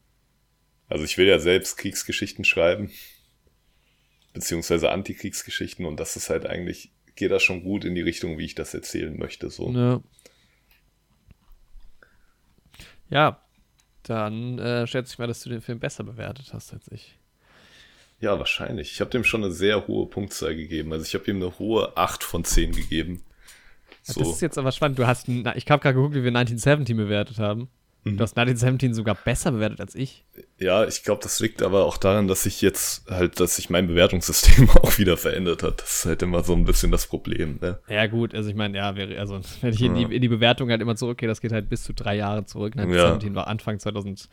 Also 0.89 1.05
ich 1.05 1.19
will 1.19 1.27
ja 1.29 1.39
selbst 1.39 1.77
Kriegsgeschichten 1.79 2.45
schreiben, 2.45 2.91
beziehungsweise 4.33 4.91
Antikriegsgeschichten 4.91 5.85
und 5.85 5.99
das 6.01 6.17
ist 6.17 6.31
halt 6.31 6.47
eigentlich, 6.47 6.93
geht 7.15 7.31
da 7.31 7.41
schon 7.41 7.63
gut 7.63 7.85
in 7.85 7.95
die 7.95 8.01
Richtung, 8.03 8.39
wie 8.39 8.45
ich 8.47 8.55
das 8.55 8.73
erzählen 8.75 9.17
möchte, 9.19 9.51
so. 9.51 9.71
ne. 9.73 10.03
Ja, 13.11 13.41
dann 14.09 14.59
äh, 14.59 14.87
schätze 14.87 15.13
ich 15.13 15.19
mal, 15.19 15.27
dass 15.27 15.43
du 15.43 15.51
den 15.51 15.61
Film 15.61 15.79
besser 15.79 16.05
bewertet 16.05 16.51
hast 16.53 16.73
als 16.73 16.91
ich. 16.91 17.19
Ja, 18.21 18.39
wahrscheinlich. 18.39 18.93
Ich 18.93 19.01
habe 19.01 19.11
dem 19.11 19.25
schon 19.25 19.45
eine 19.45 19.53
sehr 19.53 19.87
hohe 19.87 20.07
Punktzahl 20.07 20.57
gegeben. 20.57 20.93
Also 20.93 21.05
ich 21.05 21.15
habe 21.15 21.31
ihm 21.31 21.37
eine 21.37 21.59
hohe 21.59 21.97
8 21.97 22.25
von 22.25 22.45
10 22.45 22.73
gegeben. 22.73 23.23
So. 24.03 24.21
Das 24.21 24.29
ist 24.31 24.41
jetzt 24.41 24.59
aber 24.59 24.73
spannend. 24.73 24.99
Du 24.99 25.07
hast, 25.07 25.29
ich 25.29 25.37
habe 25.45 25.55
gerade 25.55 25.95
geguckt, 25.95 26.15
wie 26.15 26.25
wir 26.25 26.29
1917 26.29 26.97
bewertet 26.97 27.39
haben. 27.39 27.69
Du 28.05 28.19
hast 28.21 28.39
1917 28.39 28.95
sogar 28.95 29.15
besser 29.17 29.51
bewertet 29.53 29.81
als 29.81 29.95
ich. 29.95 30.25
Ja, 30.59 30.87
ich 30.87 31.03
glaube, 31.03 31.23
das 31.23 31.41
liegt 31.41 31.61
aber 31.63 31.85
auch 31.85 31.99
daran, 31.99 32.27
dass 32.27 32.47
ich 32.47 32.63
jetzt 32.63 33.11
halt, 33.11 33.39
dass 33.39 33.57
sich 33.57 33.69
mein 33.69 33.87
Bewertungssystem 33.87 34.71
auch 34.83 34.97
wieder 34.99 35.17
verändert 35.19 35.63
hat. 35.63 35.83
Das 35.83 35.99
ist 35.99 36.05
halt 36.07 36.23
immer 36.23 36.43
so 36.43 36.55
ein 36.55 36.65
bisschen 36.65 36.91
das 36.91 37.07
Problem, 37.07 37.59
ne? 37.61 37.81
Ja, 37.89 38.07
gut, 38.07 38.35
also 38.35 38.49
ich 38.49 38.55
meine, 38.57 38.79
ja, 38.79 38.97
wäre, 38.97 39.19
also 39.21 39.41
wenn 39.61 39.75
ich 39.75 39.83
in 39.83 39.95
die, 39.95 40.03
Ja. 40.03 40.09
in 40.09 40.23
die 40.23 40.29
Bewertung 40.29 40.71
halt 40.71 40.81
immer 40.81 40.97
zurückgehe, 40.97 41.29
das 41.29 41.41
geht 41.43 41.53
halt 41.53 41.69
bis 41.69 41.83
zu 41.83 41.93
drei 41.93 42.17
Jahre 42.17 42.47
zurück. 42.47 42.75
Ja. 42.77 42.83
1917 42.83 43.35
war 43.35 43.47
Anfang 43.49 43.79
2020. 43.79 44.31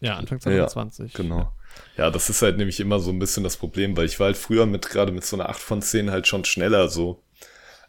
Ja, 0.00 0.16
Anfang 0.16 0.38
Ja, 0.38 0.66
2020. 0.66 1.12
Genau. 1.14 1.52
Ja, 1.96 2.10
das 2.10 2.30
ist 2.30 2.42
halt 2.42 2.56
nämlich 2.56 2.80
immer 2.80 2.98
so 3.00 3.10
ein 3.10 3.18
bisschen 3.18 3.44
das 3.44 3.56
Problem, 3.56 3.96
weil 3.96 4.06
ich 4.06 4.18
war 4.20 4.26
halt 4.26 4.36
früher 4.36 4.66
mit 4.66 4.88
gerade 4.88 5.12
mit 5.12 5.24
so 5.24 5.36
einer 5.36 5.48
8 5.48 5.60
von 5.60 5.82
10 5.82 6.10
halt 6.10 6.26
schon 6.26 6.44
schneller 6.44 6.88
so. 6.88 7.22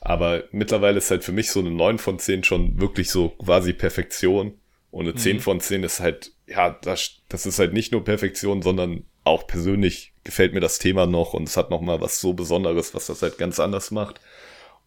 Aber 0.06 0.44
mittlerweile 0.52 1.00
ist 1.00 1.10
halt 1.10 1.24
für 1.24 1.32
mich 1.32 1.50
so 1.50 1.60
eine 1.60 1.72
9 1.72 1.98
von 1.98 2.20
10 2.20 2.44
schon 2.44 2.80
wirklich 2.80 3.10
so 3.10 3.30
quasi 3.30 3.74
Perfektion. 3.74 4.54
Und 4.92 5.08
eine 5.08 5.16
10 5.16 5.40
von 5.40 5.60
10 5.60 5.82
ist 5.82 6.00
halt, 6.00 6.32
ja, 6.46 6.70
das, 6.70 7.22
das 7.28 7.48
ist 7.48 7.58
halt 7.58 7.74
nicht 7.74 7.92
nur 7.92 8.04
Perfektion, 8.04 8.62
sondern 8.62 9.04
auch 9.24 9.48
persönlich 9.48 10.14
gefällt 10.24 10.54
mir 10.54 10.60
das 10.60 10.78
Thema 10.78 11.08
noch 11.08 11.34
und 11.34 11.50
es 11.50 11.58
hat 11.58 11.72
noch 11.72 11.82
mal 11.82 12.02
was 12.02 12.22
so 12.22 12.34
Besonderes, 12.34 12.94
was 12.94 13.08
das 13.08 13.24
halt 13.24 13.40
ganz 13.40 13.60
anders 13.60 13.90
macht. 13.90 14.22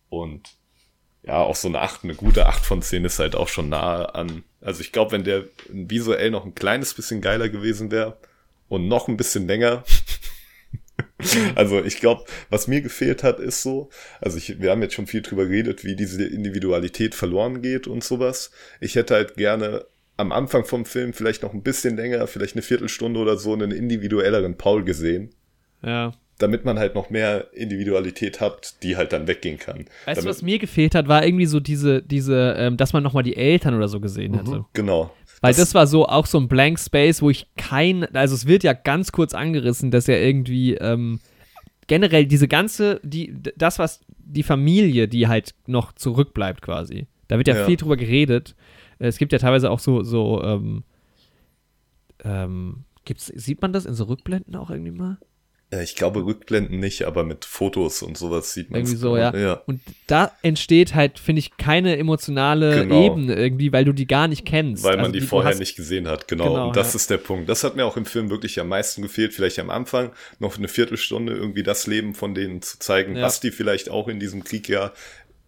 Und 0.09 0.51
ja, 1.25 1.39
auch 1.39 1.57
so 1.57 1.67
eine 1.67 1.81
8, 1.81 2.05
eine 2.05 2.15
gute 2.15 2.47
8 2.47 2.65
von 2.65 2.81
10 2.81 3.05
ist 3.05 3.19
halt 3.19 3.35
auch 3.35 3.49
schon 3.49 3.69
nahe 3.69 4.15
an. 4.15 4.45
Also 4.61 4.83
ich 4.83 4.93
glaube, 4.93 5.11
wenn 5.11 5.25
der 5.25 5.47
visuell 5.69 6.31
noch 6.31 6.45
ein 6.45 6.55
kleines 6.55 6.95
bisschen 6.95 7.21
geiler 7.21 7.49
gewesen 7.49 7.91
wäre 7.91 8.19
und 8.69 8.87
noch 8.87 9.09
ein 9.09 9.17
bisschen 9.17 9.49
länger. 9.49 9.83
also 11.55 11.83
ich 11.83 11.99
glaube, 11.99 12.25
was 12.51 12.69
mir 12.69 12.81
gefehlt 12.81 13.23
hat, 13.23 13.41
ist 13.41 13.63
so, 13.63 13.91
also 14.21 14.39
ich, 14.39 14.61
wir 14.61 14.71
haben 14.71 14.83
jetzt 14.83 14.95
schon 14.95 15.07
viel 15.07 15.23
drüber 15.23 15.47
geredet, 15.47 15.85
wie 15.85 15.97
diese 15.97 16.25
Individualität 16.25 17.15
verloren 17.15 17.63
geht 17.63 17.87
und 17.87 18.05
sowas. 18.05 18.51
Ich 18.81 18.95
hätte 18.95 19.15
halt 19.15 19.35
gerne 19.35 19.85
am 20.17 20.33
Anfang 20.33 20.65
vom 20.65 20.85
Film 20.85 21.13
vielleicht 21.13 21.43
noch 21.43 21.55
ein 21.55 21.63
bisschen 21.63 21.97
länger, 21.97 22.27
vielleicht 22.27 22.55
eine 22.55 22.63
Viertelstunde 22.63 23.21
oder 23.21 23.37
so, 23.37 23.53
einen 23.53 23.71
individuelleren 23.71 24.57
Paul 24.57 24.85
gesehen, 24.85 25.31
Ja. 25.83 26.13
damit 26.39 26.65
man 26.65 26.79
halt 26.79 26.95
noch 26.95 27.09
mehr 27.11 27.53
Individualität 27.53 28.41
hat, 28.41 28.83
die 28.83 28.97
halt 28.97 29.13
dann 29.13 29.27
weggehen 29.29 29.59
kann. 29.59 29.87
Weißt 30.07 30.19
du, 30.19 30.23
damit, 30.23 30.27
was 30.27 30.43
mir 30.43 30.59
gefehlt 30.59 30.95
hat, 30.97 31.07
war 31.09 31.25
irgendwie 31.25 31.47
so 31.47 31.61
diese, 31.61 32.03
diese, 32.03 32.55
ähm, 32.59 32.77
dass 32.77 32.93
man 32.93 33.03
nochmal 33.03 33.23
die 33.23 33.37
Eltern 33.37 33.75
oder 33.75 33.89
so 33.89 34.01
gesehen 34.01 34.35
hätte. 34.35 34.65
Genau. 34.73 35.13
Weil 35.41 35.55
das, 35.55 35.75
war 35.75 35.87
so 35.87 36.07
auch 36.07 36.27
so 36.27 36.39
ein 36.39 36.49
Blank 36.49 36.79
Space, 36.79 37.23
wo 37.23 37.31
ich 37.31 37.47
kein, 37.57 38.05
also 38.15 38.35
es 38.35 38.47
wird 38.47 38.65
ja 38.65 38.73
ganz 38.73 39.13
kurz 39.13 39.35
angerissen, 39.35 39.91
dass 39.91 40.09
er 40.09 40.21
irgendwie 40.23 40.75
ähm, 40.75 41.21
generell 41.87 42.27
diese 42.27 42.49
ganze, 42.49 43.01
die, 43.05 43.35
das, 43.57 43.79
was 43.79 44.01
die 44.19 44.43
Familie, 44.43 45.09
die 45.09 45.29
halt 45.29 45.55
noch 45.67 45.93
zurückbleibt 45.93 46.63
quasi, 46.63 47.07
da 47.29 47.37
wird 47.39 47.49
ja, 47.49 47.57
Ja. 47.57 47.67
viel 47.67 47.77
drüber 47.77 47.97
geredet. 47.97 48.57
Es 48.99 49.19
gibt 49.19 49.33
ja 49.33 49.39
teilweise 49.39 49.71
auch 49.71 49.79
so, 49.79 50.03
so, 50.03 50.43
ähm, 50.43 50.83
ähm, 52.25 52.85
gibt's, 53.05 53.27
sieht 53.27 53.63
man 53.63 53.73
das 53.73 53.87
in 53.87 53.95
so 53.95 54.05
Rückblenden 54.05 54.57
auch 54.57 54.71
irgendwie 54.71 54.91
mal? 54.91 55.19
Ja, 55.71 55.83
ich 55.83 55.97
glaube 55.97 56.25
Rückblenden 56.25 56.81
nicht, 56.81 57.03
aber 57.03 57.25
mit 57.25 57.45
Fotos 57.45 58.01
und 58.03 58.17
sowas 58.17 58.55
sieht 58.55 58.71
man 58.71 58.81
Irgendwie 58.81 58.97
so, 58.97 59.19
ja. 59.19 59.37
ja. 59.37 59.53
Und 59.67 59.83
da 60.07 60.33
entsteht 60.41 60.95
halt, 60.95 61.19
finde 61.19 61.41
ich, 61.41 61.59
keine 61.59 61.99
emotionale 61.99 62.85
Genau. 62.85 63.05
Ebene 63.05 63.35
irgendwie, 63.35 63.71
weil 63.71 63.85
du 63.85 63.93
die 63.93 64.07
gar 64.07 64.29
nicht 64.29 64.47
kennst. 64.47 64.83
Weil 64.83 64.93
man 64.97 65.01
Also 65.01 65.13
die 65.13 65.21
du 65.21 65.27
vorher 65.27 65.51
hast- 65.51 65.59
nicht 65.59 65.77
gesehen 65.77 66.09
hat, 66.09 66.27
genau. 66.27 66.45
Genau, 66.49 66.67
und 66.69 66.77
das 66.77 66.95
ja. 66.95 66.97
ist 66.97 67.11
der 67.11 67.19
Punkt. 67.19 67.51
Das 67.51 67.65
hat 67.65 67.77
mir 67.77 67.85
auch 67.85 67.99
im 67.99 68.07
Film 68.07 68.31
wirklich 68.31 68.59
am 68.61 68.69
meisten 68.69 69.03
gefehlt. 69.03 69.35
Vielleicht 69.35 69.59
am 69.59 69.69
Anfang 69.69 70.13
noch 70.39 70.57
eine 70.57 70.69
Viertelstunde 70.69 71.35
irgendwie 71.35 71.63
das 71.65 71.87
Leben 71.87 72.15
von 72.15 72.35
denen 72.35 72.63
zu 72.63 72.79
zeigen, 72.79 73.15
Ja. 73.17 73.23
was 73.25 73.41
die 73.41 73.51
vielleicht 73.51 73.91
auch 73.91 74.09
in 74.09 74.19
diesem 74.19 74.45
Krieg 74.45 74.71
ja 74.71 74.93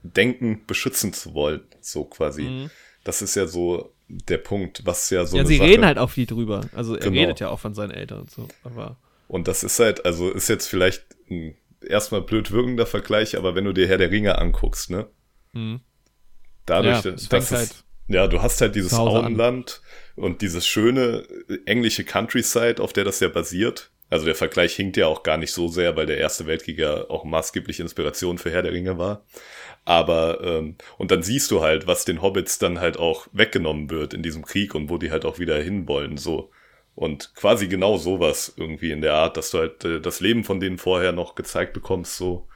denken, 0.02 0.60
beschützen 0.66 1.12
zu 1.14 1.32
wollen. 1.34 1.62
So 1.80 2.04
quasi. 2.04 2.42
Mhm. 2.42 2.70
Das 3.04 3.22
ist 3.22 3.34
ja 3.36 3.46
so 3.46 3.92
der 4.08 4.38
Punkt, 4.38 4.82
was 4.84 5.08
ja 5.10 5.24
so 5.24 5.36
ja, 5.38 5.46
sie 5.46 5.56
Sache, 5.56 5.68
reden 5.68 5.86
halt 5.86 5.96
auch 5.98 6.10
viel 6.10 6.26
drüber. 6.26 6.62
Also 6.74 6.94
er 6.94 7.00
Genau. 7.00 7.20
redet 7.20 7.40
ja 7.40 7.48
auch 7.48 7.60
von 7.60 7.74
seinen 7.74 7.92
Eltern 7.92 8.20
und 8.20 8.30
so. 8.30 8.48
Aber 8.64 8.96
Und 9.30 9.46
das 9.46 9.62
ist 9.62 9.78
halt, 9.78 10.04
also 10.04 10.28
ist 10.28 10.48
jetzt 10.48 10.66
vielleicht 10.66 11.04
ein 11.30 11.54
erstmal 11.86 12.20
blöd 12.20 12.50
wirkender 12.50 12.84
Vergleich, 12.84 13.36
aber 13.38 13.54
wenn 13.54 13.64
du 13.64 13.72
dir 13.72 13.86
Herr 13.86 13.96
der 13.96 14.10
Ringe 14.10 14.36
anguckst, 14.36 14.90
ne? 14.90 15.06
Mhm. 15.52 15.82
Dadurch, 16.66 17.04
Ja, 17.04 17.12
dass 17.12 17.52
es, 17.52 17.84
ja, 18.08 18.26
du 18.26 18.42
hast 18.42 18.60
halt 18.60 18.74
dieses 18.74 18.92
an. 18.92 19.06
Auenland 19.06 19.82
und 20.16 20.42
dieses 20.42 20.66
schöne 20.66 21.28
äh, 21.48 21.58
englische 21.64 22.02
Countryside, 22.02 22.82
auf 22.82 22.92
der 22.92 23.04
das 23.04 23.20
ja 23.20 23.28
basiert. 23.28 23.92
Also 24.08 24.26
der 24.26 24.34
Vergleich 24.34 24.74
hinkt 24.74 24.96
ja 24.96 25.06
auch 25.06 25.22
gar 25.22 25.36
nicht 25.36 25.52
so 25.52 25.68
sehr, 25.68 25.94
weil 25.94 26.06
der 26.06 26.18
Erste 26.18 26.48
Weltkrieg 26.48 26.80
ja 26.80 27.08
auch 27.08 27.22
maßgebliche 27.22 27.84
Inspiration 27.84 28.36
für 28.36 28.50
Herr 28.50 28.62
der 28.62 28.72
Ringe 28.72 28.98
war. 28.98 29.24
Aber, 29.84 30.40
ähm, 30.42 30.74
und 30.98 31.12
dann 31.12 31.22
siehst 31.22 31.52
du 31.52 31.60
halt, 31.60 31.86
was 31.86 32.04
den 32.04 32.20
Hobbits 32.20 32.58
dann 32.58 32.80
halt 32.80 32.98
auch 32.98 33.28
weggenommen 33.30 33.90
wird 33.90 34.12
in 34.12 34.24
diesem 34.24 34.44
Krieg 34.44 34.74
und 34.74 34.90
wo 34.90 34.98
die 34.98 35.12
halt 35.12 35.24
auch 35.24 35.38
wieder 35.38 35.62
hinwollen, 35.62 36.16
so. 36.16 36.50
Und 36.94 37.34
quasi 37.34 37.68
genau 37.68 37.96
sowas 37.96 38.52
irgendwie 38.56 38.90
in 38.90 39.00
der 39.00 39.14
Art, 39.14 39.36
dass 39.36 39.50
du 39.50 39.58
halt 39.58 39.84
äh, 39.84 40.00
das 40.00 40.20
Leben 40.20 40.44
von 40.44 40.60
denen 40.60 40.76
vorher 40.78 41.12
noch 41.12 41.34
gezeigt 41.34 41.72
bekommst, 41.72 42.16
so. 42.16 42.46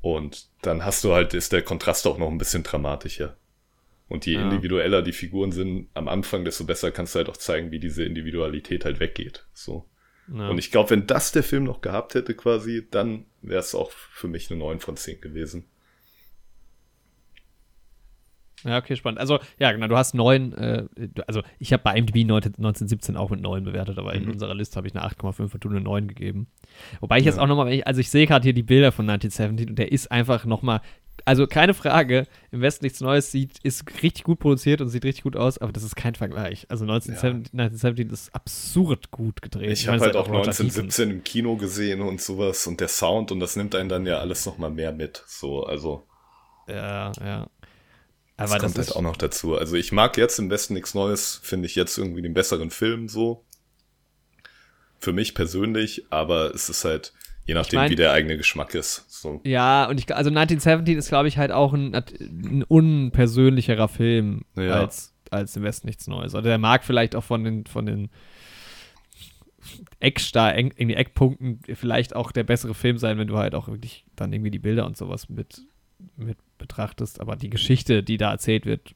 Und 0.00 0.48
dann 0.62 0.84
hast 0.84 1.04
du 1.04 1.12
halt, 1.12 1.32
ist 1.34 1.52
der 1.52 1.62
Kontrast 1.62 2.06
auch 2.06 2.18
noch 2.18 2.28
ein 2.28 2.38
bisschen 2.38 2.64
dramatischer. 2.64 3.36
Und 4.08 4.26
je 4.26 4.36
Ja. 4.36 4.42
individueller 4.42 5.00
die 5.02 5.12
Figuren 5.12 5.52
sind 5.52 5.88
am 5.94 6.08
Anfang, 6.08 6.44
desto 6.44 6.64
besser 6.64 6.90
kannst 6.90 7.14
du 7.14 7.18
halt 7.18 7.28
auch 7.28 7.36
zeigen, 7.36 7.70
wie 7.70 7.78
diese 7.78 8.04
Individualität 8.04 8.84
halt 8.84 9.00
weggeht. 9.00 9.46
So. 9.54 9.86
ja. 10.26 10.48
Und 10.48 10.58
ich 10.58 10.70
glaube, 10.70 10.90
wenn 10.90 11.06
das 11.06 11.32
der 11.32 11.42
Film 11.44 11.64
noch 11.64 11.80
gehabt 11.82 12.14
hätte, 12.14 12.34
quasi, 12.34 12.86
dann 12.90 13.26
wäre 13.42 13.60
es 13.60 13.74
auch 13.74 13.90
für 13.92 14.28
mich 14.28 14.50
eine 14.50 14.58
9 14.58 14.80
von 14.80 14.96
10 14.96 15.20
gewesen. 15.20 15.66
Ja, 18.64 18.78
okay, 18.78 18.96
spannend. 18.96 19.18
Also, 19.20 19.38
ja, 19.58 19.72
genau, 19.72 19.88
du 19.88 19.96
hast 19.96 20.14
neun, 20.14 20.52
äh, 20.54 20.84
also 21.26 21.42
ich 21.58 21.72
habe 21.72 21.82
bei 21.82 21.94
IMDb 21.96 22.24
19, 22.26 22.54
1917 22.56 23.16
auch 23.16 23.30
mit 23.30 23.40
neun 23.40 23.64
bewertet, 23.64 23.98
aber 23.98 24.14
in 24.14 24.24
Mhm. 24.24 24.32
unserer 24.32 24.54
Liste 24.54 24.76
habe 24.76 24.86
ich 24.86 24.94
eine 24.94 25.04
8,5 25.04 25.54
und 25.54 25.64
du 25.64 25.68
eine 25.68 25.80
9 25.80 26.08
gegeben. 26.08 26.46
Wobei 27.00 27.18
ich 27.18 27.24
jetzt 27.24 27.36
Ja. 27.36 27.42
auch 27.42 27.46
nochmal, 27.48 27.82
also 27.84 28.00
ich 28.00 28.10
sehe 28.10 28.26
gerade 28.26 28.44
hier 28.44 28.52
die 28.54 28.62
Bilder 28.62 28.92
von 28.92 29.06
1917 29.06 29.70
und 29.70 29.78
der 29.78 29.92
ist 29.92 30.10
einfach 30.10 30.44
nochmal 30.44 30.80
also 31.24 31.46
keine 31.46 31.72
Frage, 31.72 32.26
im 32.50 32.62
Westen 32.62 32.84
nichts 32.84 33.00
Neues 33.00 33.30
sieht, 33.30 33.58
ist 33.62 33.84
richtig 34.02 34.24
gut 34.24 34.40
produziert 34.40 34.80
und 34.80 34.88
sieht 34.88 35.04
richtig 35.04 35.22
gut 35.22 35.36
aus, 35.36 35.56
aber 35.58 35.70
das 35.70 35.84
ist 35.84 35.94
kein 35.94 36.16
Vergleich. 36.16 36.66
Also 36.68 36.84
1917, 36.84 37.44
ja. 37.56 37.64
1917 37.64 38.10
ist 38.10 38.34
absurd 38.34 39.10
gut 39.12 39.40
gedreht. 39.40 39.70
Ich, 39.70 39.82
ich 39.82 39.88
habe 39.88 40.00
halt 40.00 40.16
auch 40.16 40.26
1917 40.26 41.10
im 41.10 41.22
Kino 41.22 41.56
gesehen 41.56 42.00
und 42.00 42.20
sowas 42.20 42.66
und 42.66 42.80
der 42.80 42.88
Sound 42.88 43.30
und 43.30 43.38
das 43.38 43.54
nimmt 43.54 43.76
einen 43.76 43.88
dann 43.88 44.04
ja 44.04 44.18
alles 44.18 44.46
nochmal 44.46 44.70
mehr 44.70 44.90
mit. 44.92 45.22
So, 45.28 45.64
also. 45.64 46.02
Ja, 46.66 47.12
ja. 47.24 47.46
Aber 48.50 48.58
das, 48.58 48.72
das 48.72 48.74
kommt 48.74 48.86
halt 48.86 48.96
auch 48.96 49.02
noch 49.02 49.16
dazu. 49.16 49.56
Also 49.56 49.76
ich 49.76 49.92
mag 49.92 50.16
jetzt 50.16 50.38
im 50.38 50.50
Westen 50.50 50.74
nichts 50.74 50.94
Neues, 50.94 51.40
finde 51.42 51.66
ich 51.66 51.74
jetzt 51.74 51.98
irgendwie 51.98 52.22
den 52.22 52.34
besseren 52.34 52.70
Film 52.70 53.08
so. 53.08 53.44
Für 54.98 55.12
mich 55.12 55.34
persönlich, 55.34 56.06
aber 56.10 56.54
es 56.54 56.68
ist 56.68 56.84
halt, 56.84 57.12
Je 57.44 57.54
nachdem, 57.54 57.78
ich 57.78 57.82
mein, 57.82 57.90
wie 57.90 57.96
der 57.96 58.12
eigene 58.12 58.36
Geschmack 58.36 58.74
ist. 58.74 59.04
So. 59.08 59.40
Ja, 59.44 59.86
und 59.86 59.98
ich, 59.98 60.14
also 60.14 60.30
1917 60.30 60.96
ist, 60.96 61.08
glaube 61.08 61.26
ich, 61.26 61.38
halt 61.38 61.50
auch 61.50 61.72
ein, 61.72 61.92
ein 61.94 62.62
unpersönlicherer 62.62 63.88
Film 63.88 64.44
ja. 64.56 64.80
als, 64.80 65.12
als 65.30 65.56
im 65.56 65.64
Westen 65.64 65.88
nichts 65.88 66.06
Neues. 66.06 66.34
Also 66.34 66.48
der 66.48 66.58
mag 66.58 66.84
vielleicht 66.84 67.16
auch 67.16 67.24
von 67.24 67.42
den, 67.42 67.66
von 67.66 67.86
den 67.86 68.10
Eckstar, 69.98 70.56
irgendwie 70.56 70.94
Eckpunkten 70.94 71.60
vielleicht 71.74 72.14
auch 72.14 72.30
der 72.30 72.44
bessere 72.44 72.74
Film 72.74 72.98
sein, 72.98 73.18
wenn 73.18 73.28
du 73.28 73.38
halt 73.38 73.54
auch 73.56 73.68
wirklich 73.68 74.04
dann 74.14 74.32
irgendwie 74.32 74.50
die 74.50 74.58
Bilder 74.58 74.86
und 74.86 74.96
sowas 74.96 75.28
mit, 75.28 75.62
mit 76.16 76.38
betrachtest. 76.58 77.20
Aber 77.20 77.36
die 77.36 77.50
Geschichte, 77.50 78.02
die 78.02 78.16
da 78.16 78.30
erzählt 78.30 78.66
wird, 78.66 78.94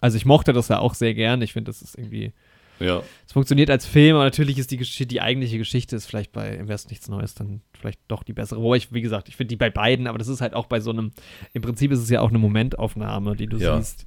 also 0.00 0.16
ich 0.16 0.24
mochte 0.24 0.52
das 0.52 0.68
ja 0.68 0.78
auch 0.78 0.94
sehr 0.94 1.14
gern. 1.14 1.42
Ich 1.42 1.52
finde, 1.52 1.70
das 1.70 1.82
ist 1.82 1.96
irgendwie 1.96 2.32
ja. 2.78 3.02
Es 3.26 3.32
funktioniert 3.32 3.70
als 3.70 3.86
Film, 3.86 4.16
aber 4.16 4.24
natürlich 4.24 4.58
ist 4.58 4.70
die 4.70 4.76
Geschichte, 4.76 5.06
die 5.06 5.20
eigentliche 5.20 5.58
Geschichte 5.58 5.96
ist 5.96 6.06
vielleicht 6.06 6.32
bei 6.32 6.54
Im 6.54 6.68
Westen 6.68 6.90
nichts 6.90 7.08
Neues 7.08 7.34
dann 7.34 7.62
vielleicht 7.72 8.00
doch 8.08 8.22
die 8.22 8.32
bessere. 8.32 8.62
Wobei 8.62 8.76
ich, 8.76 8.92
wie 8.92 9.02
gesagt, 9.02 9.28
ich 9.28 9.36
finde 9.36 9.48
die 9.50 9.56
bei 9.56 9.70
beiden, 9.70 10.06
aber 10.06 10.18
das 10.18 10.28
ist 10.28 10.40
halt 10.40 10.54
auch 10.54 10.66
bei 10.66 10.80
so 10.80 10.90
einem, 10.90 11.12
im 11.52 11.62
Prinzip 11.62 11.90
ist 11.90 12.00
es 12.00 12.10
ja 12.10 12.20
auch 12.20 12.28
eine 12.28 12.38
Momentaufnahme, 12.38 13.36
die 13.36 13.46
du 13.46 13.56
ja. 13.56 13.76
siehst. 13.76 14.06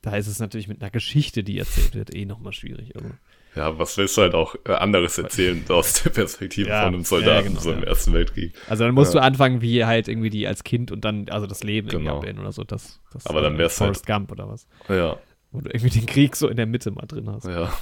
Da 0.00 0.16
ist 0.16 0.26
es 0.26 0.38
natürlich 0.38 0.68
mit 0.68 0.82
einer 0.82 0.90
Geschichte, 0.90 1.44
die 1.44 1.58
erzählt 1.58 1.94
wird, 1.94 2.14
eh 2.14 2.24
nochmal 2.24 2.52
schwierig. 2.52 2.96
Also. 2.96 3.10
Ja, 3.54 3.78
was 3.78 3.98
willst 3.98 4.16
du 4.16 4.22
halt 4.22 4.34
auch 4.34 4.54
äh, 4.66 4.72
anderes 4.72 5.18
erzählen 5.18 5.62
aus 5.68 6.02
der 6.02 6.10
Perspektive 6.10 6.70
ja, 6.70 6.84
von 6.84 6.94
einem 6.94 7.04
Soldaten 7.04 7.36
ja, 7.36 7.48
genau, 7.48 7.60
so 7.60 7.72
im 7.72 7.84
Ersten 7.84 8.12
Weltkrieg? 8.14 8.54
Also 8.68 8.84
dann 8.84 8.94
musst 8.94 9.14
du 9.14 9.18
anfangen, 9.18 9.60
wie 9.60 9.84
halt 9.84 10.08
irgendwie 10.08 10.30
die 10.30 10.46
als 10.46 10.64
Kind 10.64 10.90
und 10.90 11.04
dann, 11.04 11.28
also 11.28 11.46
das 11.46 11.62
Leben 11.62 11.88
genau. 11.88 12.22
irgendwie 12.22 12.40
oder 12.40 12.52
so. 12.52 12.64
Das, 12.64 13.00
das 13.12 13.26
aber 13.26 13.42
dann 13.42 13.58
wär's 13.58 13.76
Forrest 13.76 14.08
halt, 14.08 14.20
Gump 14.20 14.32
oder 14.32 14.48
was. 14.48 14.66
Ja, 14.88 15.18
wo 15.52 15.60
du 15.60 15.68
irgendwie 15.68 15.90
den 15.90 16.06
Krieg 16.06 16.34
so 16.34 16.48
in 16.48 16.56
der 16.56 16.66
Mitte 16.66 16.90
mal 16.90 17.06
drin 17.06 17.30
hast. 17.30 17.46
Ja. 17.46 17.72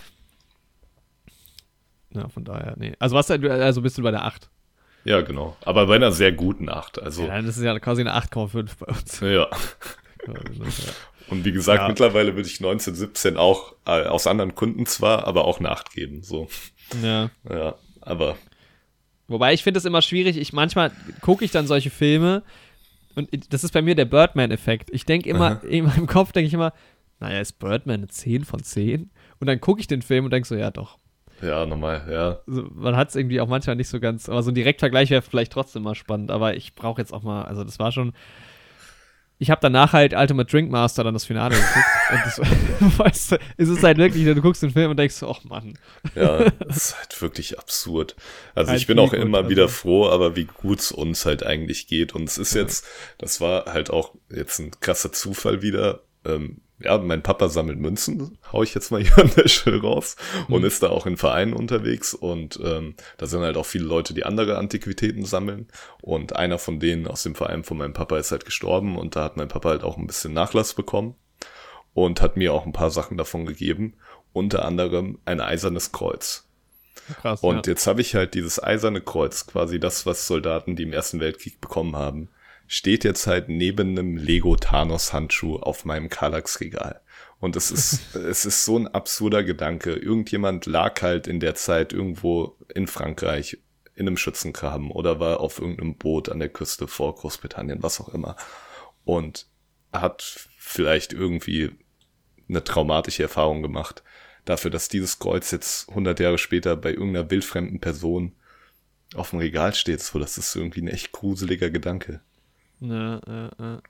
Ja, 2.12 2.28
von 2.28 2.44
daher, 2.44 2.74
nee. 2.76 2.94
Also 2.98 3.14
was 3.14 3.30
also 3.30 3.82
bist 3.82 3.96
du 3.96 4.02
bei 4.02 4.10
der 4.10 4.24
8? 4.24 4.50
Ja, 5.04 5.20
genau. 5.22 5.56
Aber 5.64 5.86
bei 5.86 5.94
einer 5.94 6.12
sehr 6.12 6.32
guten 6.32 6.68
8. 6.68 7.00
Also, 7.00 7.24
ja, 7.24 7.40
das 7.40 7.56
ist 7.56 7.62
ja 7.62 7.78
quasi 7.78 8.02
eine 8.02 8.14
8,5 8.14 8.70
bei 8.78 8.86
uns. 8.86 9.20
Ja. 9.20 9.48
Und 11.30 11.44
wie 11.44 11.52
gesagt, 11.52 11.82
ja. 11.82 11.88
mittlerweile 11.88 12.34
würde 12.34 12.48
ich 12.48 12.58
1917 12.58 13.36
auch 13.36 13.74
äh, 13.86 14.04
aus 14.06 14.26
anderen 14.26 14.54
Kunden 14.54 14.86
zwar, 14.86 15.26
aber 15.26 15.44
auch 15.44 15.58
eine 15.58 15.70
8 15.70 15.92
geben. 15.92 16.22
So. 16.22 16.48
Ja. 17.02 17.30
Ja, 17.48 17.76
aber. 18.00 18.36
Wobei 19.28 19.52
ich 19.52 19.62
finde 19.62 19.78
es 19.78 19.84
immer 19.84 20.02
schwierig. 20.02 20.36
Ich 20.36 20.52
manchmal 20.52 20.90
gucke 21.20 21.44
ich 21.44 21.52
dann 21.52 21.66
solche 21.66 21.90
Filme 21.90 22.42
und 23.14 23.52
das 23.52 23.64
ist 23.64 23.72
bei 23.72 23.82
mir 23.82 23.94
der 23.94 24.04
Birdman-Effekt. 24.04 24.90
Ich 24.92 25.04
denke 25.04 25.28
immer, 25.28 25.62
Aha. 25.62 25.66
in 25.66 25.84
meinem 25.84 26.06
Kopf 26.06 26.32
denke 26.32 26.46
ich 26.46 26.54
immer, 26.54 26.72
naja, 27.18 27.40
ist 27.40 27.58
Birdman 27.58 28.00
eine 28.00 28.08
10 28.08 28.44
von 28.44 28.62
10? 28.62 29.10
Und 29.40 29.46
dann 29.46 29.60
gucke 29.60 29.80
ich 29.80 29.86
den 29.86 30.02
Film 30.02 30.24
und 30.24 30.32
denke 30.32 30.48
so, 30.48 30.54
ja 30.54 30.70
doch. 30.70 30.98
Ja, 31.42 31.64
nochmal, 31.66 32.06
ja. 32.10 32.38
Also, 32.46 32.68
man 32.74 32.96
hat 32.96 33.10
es 33.10 33.16
irgendwie 33.16 33.40
auch 33.40 33.48
manchmal 33.48 33.76
nicht 33.76 33.88
so 33.88 33.98
ganz, 33.98 34.28
aber 34.28 34.42
so 34.42 34.50
ein 34.50 34.54
Direktvergleich 34.54 35.10
wäre 35.10 35.22
vielleicht 35.22 35.52
trotzdem 35.52 35.82
mal 35.82 35.94
spannend. 35.94 36.30
Aber 36.30 36.56
ich 36.56 36.74
brauche 36.74 37.00
jetzt 37.00 37.12
auch 37.12 37.22
mal, 37.22 37.44
also 37.44 37.64
das 37.64 37.78
war 37.78 37.92
schon. 37.92 38.12
Ich 39.40 39.48
habe 39.48 39.60
danach 39.62 39.94
halt 39.94 40.12
Ultimate 40.12 40.50
Drink 40.50 40.70
Master 40.70 41.02
dann 41.02 41.14
das 41.14 41.24
Finale 41.24 41.56
geguckt. 41.56 41.86
und 42.10 42.20
das, 42.26 42.98
weißt 42.98 43.32
du, 43.32 43.38
es 43.56 43.68
ist 43.70 43.82
halt 43.82 43.96
wirklich, 43.96 44.22
du 44.24 44.42
guckst 44.42 44.62
den 44.62 44.70
Film 44.70 44.90
und 44.90 44.98
denkst, 44.98 45.22
ach 45.22 45.42
Mann. 45.44 45.78
Ja, 46.14 46.50
das 46.60 46.76
ist 46.76 46.98
halt 46.98 47.22
wirklich 47.22 47.58
absurd. 47.58 48.16
Also 48.54 48.70
halt 48.70 48.80
ich 48.80 48.86
bin 48.86 48.98
auch 48.98 49.14
immer 49.14 49.42
gut, 49.42 49.50
wieder 49.50 49.62
also. 49.62 49.74
froh, 49.74 50.08
aber 50.10 50.36
wie 50.36 50.44
gut 50.44 50.80
es 50.80 50.92
uns 50.92 51.24
halt 51.24 51.42
eigentlich 51.42 51.86
geht. 51.86 52.14
Und 52.14 52.28
es 52.28 52.36
ist 52.36 52.54
jetzt, 52.54 52.86
das 53.16 53.40
war 53.40 53.64
halt 53.64 53.88
auch 53.88 54.14
jetzt 54.28 54.58
ein 54.58 54.72
krasser 54.78 55.10
Zufall 55.10 55.62
wieder. 55.62 56.02
Ähm, 56.26 56.60
ja, 56.82 56.98
mein 56.98 57.22
Papa 57.22 57.48
sammelt 57.48 57.78
Münzen, 57.78 58.38
hau 58.52 58.62
ich 58.62 58.74
jetzt 58.74 58.90
mal 58.90 59.00
hier 59.02 59.18
an 59.18 59.30
der 59.36 59.48
Stelle 59.48 59.80
raus, 59.80 60.16
mhm. 60.48 60.54
und 60.54 60.64
ist 60.64 60.82
da 60.82 60.88
auch 60.88 61.06
in 61.06 61.16
Vereinen 61.16 61.52
unterwegs. 61.52 62.14
Und 62.14 62.58
ähm, 62.62 62.94
da 63.18 63.26
sind 63.26 63.42
halt 63.42 63.56
auch 63.56 63.66
viele 63.66 63.84
Leute, 63.84 64.14
die 64.14 64.24
andere 64.24 64.58
Antiquitäten 64.58 65.24
sammeln. 65.24 65.68
Und 66.00 66.36
einer 66.36 66.58
von 66.58 66.80
denen 66.80 67.06
aus 67.06 67.22
dem 67.22 67.34
Verein 67.34 67.64
von 67.64 67.78
meinem 67.78 67.92
Papa 67.92 68.18
ist 68.18 68.32
halt 68.32 68.44
gestorben 68.44 68.98
und 68.98 69.16
da 69.16 69.24
hat 69.24 69.36
mein 69.36 69.48
Papa 69.48 69.70
halt 69.70 69.84
auch 69.84 69.96
ein 69.96 70.06
bisschen 70.06 70.32
Nachlass 70.32 70.74
bekommen 70.74 71.14
und 71.94 72.22
hat 72.22 72.36
mir 72.36 72.52
auch 72.52 72.66
ein 72.66 72.72
paar 72.72 72.90
Sachen 72.90 73.16
davon 73.16 73.46
gegeben. 73.46 73.94
Unter 74.32 74.64
anderem 74.64 75.18
ein 75.24 75.40
eisernes 75.40 75.90
Kreuz. 75.92 76.46
Krass, 77.20 77.40
und 77.40 77.66
ja. 77.66 77.72
jetzt 77.72 77.86
habe 77.88 78.00
ich 78.00 78.14
halt 78.14 78.34
dieses 78.34 78.62
eiserne 78.62 79.00
Kreuz, 79.00 79.46
quasi 79.46 79.80
das, 79.80 80.06
was 80.06 80.28
Soldaten, 80.28 80.76
die 80.76 80.84
im 80.84 80.92
Ersten 80.92 81.18
Weltkrieg 81.18 81.60
bekommen 81.60 81.96
haben 81.96 82.28
steht 82.72 83.02
jetzt 83.02 83.26
halt 83.26 83.48
neben 83.48 83.98
einem 83.98 84.16
Lego 84.16 84.54
Thanos 84.54 85.12
Handschuh 85.12 85.56
auf 85.56 85.84
meinem 85.84 86.08
Kallax 86.08 86.60
Regal. 86.60 87.00
Und 87.40 87.56
es 87.56 87.72
ist, 87.72 88.14
es 88.14 88.44
ist 88.46 88.64
so 88.64 88.78
ein 88.78 88.86
absurder 88.86 89.42
Gedanke. 89.42 89.94
Irgendjemand 89.94 90.66
lag 90.66 91.02
halt 91.02 91.26
in 91.26 91.40
der 91.40 91.56
Zeit 91.56 91.92
irgendwo 91.92 92.56
in 92.72 92.86
Frankreich 92.86 93.58
in 93.96 94.06
einem 94.06 94.16
Schützengraben 94.16 94.92
oder 94.92 95.18
war 95.18 95.40
auf 95.40 95.58
irgendeinem 95.58 95.96
Boot 95.96 96.28
an 96.28 96.38
der 96.38 96.48
Küste 96.48 96.86
vor 96.86 97.16
Großbritannien, 97.16 97.82
was 97.82 98.00
auch 98.00 98.08
immer. 98.10 98.36
Und 99.02 99.48
hat 99.92 100.22
vielleicht 100.56 101.12
irgendwie 101.12 101.72
eine 102.48 102.62
traumatische 102.62 103.24
Erfahrung 103.24 103.62
gemacht. 103.62 104.04
Dafür, 104.44 104.70
dass 104.70 104.88
dieses 104.88 105.18
Kreuz 105.18 105.50
jetzt 105.50 105.88
100 105.88 106.20
Jahre 106.20 106.38
später 106.38 106.76
bei 106.76 106.90
irgendeiner 106.90 107.32
wildfremden 107.32 107.80
Person 107.80 108.36
auf 109.16 109.30
dem 109.30 109.40
Regal 109.40 109.74
steht, 109.74 110.00
so, 110.02 110.20
das 110.20 110.38
ist 110.38 110.54
irgendwie 110.54 110.82
ein 110.82 110.88
echt 110.88 111.10
gruseliger 111.10 111.70
Gedanke. 111.70 112.20
Ja, 112.80 113.20
ja, 113.26 113.50
ja. 113.58 113.82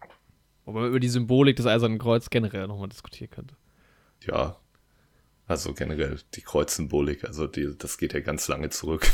Wobei 0.64 0.80
man 0.80 0.88
über 0.90 1.00
die 1.00 1.08
Symbolik 1.08 1.56
des 1.56 1.66
Eisernen 1.66 1.98
Kreuz 1.98 2.30
generell 2.30 2.66
nochmal 2.66 2.88
diskutieren 2.88 3.30
könnte. 3.30 3.54
Ja. 4.22 4.56
Also 5.46 5.74
generell 5.74 6.20
die 6.34 6.42
Kreuzsymbolik, 6.42 7.24
also 7.24 7.48
die, 7.48 7.74
das 7.76 7.98
geht 7.98 8.12
ja 8.12 8.20
ganz 8.20 8.46
lange 8.46 8.70
zurück. 8.70 9.10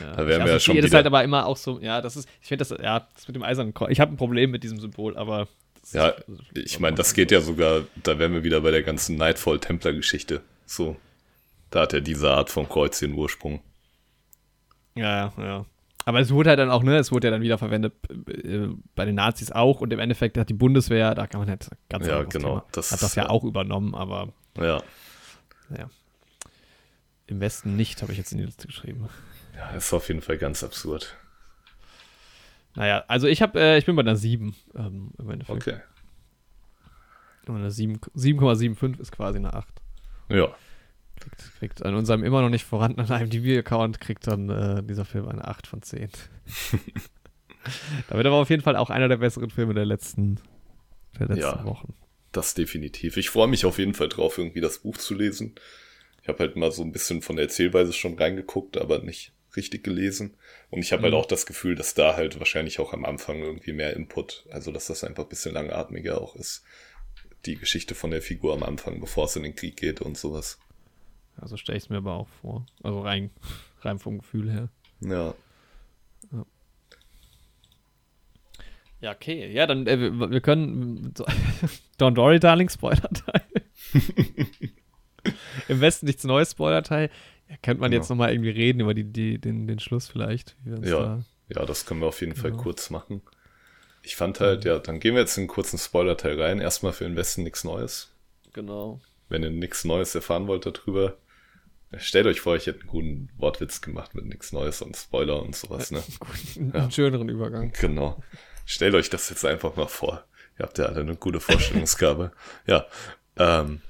Ja, 0.00 0.16
da 0.16 0.26
wären 0.26 0.44
wir 0.44 0.52
ja 0.52 0.60
schon 0.60 0.76
wieder. 0.76 0.88
Das 0.88 0.94
halt 0.94 1.06
aber 1.06 1.24
immer 1.24 1.46
auch 1.46 1.56
so, 1.56 1.80
ja, 1.80 2.02
das 2.02 2.16
ist, 2.16 2.28
ich 2.42 2.48
finde 2.48 2.64
das, 2.64 2.70
ja, 2.82 3.08
das 3.14 3.26
mit 3.28 3.36
dem 3.36 3.42
Eisernen 3.42 3.72
Kreuz. 3.72 3.90
Ich 3.90 4.00
habe 4.00 4.12
ein 4.12 4.16
Problem 4.16 4.50
mit 4.50 4.62
diesem 4.62 4.78
Symbol, 4.80 5.16
aber. 5.16 5.48
Ja, 5.92 6.08
ist, 6.08 6.28
also, 6.28 6.42
ich 6.54 6.80
meine, 6.80 6.96
das 6.96 7.14
geht 7.14 7.30
ja 7.30 7.40
sogar, 7.40 7.84
da 8.02 8.18
wären 8.18 8.34
wir 8.34 8.42
wieder 8.44 8.60
bei 8.60 8.72
der 8.72 8.82
ganzen 8.82 9.16
Nightfall-Templer-Geschichte. 9.16 10.42
So. 10.66 10.96
Da 11.70 11.82
hat 11.82 11.94
er 11.94 12.00
diese 12.00 12.30
Art 12.30 12.50
von 12.50 12.68
Kreuz 12.68 13.00
ihren 13.00 13.14
Ursprung. 13.14 13.62
Ja, 14.96 15.32
ja, 15.36 15.42
ja. 15.42 15.66
Aber 16.04 16.20
es 16.20 16.30
wurde 16.30 16.50
halt 16.50 16.58
dann 16.58 16.70
auch, 16.70 16.82
ne, 16.82 16.96
es 16.96 17.12
wurde 17.12 17.28
ja 17.28 17.30
dann 17.30 17.42
wieder 17.42 17.58
verwendet 17.58 17.94
äh, 18.28 18.68
bei 18.94 19.04
den 19.04 19.16
Nazis 19.16 19.52
auch 19.52 19.80
und 19.80 19.92
im 19.92 19.98
Endeffekt 19.98 20.38
hat 20.38 20.48
die 20.48 20.54
Bundeswehr, 20.54 21.14
da 21.14 21.26
kann 21.26 21.40
man 21.40 21.50
halt 21.50 21.68
ganz 21.88 22.06
ja, 22.06 22.22
genau, 22.22 22.62
das 22.72 22.92
hat 22.92 23.02
das 23.02 23.14
ja, 23.14 23.24
ja 23.24 23.28
auch 23.30 23.44
übernommen, 23.44 23.94
aber 23.94 24.32
ja. 24.58 24.82
ja. 25.76 25.90
Im 27.26 27.40
Westen 27.40 27.76
nicht, 27.76 28.02
habe 28.02 28.12
ich 28.12 28.18
jetzt 28.18 28.32
in 28.32 28.38
die 28.38 28.44
Liste 28.44 28.66
geschrieben. 28.66 29.08
Ja, 29.56 29.70
ist 29.70 29.92
auf 29.92 30.08
jeden 30.08 30.22
Fall 30.22 30.38
ganz 30.38 30.64
absurd. 30.64 31.16
Naja, 32.74 33.04
also 33.08 33.26
ich 33.26 33.42
habe, 33.42 33.60
äh, 33.60 33.78
ich 33.78 33.86
bin 33.86 33.94
bei 33.96 34.00
einer 34.00 34.16
7 34.16 34.54
ähm, 34.74 35.10
im 35.18 35.30
Endeffekt. 35.30 35.68
Okay. 35.68 35.80
Eine 37.46 37.68
7,75 37.68 39.00
ist 39.00 39.12
quasi 39.12 39.38
eine 39.38 39.54
8. 39.54 39.68
Ja. 40.28 40.54
Kriegt, 41.20 41.58
kriegt 41.58 41.84
an 41.84 41.94
unserem 41.94 42.24
immer 42.24 42.42
noch 42.42 42.48
nicht 42.48 42.64
vorhandenen 42.64 43.10
IMDb-Account 43.10 44.00
kriegt 44.00 44.26
dann 44.26 44.48
äh, 44.48 44.82
dieser 44.82 45.04
Film 45.04 45.28
eine 45.28 45.46
8 45.46 45.66
von 45.66 45.82
10. 45.82 46.08
da 48.08 48.16
wird 48.16 48.26
aber 48.26 48.36
auf 48.36 48.50
jeden 48.50 48.62
Fall 48.62 48.76
auch 48.76 48.90
einer 48.90 49.08
der 49.08 49.18
besseren 49.18 49.50
Filme 49.50 49.74
der 49.74 49.86
letzten, 49.86 50.40
der 51.18 51.28
letzten 51.28 51.42
ja, 51.42 51.64
Wochen. 51.64 51.94
Das 52.32 52.54
definitiv. 52.54 53.16
Ich 53.16 53.30
freue 53.30 53.48
mich 53.48 53.64
auf 53.64 53.78
jeden 53.78 53.94
Fall 53.94 54.08
drauf, 54.08 54.38
irgendwie 54.38 54.60
das 54.60 54.78
Buch 54.78 54.96
zu 54.96 55.14
lesen. 55.14 55.54
Ich 56.22 56.28
habe 56.28 56.38
halt 56.40 56.56
mal 56.56 56.70
so 56.70 56.82
ein 56.82 56.92
bisschen 56.92 57.22
von 57.22 57.36
der 57.36 57.46
Erzählweise 57.46 57.92
schon 57.92 58.18
reingeguckt, 58.18 58.76
aber 58.76 59.00
nicht 59.00 59.32
richtig 59.56 59.84
gelesen. 59.84 60.36
Und 60.70 60.80
ich 60.80 60.92
habe 60.92 61.02
halt 61.02 61.12
mhm. 61.12 61.16
halt 61.16 61.24
auch 61.24 61.28
das 61.28 61.46
Gefühl, 61.46 61.74
dass 61.74 61.94
da 61.94 62.16
halt 62.16 62.38
wahrscheinlich 62.38 62.78
auch 62.78 62.92
am 62.92 63.04
Anfang 63.04 63.40
irgendwie 63.40 63.72
mehr 63.72 63.94
Input, 63.96 64.46
also 64.50 64.70
dass 64.70 64.86
das 64.86 65.04
einfach 65.04 65.24
ein 65.24 65.28
bisschen 65.28 65.54
langatmiger 65.54 66.20
auch 66.20 66.36
ist. 66.36 66.62
Die 67.46 67.56
Geschichte 67.56 67.94
von 67.94 68.10
der 68.10 68.22
Figur 68.22 68.54
am 68.54 68.62
Anfang, 68.62 69.00
bevor 69.00 69.24
es 69.24 69.36
in 69.36 69.42
den 69.42 69.54
Krieg 69.54 69.76
geht 69.76 70.00
und 70.00 70.16
sowas. 70.16 70.58
Also 71.40 71.56
stelle 71.56 71.78
ich 71.78 71.84
es 71.84 71.90
mir 71.90 71.98
aber 71.98 72.14
auch 72.14 72.28
vor. 72.40 72.66
Also 72.82 73.00
rein, 73.00 73.30
rein 73.82 73.98
vom 73.98 74.18
Gefühl 74.18 74.50
her. 74.50 74.68
Ja. 75.00 75.34
Ja, 76.32 76.46
ja 79.00 79.12
okay. 79.12 79.52
Ja, 79.52 79.66
dann, 79.66 79.86
äh, 79.86 79.98
wir, 79.98 80.30
wir, 80.30 80.40
können. 80.40 81.14
Don't 81.98 82.16
worry, 82.16 82.40
Darling, 82.40 82.68
Spoiler-Teil. 82.68 83.42
Im 85.68 85.80
Westen 85.80 86.06
nichts 86.06 86.24
Neues, 86.24 86.52
Spoiler-Teil. 86.52 87.10
Ja, 87.48 87.56
könnte 87.62 87.80
man 87.80 87.90
genau. 87.90 88.00
jetzt 88.00 88.08
nochmal 88.08 88.32
irgendwie 88.32 88.50
reden 88.50 88.80
über 88.80 88.94
die, 88.94 89.04
die, 89.04 89.38
den, 89.38 89.66
den 89.66 89.78
Schluss 89.78 90.08
vielleicht. 90.08 90.56
ja. 90.64 90.76
Da, 90.90 91.24
ja, 91.48 91.66
das 91.66 91.84
können 91.84 92.00
wir 92.00 92.06
auf 92.06 92.20
jeden 92.20 92.36
Fall 92.36 92.52
genau. 92.52 92.62
kurz 92.62 92.90
machen. 92.90 93.22
Ich 94.02 94.16
fand 94.16 94.40
halt, 94.40 94.64
ja, 94.64 94.78
dann 94.78 95.00
gehen 95.00 95.14
wir 95.14 95.20
jetzt 95.20 95.36
in 95.36 95.42
einen 95.42 95.48
kurzen 95.48 95.78
Spoiler-Teil 95.78 96.40
rein. 96.40 96.60
Erstmal 96.60 96.92
für 96.92 97.04
den 97.04 97.16
Westen 97.16 97.42
nichts 97.42 97.64
Neues. 97.64 98.14
Genau. 98.52 99.00
Wenn 99.28 99.42
ihr 99.42 99.50
nichts 99.50 99.84
Neues 99.84 100.14
erfahren 100.14 100.46
wollt 100.46 100.64
darüber, 100.64 101.16
stellt 101.98 102.26
euch 102.26 102.40
vor, 102.40 102.56
ich 102.56 102.66
hätte 102.66 102.80
einen 102.80 102.88
guten 102.88 103.28
Wortwitz 103.36 103.80
gemacht 103.80 104.14
mit 104.14 104.26
nichts 104.26 104.52
Neues 104.52 104.82
und 104.82 104.96
Spoiler 104.96 105.42
und 105.42 105.56
sowas, 105.56 105.90
ne? 105.90 106.02
Einen 106.56 106.72
ja. 106.74 106.90
schöneren 106.90 107.28
Übergang. 107.28 107.72
Genau. 107.80 108.22
Stellt 108.64 108.94
euch 108.94 109.10
das 109.10 109.28
jetzt 109.30 109.44
einfach 109.44 109.76
mal 109.76 109.88
vor. 109.88 110.24
Ihr 110.58 110.64
habt 110.64 110.78
ja 110.78 110.86
alle 110.86 111.00
eine 111.00 111.16
gute 111.16 111.40
Vorstellungsgabe. 111.40 112.32
ja. 112.66 112.86
Ähm, 113.36 113.80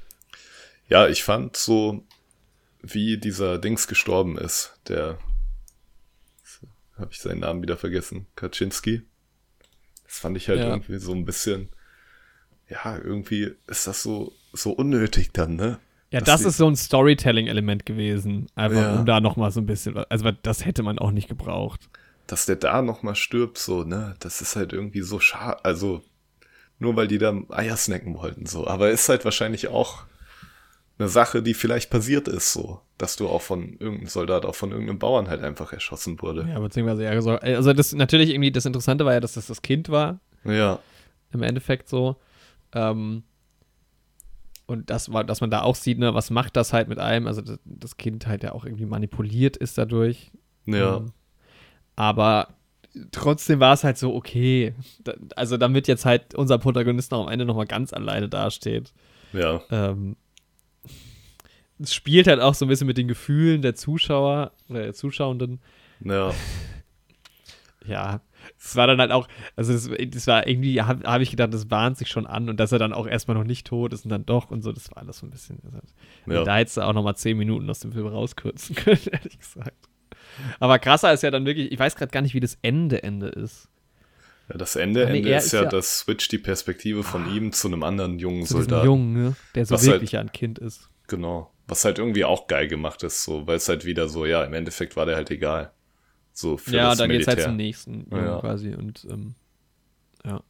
ja, 0.89 1.09
ich 1.09 1.23
fand 1.23 1.57
so, 1.57 2.07
wie 2.81 3.19
dieser 3.19 3.59
Dings 3.59 3.89
gestorben 3.89 4.39
ist, 4.39 4.79
der 4.89 5.19
habe 6.97 7.13
ich 7.13 7.21
seinen 7.21 7.41
Namen 7.41 7.63
wieder 7.63 7.77
vergessen, 7.77 8.27
Kaczynski. 8.37 9.03
Das 10.05 10.19
fand 10.19 10.37
ich 10.37 10.49
halt 10.49 10.61
ja. 10.61 10.69
irgendwie 10.69 10.99
so 10.99 11.13
ein 11.13 11.25
bisschen, 11.25 11.71
ja, 12.69 12.99
irgendwie 12.99 13.55
ist 13.67 13.87
das 13.87 14.03
so, 14.03 14.33
so 14.53 14.73
unnötig 14.73 15.33
dann, 15.33 15.57
ne? 15.57 15.81
Ja, 16.11 16.21
das 16.21 16.43
ist 16.43 16.57
so 16.57 16.67
ein 16.67 16.75
Storytelling-Element 16.75 17.87
gewesen. 17.87 18.47
Einfach 18.57 18.81
ja. 18.81 18.97
um 18.97 19.07
da 19.07 19.21
nochmal 19.21 19.53
so 19.53 19.61
ein 19.61 19.67
bisschen, 19.67 19.97
also 19.97 20.31
das 20.43 20.65
hätte 20.65 20.83
man 20.83 20.99
auch 20.99 21.13
nicht 21.13 21.29
gebraucht. 21.29 21.89
Dass 22.27 22.47
der 22.47 22.57
da 22.57 22.83
nochmal 22.83 23.15
stirbt, 23.15 23.59
so, 23.59 23.85
ne? 23.85 24.15
Das 24.19 24.41
ist 24.41 24.57
halt 24.57 24.73
irgendwie 24.73 25.03
so 25.03 25.21
schade. 25.21 25.65
Also, 25.65 26.03
nur 26.79 26.97
weil 26.97 27.07
die 27.07 27.19
da 27.19 27.35
Eier 27.51 27.77
snacken 27.77 28.17
wollten, 28.17 28.47
so. 28.47 28.67
Aber 28.67 28.91
ist 28.91 29.09
halt 29.09 29.25
wahrscheinlich 29.25 29.69
auch 29.69 30.05
eine 30.99 31.09
Sache, 31.09 31.43
die 31.43 31.55
vielleicht 31.55 31.91
passiert 31.91 32.27
ist, 32.27 32.53
so. 32.53 32.81
Dass 32.99 33.17
du 33.17 33.29
auch 33.29 33.43
von 33.43 33.77
irgendeinem 33.79 34.09
Soldat, 34.09 34.45
auch 34.45 34.55
von 34.55 34.73
irgendeinem 34.73 34.99
Bauern 34.99 35.29
halt 35.29 35.43
einfach 35.43 35.73
erschossen 35.73 36.21
wurde. 36.21 36.47
Ja, 36.49 36.59
beziehungsweise, 36.59 37.05
ja, 37.05 37.11
also, 37.11 37.33
also 37.33 37.73
das 37.73 37.93
natürlich 37.95 38.31
irgendwie, 38.31 38.51
das 38.51 38.67
Interessante 38.67 39.05
war 39.05 39.15
ja, 39.15 39.21
dass 39.21 39.35
das 39.35 39.47
das 39.47 39.63
Kind 39.63 39.89
war. 39.89 40.19
Ja. 40.45 40.81
Im 41.33 41.43
Endeffekt 41.43 41.89
so. 41.89 42.17
Ähm, 42.73 43.23
und 44.71 44.89
das 44.89 45.13
war, 45.13 45.25
dass 45.25 45.41
man 45.41 45.51
da 45.51 45.63
auch 45.63 45.75
sieht, 45.75 45.99
ne, 45.99 46.15
was 46.15 46.31
macht 46.31 46.57
das 46.57 46.73
halt 46.73 46.87
mit 46.87 47.01
einem, 47.01 47.27
also 47.27 47.43
das, 47.43 47.59
das 47.65 47.97
Kind 47.97 48.29
halt 48.29 48.45
ja 48.45 48.53
auch 48.53 48.65
irgendwie 48.65 48.87
manipuliert 48.87 49.57
ist 49.57 49.77
dadurch. 49.77 50.31
Ja. 50.65 50.99
Ähm, 50.99 51.13
aber 51.97 52.55
trotzdem 53.11 53.59
war 53.59 53.75
es 53.75 53.83
halt 53.83 53.99
so, 53.99 54.15
okay. 54.15 54.75
Da, 55.03 55.15
also 55.35 55.57
damit 55.57 55.89
jetzt 55.89 56.05
halt 56.05 56.37
unser 56.37 56.59
Protagonist 56.59 57.11
noch 57.11 57.27
am 57.27 57.33
Ende 57.33 57.45
nochmal 57.45 57.67
ganz 57.67 57.93
alleine 57.93 58.29
dasteht. 58.29 58.93
Ja. 59.33 59.61
Ähm, 59.73 60.15
es 61.81 61.93
spielt 61.93 62.29
halt 62.29 62.41
auch 62.41 62.55
so 62.55 62.65
ein 62.65 62.69
bisschen 62.69 62.87
mit 62.87 62.97
den 62.97 63.09
Gefühlen 63.09 63.63
der 63.63 63.75
Zuschauer 63.75 64.53
oder 64.69 64.83
der 64.85 64.95
Zuschauenden. 64.95 65.61
Ja. 66.05 66.33
Ja, 67.85 68.21
es 68.59 68.77
war 68.77 68.87
dann 68.87 69.01
halt 69.01 69.11
auch, 69.11 69.29
also 69.57 69.73
das, 69.73 69.91
das 70.09 70.27
war 70.27 70.47
irgendwie, 70.47 70.83
habe 70.83 71.09
hab 71.09 71.21
ich 71.21 71.31
gedacht, 71.31 71.53
das 71.53 71.67
bahnt 71.67 71.99
sich 71.99 72.09
schon 72.09 72.27
an 72.27 72.49
und 72.49 72.59
dass 72.59 72.73
er 72.73 72.79
dann 72.79 72.93
auch 72.93 73.07
erstmal 73.07 73.37
noch 73.37 73.45
nicht 73.45 73.67
tot 73.67 73.93
ist 73.93 74.05
und 74.05 74.11
dann 74.11 74.27
doch 74.27 74.51
und 74.51 74.63
so, 74.63 74.73
das 74.73 74.91
war 74.91 74.99
alles 74.99 75.19
so 75.19 75.27
ein 75.27 75.31
bisschen. 75.31 75.59
Ja. 76.27 76.45
Da 76.45 76.57
hättest 76.57 76.77
du 76.77 76.83
auch 76.83 76.93
nochmal 76.93 77.17
zehn 77.17 77.37
Minuten 77.37 77.69
aus 77.71 77.81
dem 77.81 77.93
Film 77.93 78.07
rauskürzen 78.07 78.75
können, 78.77 79.01
ehrlich 79.11 79.39
gesagt. 79.39 79.89
Aber 80.59 80.79
krasser 80.79 81.13
ist 81.13 81.23
ja 81.23 81.31
dann 81.31 81.45
wirklich, 81.47 81.73
ich 81.73 81.79
weiß 81.79 81.97
gerade 81.97 82.13
gar 82.13 82.23
nicht, 82.23 82.35
wie 82.35 82.41
das 82.41 82.59
Ende 82.63 83.03
Ende 83.03 83.29
ist. 83.29 83.69
Ja, 84.49 84.57
das 84.57 84.77
Ende, 84.77 85.07
nee, 85.07 85.19
Ende 85.19 85.35
ist, 85.35 85.47
ist 85.47 85.53
ja, 85.53 85.63
ja, 85.63 85.69
das 85.69 86.01
Switch 86.01 86.29
die 86.29 86.39
Perspektive 86.39 87.03
von 87.03 87.25
ah, 87.25 87.35
ihm 87.35 87.53
zu 87.53 87.69
einem 87.69 87.83
anderen 87.83 88.19
jungen 88.19 88.45
zu 88.47 88.55
Soldaten. 88.55 88.87
Jungen, 88.87 89.13
ne? 89.13 89.37
der 89.55 89.67
so 89.67 89.81
wirklich 89.83 90.15
halt, 90.15 90.29
ein 90.29 90.33
Kind 90.33 90.59
ist. 90.59 90.91
Genau. 91.07 91.53
Was 91.69 91.85
halt 91.85 91.99
irgendwie 91.99 92.25
auch 92.25 92.49
geil 92.49 92.67
gemacht 92.67 93.03
ist, 93.05 93.23
so, 93.23 93.47
weil 93.47 93.57
es 93.57 93.69
halt 93.69 93.85
wieder 93.85 94.09
so, 94.09 94.27
ja, 94.27 94.43
im 94.43 94.53
Endeffekt 94.53 94.97
war 94.97 95.07
der 95.07 95.17
halt 95.17 95.31
egal. 95.31 95.73
So 96.33 96.57
für 96.57 96.77
ja, 96.77 96.91
das 96.91 96.99
dann 96.99 97.11
geht 97.11 97.23
es 97.23 97.27
halt 97.27 97.43
zum 97.43 97.57
nächsten 97.57 98.07
ja. 98.11 98.39
quasi 98.41 98.75
und 98.75 99.07
ähm, 99.11 99.35
ja. 100.25 100.43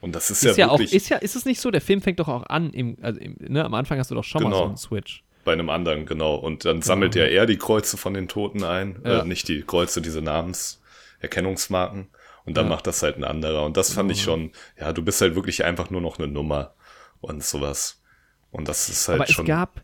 Und 0.00 0.14
das 0.14 0.30
ist, 0.30 0.44
ist 0.44 0.58
ja, 0.58 0.66
ja 0.66 0.72
wirklich. 0.72 0.90
Auch, 0.90 0.96
ist 0.96 1.08
ja, 1.08 1.16
ist 1.16 1.34
es 1.34 1.44
nicht 1.46 1.60
so, 1.60 1.70
der 1.70 1.80
Film 1.80 2.02
fängt 2.02 2.20
doch 2.20 2.28
auch 2.28 2.44
an, 2.46 2.72
im, 2.72 2.96
also 3.00 3.18
im, 3.20 3.36
ne, 3.40 3.64
am 3.64 3.72
Anfang 3.72 3.98
hast 3.98 4.10
du 4.10 4.14
doch 4.14 4.24
schon 4.24 4.42
genau. 4.42 4.50
mal 4.50 4.56
so 4.58 4.68
einen 4.68 4.76
Switch. 4.76 5.24
Bei 5.44 5.52
einem 5.52 5.70
anderen, 5.70 6.04
genau. 6.06 6.34
Und 6.36 6.64
dann 6.64 6.76
genau. 6.76 6.86
sammelt 6.86 7.14
ja 7.14 7.24
er 7.24 7.46
die 7.46 7.56
Kreuze 7.56 7.96
von 7.96 8.14
den 8.14 8.28
Toten 8.28 8.64
ein. 8.64 9.02
Äh, 9.04 9.08
ja. 9.10 9.20
Äh, 9.20 9.24
nicht 9.24 9.48
die 9.48 9.62
Kreuze, 9.62 10.02
diese 10.02 10.20
Namenserkennungsmarken. 10.20 12.08
Und 12.44 12.56
dann 12.56 12.68
macht 12.68 12.86
das 12.86 13.02
halt 13.02 13.16
ein 13.16 13.24
anderer. 13.24 13.64
Und 13.64 13.78
das 13.78 13.94
fand 13.94 14.10
ich 14.10 14.22
schon, 14.22 14.52
ja, 14.78 14.92
du 14.92 15.02
bist 15.02 15.20
halt 15.22 15.34
wirklich 15.34 15.64
einfach 15.64 15.88
nur 15.88 16.02
noch 16.02 16.18
eine 16.18 16.28
Nummer 16.28 16.74
und 17.20 17.42
sowas. 17.42 18.02
Und 18.50 18.68
das 18.68 18.90
ist 18.90 19.08
halt 19.08 19.22
Aber 19.22 19.32
schon. 19.32 19.46
Es 19.46 19.48
gab, 19.48 19.82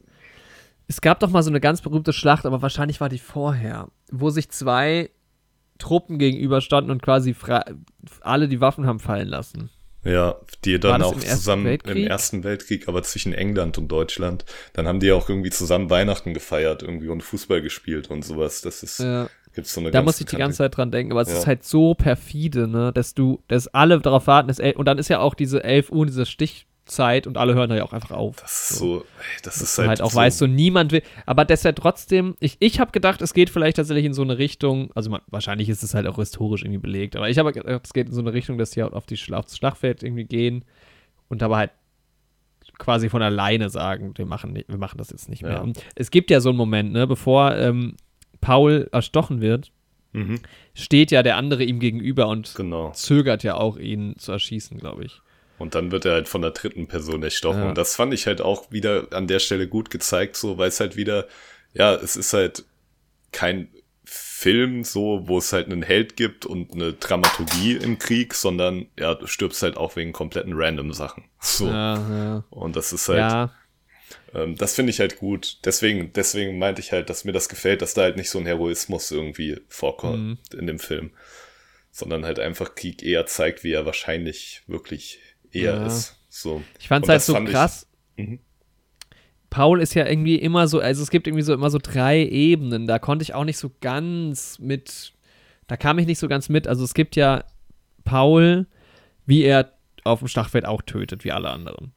es 0.86 1.00
gab 1.00 1.20
doch 1.20 1.30
mal 1.30 1.42
so 1.42 1.50
eine 1.50 1.60
ganz 1.60 1.80
berühmte 1.80 2.12
Schlacht, 2.12 2.44
aber 2.44 2.60
wahrscheinlich 2.60 3.00
war 3.00 3.08
die 3.08 3.18
vorher, 3.18 3.88
wo 4.10 4.28
sich 4.28 4.50
zwei 4.50 5.10
Truppen 5.80 6.18
gegenüberstanden 6.18 6.92
und 6.92 7.02
quasi 7.02 7.34
alle 8.20 8.48
die 8.48 8.60
Waffen 8.60 8.86
haben 8.86 9.00
fallen 9.00 9.28
lassen. 9.28 9.70
Ja, 10.04 10.36
die 10.64 10.80
dann 10.80 11.02
auch 11.02 11.12
im 11.12 11.20
zusammen 11.20 11.64
Weltkrieg? 11.64 11.96
im 11.96 12.06
Ersten 12.06 12.42
Weltkrieg, 12.42 12.88
aber 12.88 13.02
zwischen 13.02 13.34
England 13.34 13.76
und 13.76 13.88
Deutschland. 13.88 14.46
Dann 14.72 14.86
haben 14.86 15.00
die 15.00 15.12
auch 15.12 15.28
irgendwie 15.28 15.50
zusammen 15.50 15.90
Weihnachten 15.90 16.32
gefeiert 16.32 16.82
irgendwie 16.82 17.08
und 17.08 17.22
Fußball 17.22 17.60
gespielt 17.60 18.10
und 18.10 18.24
sowas. 18.24 18.62
Das 18.62 18.82
ist, 18.82 19.00
ja. 19.00 19.28
gibt's 19.54 19.74
so 19.74 19.80
eine 19.80 19.90
Da 19.90 20.00
muss 20.00 20.18
ich 20.18 20.26
die 20.26 20.36
ganze 20.36 20.58
Zeit 20.58 20.76
dran 20.76 20.90
denken, 20.90 21.12
aber 21.12 21.20
es 21.20 21.28
ja. 21.28 21.38
ist 21.38 21.46
halt 21.46 21.64
so 21.64 21.94
perfide, 21.94 22.66
ne, 22.66 22.92
dass 22.94 23.12
du, 23.12 23.42
dass 23.48 23.68
alle 23.68 24.00
darauf 24.00 24.26
warten, 24.26 24.48
dass, 24.48 24.58
und 24.58 24.86
dann 24.86 24.96
ist 24.96 25.08
ja 25.08 25.18
auch 25.18 25.34
diese 25.34 25.62
11 25.62 25.92
Uhr, 25.92 26.06
dieser 26.06 26.24
Stich, 26.24 26.66
Zeit 26.90 27.26
und 27.26 27.36
alle 27.36 27.54
hören 27.54 27.70
da 27.70 27.76
ja 27.76 27.84
auch 27.84 27.92
einfach 27.92 28.10
auf. 28.10 28.36
Das 28.36 28.70
ist 28.70 28.78
so, 28.78 29.04
das 29.42 29.60
ist 29.60 29.78
halt, 29.78 29.88
halt 29.88 30.02
auch 30.02 30.10
so 30.10 30.16
weißt 30.16 30.38
so 30.38 30.46
niemand 30.46 30.92
will, 30.92 31.02
aber 31.26 31.44
deshalb 31.44 31.76
trotzdem, 31.76 32.36
ich, 32.40 32.56
ich 32.60 32.80
habe 32.80 32.90
gedacht, 32.90 33.22
es 33.22 33.32
geht 33.32 33.50
vielleicht 33.50 33.76
tatsächlich 33.76 34.04
in 34.04 34.14
so 34.14 34.22
eine 34.22 34.38
Richtung, 34.38 34.90
also 34.94 35.10
man, 35.10 35.20
wahrscheinlich 35.28 35.68
ist 35.68 35.82
es 35.82 35.94
halt 35.94 36.06
auch 36.06 36.16
historisch 36.16 36.62
irgendwie 36.62 36.80
belegt, 36.80 37.16
aber 37.16 37.30
ich 37.30 37.38
habe 37.38 37.52
gedacht, 37.52 37.82
es 37.84 37.92
geht 37.92 38.08
in 38.08 38.14
so 38.14 38.20
eine 38.20 38.32
Richtung, 38.32 38.58
dass 38.58 38.70
die 38.70 38.82
auf, 38.82 39.06
die, 39.06 39.18
auf 39.32 39.44
das 39.46 39.56
Schlachtfeld 39.56 40.02
irgendwie 40.02 40.24
gehen 40.24 40.64
und 41.28 41.42
aber 41.42 41.56
halt 41.56 41.70
quasi 42.78 43.08
von 43.08 43.22
alleine 43.22 43.70
sagen, 43.70 44.12
wir 44.16 44.26
machen, 44.26 44.54
wir 44.54 44.78
machen 44.78 44.98
das 44.98 45.10
jetzt 45.10 45.28
nicht 45.28 45.42
mehr. 45.42 45.64
Ja. 45.64 45.72
Es 45.94 46.10
gibt 46.10 46.30
ja 46.30 46.40
so 46.40 46.48
einen 46.48 46.58
Moment, 46.58 46.92
ne, 46.92 47.06
bevor 47.06 47.54
ähm, 47.56 47.96
Paul 48.40 48.88
erstochen 48.90 49.40
wird, 49.40 49.70
mhm. 50.12 50.40
steht 50.74 51.10
ja 51.10 51.22
der 51.22 51.36
andere 51.36 51.62
ihm 51.62 51.78
gegenüber 51.78 52.28
und 52.28 52.54
genau. 52.54 52.90
zögert 52.92 53.42
ja 53.42 53.54
auch, 53.54 53.76
ihn 53.76 54.16
zu 54.18 54.32
erschießen, 54.32 54.78
glaube 54.78 55.04
ich. 55.04 55.20
Und 55.60 55.74
dann 55.74 55.92
wird 55.92 56.06
er 56.06 56.12
halt 56.12 56.26
von 56.26 56.40
der 56.40 56.52
dritten 56.52 56.86
Person 56.86 57.22
erstochen. 57.22 57.60
Ja. 57.60 57.68
Und 57.68 57.76
das 57.76 57.94
fand 57.94 58.14
ich 58.14 58.26
halt 58.26 58.40
auch 58.40 58.72
wieder 58.72 59.08
an 59.10 59.26
der 59.26 59.40
Stelle 59.40 59.68
gut 59.68 59.90
gezeigt, 59.90 60.34
so, 60.36 60.56
weil 60.56 60.68
es 60.68 60.80
halt 60.80 60.96
wieder, 60.96 61.28
ja, 61.74 61.94
es 61.94 62.16
ist 62.16 62.32
halt 62.32 62.64
kein 63.30 63.68
Film, 64.02 64.84
so, 64.84 65.28
wo 65.28 65.36
es 65.36 65.52
halt 65.52 65.66
einen 65.66 65.82
Held 65.82 66.16
gibt 66.16 66.46
und 66.46 66.72
eine 66.72 66.94
Dramaturgie 66.94 67.76
im 67.76 67.98
Krieg, 67.98 68.32
sondern 68.32 68.86
ja, 68.98 69.14
du 69.14 69.26
stirbst 69.26 69.62
halt 69.62 69.76
auch 69.76 69.96
wegen 69.96 70.12
kompletten 70.12 70.54
random 70.56 70.94
Sachen. 70.94 71.24
So. 71.40 71.66
Ja, 71.66 71.94
ja. 71.94 72.44
Und 72.48 72.74
das 72.74 72.94
ist 72.94 73.10
halt. 73.10 73.50
Ähm, 74.34 74.56
das 74.56 74.74
finde 74.74 74.90
ich 74.90 75.00
halt 75.00 75.18
gut. 75.18 75.58
Deswegen, 75.66 76.14
deswegen 76.14 76.58
meinte 76.58 76.80
ich 76.80 76.90
halt, 76.90 77.10
dass 77.10 77.24
mir 77.24 77.32
das 77.32 77.50
gefällt, 77.50 77.82
dass 77.82 77.92
da 77.92 78.02
halt 78.02 78.16
nicht 78.16 78.30
so 78.30 78.38
ein 78.38 78.46
Heroismus 78.46 79.10
irgendwie 79.10 79.60
vorkommt 79.68 80.18
mhm. 80.54 80.58
in 80.58 80.66
dem 80.66 80.78
Film. 80.78 81.10
Sondern 81.90 82.24
halt 82.24 82.38
einfach 82.38 82.74
Krieg 82.74 83.02
eher 83.02 83.26
zeigt, 83.26 83.62
wie 83.62 83.72
er 83.72 83.84
wahrscheinlich 83.84 84.62
wirklich 84.66 85.20
eher 85.52 85.76
ja. 85.76 85.86
ist. 85.86 86.16
So. 86.28 86.62
Ich 86.78 86.88
fand 86.88 87.04
es 87.04 87.08
halt 87.08 87.22
so 87.22 87.34
krass. 87.44 87.86
Ich, 88.16 88.28
mhm. 88.28 88.38
Paul 89.50 89.80
ist 89.80 89.94
ja 89.94 90.06
irgendwie 90.06 90.36
immer 90.36 90.68
so, 90.68 90.80
also 90.80 91.02
es 91.02 91.10
gibt 91.10 91.26
irgendwie 91.26 91.42
so 91.42 91.52
immer 91.52 91.70
so 91.70 91.78
drei 91.82 92.24
Ebenen. 92.24 92.86
Da 92.86 92.98
konnte 92.98 93.24
ich 93.24 93.34
auch 93.34 93.44
nicht 93.44 93.58
so 93.58 93.70
ganz 93.80 94.58
mit, 94.60 95.12
da 95.66 95.76
kam 95.76 95.98
ich 95.98 96.06
nicht 96.06 96.20
so 96.20 96.28
ganz 96.28 96.48
mit. 96.48 96.68
Also 96.68 96.84
es 96.84 96.94
gibt 96.94 97.16
ja 97.16 97.44
Paul, 98.04 98.66
wie 99.26 99.42
er 99.42 99.72
auf 100.04 100.20
dem 100.20 100.28
Schlachtfeld 100.28 100.66
auch 100.66 100.82
tötet, 100.82 101.24
wie 101.24 101.32
alle 101.32 101.50
anderen. 101.50 101.92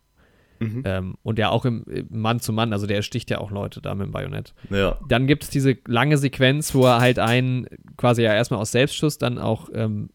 Mhm. 0.59 0.83
Ähm, 0.85 1.15
und 1.23 1.39
ja 1.39 1.49
auch 1.49 1.65
im, 1.65 1.83
im, 1.85 2.07
Mann 2.09 2.39
zu 2.39 2.53
Mann, 2.53 2.73
also 2.73 2.87
der 2.87 3.01
sticht 3.01 3.29
ja 3.29 3.37
auch 3.37 3.51
Leute 3.51 3.81
da 3.81 3.93
mit 3.93 4.07
dem 4.07 4.11
Bajonett. 4.11 4.53
Ja. 4.69 4.99
Dann 5.07 5.27
gibt 5.27 5.43
es 5.43 5.49
diese 5.49 5.77
lange 5.87 6.17
Sequenz, 6.17 6.73
wo 6.73 6.85
er 6.85 6.99
halt 6.99 7.19
einen 7.19 7.67
quasi 7.97 8.23
ja 8.23 8.33
erstmal 8.33 8.59
aus 8.59 8.71
Selbstschuss 8.71 9.17
dann 9.17 9.37
auch 9.37 9.69
ähm, 9.73 10.09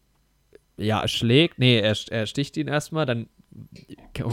ja, 0.79 1.07
schlägt, 1.07 1.59
nee, 1.59 1.79
er, 1.79 1.95
er 2.09 2.25
sticht 2.25 2.57
ihn 2.57 2.67
erstmal, 2.67 3.05
dann 3.05 3.27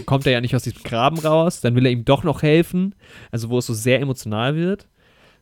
kommt 0.05 0.27
er 0.27 0.33
ja 0.33 0.41
nicht 0.41 0.55
aus 0.55 0.63
diesem 0.63 0.83
Graben 0.83 1.19
raus, 1.19 1.61
dann 1.61 1.75
will 1.75 1.87
er 1.87 1.93
ihm 1.93 2.05
doch 2.05 2.25
noch 2.25 2.43
helfen, 2.43 2.95
also 3.31 3.51
wo 3.51 3.59
es 3.59 3.67
so 3.67 3.75
sehr 3.75 4.01
emotional 4.01 4.57
wird, 4.57 4.89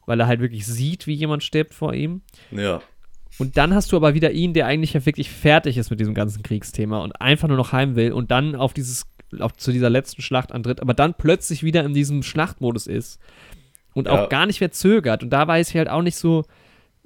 weil 0.06 0.20
er 0.20 0.26
halt 0.26 0.40
wirklich 0.40 0.66
sieht, 0.66 1.06
wie 1.06 1.14
jemand 1.14 1.43
stirbt 1.43 1.74
vor 1.74 1.94
ihm. 1.94 2.22
Ja. 2.51 2.81
Und 3.39 3.56
dann 3.56 3.74
hast 3.74 3.90
du 3.90 3.97
aber 3.97 4.14
wieder 4.14 4.31
ihn, 4.31 4.55
der 4.55 4.66
eigentlich 4.66 4.93
ja 4.93 5.05
wirklich 5.05 5.28
fertig 5.31 5.76
ist 5.76 5.90
mit 5.90 5.98
diesem 5.98 6.14
ganzen 6.14 6.43
Kriegsthema 6.43 6.98
und 6.98 7.20
einfach 7.20 7.48
nur 7.48 7.56
noch 7.56 7.72
heim 7.72 7.97
will 7.97 8.12
und 8.12 8.31
dann 8.31 8.55
auf 8.55 8.74
dieses, 8.74 9.06
auf, 9.40 9.55
zu 9.56 9.72
dieser 9.72 9.90
letzten 9.90 10.22
Schlacht 10.22 10.52
antritt, 10.52 10.81
aber 10.81 10.94
dann 10.94 11.14
plötzlich 11.14 11.64
wieder 11.64 11.85
in 11.85 11.94
diesem 11.94 12.22
Schlachtmodus 12.22 12.86
ist 12.86 13.18
und 13.93 14.06
ja. 14.06 14.12
auch 14.12 14.28
gar 14.28 14.47
nicht 14.47 14.60
mehr 14.60 14.70
zögert. 14.70 15.22
Und 15.22 15.31
da 15.31 15.48
weiß 15.48 15.70
ich 15.70 15.76
halt 15.76 15.89
auch 15.89 16.02
nicht 16.02 16.16
so, 16.16 16.44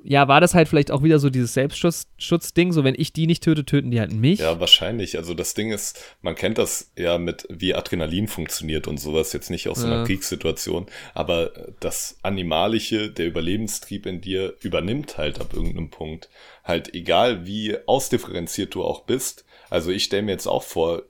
ja, 0.04 0.28
war 0.28 0.40
das 0.40 0.54
halt 0.54 0.68
vielleicht 0.68 0.90
auch 0.90 1.02
wieder 1.02 1.18
so 1.18 1.28
dieses 1.28 1.54
Selbstschutzding, 1.54 2.72
so 2.72 2.84
wenn 2.84 2.94
ich 2.96 3.12
die 3.12 3.26
nicht 3.26 3.42
töte, 3.42 3.64
töten 3.64 3.90
die 3.90 4.00
halt 4.00 4.12
mich? 4.12 4.38
Ja, 4.38 4.60
wahrscheinlich. 4.60 5.16
Also 5.16 5.34
das 5.34 5.54
Ding 5.54 5.72
ist, 5.72 6.00
man 6.22 6.34
kennt 6.34 6.58
das 6.58 6.92
ja 6.96 7.18
mit, 7.18 7.46
wie 7.50 7.74
Adrenalin 7.74 8.28
funktioniert 8.28 8.86
und 8.86 8.98
sowas, 8.98 9.32
jetzt 9.32 9.50
nicht 9.50 9.68
aus 9.68 9.80
so 9.80 9.86
einer 9.86 10.04
Kriegssituation, 10.04 10.86
aber 11.14 11.50
das 11.80 12.18
Animalische, 12.22 13.10
der 13.10 13.26
Überlebenstrieb 13.26 14.06
in 14.06 14.20
dir 14.20 14.54
übernimmt 14.60 15.18
halt 15.18 15.40
ab 15.40 15.52
irgendeinem 15.52 15.90
Punkt. 15.90 16.28
Halt 16.64 16.94
egal, 16.94 17.46
wie 17.46 17.76
ausdifferenziert 17.86 18.74
du 18.74 18.84
auch 18.84 19.02
bist, 19.02 19.44
Also 19.70 19.90
ich 19.90 20.04
stelle 20.04 20.22
mir 20.22 20.32
jetzt 20.32 20.46
auch 20.46 20.62
vor, 20.62 21.02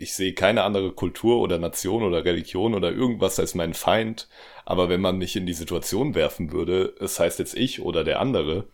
ich 0.00 0.14
sehe 0.14 0.32
keine 0.32 0.62
andere 0.62 0.92
Kultur 0.92 1.40
oder 1.40 1.58
Nation 1.58 2.02
oder 2.02 2.24
Religion 2.24 2.74
oder 2.74 2.90
irgendwas 2.90 3.38
als 3.38 3.54
mein 3.54 3.74
Feind, 3.74 4.28
aber 4.64 4.88
wenn 4.88 5.00
man 5.00 5.18
mich 5.18 5.36
in 5.36 5.46
die 5.46 5.52
Situation 5.52 6.14
werfen 6.14 6.52
würde, 6.52 6.94
es 7.00 7.20
heißt 7.20 7.38
jetzt 7.38 7.54
ich 7.54 7.80
oder 7.82 8.02
der 8.02 8.20
andere, 8.20 8.68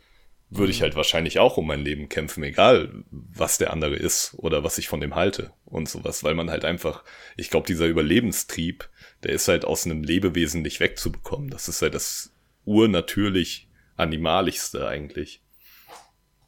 würde 0.48 0.70
ich 0.70 0.78
mhm. 0.78 0.84
halt 0.84 0.96
wahrscheinlich 0.96 1.38
auch 1.38 1.56
um 1.56 1.66
mein 1.66 1.80
Leben 1.80 2.08
kämpfen, 2.08 2.44
egal 2.44 3.04
was 3.10 3.58
der 3.58 3.72
andere 3.72 3.96
ist 3.96 4.34
oder 4.38 4.62
was 4.62 4.78
ich 4.78 4.88
von 4.88 5.00
dem 5.00 5.16
halte 5.16 5.52
und 5.64 5.88
sowas, 5.88 6.22
weil 6.22 6.34
man 6.34 6.50
halt 6.50 6.64
einfach, 6.64 7.02
ich 7.36 7.50
glaube, 7.50 7.66
dieser 7.66 7.86
Überlebenstrieb, 7.86 8.88
der 9.24 9.32
ist 9.32 9.48
halt 9.48 9.64
aus 9.64 9.84
einem 9.84 10.04
Lebewesen 10.04 10.62
nicht 10.62 10.78
wegzubekommen. 10.78 11.50
Das 11.50 11.68
ist 11.68 11.82
halt 11.82 11.94
das 11.94 12.32
urnatürlich 12.64 13.68
animalischste 13.96 14.86
eigentlich. 14.86 15.40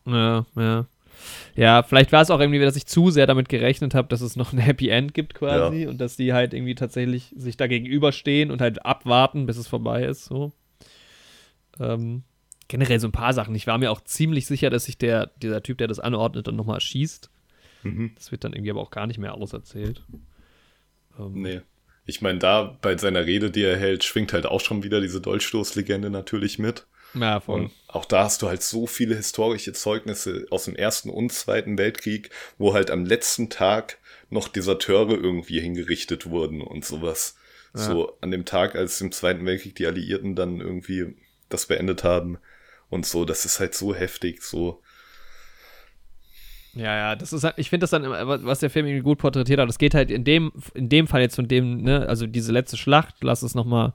Ja, 0.04 0.46
ja. 0.54 0.86
Ja, 1.56 1.82
vielleicht 1.82 2.12
war 2.12 2.22
es 2.22 2.30
auch 2.30 2.40
irgendwie, 2.40 2.60
dass 2.60 2.76
ich 2.76 2.86
zu 2.86 3.10
sehr 3.10 3.26
damit 3.26 3.48
gerechnet 3.48 3.94
habe, 3.94 4.08
dass 4.08 4.20
es 4.20 4.36
noch 4.36 4.52
ein 4.52 4.58
Happy 4.58 4.88
End 4.88 5.14
gibt 5.14 5.34
quasi 5.34 5.82
ja. 5.82 5.88
und 5.88 6.00
dass 6.00 6.16
die 6.16 6.32
halt 6.32 6.54
irgendwie 6.54 6.74
tatsächlich 6.74 7.32
sich 7.36 7.56
da 7.56 7.66
gegenüberstehen 7.66 8.50
und 8.50 8.60
halt 8.60 8.84
abwarten, 8.84 9.46
bis 9.46 9.56
es 9.56 9.66
vorbei 9.66 10.04
ist. 10.04 10.26
So. 10.26 10.52
Ähm, 11.80 12.22
generell 12.68 13.00
so 13.00 13.08
ein 13.08 13.12
paar 13.12 13.32
Sachen. 13.32 13.54
Ich 13.54 13.66
war 13.66 13.78
mir 13.78 13.90
auch 13.90 14.02
ziemlich 14.02 14.46
sicher, 14.46 14.70
dass 14.70 14.84
sich 14.84 14.98
der, 14.98 15.32
dieser 15.42 15.62
Typ, 15.62 15.78
der 15.78 15.88
das 15.88 15.98
anordnet, 15.98 16.46
dann 16.46 16.56
nochmal 16.56 16.76
erschießt. 16.76 17.30
Mhm. 17.82 18.12
Das 18.14 18.30
wird 18.30 18.44
dann 18.44 18.52
irgendwie 18.52 18.70
aber 18.70 18.80
auch 18.80 18.90
gar 18.90 19.06
nicht 19.06 19.18
mehr 19.18 19.34
auserzählt. 19.34 20.02
Ähm, 21.18 21.42
nee. 21.42 21.60
Ich 22.04 22.22
meine, 22.22 22.38
da 22.38 22.78
bei 22.80 22.96
seiner 22.96 23.26
Rede, 23.26 23.50
die 23.50 23.62
er 23.62 23.76
hält, 23.76 24.02
schwingt 24.04 24.32
halt 24.32 24.46
auch 24.46 24.60
schon 24.60 24.82
wieder 24.82 25.00
diese 25.00 25.20
Dolchstoßlegende 25.20 26.08
natürlich 26.08 26.58
mit. 26.58 26.86
Ja, 27.14 27.40
voll. 27.40 27.62
Und 27.62 27.72
auch 27.88 28.04
da 28.04 28.24
hast 28.24 28.42
du 28.42 28.48
halt 28.48 28.62
so 28.62 28.86
viele 28.86 29.16
historische 29.16 29.72
Zeugnisse 29.72 30.46
aus 30.50 30.66
dem 30.66 30.76
Ersten 30.76 31.10
und 31.10 31.32
Zweiten 31.32 31.78
Weltkrieg, 31.78 32.30
wo 32.58 32.74
halt 32.74 32.90
am 32.90 33.04
letzten 33.04 33.48
Tag 33.48 33.98
noch 34.30 34.48
Deserteure 34.48 35.12
irgendwie 35.12 35.60
hingerichtet 35.60 36.26
wurden 36.26 36.60
und 36.60 36.84
sowas. 36.84 37.36
Ja. 37.74 37.80
So 37.80 38.18
an 38.20 38.30
dem 38.30 38.44
Tag, 38.44 38.74
als 38.74 39.00
im 39.00 39.12
Zweiten 39.12 39.44
Weltkrieg 39.46 39.74
die 39.74 39.86
Alliierten 39.86 40.34
dann 40.34 40.60
irgendwie 40.60 41.16
das 41.48 41.66
beendet 41.66 42.04
haben 42.04 42.38
und 42.90 43.06
so, 43.06 43.24
das 43.24 43.44
ist 43.44 43.58
halt 43.58 43.74
so 43.74 43.94
heftig, 43.94 44.42
so. 44.42 44.82
Ja, 46.74 46.94
ja, 46.94 47.16
das 47.16 47.32
ist 47.32 47.44
halt, 47.44 47.54
ich 47.56 47.70
finde 47.70 47.84
das 47.84 47.90
dann, 47.90 48.04
was 48.04 48.60
der 48.60 48.70
Film 48.70 48.86
irgendwie 48.86 49.02
gut 49.02 49.18
porträtiert 49.18 49.58
hat, 49.58 49.68
das 49.68 49.78
geht 49.78 49.94
halt 49.94 50.10
in 50.10 50.24
dem, 50.24 50.52
in 50.74 50.88
dem 50.90 51.06
Fall 51.06 51.22
jetzt 51.22 51.36
von 51.36 51.48
dem, 51.48 51.78
ne, 51.78 52.06
also 52.06 52.26
diese 52.26 52.52
letzte 52.52 52.76
Schlacht, 52.76 53.16
lass 53.22 53.42
es 53.42 53.54
nochmal 53.54 53.94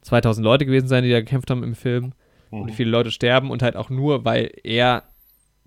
2000 0.00 0.42
Leute 0.42 0.66
gewesen 0.66 0.88
sein, 0.88 1.04
die 1.04 1.10
da 1.10 1.20
gekämpft 1.20 1.50
haben 1.50 1.62
im 1.62 1.74
Film 1.74 2.14
mhm. 2.52 2.62
und 2.62 2.68
wie 2.68 2.74
viele 2.74 2.90
Leute 2.90 3.10
sterben 3.10 3.50
und 3.50 3.62
halt 3.62 3.74
auch 3.76 3.90
nur, 3.90 4.24
weil 4.24 4.52
er 4.62 5.02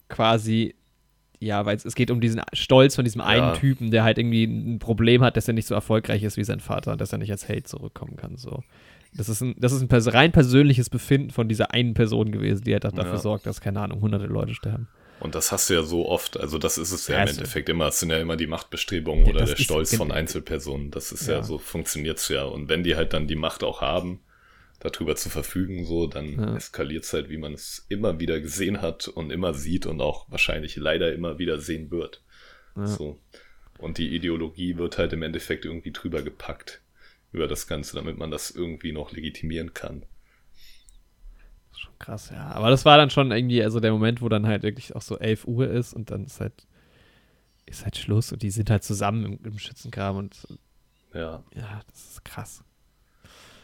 quasi, 0.08 0.76
ja, 1.40 1.66
weil 1.66 1.76
es, 1.76 1.84
es 1.84 1.96
geht 1.96 2.12
um 2.12 2.22
diesen 2.22 2.42
Stolz 2.54 2.96
von 2.96 3.04
diesem 3.04 3.22
einen 3.22 3.48
ja. 3.48 3.54
Typen, 3.54 3.92
der 3.92 4.04
halt 4.04 4.18
irgendwie 4.18 4.46
ein 4.46 4.80
Problem 4.80 5.22
hat, 5.24 5.36
dass 5.36 5.48
er 5.48 5.54
nicht 5.54 5.68
so 5.68 5.76
erfolgreich 5.76 6.24
ist 6.24 6.38
wie 6.38 6.44
sein 6.44 6.62
Vater 6.62 6.94
und 6.94 7.02
dass 7.02 7.12
er 7.12 7.18
nicht 7.18 7.32
als 7.32 7.48
Held 7.48 7.68
zurückkommen 7.68 8.16
kann, 8.16 8.38
so. 8.38 8.64
Das 9.18 9.30
ist 9.30 9.40
ein, 9.42 9.56
das 9.58 9.72
ist 9.72 9.82
ein 9.82 10.10
rein 10.10 10.34
persönliches 10.34 10.90
Befinden 10.90 11.32
von 11.32 11.48
dieser 11.48 11.72
einen 11.72 11.94
Person 11.94 12.32
gewesen, 12.32 12.66
die 12.66 12.74
halt 12.74 12.84
dafür 12.84 13.04
ja. 13.04 13.18
sorgt, 13.18 13.46
dass, 13.46 13.62
keine 13.62 13.80
Ahnung, 13.80 14.02
hunderte 14.02 14.26
Leute 14.26 14.54
sterben. 14.54 14.90
Und 15.22 15.36
das 15.36 15.52
hast 15.52 15.70
du 15.70 15.76
ja 15.76 15.84
so 15.84 16.10
oft, 16.10 16.38
also 16.38 16.58
das 16.58 16.78
ist 16.78 16.92
es 16.92 17.08
ja, 17.08 17.16
ja 17.16 17.24
im 17.24 17.30
Endeffekt 17.30 17.70
immer, 17.70 17.88
es 17.88 18.00
sind 18.02 18.10
ja 18.10 18.18
immer 18.18 18.36
die 18.36 18.48
Machtbestrebungen 18.48 19.26
ja, 19.26 19.32
oder 19.32 19.46
der 19.46 19.56
Stolz 19.56 19.96
von 19.96 20.12
Einzelpersonen. 20.12 20.92
Das 20.92 21.14
ist 21.14 21.28
ja, 21.28 21.36
ja 21.36 21.44
so, 21.44 21.58
funktioniert's 21.58 22.28
ja. 22.28 22.44
Und 22.44 22.68
wenn 22.68 22.84
die 22.84 22.98
halt 22.98 23.14
dann 23.14 23.28
die 23.28 23.36
Macht 23.36 23.64
auch 23.64 23.82
haben, 23.82 24.20
darüber 24.90 25.16
zu 25.16 25.30
verfügen, 25.30 25.86
so, 25.86 26.08
dann 26.08 26.40
ja. 26.40 26.56
eskaliert 26.56 27.04
es 27.04 27.14
halt, 27.14 27.30
wie 27.30 27.38
man 27.38 27.54
es 27.54 27.86
immer 27.90 28.20
wieder 28.20 28.40
gesehen 28.40 28.82
hat 28.82 29.08
und 29.08 29.32
immer 29.32 29.54
sieht 29.54 29.86
und 29.86 30.02
auch 30.02 30.30
wahrscheinlich 30.30 30.76
leider 30.76 31.14
immer 31.14 31.40
wieder 31.40 31.60
sehen 31.60 31.92
wird. 31.92 32.24
Ja. 32.76 32.88
So. 32.88 33.20
Und 33.78 33.98
die 33.98 34.16
Ideologie 34.16 34.78
wird 34.78 34.98
halt 34.98 35.14
im 35.14 35.22
Endeffekt 35.22 35.66
irgendwie 35.66 35.92
drüber 35.92 36.22
gepackt 36.22 36.82
über 37.32 37.48
das 37.48 37.68
Ganze, 37.68 37.96
damit 37.96 38.18
man 38.18 38.32
das 38.32 38.52
irgendwie 38.52 38.94
noch 38.94 39.12
legitimieren 39.12 39.74
kann. 39.74 40.02
Das 41.70 41.78
ist 41.78 41.80
schon 41.82 42.00
krass, 42.00 42.30
ja. 42.30 42.48
Aber 42.52 42.70
das 42.70 42.86
war 42.86 42.98
dann 42.98 43.10
schon 43.10 43.32
irgendwie, 43.32 43.62
also 43.62 43.80
der 43.80 43.92
Moment, 43.92 44.22
wo 44.22 44.30
dann 44.30 44.48
halt 44.48 44.64
wirklich 44.64 44.96
auch 44.96 45.02
so 45.02 45.20
11 45.20 45.46
Uhr 45.46 45.70
ist 45.70 45.94
und 45.94 46.12
dann 46.12 46.26
ist 46.26 46.40
halt, 46.40 46.66
ist 47.66 47.84
halt 47.84 47.98
Schluss 47.98 48.32
und 48.32 48.42
die 48.42 48.52
sind 48.52 48.70
halt 48.70 48.84
zusammen 48.84 49.26
im, 49.26 49.40
im 49.44 49.60
Schützengraben 49.60 50.20
und 50.20 50.48
ja. 51.14 51.44
Ja, 51.54 51.82
das 51.90 52.12
ist 52.12 52.26
krass. 52.26 52.64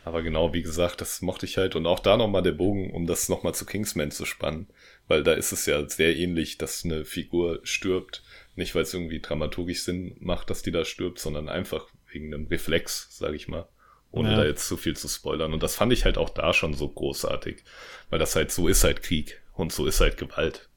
Aber 0.04 0.24
genau, 0.24 0.54
wie 0.54 0.64
gesagt, 0.64 1.02
das 1.02 1.22
mochte 1.22 1.46
ich 1.46 1.58
halt. 1.58 1.76
Und 1.76 1.86
auch 1.86 2.00
da 2.00 2.18
nochmal 2.18 2.42
der 2.42 2.54
Bogen, 2.54 2.92
um 2.92 3.06
das 3.06 3.30
nochmal 3.30 3.54
zu 3.54 3.66
Kingsman 3.66 4.12
zu 4.12 4.26
spannen. 4.26 4.68
Weil 5.08 5.24
da 5.24 5.34
ist 5.34 5.52
es 5.52 5.66
ja 5.66 5.88
sehr 5.88 6.16
ähnlich, 6.16 6.58
dass 6.58 6.84
eine 6.84 7.06
Figur 7.06 7.60
stirbt. 7.64 8.24
Nicht, 8.56 8.74
weil 8.74 8.84
es 8.84 8.94
irgendwie 8.94 9.20
dramaturgisch 9.20 9.84
Sinn 9.84 10.16
macht, 10.20 10.50
dass 10.50 10.64
die 10.64 10.72
da 10.72 10.86
stirbt, 10.86 11.20
sondern 11.20 11.50
einfach 11.50 11.88
wegen 12.12 12.34
einem 12.34 12.48
Reflex, 12.48 13.16
sage 13.16 13.36
ich 13.36 13.48
mal. 13.48 13.68
Ohne 14.12 14.32
ja. 14.32 14.38
da 14.38 14.46
jetzt 14.46 14.68
zu 14.68 14.76
viel 14.76 14.96
zu 14.96 15.08
spoilern. 15.08 15.54
Und 15.54 15.64
das 15.64 15.76
fand 15.76 15.94
ich 15.94 16.04
halt 16.04 16.18
auch 16.18 16.30
da 16.30 16.54
schon 16.54 16.74
so 16.74 16.90
großartig. 16.90 17.64
Weil 18.10 18.20
das 18.20 18.36
halt 18.36 18.52
so 18.52 18.68
ist 18.68 18.84
halt 18.84 19.04
Krieg. 19.04 19.42
Und 19.54 19.72
so 19.72 19.86
ist 19.86 20.02
halt 20.02 20.18
Gewalt. 20.18 20.70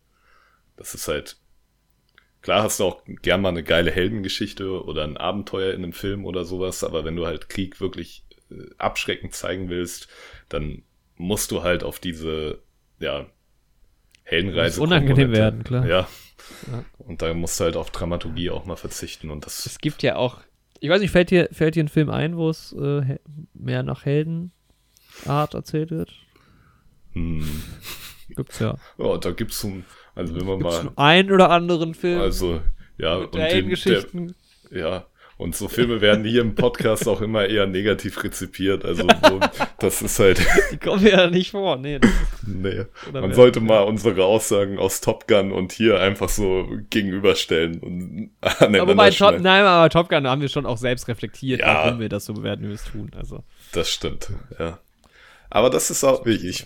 Das 0.76 0.94
ist 0.94 1.09
halt 1.09 1.38
Klar 2.44 2.62
hast 2.62 2.78
du 2.78 2.84
auch 2.84 3.02
gern 3.22 3.40
mal 3.40 3.48
eine 3.48 3.62
geile 3.62 3.90
Heldengeschichte 3.90 4.84
oder 4.84 5.02
ein 5.05 5.16
Abenteuer 5.16 5.72
in 5.72 5.82
einem 5.82 5.94
Film 5.94 6.26
oder 6.26 6.44
sowas, 6.44 6.84
aber 6.84 7.02
wenn 7.02 7.16
du 7.16 7.24
halt 7.24 7.48
Krieg 7.48 7.80
wirklich 7.80 8.23
abschreckend 8.79 9.35
zeigen 9.35 9.69
willst, 9.69 10.09
dann 10.49 10.83
musst 11.16 11.51
du 11.51 11.62
halt 11.62 11.85
auf 11.85 11.99
diese, 11.99 12.62
ja, 12.99 13.27
Heldenreise. 14.25 14.77
Das 14.77 14.79
unangenehm 14.79 15.33
werden, 15.33 15.65
klar. 15.65 15.87
Ja. 15.87 16.09
ja. 16.71 16.85
Und 16.99 17.23
da 17.23 17.33
musst 17.35 17.61
du 17.61 17.65
halt 17.65 17.77
auf 17.77 17.91
Dramaturgie 17.91 18.51
auch 18.51 18.65
mal 18.65 18.77
verzichten. 18.77 19.31
Und 19.31 19.47
das. 19.47 19.66
Es 19.66 19.79
gibt 19.79 20.03
ja 20.03 20.16
auch, 20.16 20.41
ich 20.81 20.91
weiß 20.91 21.01
nicht, 21.01 21.11
fällt 21.11 21.31
dir, 21.31 21.49
fällt 21.53 21.77
dir 21.77 21.85
ein 21.85 21.89
Film 21.89 22.11
ein, 22.11 22.37
wo 22.37 22.49
es 22.49 22.73
äh, 22.73 23.19
mehr 23.53 23.83
nach 23.83 24.05
Heldenart 24.05 24.51
erzählt 25.53 25.91
wird? 25.91 26.12
Hm. 27.12 27.62
Gibt's 28.31 28.59
ja. 28.59 28.79
Ja, 28.99 29.19
da 29.19 29.31
gibt's 29.33 29.61
so 29.61 29.69
ein, 29.69 29.85
also 30.15 30.35
wenn 30.35 30.47
man 30.47 30.59
gibt's 30.61 30.83
mal. 30.83 30.93
Einen 30.97 31.31
oder 31.31 31.51
anderen 31.51 31.95
Film. 31.95 32.21
Also, 32.21 32.62
ja, 32.97 33.16
und 33.16 33.35
den, 33.35 33.69
der, 33.69 34.05
ja, 34.71 35.07
und 35.45 35.55
so 35.55 35.69
Filme 35.69 36.01
werden 36.01 36.25
hier 36.25 36.41
im 36.41 36.55
Podcast 36.55 37.07
auch 37.07 37.21
immer 37.21 37.47
eher 37.47 37.66
negativ 37.66 38.25
rezipiert. 38.25 38.83
Also 38.83 39.07
das 39.79 40.01
ist 40.01 40.19
halt. 40.19 40.41
Die 40.73 40.79
kommen 40.79 41.07
ja 41.07 41.27
nicht 41.29 41.51
vor, 41.51 41.77
nee. 41.77 42.01
Nee. 42.47 42.87
Man 43.12 43.35
sollte 43.35 43.61
mal 43.61 43.83
unsere 43.83 44.25
Aussagen 44.25 44.79
aus 44.79 45.03
Top 45.03 45.29
Gun 45.29 45.53
und 45.53 45.73
hier 45.73 46.01
einfach 46.01 46.31
so 46.31 46.66
gegenüberstellen 46.89 47.79
und 47.81 48.31
aneinander 48.41 48.93
aber 48.93 49.11
Top, 49.11 49.39
Nein, 49.41 49.65
aber 49.65 49.91
Top 49.91 50.09
Gun 50.09 50.27
haben 50.27 50.41
wir 50.41 50.49
schon 50.49 50.65
auch 50.65 50.79
selbst 50.79 51.09
reflektiert, 51.09 51.61
ja, 51.61 51.75
warum 51.75 52.01
wir 52.01 52.09
das 52.09 52.25
so 52.25 52.33
bewerten, 52.33 52.62
wie 52.62 52.69
wir 52.69 52.75
es 52.77 52.85
tun. 52.85 53.11
Also. 53.15 53.45
Das 53.73 53.91
stimmt, 53.91 54.31
ja. 54.59 54.79
Aber 55.51 55.69
das 55.69 55.91
ist 55.91 56.05
auch 56.05 56.25
wirklich. 56.25 56.65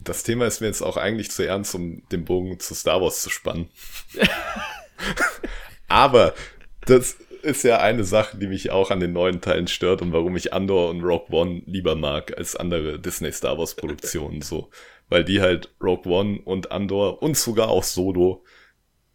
Das 0.00 0.24
Thema 0.24 0.46
ist 0.46 0.60
mir 0.60 0.66
jetzt 0.66 0.82
auch 0.82 0.96
eigentlich 0.96 1.30
zu 1.30 1.46
ernst, 1.46 1.76
um 1.76 2.02
den 2.08 2.24
Bogen 2.24 2.58
zu 2.58 2.74
Star 2.74 3.00
Wars 3.00 3.22
zu 3.22 3.30
spannen. 3.30 3.68
aber 5.88 6.34
das 6.86 7.16
ist 7.42 7.64
ja 7.64 7.78
eine 7.78 8.04
Sache, 8.04 8.36
die 8.38 8.46
mich 8.46 8.70
auch 8.70 8.90
an 8.90 9.00
den 9.00 9.12
neuen 9.12 9.40
Teilen 9.40 9.66
stört 9.66 10.02
und 10.02 10.12
warum 10.12 10.36
ich 10.36 10.52
Andor 10.52 10.90
und 10.90 11.02
Rogue 11.02 11.26
One 11.30 11.62
lieber 11.66 11.94
mag 11.94 12.36
als 12.36 12.56
andere 12.56 12.98
Disney 12.98 13.32
Star 13.32 13.58
Wars 13.58 13.74
Produktionen 13.74 14.42
so. 14.42 14.70
Weil 15.08 15.24
die 15.24 15.40
halt 15.40 15.74
Rogue 15.82 16.10
One 16.12 16.40
und 16.44 16.70
Andor 16.70 17.22
und 17.22 17.36
sogar 17.36 17.68
auch 17.68 17.82
Solo 17.82 18.44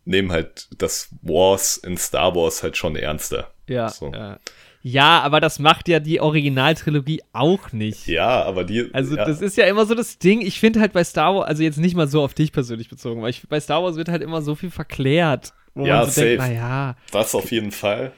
nehmen 0.06 0.32
halt 0.32 0.68
das 0.78 1.10
Wars 1.22 1.78
in 1.78 1.98
Star 1.98 2.36
Wars 2.36 2.64
halt 2.64 2.78
schon 2.78 2.96
ernster. 2.96 3.52
Ja, 3.68 3.90
so. 3.90 4.12
ja. 4.12 4.40
Ja, 4.88 5.22
aber 5.22 5.40
das 5.42 5.58
macht 5.58 5.88
ja 5.88 6.00
die 6.00 6.22
Originaltrilogie 6.22 7.24
auch 7.34 7.72
nicht. 7.72 8.06
Ja, 8.06 8.44
aber 8.44 8.64
die. 8.64 8.88
Also, 8.94 9.16
ja. 9.16 9.26
das 9.26 9.42
ist 9.42 9.58
ja 9.58 9.66
immer 9.66 9.88
so 9.88 9.96
das 9.96 10.20
Ding. 10.20 10.42
Ich 10.42 10.60
finde 10.60 10.80
halt 10.80 10.94
bei 10.94 11.04
Star 11.04 11.34
Wars, 11.34 11.48
also 11.48 11.64
jetzt 11.64 11.80
nicht 11.80 11.96
mal 11.96 12.08
so 12.08 12.22
auf 12.22 12.36
dich 12.36 12.52
persönlich 12.52 12.88
bezogen, 12.88 13.24
weil 13.24 13.32
ich, 13.32 13.48
bei 13.48 13.60
Star 13.60 13.82
Wars 13.82 13.96
wird 13.96 14.10
halt 14.10 14.22
immer 14.22 14.44
so 14.44 14.54
viel 14.54 14.70
verklärt. 14.70 15.54
Wo 15.76 15.86
ja, 15.86 15.98
man 15.98 16.06
so 16.06 16.12
safe. 16.12 16.28
denkt, 16.28 16.44
naja. 16.44 16.98
Das 17.12 17.36
auf 17.36 17.52
jeden 17.52 17.72
Fall. 17.72 18.14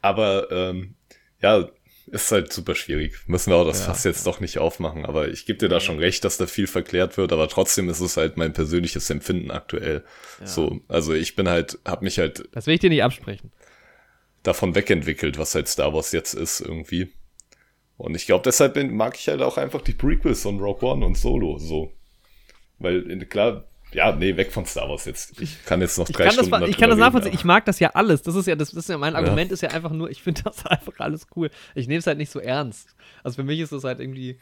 Aber 0.00 0.50
ähm, 0.50 0.94
ja, 1.42 1.68
ist 2.06 2.32
halt 2.32 2.52
super 2.52 2.74
schwierig. 2.74 3.16
Müssen 3.26 3.50
wir 3.50 3.56
auch 3.56 3.66
das 3.66 3.80
ja. 3.80 3.86
Fass 3.86 4.04
jetzt 4.04 4.26
doch 4.26 4.40
nicht 4.40 4.58
aufmachen. 4.58 5.04
Aber 5.04 5.28
ich 5.28 5.46
gebe 5.46 5.58
dir 5.58 5.68
da 5.68 5.80
schon 5.80 5.98
recht, 5.98 6.24
dass 6.24 6.36
da 6.36 6.46
viel 6.46 6.66
verklärt 6.66 7.16
wird. 7.16 7.32
Aber 7.32 7.48
trotzdem 7.48 7.88
ist 7.88 8.00
es 8.00 8.16
halt 8.16 8.36
mein 8.36 8.52
persönliches 8.52 9.10
Empfinden 9.10 9.50
aktuell. 9.50 10.04
Ja. 10.40 10.46
So, 10.46 10.80
also 10.88 11.12
ich 11.12 11.36
bin 11.36 11.48
halt, 11.48 11.78
hab 11.84 12.02
mich 12.02 12.18
halt. 12.18 12.48
Das 12.52 12.66
will 12.66 12.74
ich 12.74 12.80
dir 12.80 12.90
nicht 12.90 13.02
absprechen. 13.02 13.52
Davon 14.42 14.74
wegentwickelt, 14.74 15.38
was 15.38 15.54
halt 15.54 15.68
Star 15.68 15.92
Wars 15.92 16.12
jetzt 16.12 16.34
ist 16.34 16.60
irgendwie. 16.60 17.12
Und 17.96 18.14
ich 18.14 18.24
glaube, 18.24 18.42
deshalb 18.44 18.76
mag 18.90 19.16
ich 19.16 19.28
halt 19.28 19.42
auch 19.42 19.58
einfach 19.58 19.82
die 19.82 19.92
Prequels 19.92 20.46
und 20.46 20.60
Rogue 20.60 20.88
One 20.88 21.04
und 21.04 21.18
Solo 21.18 21.58
so. 21.58 21.92
Weil, 22.78 23.18
klar, 23.26 23.64
ja, 23.92 24.14
nee, 24.14 24.36
weg 24.36 24.52
von 24.52 24.66
Star 24.66 24.88
Wars 24.88 25.04
jetzt. 25.04 25.40
Ich 25.40 25.64
kann 25.64 25.80
jetzt 25.80 25.98
noch 25.98 26.08
drei 26.08 26.26
ich 26.26 26.32
Stunden 26.32 26.50
das, 26.50 26.68
Ich 26.68 26.76
kann 26.76 26.90
das 26.90 26.98
nachvollziehen. 26.98 27.34
Ich 27.34 27.44
mag 27.44 27.64
das 27.64 27.80
ja 27.80 27.90
alles. 27.90 28.22
Das 28.22 28.34
ist 28.34 28.46
ja, 28.46 28.54
das, 28.54 28.70
das 28.70 28.84
ist 28.84 28.88
ja 28.88 28.98
mein 28.98 29.16
Argument 29.16 29.50
ja. 29.50 29.54
ist 29.54 29.62
ja 29.62 29.70
einfach 29.70 29.90
nur, 29.90 30.10
ich 30.10 30.22
finde 30.22 30.42
das 30.42 30.64
einfach 30.66 30.92
alles 30.98 31.26
cool. 31.36 31.50
Ich 31.74 31.88
nehme 31.88 31.98
es 31.98 32.06
halt 32.06 32.18
nicht 32.18 32.30
so 32.30 32.40
ernst. 32.40 32.94
Also 33.24 33.36
für 33.36 33.44
mich 33.44 33.60
ist 33.60 33.72
das 33.72 33.84
halt 33.84 34.00
irgendwie, 34.00 34.38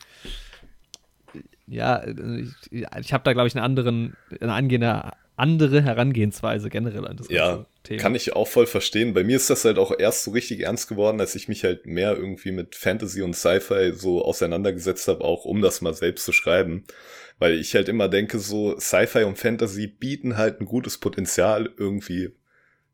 ja, 1.66 2.06
ich, 2.06 2.86
ich 3.00 3.12
habe 3.12 3.24
da 3.24 3.32
glaube 3.32 3.48
ich 3.48 3.54
einen 3.54 3.64
anderen, 3.64 4.16
eine 4.40 4.52
angehende 4.52 5.12
andere 5.38 5.82
Herangehensweise 5.82 6.68
generell 6.68 7.06
an 7.06 7.16
das 7.16 7.28
ja, 7.28 7.64
Thema. 7.84 8.02
Kann 8.02 8.14
ich 8.16 8.34
auch 8.34 8.48
voll 8.48 8.66
verstehen. 8.66 9.14
Bei 9.14 9.22
mir 9.22 9.36
ist 9.36 9.48
das 9.48 9.64
halt 9.64 9.78
auch 9.78 9.96
erst 9.96 10.24
so 10.24 10.32
richtig 10.32 10.60
ernst 10.60 10.88
geworden, 10.88 11.20
als 11.20 11.36
ich 11.36 11.46
mich 11.46 11.62
halt 11.62 11.86
mehr 11.86 12.16
irgendwie 12.16 12.50
mit 12.50 12.74
Fantasy 12.74 13.22
und 13.22 13.34
Sci-Fi 13.34 13.92
so 13.94 14.24
auseinandergesetzt 14.24 15.06
habe, 15.06 15.22
auch 15.24 15.44
um 15.44 15.62
das 15.62 15.80
mal 15.80 15.94
selbst 15.94 16.24
zu 16.24 16.32
schreiben. 16.32 16.84
Weil 17.38 17.54
ich 17.54 17.74
halt 17.74 17.88
immer 17.88 18.08
denke, 18.08 18.38
so 18.38 18.78
Sci-Fi 18.78 19.24
und 19.24 19.38
Fantasy 19.38 19.86
bieten 19.86 20.36
halt 20.36 20.60
ein 20.60 20.66
gutes 20.66 20.98
Potenzial, 20.98 21.70
irgendwie 21.76 22.30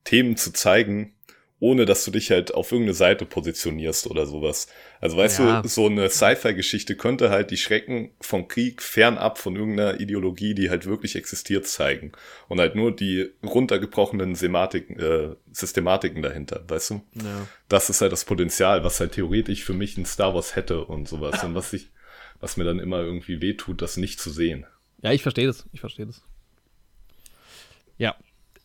Themen 0.05 0.37
zu 0.37 0.53
zeigen, 0.53 1.15
ohne 1.61 1.87
dass 1.87 2.05
du 2.05 2.11
dich 2.11 2.31
halt 2.31 2.53
auf 2.53 2.73
irgendeine 2.73 2.95
Seite 2.95 3.25
positionierst 3.25 4.07
oder 4.09 4.27
sowas. 4.27 4.67
Also 5.01 5.17
weißt 5.17 5.39
ja. 5.39 5.63
du, 5.63 5.69
so 5.69 5.87
eine 5.87 6.11
Sci-Fi-Geschichte 6.11 6.95
könnte 6.95 7.31
halt 7.31 7.51
die 7.51 7.57
Schrecken 7.57 8.11
vom 8.21 8.49
Krieg 8.49 8.83
fernab 8.83 9.39
von 9.39 9.57
irgendeiner 9.57 9.99
Ideologie, 9.99 10.55
die 10.55 10.69
halt 10.69 10.85
wirklich 10.85 11.17
existiert, 11.17 11.67
zeigen. 11.67 12.13
Und 12.49 12.61
halt 12.61 12.75
nur 12.75 12.95
die 12.95 13.31
runtergebrochenen 13.43 14.35
Sematiken, 14.35 14.99
äh, 14.99 15.37
Systematiken 15.53 16.21
dahinter, 16.21 16.65
weißt 16.69 16.91
du? 16.91 16.95
Ja. 17.15 17.49
Das 17.71 17.89
ist 17.89 18.03
halt 18.03 18.13
das 18.13 18.27
Potenzial, 18.27 18.85
was 18.85 19.01
halt 19.01 19.13
theoretisch 19.13 19.65
für 19.65 19.75
mich 19.75 19.97
in 19.97 20.05
Star 20.05 20.35
Wars 20.35 20.57
hätte 20.57 20.85
und 20.85 21.09
sowas. 21.09 21.43
Und 21.45 21.55
was 21.55 21.73
ich, 21.73 21.91
was 22.41 22.57
mir 22.57 22.65
dann 22.65 22.79
immer 22.79 23.01
irgendwie 23.01 23.41
wehtut, 23.41 23.83
das 23.83 23.97
nicht 23.97 24.21
zu 24.21 24.31
sehen. 24.31 24.67
Ja, 25.03 25.13
ich 25.13 25.23
verstehe 25.23 25.47
das. 25.47 25.67
Ich 25.73 25.81
verstehe 25.81 26.07
das. 26.07 26.23
Ja, 27.99 28.17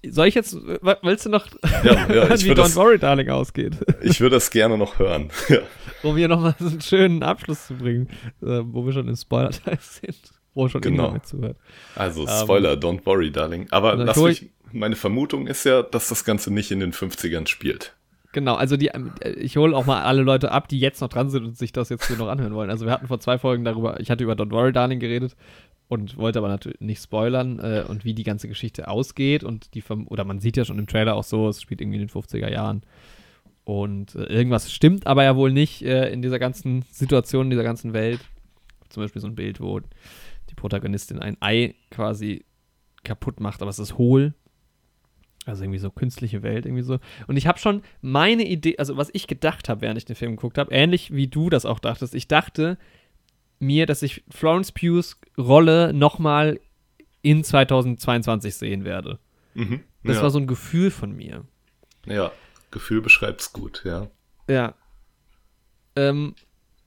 soll 0.08 0.28
ich 0.28 0.36
jetzt, 0.36 0.54
willst 0.54 1.26
du 1.26 1.30
noch 1.30 1.48
ja, 1.84 2.08
ja, 2.08 2.30
wie 2.44 2.52
Don't 2.52 2.76
Worry 2.76 2.98
Darling 2.98 3.30
ausgeht? 3.30 3.74
Ich 4.02 4.22
würde 4.22 4.38
das 4.38 4.50
gerne 4.50 4.78
noch 4.78 5.00
hören. 5.00 5.30
Ja. 5.50 5.60
Um 6.04 6.16
hier 6.16 6.30
nochmal 6.30 6.56
so 6.60 6.68
einen 6.68 6.82
schönen 6.82 7.24
Abschluss 7.24 7.68
zu 7.68 7.74
bringen, 7.74 8.08
äh, 8.42 8.62
wo 8.64 8.86
wir 8.86 8.94
schon 8.94 9.08
im 9.10 9.16
Spoiler-Teil 9.16 9.80
sind, 9.82 10.18
wo 10.54 10.70
schon 10.70 10.80
genau. 10.80 11.18
zuhört. 11.20 11.58
Also 11.96 12.22
ähm, 12.22 12.44
Spoiler, 12.44 12.74
um, 12.74 12.80
Don't 12.80 13.06
Worry 13.06 13.32
Darling. 13.32 13.68
Aber 13.72 13.96
lass 13.96 14.16
mich, 14.16 14.50
meine 14.72 14.96
Vermutung 14.96 15.48
ist 15.48 15.66
ja, 15.66 15.82
dass 15.82 16.08
das 16.08 16.24
Ganze 16.24 16.54
nicht 16.54 16.72
in 16.72 16.80
den 16.80 16.94
50ern 16.94 17.48
spielt. 17.48 17.96
Genau, 18.32 18.56
also 18.56 18.78
die, 18.78 18.88
ähm, 18.88 19.12
ich 19.22 19.58
hole 19.58 19.76
auch 19.76 19.86
mal 19.86 20.04
alle 20.04 20.22
Leute 20.22 20.52
ab, 20.52 20.68
die 20.68 20.80
jetzt 20.80 21.02
noch 21.02 21.10
dran 21.10 21.30
sind 21.30 21.46
und 21.46 21.58
sich 21.58 21.72
das 21.72 21.90
jetzt 21.90 22.08
hier 22.08 22.18
noch 22.18 22.28
anhören 22.28 22.54
wollen. 22.54 22.70
Also 22.70 22.86
wir 22.86 22.92
hatten 22.92 23.08
vor 23.08 23.20
zwei 23.20 23.38
Folgen 23.40 23.64
darüber, 23.64 24.00
ich 24.00 24.12
hatte 24.12 24.24
über 24.24 24.34
Don't 24.34 24.52
Worry 24.52 24.72
Darling 24.72 25.00
geredet 25.00 25.36
und 25.88 26.18
wollte 26.18 26.40
aber 26.40 26.48
natürlich 26.48 26.80
nicht 26.80 27.02
spoilern 27.02 27.60
äh, 27.60 27.84
und 27.88 28.06
wie 28.06 28.14
die 28.14 28.24
ganze 28.24 28.48
Geschichte 28.48 28.88
ausgeht 28.88 29.44
und 29.44 29.74
die 29.74 29.84
oder 30.06 30.26
man 30.26 30.40
sieht 30.40 30.58
ja 30.58 30.66
schon 30.66 30.78
im 30.78 30.86
Trailer 30.86 31.16
auch 31.16 31.24
so, 31.24 31.50
es 31.50 31.62
spielt 31.62 31.82
irgendwie 31.82 32.00
in 32.00 32.08
den 32.08 32.14
50er 32.14 32.52
Jahren 32.52 32.84
und 33.64 34.16
äh, 34.16 34.24
irgendwas 34.24 34.72
stimmt 34.72 35.08
aber 35.08 35.24
ja 35.24 35.36
wohl 35.36 35.52
nicht 35.52 35.82
äh, 35.84 36.12
in 36.12 36.22
dieser 36.22 36.40
ganzen 36.40 36.84
Situation, 36.92 37.48
in 37.48 37.50
dieser 37.52 37.64
ganzen 37.64 37.94
Welt. 37.94 38.20
Zum 38.90 39.04
Beispiel 39.04 39.22
so 39.22 39.28
ein 39.28 39.36
Bild, 39.36 39.60
wo 39.62 39.80
die 39.80 40.56
Protagonistin 40.56 41.20
ein 41.20 41.38
Ei 41.40 41.76
quasi 41.92 42.46
kaputt 43.04 43.40
macht, 43.40 43.62
aber 43.62 43.70
es 43.70 43.78
ist 43.78 43.98
hohl. 43.98 44.34
Also 45.50 45.64
irgendwie 45.64 45.80
so 45.80 45.90
künstliche 45.90 46.44
Welt, 46.44 46.66
irgendwie 46.66 46.84
so. 46.84 47.00
Und 47.28 47.38
ich 47.38 47.48
habe 47.48 47.60
schon 47.60 47.82
meine 48.02 48.46
Idee, 48.46 48.78
also 48.78 48.98
was 48.98 49.10
ich 49.14 49.28
gedacht 49.28 49.68
habe, 49.68 49.82
während 49.82 49.98
ich 49.98 50.06
den 50.06 50.16
Film 50.16 50.36
geguckt 50.36 50.58
habe, 50.58 50.72
ähnlich 50.74 51.14
wie 51.14 51.28
du 51.28 51.50
das 51.50 51.66
auch 51.66 51.80
dachtest. 51.80 52.14
Ich 52.14 52.28
dachte, 52.28 52.78
mir, 53.60 53.86
dass 53.86 54.02
ich 54.04 54.24
Florence 54.30 54.72
Pughs 54.72 55.20
Rolle 55.38 55.92
nochmal 55.94 56.60
in 57.22 57.44
2022 57.44 58.56
sehen 58.56 58.86
werde. 58.86 59.20
Mhm, 59.56 59.82
das 60.04 60.18
ja. 60.18 60.24
war 60.24 60.30
so 60.30 60.40
ein 60.40 60.48
Gefühl 60.48 60.92
von 60.92 61.16
mir. 61.16 61.46
Ja, 62.06 62.32
Gefühl 62.72 63.02
beschreibt's 63.02 63.52
gut, 63.52 63.82
ja. 63.86 64.08
Ja. 64.48 64.76
Ähm, 65.96 66.36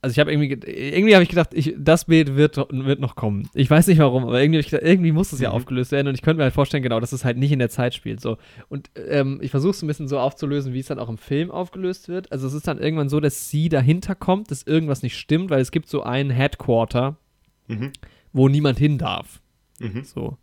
also 0.02 0.12
ich 0.12 0.18
habe 0.18 0.32
irgendwie, 0.32 0.48
irgendwie 0.68 1.14
habe 1.14 1.22
ich 1.22 1.28
gedacht, 1.28 1.50
ich, 1.54 1.74
das 1.78 2.06
Bild 2.06 2.34
wird, 2.34 2.56
wird 2.56 2.98
noch 2.98 3.14
kommen. 3.14 3.48
Ich 3.54 3.70
weiß 3.70 3.86
nicht 3.86 3.98
warum, 3.98 4.24
aber 4.24 4.42
irgendwie, 4.42 4.60
gedacht, 4.60 4.82
irgendwie 4.82 5.12
muss 5.12 5.32
es 5.32 5.38
ja 5.38 5.50
mhm. 5.50 5.54
aufgelöst 5.54 5.92
werden 5.92 6.08
und 6.08 6.14
ich 6.14 6.22
könnte 6.22 6.38
mir 6.38 6.42
halt 6.42 6.54
vorstellen, 6.54 6.82
genau, 6.82 6.98
dass 6.98 7.12
es 7.12 7.24
halt 7.24 7.38
nicht 7.38 7.52
in 7.52 7.60
der 7.60 7.70
Zeit 7.70 7.94
spielt. 7.94 8.20
So. 8.20 8.36
Und 8.68 8.90
ähm, 8.96 9.38
ich 9.40 9.52
versuche 9.52 9.70
es 9.70 9.82
ein 9.82 9.86
bisschen 9.86 10.08
so 10.08 10.18
aufzulösen, 10.18 10.74
wie 10.74 10.80
es 10.80 10.86
dann 10.86 10.98
auch 10.98 11.08
im 11.08 11.18
Film 11.18 11.52
aufgelöst 11.52 12.08
wird. 12.08 12.32
Also 12.32 12.48
es 12.48 12.52
ist 12.52 12.66
dann 12.66 12.78
irgendwann 12.78 13.08
so, 13.08 13.20
dass 13.20 13.48
sie 13.48 13.68
dahinter 13.68 14.16
kommt, 14.16 14.50
dass 14.50 14.64
irgendwas 14.64 15.04
nicht 15.04 15.16
stimmt, 15.16 15.50
weil 15.50 15.60
es 15.60 15.70
gibt 15.70 15.88
so 15.88 16.02
ein 16.02 16.30
Headquarter, 16.30 17.16
mhm. 17.68 17.92
wo 18.32 18.48
niemand 18.48 18.80
hin 18.80 18.98
darf. 18.98 19.40
Mhm. 19.78 20.02
So. 20.02 20.36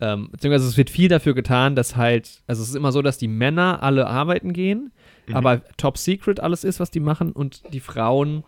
Ähm, 0.00 0.28
beziehungsweise 0.30 0.68
es 0.68 0.76
wird 0.78 0.88
viel 0.88 1.08
dafür 1.08 1.34
getan, 1.34 1.74
dass 1.74 1.96
halt, 1.96 2.42
also 2.46 2.62
es 2.62 2.70
ist 2.70 2.74
immer 2.74 2.92
so, 2.92 3.02
dass 3.02 3.18
die 3.18 3.28
Männer 3.28 3.82
alle 3.82 4.06
arbeiten 4.06 4.54
gehen, 4.54 4.90
mhm. 5.26 5.36
aber 5.36 5.62
top 5.76 5.98
secret 5.98 6.40
alles 6.40 6.64
ist, 6.64 6.80
was 6.80 6.90
die 6.90 7.00
machen 7.00 7.32
und 7.32 7.62
die 7.74 7.80
Frauen 7.80 8.44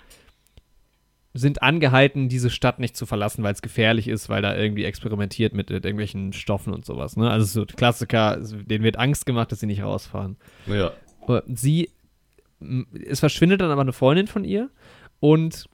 sind 1.35 1.63
angehalten, 1.63 2.29
diese 2.29 2.51
Stadt 2.51 2.79
nicht 2.79 2.97
zu 2.97 3.07
verlassen, 3.07 3.43
weil 3.43 3.53
es 3.53 3.63
gefährlich 3.63 4.09
ist, 4.09 4.29
weil 4.29 4.43
da 4.43 4.57
irgendwie 4.57 4.85
experimentiert 4.85 5.53
mit, 5.53 5.71
mit 5.71 5.85
irgendwelchen 5.85 6.33
Stoffen 6.33 6.73
und 6.73 6.85
sowas. 6.85 7.17
Ne? 7.17 7.31
Also 7.31 7.45
so 7.45 7.67
Klassiker, 7.67 8.39
denen 8.41 8.85
wird 8.85 8.99
Angst 8.99 9.27
gemacht, 9.27 9.53
dass 9.53 9.61
sie 9.61 9.67
nicht 9.67 9.83
rausfahren. 9.83 10.37
Ja. 10.67 10.93
Sie, 11.47 11.91
es 13.07 13.21
verschwindet 13.21 13.61
dann 13.61 13.71
aber 13.71 13.83
eine 13.83 13.93
Freundin 13.93 14.27
von 14.27 14.45
ihr 14.45 14.71
und 15.21 15.69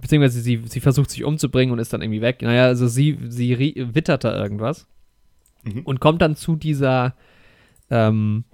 beziehungsweise 0.00 0.40
sie, 0.40 0.62
sie 0.66 0.80
versucht 0.80 1.10
sich 1.10 1.24
umzubringen 1.24 1.72
und 1.72 1.78
ist 1.78 1.92
dann 1.92 2.02
irgendwie 2.02 2.22
weg. 2.22 2.40
Naja, 2.42 2.64
also 2.64 2.86
sie, 2.86 3.18
sie 3.28 3.58
wittert 3.94 4.24
da 4.24 4.36
irgendwas 4.40 4.86
mhm. 5.64 5.82
und 5.82 6.00
kommt 6.00 6.22
dann 6.22 6.36
zu 6.36 6.56
dieser 6.56 7.14
ähm, 7.90 8.44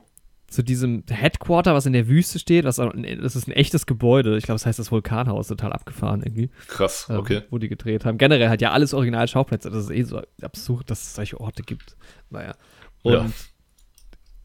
zu 0.55 0.63
diesem 0.63 1.03
Headquarter, 1.09 1.75
was 1.75 1.85
in 1.85 1.93
der 1.93 2.07
Wüste 2.07 2.39
steht. 2.39 2.65
Was, 2.65 2.77
das 2.77 3.37
ist 3.37 3.49
ein 3.49 3.53
echtes 3.53 3.87
Gebäude. 3.87 4.37
Ich 4.39 4.45
glaube, 4.45 4.57
das 4.57 4.67
heißt 4.67 4.79
das 4.79 4.93
Vulkanhaus, 4.93 5.49
total 5.49 5.73
abgefahren 5.73 6.23
irgendwie. 6.23 6.51
Krass, 6.69 7.09
ähm, 7.11 7.19
okay. 7.19 7.43
wo 7.51 7.59
die 7.59 7.69
gedreht 7.69 8.05
haben. 8.05 8.19
Generell 8.19 8.49
hat 8.49 8.63
ja 8.63 8.71
alles 8.71 8.95
Original-Schauplätze. 8.95 9.69
Das 9.71 9.85
ist 9.85 9.91
eh 9.91 10.03
so 10.05 10.23
absurd, 10.41 10.91
dass 10.91 11.03
es 11.03 11.15
solche 11.15 11.41
Orte 11.41 11.65
gibt. 11.65 11.97
Naja. 12.31 12.55
Und 13.03 13.13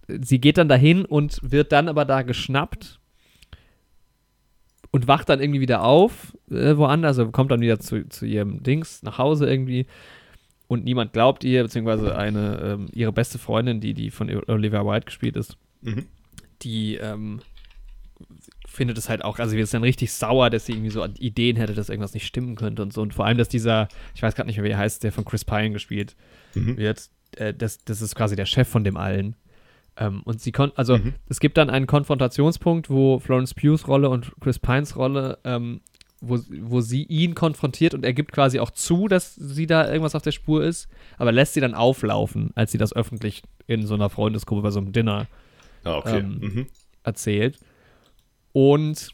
ja. 0.07 0.17
sie 0.19 0.41
geht 0.41 0.57
dann 0.57 0.67
dahin 0.67 1.05
und 1.05 1.39
wird 1.43 1.71
dann 1.71 1.87
aber 1.87 2.05
da 2.05 2.23
geschnappt 2.23 2.99
und 4.91 5.07
wacht 5.07 5.29
dann 5.29 5.39
irgendwie 5.39 5.61
wieder 5.61 5.83
auf, 5.83 6.35
äh, 6.49 6.75
woanders, 6.75 7.19
also 7.19 7.31
kommt 7.31 7.51
dann 7.51 7.61
wieder 7.61 7.79
zu, 7.79 8.09
zu 8.09 8.25
ihrem 8.25 8.63
Dings 8.63 9.03
nach 9.03 9.19
Hause 9.19 9.47
irgendwie 9.47 9.85
und 10.67 10.83
niemand 10.83 11.13
glaubt 11.13 11.43
ihr, 11.43 11.61
beziehungsweise 11.63 12.15
eine, 12.15 12.59
ähm, 12.63 12.87
ihre 12.93 13.11
beste 13.11 13.37
Freundin, 13.37 13.79
die, 13.79 13.93
die 13.93 14.09
von 14.09 14.29
Olivia 14.47 14.83
White 14.85 15.05
gespielt 15.05 15.35
ist, 15.35 15.57
Mhm. 15.81 16.07
Die 16.61 16.95
ähm, 16.95 17.41
findet 18.67 18.97
es 18.97 19.09
halt 19.09 19.23
auch, 19.23 19.39
also 19.39 19.55
wir 19.55 19.65
sind 19.65 19.79
dann 19.79 19.83
richtig 19.83 20.11
sauer, 20.11 20.49
dass 20.49 20.65
sie 20.65 20.73
irgendwie 20.73 20.91
so 20.91 21.05
Ideen 21.05 21.55
hätte, 21.55 21.73
dass 21.73 21.89
irgendwas 21.89 22.13
nicht 22.13 22.25
stimmen 22.25 22.55
könnte 22.55 22.81
und 22.81 22.93
so. 22.93 23.01
Und 23.01 23.13
vor 23.13 23.25
allem, 23.25 23.37
dass 23.37 23.49
dieser, 23.49 23.87
ich 24.15 24.21
weiß 24.21 24.35
gerade 24.35 24.47
nicht 24.47 24.57
mehr, 24.57 24.65
wie 24.65 24.71
er 24.71 24.77
heißt, 24.77 25.03
der 25.03 25.11
von 25.11 25.25
Chris 25.25 25.45
Pine 25.45 25.71
gespielt 25.71 26.15
mhm. 26.53 26.77
wird, 26.77 27.09
äh, 27.37 27.53
das, 27.53 27.83
das 27.83 28.01
ist 28.01 28.15
quasi 28.15 28.35
der 28.35 28.45
Chef 28.45 28.67
von 28.67 28.83
dem 28.83 28.97
allen. 28.97 29.35
Ähm, 29.97 30.21
und 30.23 30.41
sie 30.41 30.51
konnte, 30.51 30.77
also 30.77 30.97
mhm. 30.97 31.13
es 31.27 31.39
gibt 31.39 31.57
dann 31.57 31.69
einen 31.69 31.87
Konfrontationspunkt, 31.87 32.89
wo 32.89 33.19
Florence 33.19 33.53
Pughs 33.53 33.87
Rolle 33.87 34.09
und 34.09 34.31
Chris 34.39 34.59
Pines 34.59 34.95
Rolle, 34.95 35.39
ähm, 35.43 35.81
wo, 36.21 36.37
wo 36.61 36.81
sie 36.81 37.03
ihn 37.03 37.33
konfrontiert 37.33 37.93
und 37.93 38.03
er 38.03 38.13
gibt 38.13 38.33
quasi 38.33 38.59
auch 38.59 38.71
zu, 38.71 39.07
dass 39.07 39.35
sie 39.35 39.67
da 39.67 39.87
irgendwas 39.87 40.15
auf 40.15 40.21
der 40.21 40.31
Spur 40.33 40.63
ist, 40.63 40.89
aber 41.17 41.31
lässt 41.31 41.53
sie 41.53 41.61
dann 41.61 41.73
auflaufen, 41.73 42.51
als 42.55 42.71
sie 42.71 42.77
das 42.77 42.93
öffentlich 42.93 43.41
in 43.67 43.87
so 43.87 43.93
einer 43.93 44.09
Freundesgruppe 44.09 44.61
bei 44.61 44.71
so 44.71 44.79
einem 44.79 44.91
Dinner 44.91 45.27
ah, 45.83 45.97
okay. 45.97 46.19
ähm, 46.19 46.39
mhm. 46.39 46.67
erzählt. 47.03 47.59
Und 48.53 49.09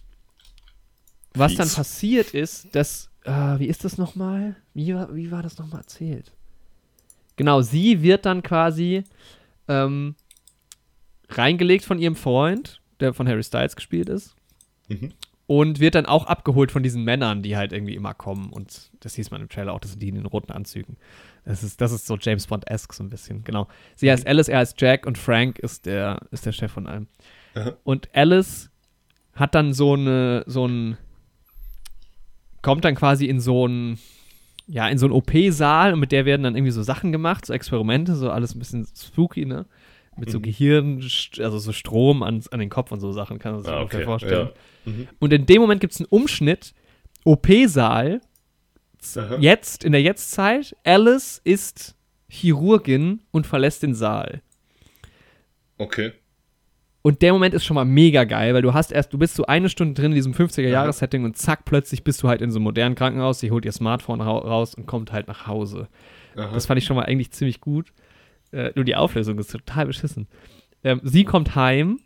was 1.34 1.52
Fies. 1.52 1.58
dann 1.58 1.70
passiert 1.70 2.34
ist, 2.34 2.74
dass, 2.76 3.10
äh, 3.24 3.32
wie 3.60 3.68
ist 3.68 3.84
das 3.84 3.98
nochmal? 3.98 4.56
Wie, 4.74 4.94
wie 4.94 5.32
war 5.32 5.44
das 5.44 5.58
nochmal 5.58 5.82
erzählt? 5.82 6.32
Genau, 7.36 7.62
sie 7.62 8.02
wird 8.02 8.26
dann 8.26 8.44
quasi 8.44 9.04
ähm, 9.68 10.16
reingelegt 11.30 11.84
von 11.84 12.00
ihrem 12.00 12.16
Freund, 12.16 12.82
der 13.00 13.14
von 13.14 13.28
Harry 13.28 13.44
Styles 13.44 13.76
gespielt 13.76 14.10
ist. 14.10 14.36
Mhm. 14.88 15.12
Und 15.48 15.80
wird 15.80 15.94
dann 15.94 16.08
auch 16.08 16.26
abgeholt 16.26 16.72
von 16.72 16.82
diesen 16.82 17.04
Männern, 17.04 17.44
die 17.44 17.56
halt 17.56 17.72
irgendwie 17.72 17.94
immer 17.94 18.16
kommen. 18.16 18.50
Und 18.50 18.90
das 19.02 19.14
hieß 19.14 19.30
man 19.30 19.42
im 19.42 19.50
Trailer 19.50 19.74
auch, 19.74 19.80
das 19.80 19.92
sind 19.92 20.02
die 20.02 20.10
in 20.10 20.16
den 20.16 20.26
roten 20.26 20.52
Anzügen. 20.52 20.98
Das 21.46 21.64
ist, 21.64 21.80
das 21.80 21.92
ist 21.92 22.08
so 22.08 22.18
James 22.20 22.48
Bond-esque 22.48 22.94
so 22.94 23.04
ein 23.04 23.10
bisschen, 23.10 23.44
genau. 23.44 23.68
Sie 23.96 24.10
heißt 24.10 24.26
Alice, 24.26 24.48
er 24.48 24.60
heißt 24.60 24.82
Jack 24.82 25.06
und 25.06 25.18
Frank 25.20 25.60
ist 25.60 25.86
der, 25.86 26.20
ist 26.32 26.46
der 26.48 26.52
Chef 26.52 26.72
von 26.72 26.88
allem. 26.88 27.08
Aha. 27.54 27.74
Und 27.84 28.10
Alice 28.14 28.72
hat 29.36 29.54
dann 29.54 29.74
so 29.74 29.94
eine, 29.94 30.44
so 30.48 30.68
ein, 30.68 30.98
kommt 32.64 32.84
dann 32.84 32.96
quasi 32.96 33.28
in 33.28 33.40
so 33.40 33.68
ein, 33.68 34.00
ja, 34.68 34.88
in 34.88 34.98
so 34.98 35.06
einen 35.06 35.14
OP-Saal 35.14 35.94
und 35.94 36.00
mit 36.00 36.12
der 36.12 36.26
werden 36.26 36.42
dann 36.42 36.56
irgendwie 36.56 36.72
so 36.72 36.82
Sachen 36.82 37.12
gemacht, 37.12 37.46
so 37.46 37.54
Experimente, 37.54 38.16
so 38.16 38.32
alles 38.32 38.56
ein 38.56 38.60
bisschen 38.60 38.88
spooky, 38.96 39.46
ne? 39.46 39.68
Mit 40.18 40.32
so 40.32 40.40
mhm. 40.40 40.44
Gehirn, 40.44 41.10
also 41.40 41.60
so 41.60 41.74
Strom 41.74 42.24
an, 42.24 42.42
an 42.52 42.60
den 42.60 42.70
Kopf 42.70 42.92
und 42.92 43.00
so 43.00 43.12
Sachen, 43.12 43.38
kann 43.40 43.54
man 43.54 43.64
sich 43.64 43.72
ah, 43.72 43.82
okay. 43.82 44.04
vorstellen. 44.04 44.50
Ja. 44.86 44.92
Mhm. 44.92 45.08
Und 45.20 45.34
in 45.34 45.46
dem 45.46 45.62
Moment 45.62 45.82
gibt 45.82 45.94
es 45.94 46.00
einen 46.00 46.08
Umschnitt, 46.10 46.74
OP-Saal. 47.26 48.22
Jetzt, 49.40 49.84
in 49.84 49.92
der 49.92 50.02
Jetztzeit, 50.02 50.76
Alice 50.84 51.40
ist 51.44 51.96
Chirurgin 52.28 53.22
und 53.32 53.46
verlässt 53.46 53.84
den 53.84 53.94
Saal. 53.94 54.42
Okay. 55.78 56.14
Und 57.06 57.22
der 57.22 57.34
Moment 57.34 57.54
ist 57.54 57.66
schon 57.66 57.76
mal 57.76 57.86
mega 57.86 58.24
geil, 58.24 58.56
weil 58.56 58.64
du 58.64 58.74
hast 58.74 58.92
erst, 58.92 59.14
du 59.14 59.20
bist 59.20 59.36
so 59.36 59.46
eine 59.46 59.70
Stunde 59.70 59.94
drin 59.94 60.12
in 60.12 60.16
diesem 60.16 60.34
50er-Jahres-Setting 60.34 61.24
und 61.24 61.38
zack, 61.38 61.64
plötzlich 61.66 62.04
bist 62.04 62.24
du 62.24 62.30
halt 62.30 62.42
in 62.42 62.50
so 62.50 62.58
einem 62.58 62.64
modernen 62.64 62.96
Krankenhaus, 62.96 63.40
sie 63.40 63.52
holt 63.52 63.64
ihr 63.64 63.72
Smartphone 63.72 64.22
ra 64.22 64.32
raus 64.32 64.74
und 64.74 64.88
kommt 64.88 65.12
halt 65.12 65.28
nach 65.28 65.46
Hause. 65.46 65.88
Aha. 66.36 66.52
Das 66.52 66.66
fand 66.66 66.80
ich 66.80 66.86
schon 66.86 66.96
mal 66.96 67.06
eigentlich 67.06 67.30
ziemlich 67.30 67.62
gut. 67.62 67.94
Äh, 68.52 68.72
nur 68.76 68.86
die 68.86 68.96
Auflösung 68.96 69.38
ist 69.40 69.52
total 69.52 69.86
beschissen. 69.88 70.28
Ähm, 70.84 71.02
sie 71.04 71.24
kommt 71.24 71.56
heim 71.56 72.00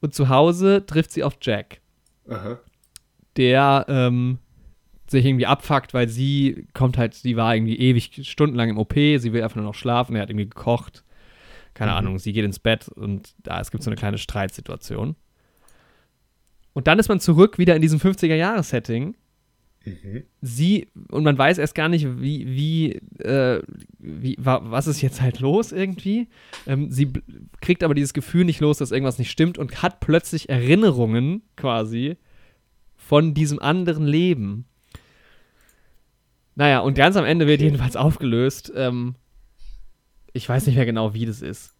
und 0.00 0.14
zu 0.14 0.28
Hause 0.28 0.84
trifft 0.86 1.10
sie 1.12 1.22
auf 1.24 1.36
Jack. 1.40 1.80
Aha. 2.28 2.58
Der 3.36 3.84
ähm, 3.88 4.38
sich 5.06 5.24
irgendwie 5.24 5.46
abfuckt, 5.46 5.92
weil 5.94 6.08
sie 6.08 6.66
kommt 6.72 6.96
halt, 6.98 7.14
sie 7.14 7.36
war 7.36 7.54
irgendwie 7.54 7.76
ewig 7.78 8.20
stundenlang 8.22 8.70
im 8.70 8.78
OP, 8.78 8.94
sie 8.94 9.32
will 9.32 9.42
einfach 9.42 9.56
nur 9.56 9.64
noch 9.64 9.74
schlafen, 9.74 10.16
er 10.16 10.22
hat 10.22 10.30
irgendwie 10.30 10.48
gekocht. 10.48 11.04
Keine 11.74 11.90
Mhm. 11.90 11.96
Ahnung, 11.98 12.18
sie 12.18 12.32
geht 12.32 12.44
ins 12.44 12.58
Bett 12.60 12.88
und 12.88 13.34
da 13.42 13.60
es 13.60 13.70
gibt 13.70 13.82
so 13.82 13.90
eine 13.90 13.96
kleine 13.96 14.18
Streitsituation. 14.18 15.16
Und 16.72 16.86
dann 16.86 16.98
ist 16.98 17.08
man 17.08 17.20
zurück 17.20 17.58
wieder 17.58 17.76
in 17.76 17.82
diesem 17.82 17.98
50er-Jahres-Setting. 18.00 19.16
Mhm. 19.84 20.24
Sie, 20.40 20.88
und 21.10 21.24
man 21.24 21.36
weiß 21.36 21.58
erst 21.58 21.74
gar 21.74 21.88
nicht, 21.88 22.20
wie, 22.20 22.46
wie, 22.46 22.92
äh, 23.22 23.62
wie 23.98 24.36
wa, 24.38 24.60
was 24.64 24.86
ist 24.86 25.02
jetzt 25.02 25.20
halt 25.20 25.40
los 25.40 25.72
irgendwie. 25.72 26.28
Ähm, 26.66 26.90
sie 26.90 27.12
kriegt 27.60 27.82
aber 27.82 27.94
dieses 27.94 28.14
Gefühl 28.14 28.44
nicht 28.44 28.60
los, 28.60 28.78
dass 28.78 28.92
irgendwas 28.92 29.18
nicht 29.18 29.30
stimmt 29.30 29.58
und 29.58 29.82
hat 29.82 30.00
plötzlich 30.00 30.48
Erinnerungen 30.48 31.42
quasi 31.56 32.16
von 32.96 33.34
diesem 33.34 33.58
anderen 33.58 34.06
Leben. 34.06 34.66
Naja, 36.54 36.80
und 36.80 36.94
ganz 36.94 37.16
am 37.16 37.24
Ende 37.24 37.46
wird 37.46 37.60
jedenfalls 37.60 37.96
aufgelöst. 37.96 38.72
Ähm, 38.74 39.16
ich 40.32 40.48
weiß 40.48 40.66
nicht 40.66 40.76
mehr 40.76 40.86
genau, 40.86 41.14
wie 41.14 41.26
das 41.26 41.42
ist. 41.42 41.74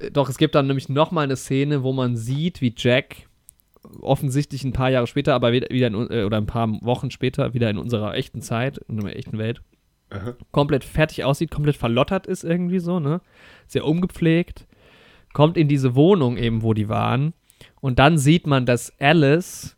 Äh, 0.00 0.10
Doch, 0.10 0.28
es 0.28 0.38
gibt 0.38 0.54
dann 0.54 0.66
nämlich 0.66 0.88
noch 0.88 1.10
mal 1.10 1.22
eine 1.22 1.36
Szene, 1.36 1.82
wo 1.82 1.92
man 1.92 2.16
sieht, 2.16 2.60
wie 2.60 2.74
Jack 2.76 3.28
offensichtlich 4.00 4.64
ein 4.64 4.72
paar 4.72 4.90
Jahre 4.90 5.06
später, 5.06 5.34
aber 5.34 5.52
wieder, 5.52 5.70
in, 5.86 5.94
äh, 6.10 6.24
oder 6.24 6.36
ein 6.36 6.46
paar 6.46 6.68
Wochen 6.82 7.10
später, 7.10 7.54
wieder 7.54 7.70
in 7.70 7.78
unserer 7.78 8.14
echten 8.14 8.42
Zeit, 8.42 8.78
in 8.88 8.96
unserer 8.96 9.16
echten 9.16 9.38
Welt, 9.38 9.62
Aha. 10.10 10.34
komplett 10.52 10.84
fertig 10.84 11.24
aussieht, 11.24 11.50
komplett 11.50 11.76
verlottert 11.76 12.26
ist 12.26 12.44
irgendwie 12.44 12.80
so, 12.80 13.00
ne? 13.00 13.20
Sehr 13.66 13.84
ungepflegt. 13.84 14.66
Kommt 15.32 15.56
in 15.56 15.68
diese 15.68 15.94
Wohnung 15.94 16.36
eben, 16.36 16.62
wo 16.62 16.74
die 16.74 16.88
waren. 16.88 17.34
Und 17.80 17.98
dann 17.98 18.18
sieht 18.18 18.46
man, 18.46 18.66
dass 18.66 18.92
Alice 18.98 19.76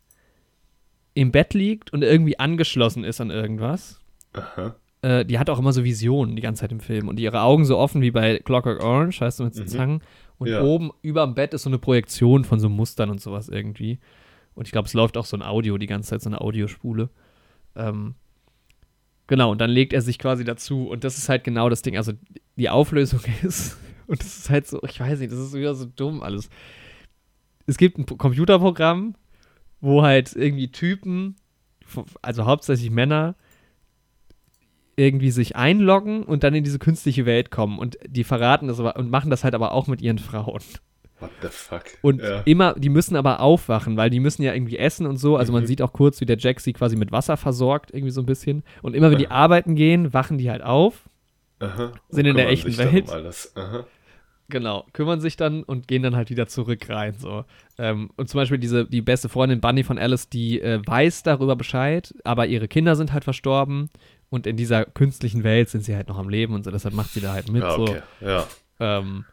im 1.14 1.30
Bett 1.30 1.52
liegt 1.52 1.92
und 1.92 2.02
irgendwie 2.02 2.38
angeschlossen 2.38 3.04
ist 3.04 3.20
an 3.20 3.30
irgendwas. 3.30 4.00
Aha. 4.32 4.76
Äh, 5.02 5.24
die 5.26 5.38
hat 5.38 5.50
auch 5.50 5.58
immer 5.58 5.72
so 5.72 5.84
Visionen 5.84 6.36
die 6.36 6.42
ganze 6.42 6.60
Zeit 6.60 6.72
im 6.72 6.80
Film 6.80 7.08
und 7.08 7.20
ihre 7.20 7.42
Augen 7.42 7.64
so 7.66 7.76
offen 7.76 8.00
wie 8.00 8.10
bei 8.10 8.38
Clockwork 8.38 8.82
Orange, 8.82 9.20
heißt 9.20 9.40
du 9.40 9.44
mit 9.44 9.56
Mhm. 9.56 9.66
Zangen. 9.66 10.02
Und 10.42 10.48
Ja. 10.50 10.62
oben 10.62 10.90
über 11.02 11.24
dem 11.24 11.34
Bett 11.34 11.54
ist 11.54 11.62
so 11.62 11.70
eine 11.70 11.78
Projektion 11.78 12.44
von 12.44 12.60
so 12.60 12.68
Mustern 12.68 13.10
und 13.10 13.20
sowas 13.20 13.48
irgendwie. 13.48 13.98
Und 14.54 14.66
ich 14.66 14.72
glaube, 14.72 14.86
es 14.86 14.94
läuft 14.94 15.16
auch 15.16 15.24
so 15.24 15.36
ein 15.36 15.42
Audio 15.42 15.78
die 15.78 15.86
ganze 15.86 16.10
Zeit, 16.10 16.22
so 16.22 16.28
eine 16.28 16.40
Audiospule. 16.40 17.08
Ähm, 17.76 18.14
genau, 19.26 19.50
und 19.52 19.60
dann 19.60 19.70
legt 19.70 19.92
er 19.92 20.02
sich 20.02 20.18
quasi 20.18 20.44
dazu. 20.44 20.88
Und 20.88 21.04
das 21.04 21.16
ist 21.18 21.28
halt 21.28 21.44
genau 21.44 21.68
das 21.68 21.82
Ding. 21.82 21.96
Also 21.96 22.12
die 22.56 22.68
Auflösung 22.68 23.20
ist, 23.42 23.78
und 24.06 24.20
das 24.20 24.38
ist 24.38 24.50
halt 24.50 24.66
so, 24.66 24.82
ich 24.82 25.00
weiß 25.00 25.20
nicht, 25.20 25.32
das 25.32 25.38
ist 25.38 25.54
wieder 25.54 25.74
so 25.74 25.86
dumm 25.86 26.22
alles. 26.22 26.50
Es 27.66 27.76
gibt 27.78 27.98
ein 27.98 28.06
Computerprogramm, 28.06 29.14
wo 29.80 30.02
halt 30.02 30.34
irgendwie 30.34 30.70
Typen, 30.70 31.36
also 32.20 32.44
hauptsächlich 32.44 32.90
Männer, 32.90 33.36
irgendwie 35.02 35.30
sich 35.30 35.56
einloggen 35.56 36.22
und 36.22 36.44
dann 36.44 36.54
in 36.54 36.64
diese 36.64 36.78
künstliche 36.78 37.26
Welt 37.26 37.50
kommen. 37.50 37.78
Und 37.78 37.98
die 38.06 38.24
verraten 38.24 38.68
das 38.68 38.78
aber 38.78 38.96
und 38.96 39.10
machen 39.10 39.30
das 39.30 39.42
halt 39.44 39.54
aber 39.54 39.72
auch 39.72 39.88
mit 39.88 40.00
ihren 40.00 40.18
Frauen. 40.18 40.60
What 41.18 41.30
the 41.40 41.48
fuck? 41.50 41.84
Und 42.02 42.20
ja. 42.20 42.40
immer, 42.44 42.74
die 42.74 42.88
müssen 42.88 43.14
aber 43.16 43.40
aufwachen, 43.40 43.96
weil 43.96 44.10
die 44.10 44.20
müssen 44.20 44.42
ja 44.42 44.54
irgendwie 44.54 44.78
essen 44.78 45.06
und 45.06 45.18
so. 45.18 45.36
Also 45.36 45.52
man 45.52 45.62
Mhm. 45.62 45.66
sieht 45.66 45.82
auch 45.82 45.92
kurz, 45.92 46.20
wie 46.20 46.26
der 46.26 46.38
Jack 46.38 46.60
sie 46.60 46.72
quasi 46.72 46.96
mit 46.96 47.12
Wasser 47.12 47.36
versorgt, 47.36 47.92
irgendwie 47.92 48.10
so 48.10 48.20
ein 48.20 48.26
bisschen. 48.26 48.62
Und 48.82 48.94
immer 48.94 49.10
wenn 49.10 49.18
die 49.18 49.30
arbeiten 49.30 49.74
gehen, 49.74 50.12
wachen 50.12 50.38
die 50.38 50.50
halt 50.50 50.62
auf. 50.62 51.08
Aha. 51.60 51.92
sind 52.08 52.26
in 52.26 52.36
der 52.36 52.48
echten 52.48 52.68
sich 52.72 52.76
dann 52.76 52.92
Welt. 52.92 53.08
Um. 53.54 53.84
Genau, 54.48 54.84
kümmern 54.92 55.20
sich 55.20 55.36
dann 55.36 55.62
und 55.62 55.86
gehen 55.86 56.02
dann 56.02 56.16
halt 56.16 56.28
wieder 56.28 56.48
zurück 56.48 56.88
rein. 56.88 57.14
So. 57.16 57.44
Ähm, 57.78 58.10
und 58.16 58.28
zum 58.28 58.38
Beispiel 58.38 58.58
diese, 58.58 58.84
die 58.84 59.00
beste 59.00 59.28
Freundin 59.28 59.60
Bunny 59.60 59.84
von 59.84 59.96
Alice, 59.96 60.28
die 60.28 60.60
äh, 60.60 60.80
weiß 60.84 61.22
darüber 61.22 61.56
Bescheid, 61.56 62.12
aber 62.24 62.46
ihre 62.46 62.68
Kinder 62.68 62.96
sind 62.96 63.12
halt 63.12 63.24
verstorben 63.24 63.88
und 64.32 64.46
in 64.46 64.56
dieser 64.56 64.86
künstlichen 64.86 65.44
Welt 65.44 65.68
sind 65.68 65.84
sie 65.84 65.94
halt 65.94 66.08
noch 66.08 66.16
am 66.16 66.30
Leben 66.30 66.54
und 66.54 66.64
so, 66.64 66.70
deshalb 66.70 66.94
macht 66.94 67.10
sie 67.10 67.20
da 67.20 67.34
halt 67.34 67.52
mit. 67.52 67.62
Ja, 67.62 67.76
so. 67.76 67.82
okay. 67.82 68.00
Ja. 68.22 68.46
Ähm, 68.80 69.26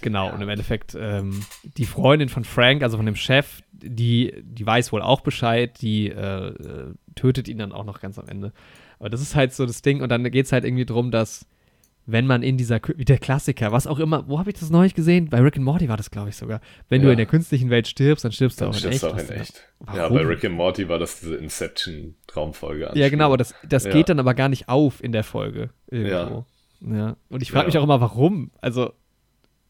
genau, 0.00 0.32
und 0.32 0.40
im 0.40 0.48
Endeffekt 0.48 0.96
ähm, 0.98 1.42
die 1.76 1.84
Freundin 1.84 2.30
von 2.30 2.44
Frank, 2.44 2.82
also 2.82 2.96
von 2.96 3.04
dem 3.04 3.14
Chef, 3.14 3.60
die, 3.72 4.32
die 4.42 4.64
weiß 4.64 4.90
wohl 4.90 5.02
auch 5.02 5.20
Bescheid, 5.20 5.82
die 5.82 6.08
äh, 6.08 6.46
äh, 6.46 6.94
tötet 7.14 7.46
ihn 7.46 7.58
dann 7.58 7.72
auch 7.72 7.84
noch 7.84 8.00
ganz 8.00 8.18
am 8.18 8.26
Ende. 8.26 8.54
Aber 8.98 9.10
das 9.10 9.20
ist 9.20 9.36
halt 9.36 9.52
so 9.52 9.66
das 9.66 9.82
Ding 9.82 10.00
und 10.00 10.08
dann 10.08 10.24
geht 10.30 10.46
es 10.46 10.52
halt 10.52 10.64
irgendwie 10.64 10.86
drum, 10.86 11.10
dass 11.10 11.44
wenn 12.10 12.26
man 12.26 12.42
in 12.42 12.56
dieser, 12.56 12.80
wie 12.96 13.04
der 13.04 13.18
Klassiker, 13.18 13.70
was 13.70 13.86
auch 13.86 13.98
immer, 13.98 14.26
wo 14.28 14.38
habe 14.38 14.48
ich 14.50 14.58
das 14.58 14.70
neulich 14.70 14.94
gesehen? 14.94 15.28
Bei 15.28 15.40
Rick 15.40 15.56
and 15.56 15.64
Morty 15.66 15.90
war 15.90 15.98
das, 15.98 16.10
glaube 16.10 16.30
ich, 16.30 16.36
sogar. 16.36 16.62
Wenn 16.88 17.02
du 17.02 17.08
Ja. 17.08 17.12
in 17.12 17.18
der 17.18 17.26
künstlichen 17.26 17.68
Welt 17.68 17.86
stirbst, 17.86 18.24
dann 18.24 18.32
stirbst 18.32 18.58
du 18.60 18.64
Dann 18.64 18.70
auch 18.70 18.74
in 18.76 18.78
stirbst 18.78 19.02
echt. 19.04 19.12
du 19.12 19.16
auch 19.16 19.18
in 19.34 19.40
echt. 19.40 19.62
Ja, 19.94 20.08
bei 20.08 20.22
Rick 20.22 20.42
and 20.46 20.54
Morty 20.54 20.88
war 20.88 20.98
das 20.98 21.20
diese 21.20 21.36
Inception-Traumfolge. 21.36 22.90
Ja, 22.94 23.08
genau, 23.08 23.26
aber 23.26 23.36
das, 23.36 23.54
das 23.68 23.84
Ja. 23.84 23.90
geht 23.92 24.08
dann 24.08 24.18
aber 24.20 24.34
gar 24.34 24.48
nicht 24.48 24.68
auf 24.68 25.02
in 25.04 25.12
der 25.12 25.24
Folge 25.24 25.70
irgendwo. 25.90 26.46
Ja. 26.80 27.16
Und 27.28 27.42
ich 27.42 27.50
frage 27.50 27.64
Ja. 27.64 27.66
mich 27.68 27.78
auch 27.78 27.84
immer, 27.84 28.00
warum? 28.00 28.50
Also, 28.60 28.92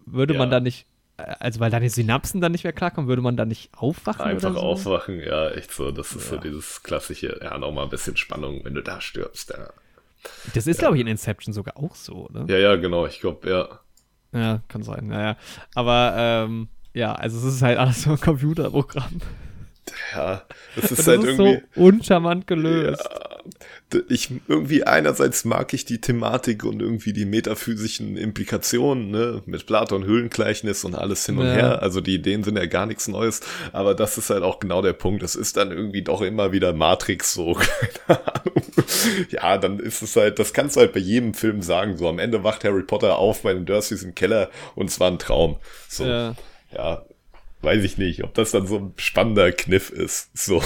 würde 0.07 0.35
man 0.35 0.49
Ja. 0.49 0.57
da 0.59 0.61
nicht, 0.61 0.87
also 1.17 1.61
weil 1.61 1.71
deine 1.71 1.91
Synapsen 1.91 2.41
dann 2.41 2.53
nicht 2.53 2.65
mehr 2.65 2.73
klarkommen, 2.73 3.09
würde 3.09 3.23
man 3.23 3.37
da 3.37 3.45
nicht 3.45 3.71
aufwachen 3.77 4.25
Einfach 4.25 4.51
oder 4.51 4.61
so? 4.61 4.67
aufwachen, 4.67 5.21
ja, 5.21 5.51
echt 5.51 5.73
so. 5.73 5.91
Das 5.91 6.13
ist 6.15 6.29
so 6.29 6.37
Ja. 6.37 6.41
dieses 6.43 6.83
klassische, 6.83 7.41
ja, 7.43 7.59
nochmal 7.59 7.85
ein 7.85 7.91
bisschen 7.91 8.17
Spannung, 8.17 8.61
wenn 8.65 8.75
du 8.75 8.83
da 8.83 9.01
stirbst. 9.01 9.51
Ja, 9.57 9.71
Das 10.55 10.67
ist, 10.67 10.79
glaube 10.81 10.97
ich, 10.97 11.01
in 11.01 11.07
Inception 11.07 11.53
sogar 11.53 11.77
auch 11.77 11.95
so, 11.95 12.27
oder? 12.29 12.45
ja, 12.49 12.59
ja 12.59 12.77
genau, 12.77 13.07
ich 13.07 13.21
glaube, 13.21 13.49
ja. 13.51 13.69
Ja, 14.39 14.61
kann 14.69 14.83
sein, 14.83 15.07
naja. 15.07 15.37
Aber, 15.75 16.15
ähm, 16.17 16.69
ja, 16.95 17.13
also 17.15 17.39
es 17.39 17.55
ist 17.55 17.63
halt 17.63 17.79
alles 17.79 18.03
so 18.03 18.11
ein 18.11 18.21
Computerprogramm. 18.21 19.21
Ja, 20.15 20.43
das 20.77 20.85
ist 20.93 20.99
das 20.99 21.07
halt 21.07 21.23
ist 21.25 21.39
irgendwie. 21.39 21.63
so 21.75 21.81
uncharmant 21.83 22.47
gelöst. 22.47 23.03
D- 23.03 23.38
ich 24.09 24.31
irgendwie 24.49 24.85
einerseits 24.85 25.45
mag 25.45 25.73
ich 25.73 25.85
die 25.85 26.01
Thematik 26.01 26.65
und 26.65 26.81
irgendwie 26.81 27.13
die 27.13 27.25
metaphysischen 27.25 28.17
Implikationen, 28.17 29.11
ne, 29.11 29.43
mit 29.47 29.67
Platon 29.67 30.05
Höhlengleichnis 30.05 30.85
und 30.85 30.95
alles 30.95 31.25
hin 31.27 31.39
und 31.39 31.47
Ja. 31.47 31.53
her. 31.53 31.83
Also 31.83 32.01
die 32.01 32.15
Ideen 32.15 32.45
sind 32.45 32.57
ja 32.57 32.67
gar 32.67 32.87
nichts 32.87 33.09
Neues, 33.09 33.41
aber 33.73 33.95
das 33.95 34.19
ist 34.19 34.31
halt 34.31 34.43
auch 34.43 34.61
genau 34.61 34.83
der 34.83 34.93
Punkt. 34.93 35.23
Es 35.23 35.35
ist 35.37 35.57
dann 35.57 35.71
irgendwie 35.73 36.03
doch 36.03 36.21
immer 36.23 36.53
wieder 36.53 36.73
Matrix 36.73 37.33
so, 37.35 37.55
keine 38.07 38.35
Ahnung. 38.35 38.63
Ja, 39.31 39.59
dann 39.59 39.79
ist 39.81 40.03
es 40.03 40.17
halt, 40.17 40.39
das 40.39 40.53
kannst 40.53 40.77
du 40.77 40.81
halt 40.81 40.93
bei 40.93 41.01
jedem 41.01 41.35
Film 41.35 41.63
sagen. 41.63 41.97
So 41.97 42.09
am 42.09 42.19
Ende 42.19 42.45
wacht 42.45 42.65
Harry 42.65 42.83
Potter 42.83 43.17
auf 43.19 43.43
bei 43.43 43.53
den 43.55 43.67
Dursleys 43.67 44.03
im 44.03 44.15
Keller 44.15 44.51
und 44.75 44.91
es 44.91 45.01
war 45.01 45.11
ein 45.11 45.19
Traum. 45.19 45.57
So, 45.89 46.05
Ja. 46.05 46.35
ja, 46.73 47.03
weiß 47.63 47.83
ich 47.85 47.99
nicht, 47.99 48.23
ob 48.25 48.35
das 48.35 48.51
dann 48.53 48.67
so 48.67 48.77
ein 48.77 48.93
spannender 48.97 49.53
Kniff 49.53 49.91
ist. 49.91 50.31
So. 50.37 50.63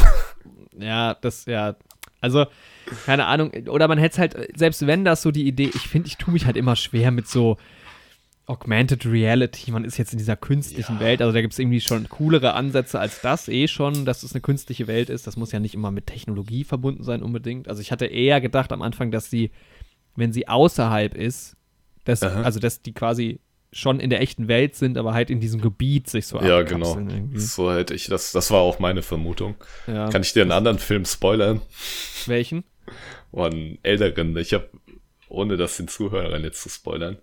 Ja, 0.79 1.15
das, 1.21 1.45
ja. 1.47 1.77
Also, 2.21 2.47
keine 3.07 3.27
Ahnung. 3.27 3.51
Oder 3.69 3.89
man 3.89 3.99
hätte 3.99 4.13
es 4.15 4.19
halt, 4.19 4.37
selbst 4.57 4.87
wenn 4.87 5.05
das 5.05 5.23
so 5.23 5.31
die 5.31 5.47
Idee, 5.47 5.71
ich 5.75 5.89
finde, 5.89 6.09
ich 6.09 6.17
tue 6.17 6.33
mich 6.33 6.47
halt 6.47 6.57
immer 6.57 6.77
schwer 6.77 7.11
mit 7.11 7.29
so 7.29 7.57
Augmented 8.47 9.07
Reality. 9.07 9.71
Man 9.71 9.85
ist 9.85 9.99
jetzt 9.99 10.13
in 10.13 10.19
dieser 10.19 10.37
künstlichen 10.37 10.95
Ja. 10.95 11.01
Welt. 11.01 11.23
Also, 11.23 11.33
da 11.33 11.41
gibt 11.41 11.53
es 11.53 11.59
irgendwie 11.59 11.81
schon 11.81 12.09
coolere 12.09 12.55
Ansätze 12.55 12.99
als 12.99 13.21
das 13.21 13.49
eh 13.49 13.69
schon, 13.69 14.05
dass 14.05 14.25
es 14.25 14.33
eine 14.33 14.41
künstliche 14.41 14.89
Welt 14.89 15.11
ist. 15.11 15.27
Das 15.27 15.37
muss 15.37 15.53
ja 15.53 15.61
nicht 15.61 15.75
immer 15.75 15.91
mit 15.93 16.07
Technologie 16.09 16.65
verbunden 16.65 17.05
sein, 17.05 17.23
unbedingt. 17.23 17.69
Also, 17.69 17.81
ich 17.81 17.93
hatte 17.93 18.07
eher 18.07 18.41
gedacht 18.41 18.73
am 18.73 18.83
Anfang, 18.83 19.13
dass 19.13 19.31
sie, 19.31 19.53
wenn 20.17 20.33
sie 20.33 20.49
außerhalb 20.49 21.15
ist, 21.15 21.57
dass, 22.05 22.23
Aha. 22.25 22.43
also, 22.43 22.59
dass 22.59 22.83
die 22.83 22.93
quasi 22.93 23.39
schon 23.73 24.01
in 24.01 24.11
der 24.11 24.21
echten 24.21 24.49
Welt 24.49 24.77
sind, 24.77 24.99
aber 24.99 25.15
halt 25.15 25.31
in 25.31 25.41
diesem 25.41 25.61
Gebiet 25.61 26.09
sich 26.09 26.27
so 26.27 26.41
Ja, 26.41 26.63
genau. 26.63 26.95
irgendwie. 26.95 27.39
So 27.39 27.73
hätte 27.73 27.95
ich 27.95 28.07
das, 28.07 28.33
das 28.33 28.51
war 28.51 28.61
auch 28.61 28.79
meine 28.79 29.03
Vermutung. 29.03 29.57
Ja. 29.87 30.11
Kann 30.11 30.23
ich 30.23 30.33
dir 30.35 30.43
einen 30.43 30.53
anderen 30.53 30.79
Film 30.79 31.05
spoilern? 31.07 31.63
Welchen? 32.27 32.65
Oh, 33.31 33.45
einen 33.45 33.79
älteren. 33.83 34.37
Ich 34.37 34.53
habe, 34.53 34.69
ohne 35.29 35.57
das 35.57 35.79
den 35.79 35.89
Zuhörern 35.89 36.45
jetzt 36.45 36.63
zu 36.63 36.69
spoilern. 36.69 37.17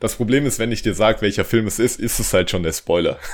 Das 0.00 0.16
Problem 0.16 0.44
ist, 0.44 0.58
wenn 0.58 0.72
ich 0.72 0.82
dir 0.82 0.94
sage, 0.94 1.22
welcher 1.22 1.44
Film 1.44 1.66
es 1.66 1.78
ist, 1.78 1.98
ist 1.98 2.18
es 2.18 2.32
halt 2.34 2.50
schon 2.50 2.62
der 2.62 2.72
Spoiler. 2.72 3.18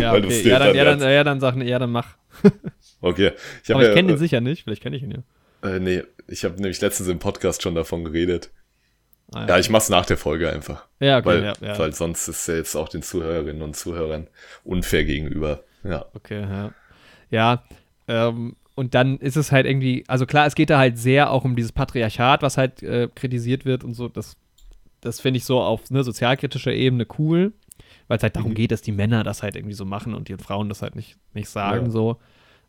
Ja, 0.00 0.14
okay. 0.14 0.42
ja, 0.42 0.58
dann, 0.58 0.68
dann 0.68 0.76
ja, 0.76 0.84
dann, 0.84 1.00
ja, 1.00 1.22
dann 1.24 1.40
sag, 1.40 1.56
ja, 1.58 1.78
dann 1.78 1.92
mach. 1.92 2.16
Okay. 3.00 3.32
Ich 3.62 3.70
Aber 3.72 3.82
ich 3.82 3.88
ja, 3.88 3.94
kenne 3.94 4.08
den 4.08 4.18
sicher 4.18 4.40
nicht. 4.40 4.64
Vielleicht 4.64 4.82
kenne 4.82 4.96
ich 4.96 5.02
ihn 5.02 5.22
ja. 5.62 5.70
äh, 5.70 5.78
nee, 5.78 6.02
ich 6.26 6.44
habe 6.44 6.56
nämlich 6.56 6.80
letztens 6.80 7.08
im 7.08 7.18
Podcast 7.18 7.62
schon 7.62 7.74
davon 7.74 8.04
geredet. 8.04 8.50
Ah, 9.32 9.46
Ja, 9.48 9.58
ich 9.58 9.70
mach's 9.70 9.88
nach 9.88 10.06
der 10.06 10.16
Folge 10.16 10.50
einfach. 10.50 10.84
ja, 11.00 11.18
okay, 11.18 11.26
weil, 11.26 11.44
ja, 11.44 11.52
ja. 11.60 11.78
weil 11.78 11.92
sonst 11.92 12.28
ist 12.28 12.46
jetzt 12.48 12.74
auch 12.76 12.88
den 12.88 13.02
Zuhörerinnen 13.02 13.62
und 13.62 13.74
Zuhörern 13.76 14.28
unfair 14.64 15.04
gegenüber. 15.04 15.64
Ja. 15.84 16.06
Okay, 16.14 16.40
ja. 16.42 16.70
Ja, 17.30 17.62
ähm, 18.08 18.56
und 18.76 18.94
dann 18.94 19.18
ist 19.18 19.36
es 19.36 19.50
halt 19.52 19.66
irgendwie, 19.66 20.04
also 20.06 20.26
klar, 20.26 20.46
es 20.46 20.54
geht 20.54 20.70
da 20.70 20.78
halt 20.78 20.96
sehr 20.98 21.30
auch 21.30 21.44
um 21.44 21.56
dieses 21.56 21.72
Patriarchat, 21.72 22.42
was 22.42 22.56
halt 22.56 22.82
äh, 22.82 23.08
kritisiert 23.14 23.64
wird 23.64 23.82
und 23.84 23.94
so. 23.94 24.08
Das, 24.08 24.36
das 25.00 25.20
finde 25.20 25.38
ich 25.38 25.44
so 25.44 25.60
auf 25.60 25.90
ne, 25.90 26.04
sozialkritischer 26.04 26.72
Ebene 26.72 27.06
cool, 27.18 27.52
weil 28.06 28.18
es 28.18 28.22
halt 28.22 28.36
darum 28.36 28.52
Mhm. 28.52 28.56
geht, 28.56 28.70
dass 28.70 28.82
die 28.82 28.92
Männer 28.92 29.24
das 29.24 29.42
halt 29.42 29.56
irgendwie 29.56 29.74
so 29.74 29.84
machen 29.84 30.14
und 30.14 30.28
die 30.28 30.36
Frauen 30.36 30.68
das 30.68 30.82
halt 30.82 30.94
nicht, 30.94 31.16
nicht 31.34 31.48
sagen 31.48 31.86
Ja. 31.86 31.90
so. 31.90 32.18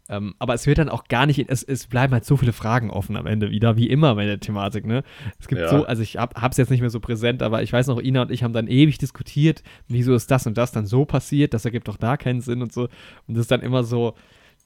Ähm, 0.10 0.36
aber 0.40 0.54
es 0.54 0.66
wird 0.66 0.78
dann 0.78 0.90
auch 0.90 1.06
gar 1.06 1.26
nicht, 1.26 1.50
es, 1.50 1.64
es 1.64 1.88
bleiben 1.88 2.14
halt 2.14 2.26
so 2.26 2.38
viele 2.38 2.54
Fragen 2.54 2.90
offen 2.90 3.18
am 3.18 3.26
Ende 3.26 3.52
wieder, 3.52 3.76
wie 3.76 3.90
immer 3.90 4.16
bei 4.16 4.26
der 4.26 4.40
Thematik, 4.40 4.86
ne? 4.86 5.04
Es 5.40 5.48
gibt 5.48 5.62
ja. 5.62 5.70
so, 5.70 5.86
also 5.86 6.02
ich 6.02 6.18
hab, 6.18 6.42
hab's 6.42 6.58
jetzt 6.58 6.70
nicht 6.70 6.82
mehr 6.82 6.90
so 6.90 7.00
präsent, 7.00 7.44
aber 7.44 7.62
ich 7.62 7.74
weiß 7.74 7.88
noch, 7.88 8.02
Ina 8.02 8.24
und 8.24 8.32
ich 8.32 8.44
haben 8.44 8.54
dann 8.54 8.68
ewig 8.68 8.98
diskutiert, 8.98 9.64
wieso 9.88 10.16
ist 10.16 10.32
das 10.32 10.48
und 10.48 10.58
das 10.58 10.72
dann 10.72 10.86
so 10.86 11.06
passiert, 11.06 11.54
das 11.54 11.66
ergibt 11.66 11.88
doch 11.88 11.98
da 11.98 12.16
keinen 12.16 12.42
Sinn 12.42 12.62
und 12.62 12.72
so. 12.72 12.84
Und 13.28 13.36
das 13.36 13.42
ist 13.42 13.52
dann 13.52 13.62
immer 13.62 13.84
so, 13.84 14.14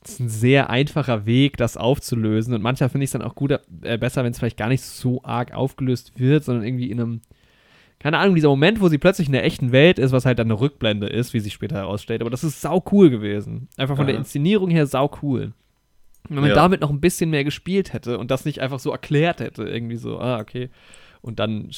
das 0.02 0.14
ist 0.14 0.20
ein 0.20 0.30
sehr 0.30 0.70
einfacher 0.70 1.26
Weg, 1.26 1.58
das 1.58 1.78
aufzulösen. 1.78 2.54
Und 2.54 2.62
manchmal 2.62 2.90
finde 2.90 3.04
ich 3.04 3.10
es 3.10 3.14
dann 3.14 3.22
auch 3.22 3.36
gut, 3.36 3.52
äh, 3.82 3.98
besser, 3.98 4.24
wenn 4.24 4.32
es 4.32 4.40
vielleicht 4.40 4.58
gar 4.58 4.70
nicht 4.70 4.82
so 4.82 5.24
arg 5.24 5.54
aufgelöst 5.54 6.14
wird, 6.20 6.44
sondern 6.44 6.66
irgendwie 6.66 6.90
in 6.90 7.00
einem, 7.00 7.22
keine 8.02 8.18
Ahnung, 8.18 8.34
dieser 8.34 8.50
Moment, 8.50 8.82
wo 8.82 8.90
sie 8.90 8.98
plötzlich 8.98 9.28
in 9.28 9.34
der 9.34 9.46
echten 9.46 9.72
Welt 9.72 10.00
ist, 10.00 10.12
was 10.12 10.26
halt 10.26 10.40
dann 10.40 10.48
eine 10.48 10.60
Rückblende 10.60 11.06
ist, 11.06 11.34
wie 11.34 11.40
sich 11.40 11.54
später 11.54 11.76
herausstellt. 11.76 12.22
Aber 12.22 12.32
das 12.32 12.44
ist 12.44 12.60
sau 12.60 12.84
cool 12.92 13.12
gewesen. 13.12 13.68
Einfach 13.78 13.96
von 13.96 14.06
Aha. 14.06 14.12
der 14.12 14.20
Inszenierung 14.20 14.72
her 14.72 14.88
sau 14.88 15.12
cool. 15.22 15.54
Wenn 16.28 16.40
man 16.40 16.50
ja. 16.50 16.56
damit 16.56 16.82
noch 16.82 16.90
ein 16.90 17.00
bisschen 17.00 17.30
mehr 17.30 17.44
gespielt 17.44 17.94
hätte 17.94 18.18
und 18.18 18.32
das 18.32 18.44
nicht 18.44 18.60
einfach 18.60 18.80
so 18.80 18.92
erklärt 18.92 19.40
hätte, 19.40 19.64
irgendwie 19.64 19.98
so, 19.98 20.20
ah, 20.20 20.40
okay. 20.40 20.72
Und 21.22 21.40
dann, 21.40 21.70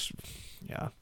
ja, 0.66 0.94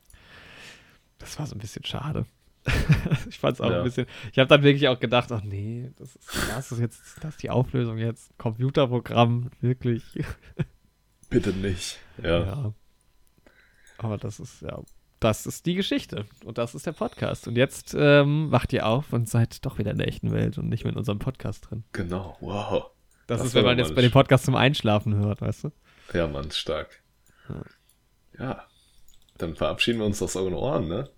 das 1.19 1.38
war 1.38 1.45
so 1.45 1.56
ein 1.56 1.60
bisschen 1.60 1.85
schade. 1.85 2.26
ich 3.30 3.38
fand 3.38 3.56
es 3.56 3.61
auch 3.61 3.69
ja. 3.69 3.77
ein 3.77 3.84
bisschen. 3.84 4.07
Ich 4.31 4.39
habe 4.39 4.48
dann 4.48 4.64
wirklich 4.64 4.88
auch 4.88 4.99
gedacht, 4.99 5.31
ach 5.31 5.43
nee, 5.43 5.91
das 5.98 6.15
ist, 6.15 6.30
das 6.49 6.72
ist 6.72 6.80
jetzt, 6.80 7.02
das 7.22 7.31
ist 7.31 7.43
die 7.43 7.49
Auflösung 7.52 7.98
jetzt. 7.99 8.35
Computerprogramm, 8.39 9.52
wirklich. 9.61 10.03
Bitte 11.30 11.52
nicht. 11.52 11.99
Ja. 12.22 12.39
ja. 12.39 12.73
Aber 13.98 14.18
das 14.18 14.39
ist, 14.39 14.61
ja, 14.61 14.81
das 15.22 15.45
ist 15.45 15.68
die 15.68 15.76
Geschichte. 15.76 16.26
Und 16.43 16.57
das 16.57 16.76
ist 16.76 16.88
der 16.88 16.93
Podcast. 16.93 17.48
Und 17.48 17.56
jetzt 17.56 17.95
ähm, 17.98 18.52
wacht 18.52 18.73
ihr 18.73 18.88
auf 18.88 19.14
und 19.14 19.30
seid 19.30 19.64
doch 19.65 19.77
wieder 19.77 19.91
in 19.91 19.99
der 19.99 20.07
echten 20.07 20.31
Welt 20.31 20.57
und 20.57 20.68
nicht 20.68 20.84
mehr 20.84 20.91
in 20.91 20.98
unserem 20.98 21.19
Podcast 21.19 21.69
drin. 21.69 21.84
Genau, 21.93 22.35
wow. 22.41 22.89
Das, 23.27 23.38
das 23.38 23.48
ist, 23.48 23.53
wenn 23.53 23.64
man 23.64 23.77
jetzt 23.77 23.93
bei 23.95 24.02
dem 24.02 24.11
Podcast 24.11 24.45
zum 24.45 24.56
Einschlafen 24.56 25.15
hört, 25.15 25.41
weißt 25.41 25.65
du? 25.65 25.72
Ja, 26.14 26.27
Mann, 26.27 26.49
stark. 26.49 27.03
Ja. 27.48 27.64
ja. 28.39 28.68
Dann 29.38 29.56
verabschieden 29.56 29.99
wir 29.99 30.06
uns 30.07 30.22
aus 30.23 30.35
euren 30.35 30.56
Ohren, 30.56 30.88
ne? 30.88 31.10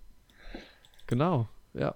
Genau, 1.06 1.48
ja. 1.72 1.94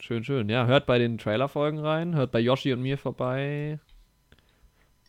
Schön, 0.00 0.24
schön. 0.24 0.48
Ja, 0.48 0.66
hört 0.66 0.86
bei 0.86 0.98
den 0.98 1.18
Trailer-Folgen 1.18 1.78
rein, 1.78 2.16
hört 2.16 2.32
bei 2.32 2.40
Yoshi 2.40 2.72
und 2.72 2.82
mir 2.82 2.98
vorbei. 2.98 3.78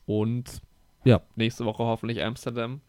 Und 0.05 0.61
ja, 1.03 1.21
nächste 1.35 1.65
Woche 1.65 1.83
hoffentlich 1.83 2.23
Amsterdam. 2.23 2.81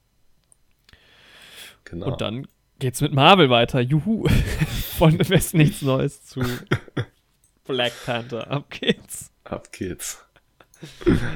Genau. 1.84 2.06
Und 2.06 2.20
dann 2.20 2.46
geht's 2.78 3.00
mit 3.00 3.12
Marvel 3.12 3.50
weiter. 3.50 3.80
Juhu. 3.80 4.26
Von 4.98 5.18
West 5.28 5.54
nichts 5.54 5.82
Neues 5.82 6.24
zu 6.24 6.42
Black 7.64 7.92
Panther. 8.04 8.50
Ab 8.50 8.70
geht's. 8.70 9.30
Ab 9.44 9.72
geht's. 9.72 10.24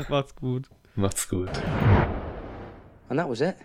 Macht's 0.09 0.35
gut. 0.35 0.69
Macht's 0.95 1.29
gut. 1.29 1.51
And 3.09 3.19
that 3.19 3.29
was 3.29 3.41
it. 3.41 3.57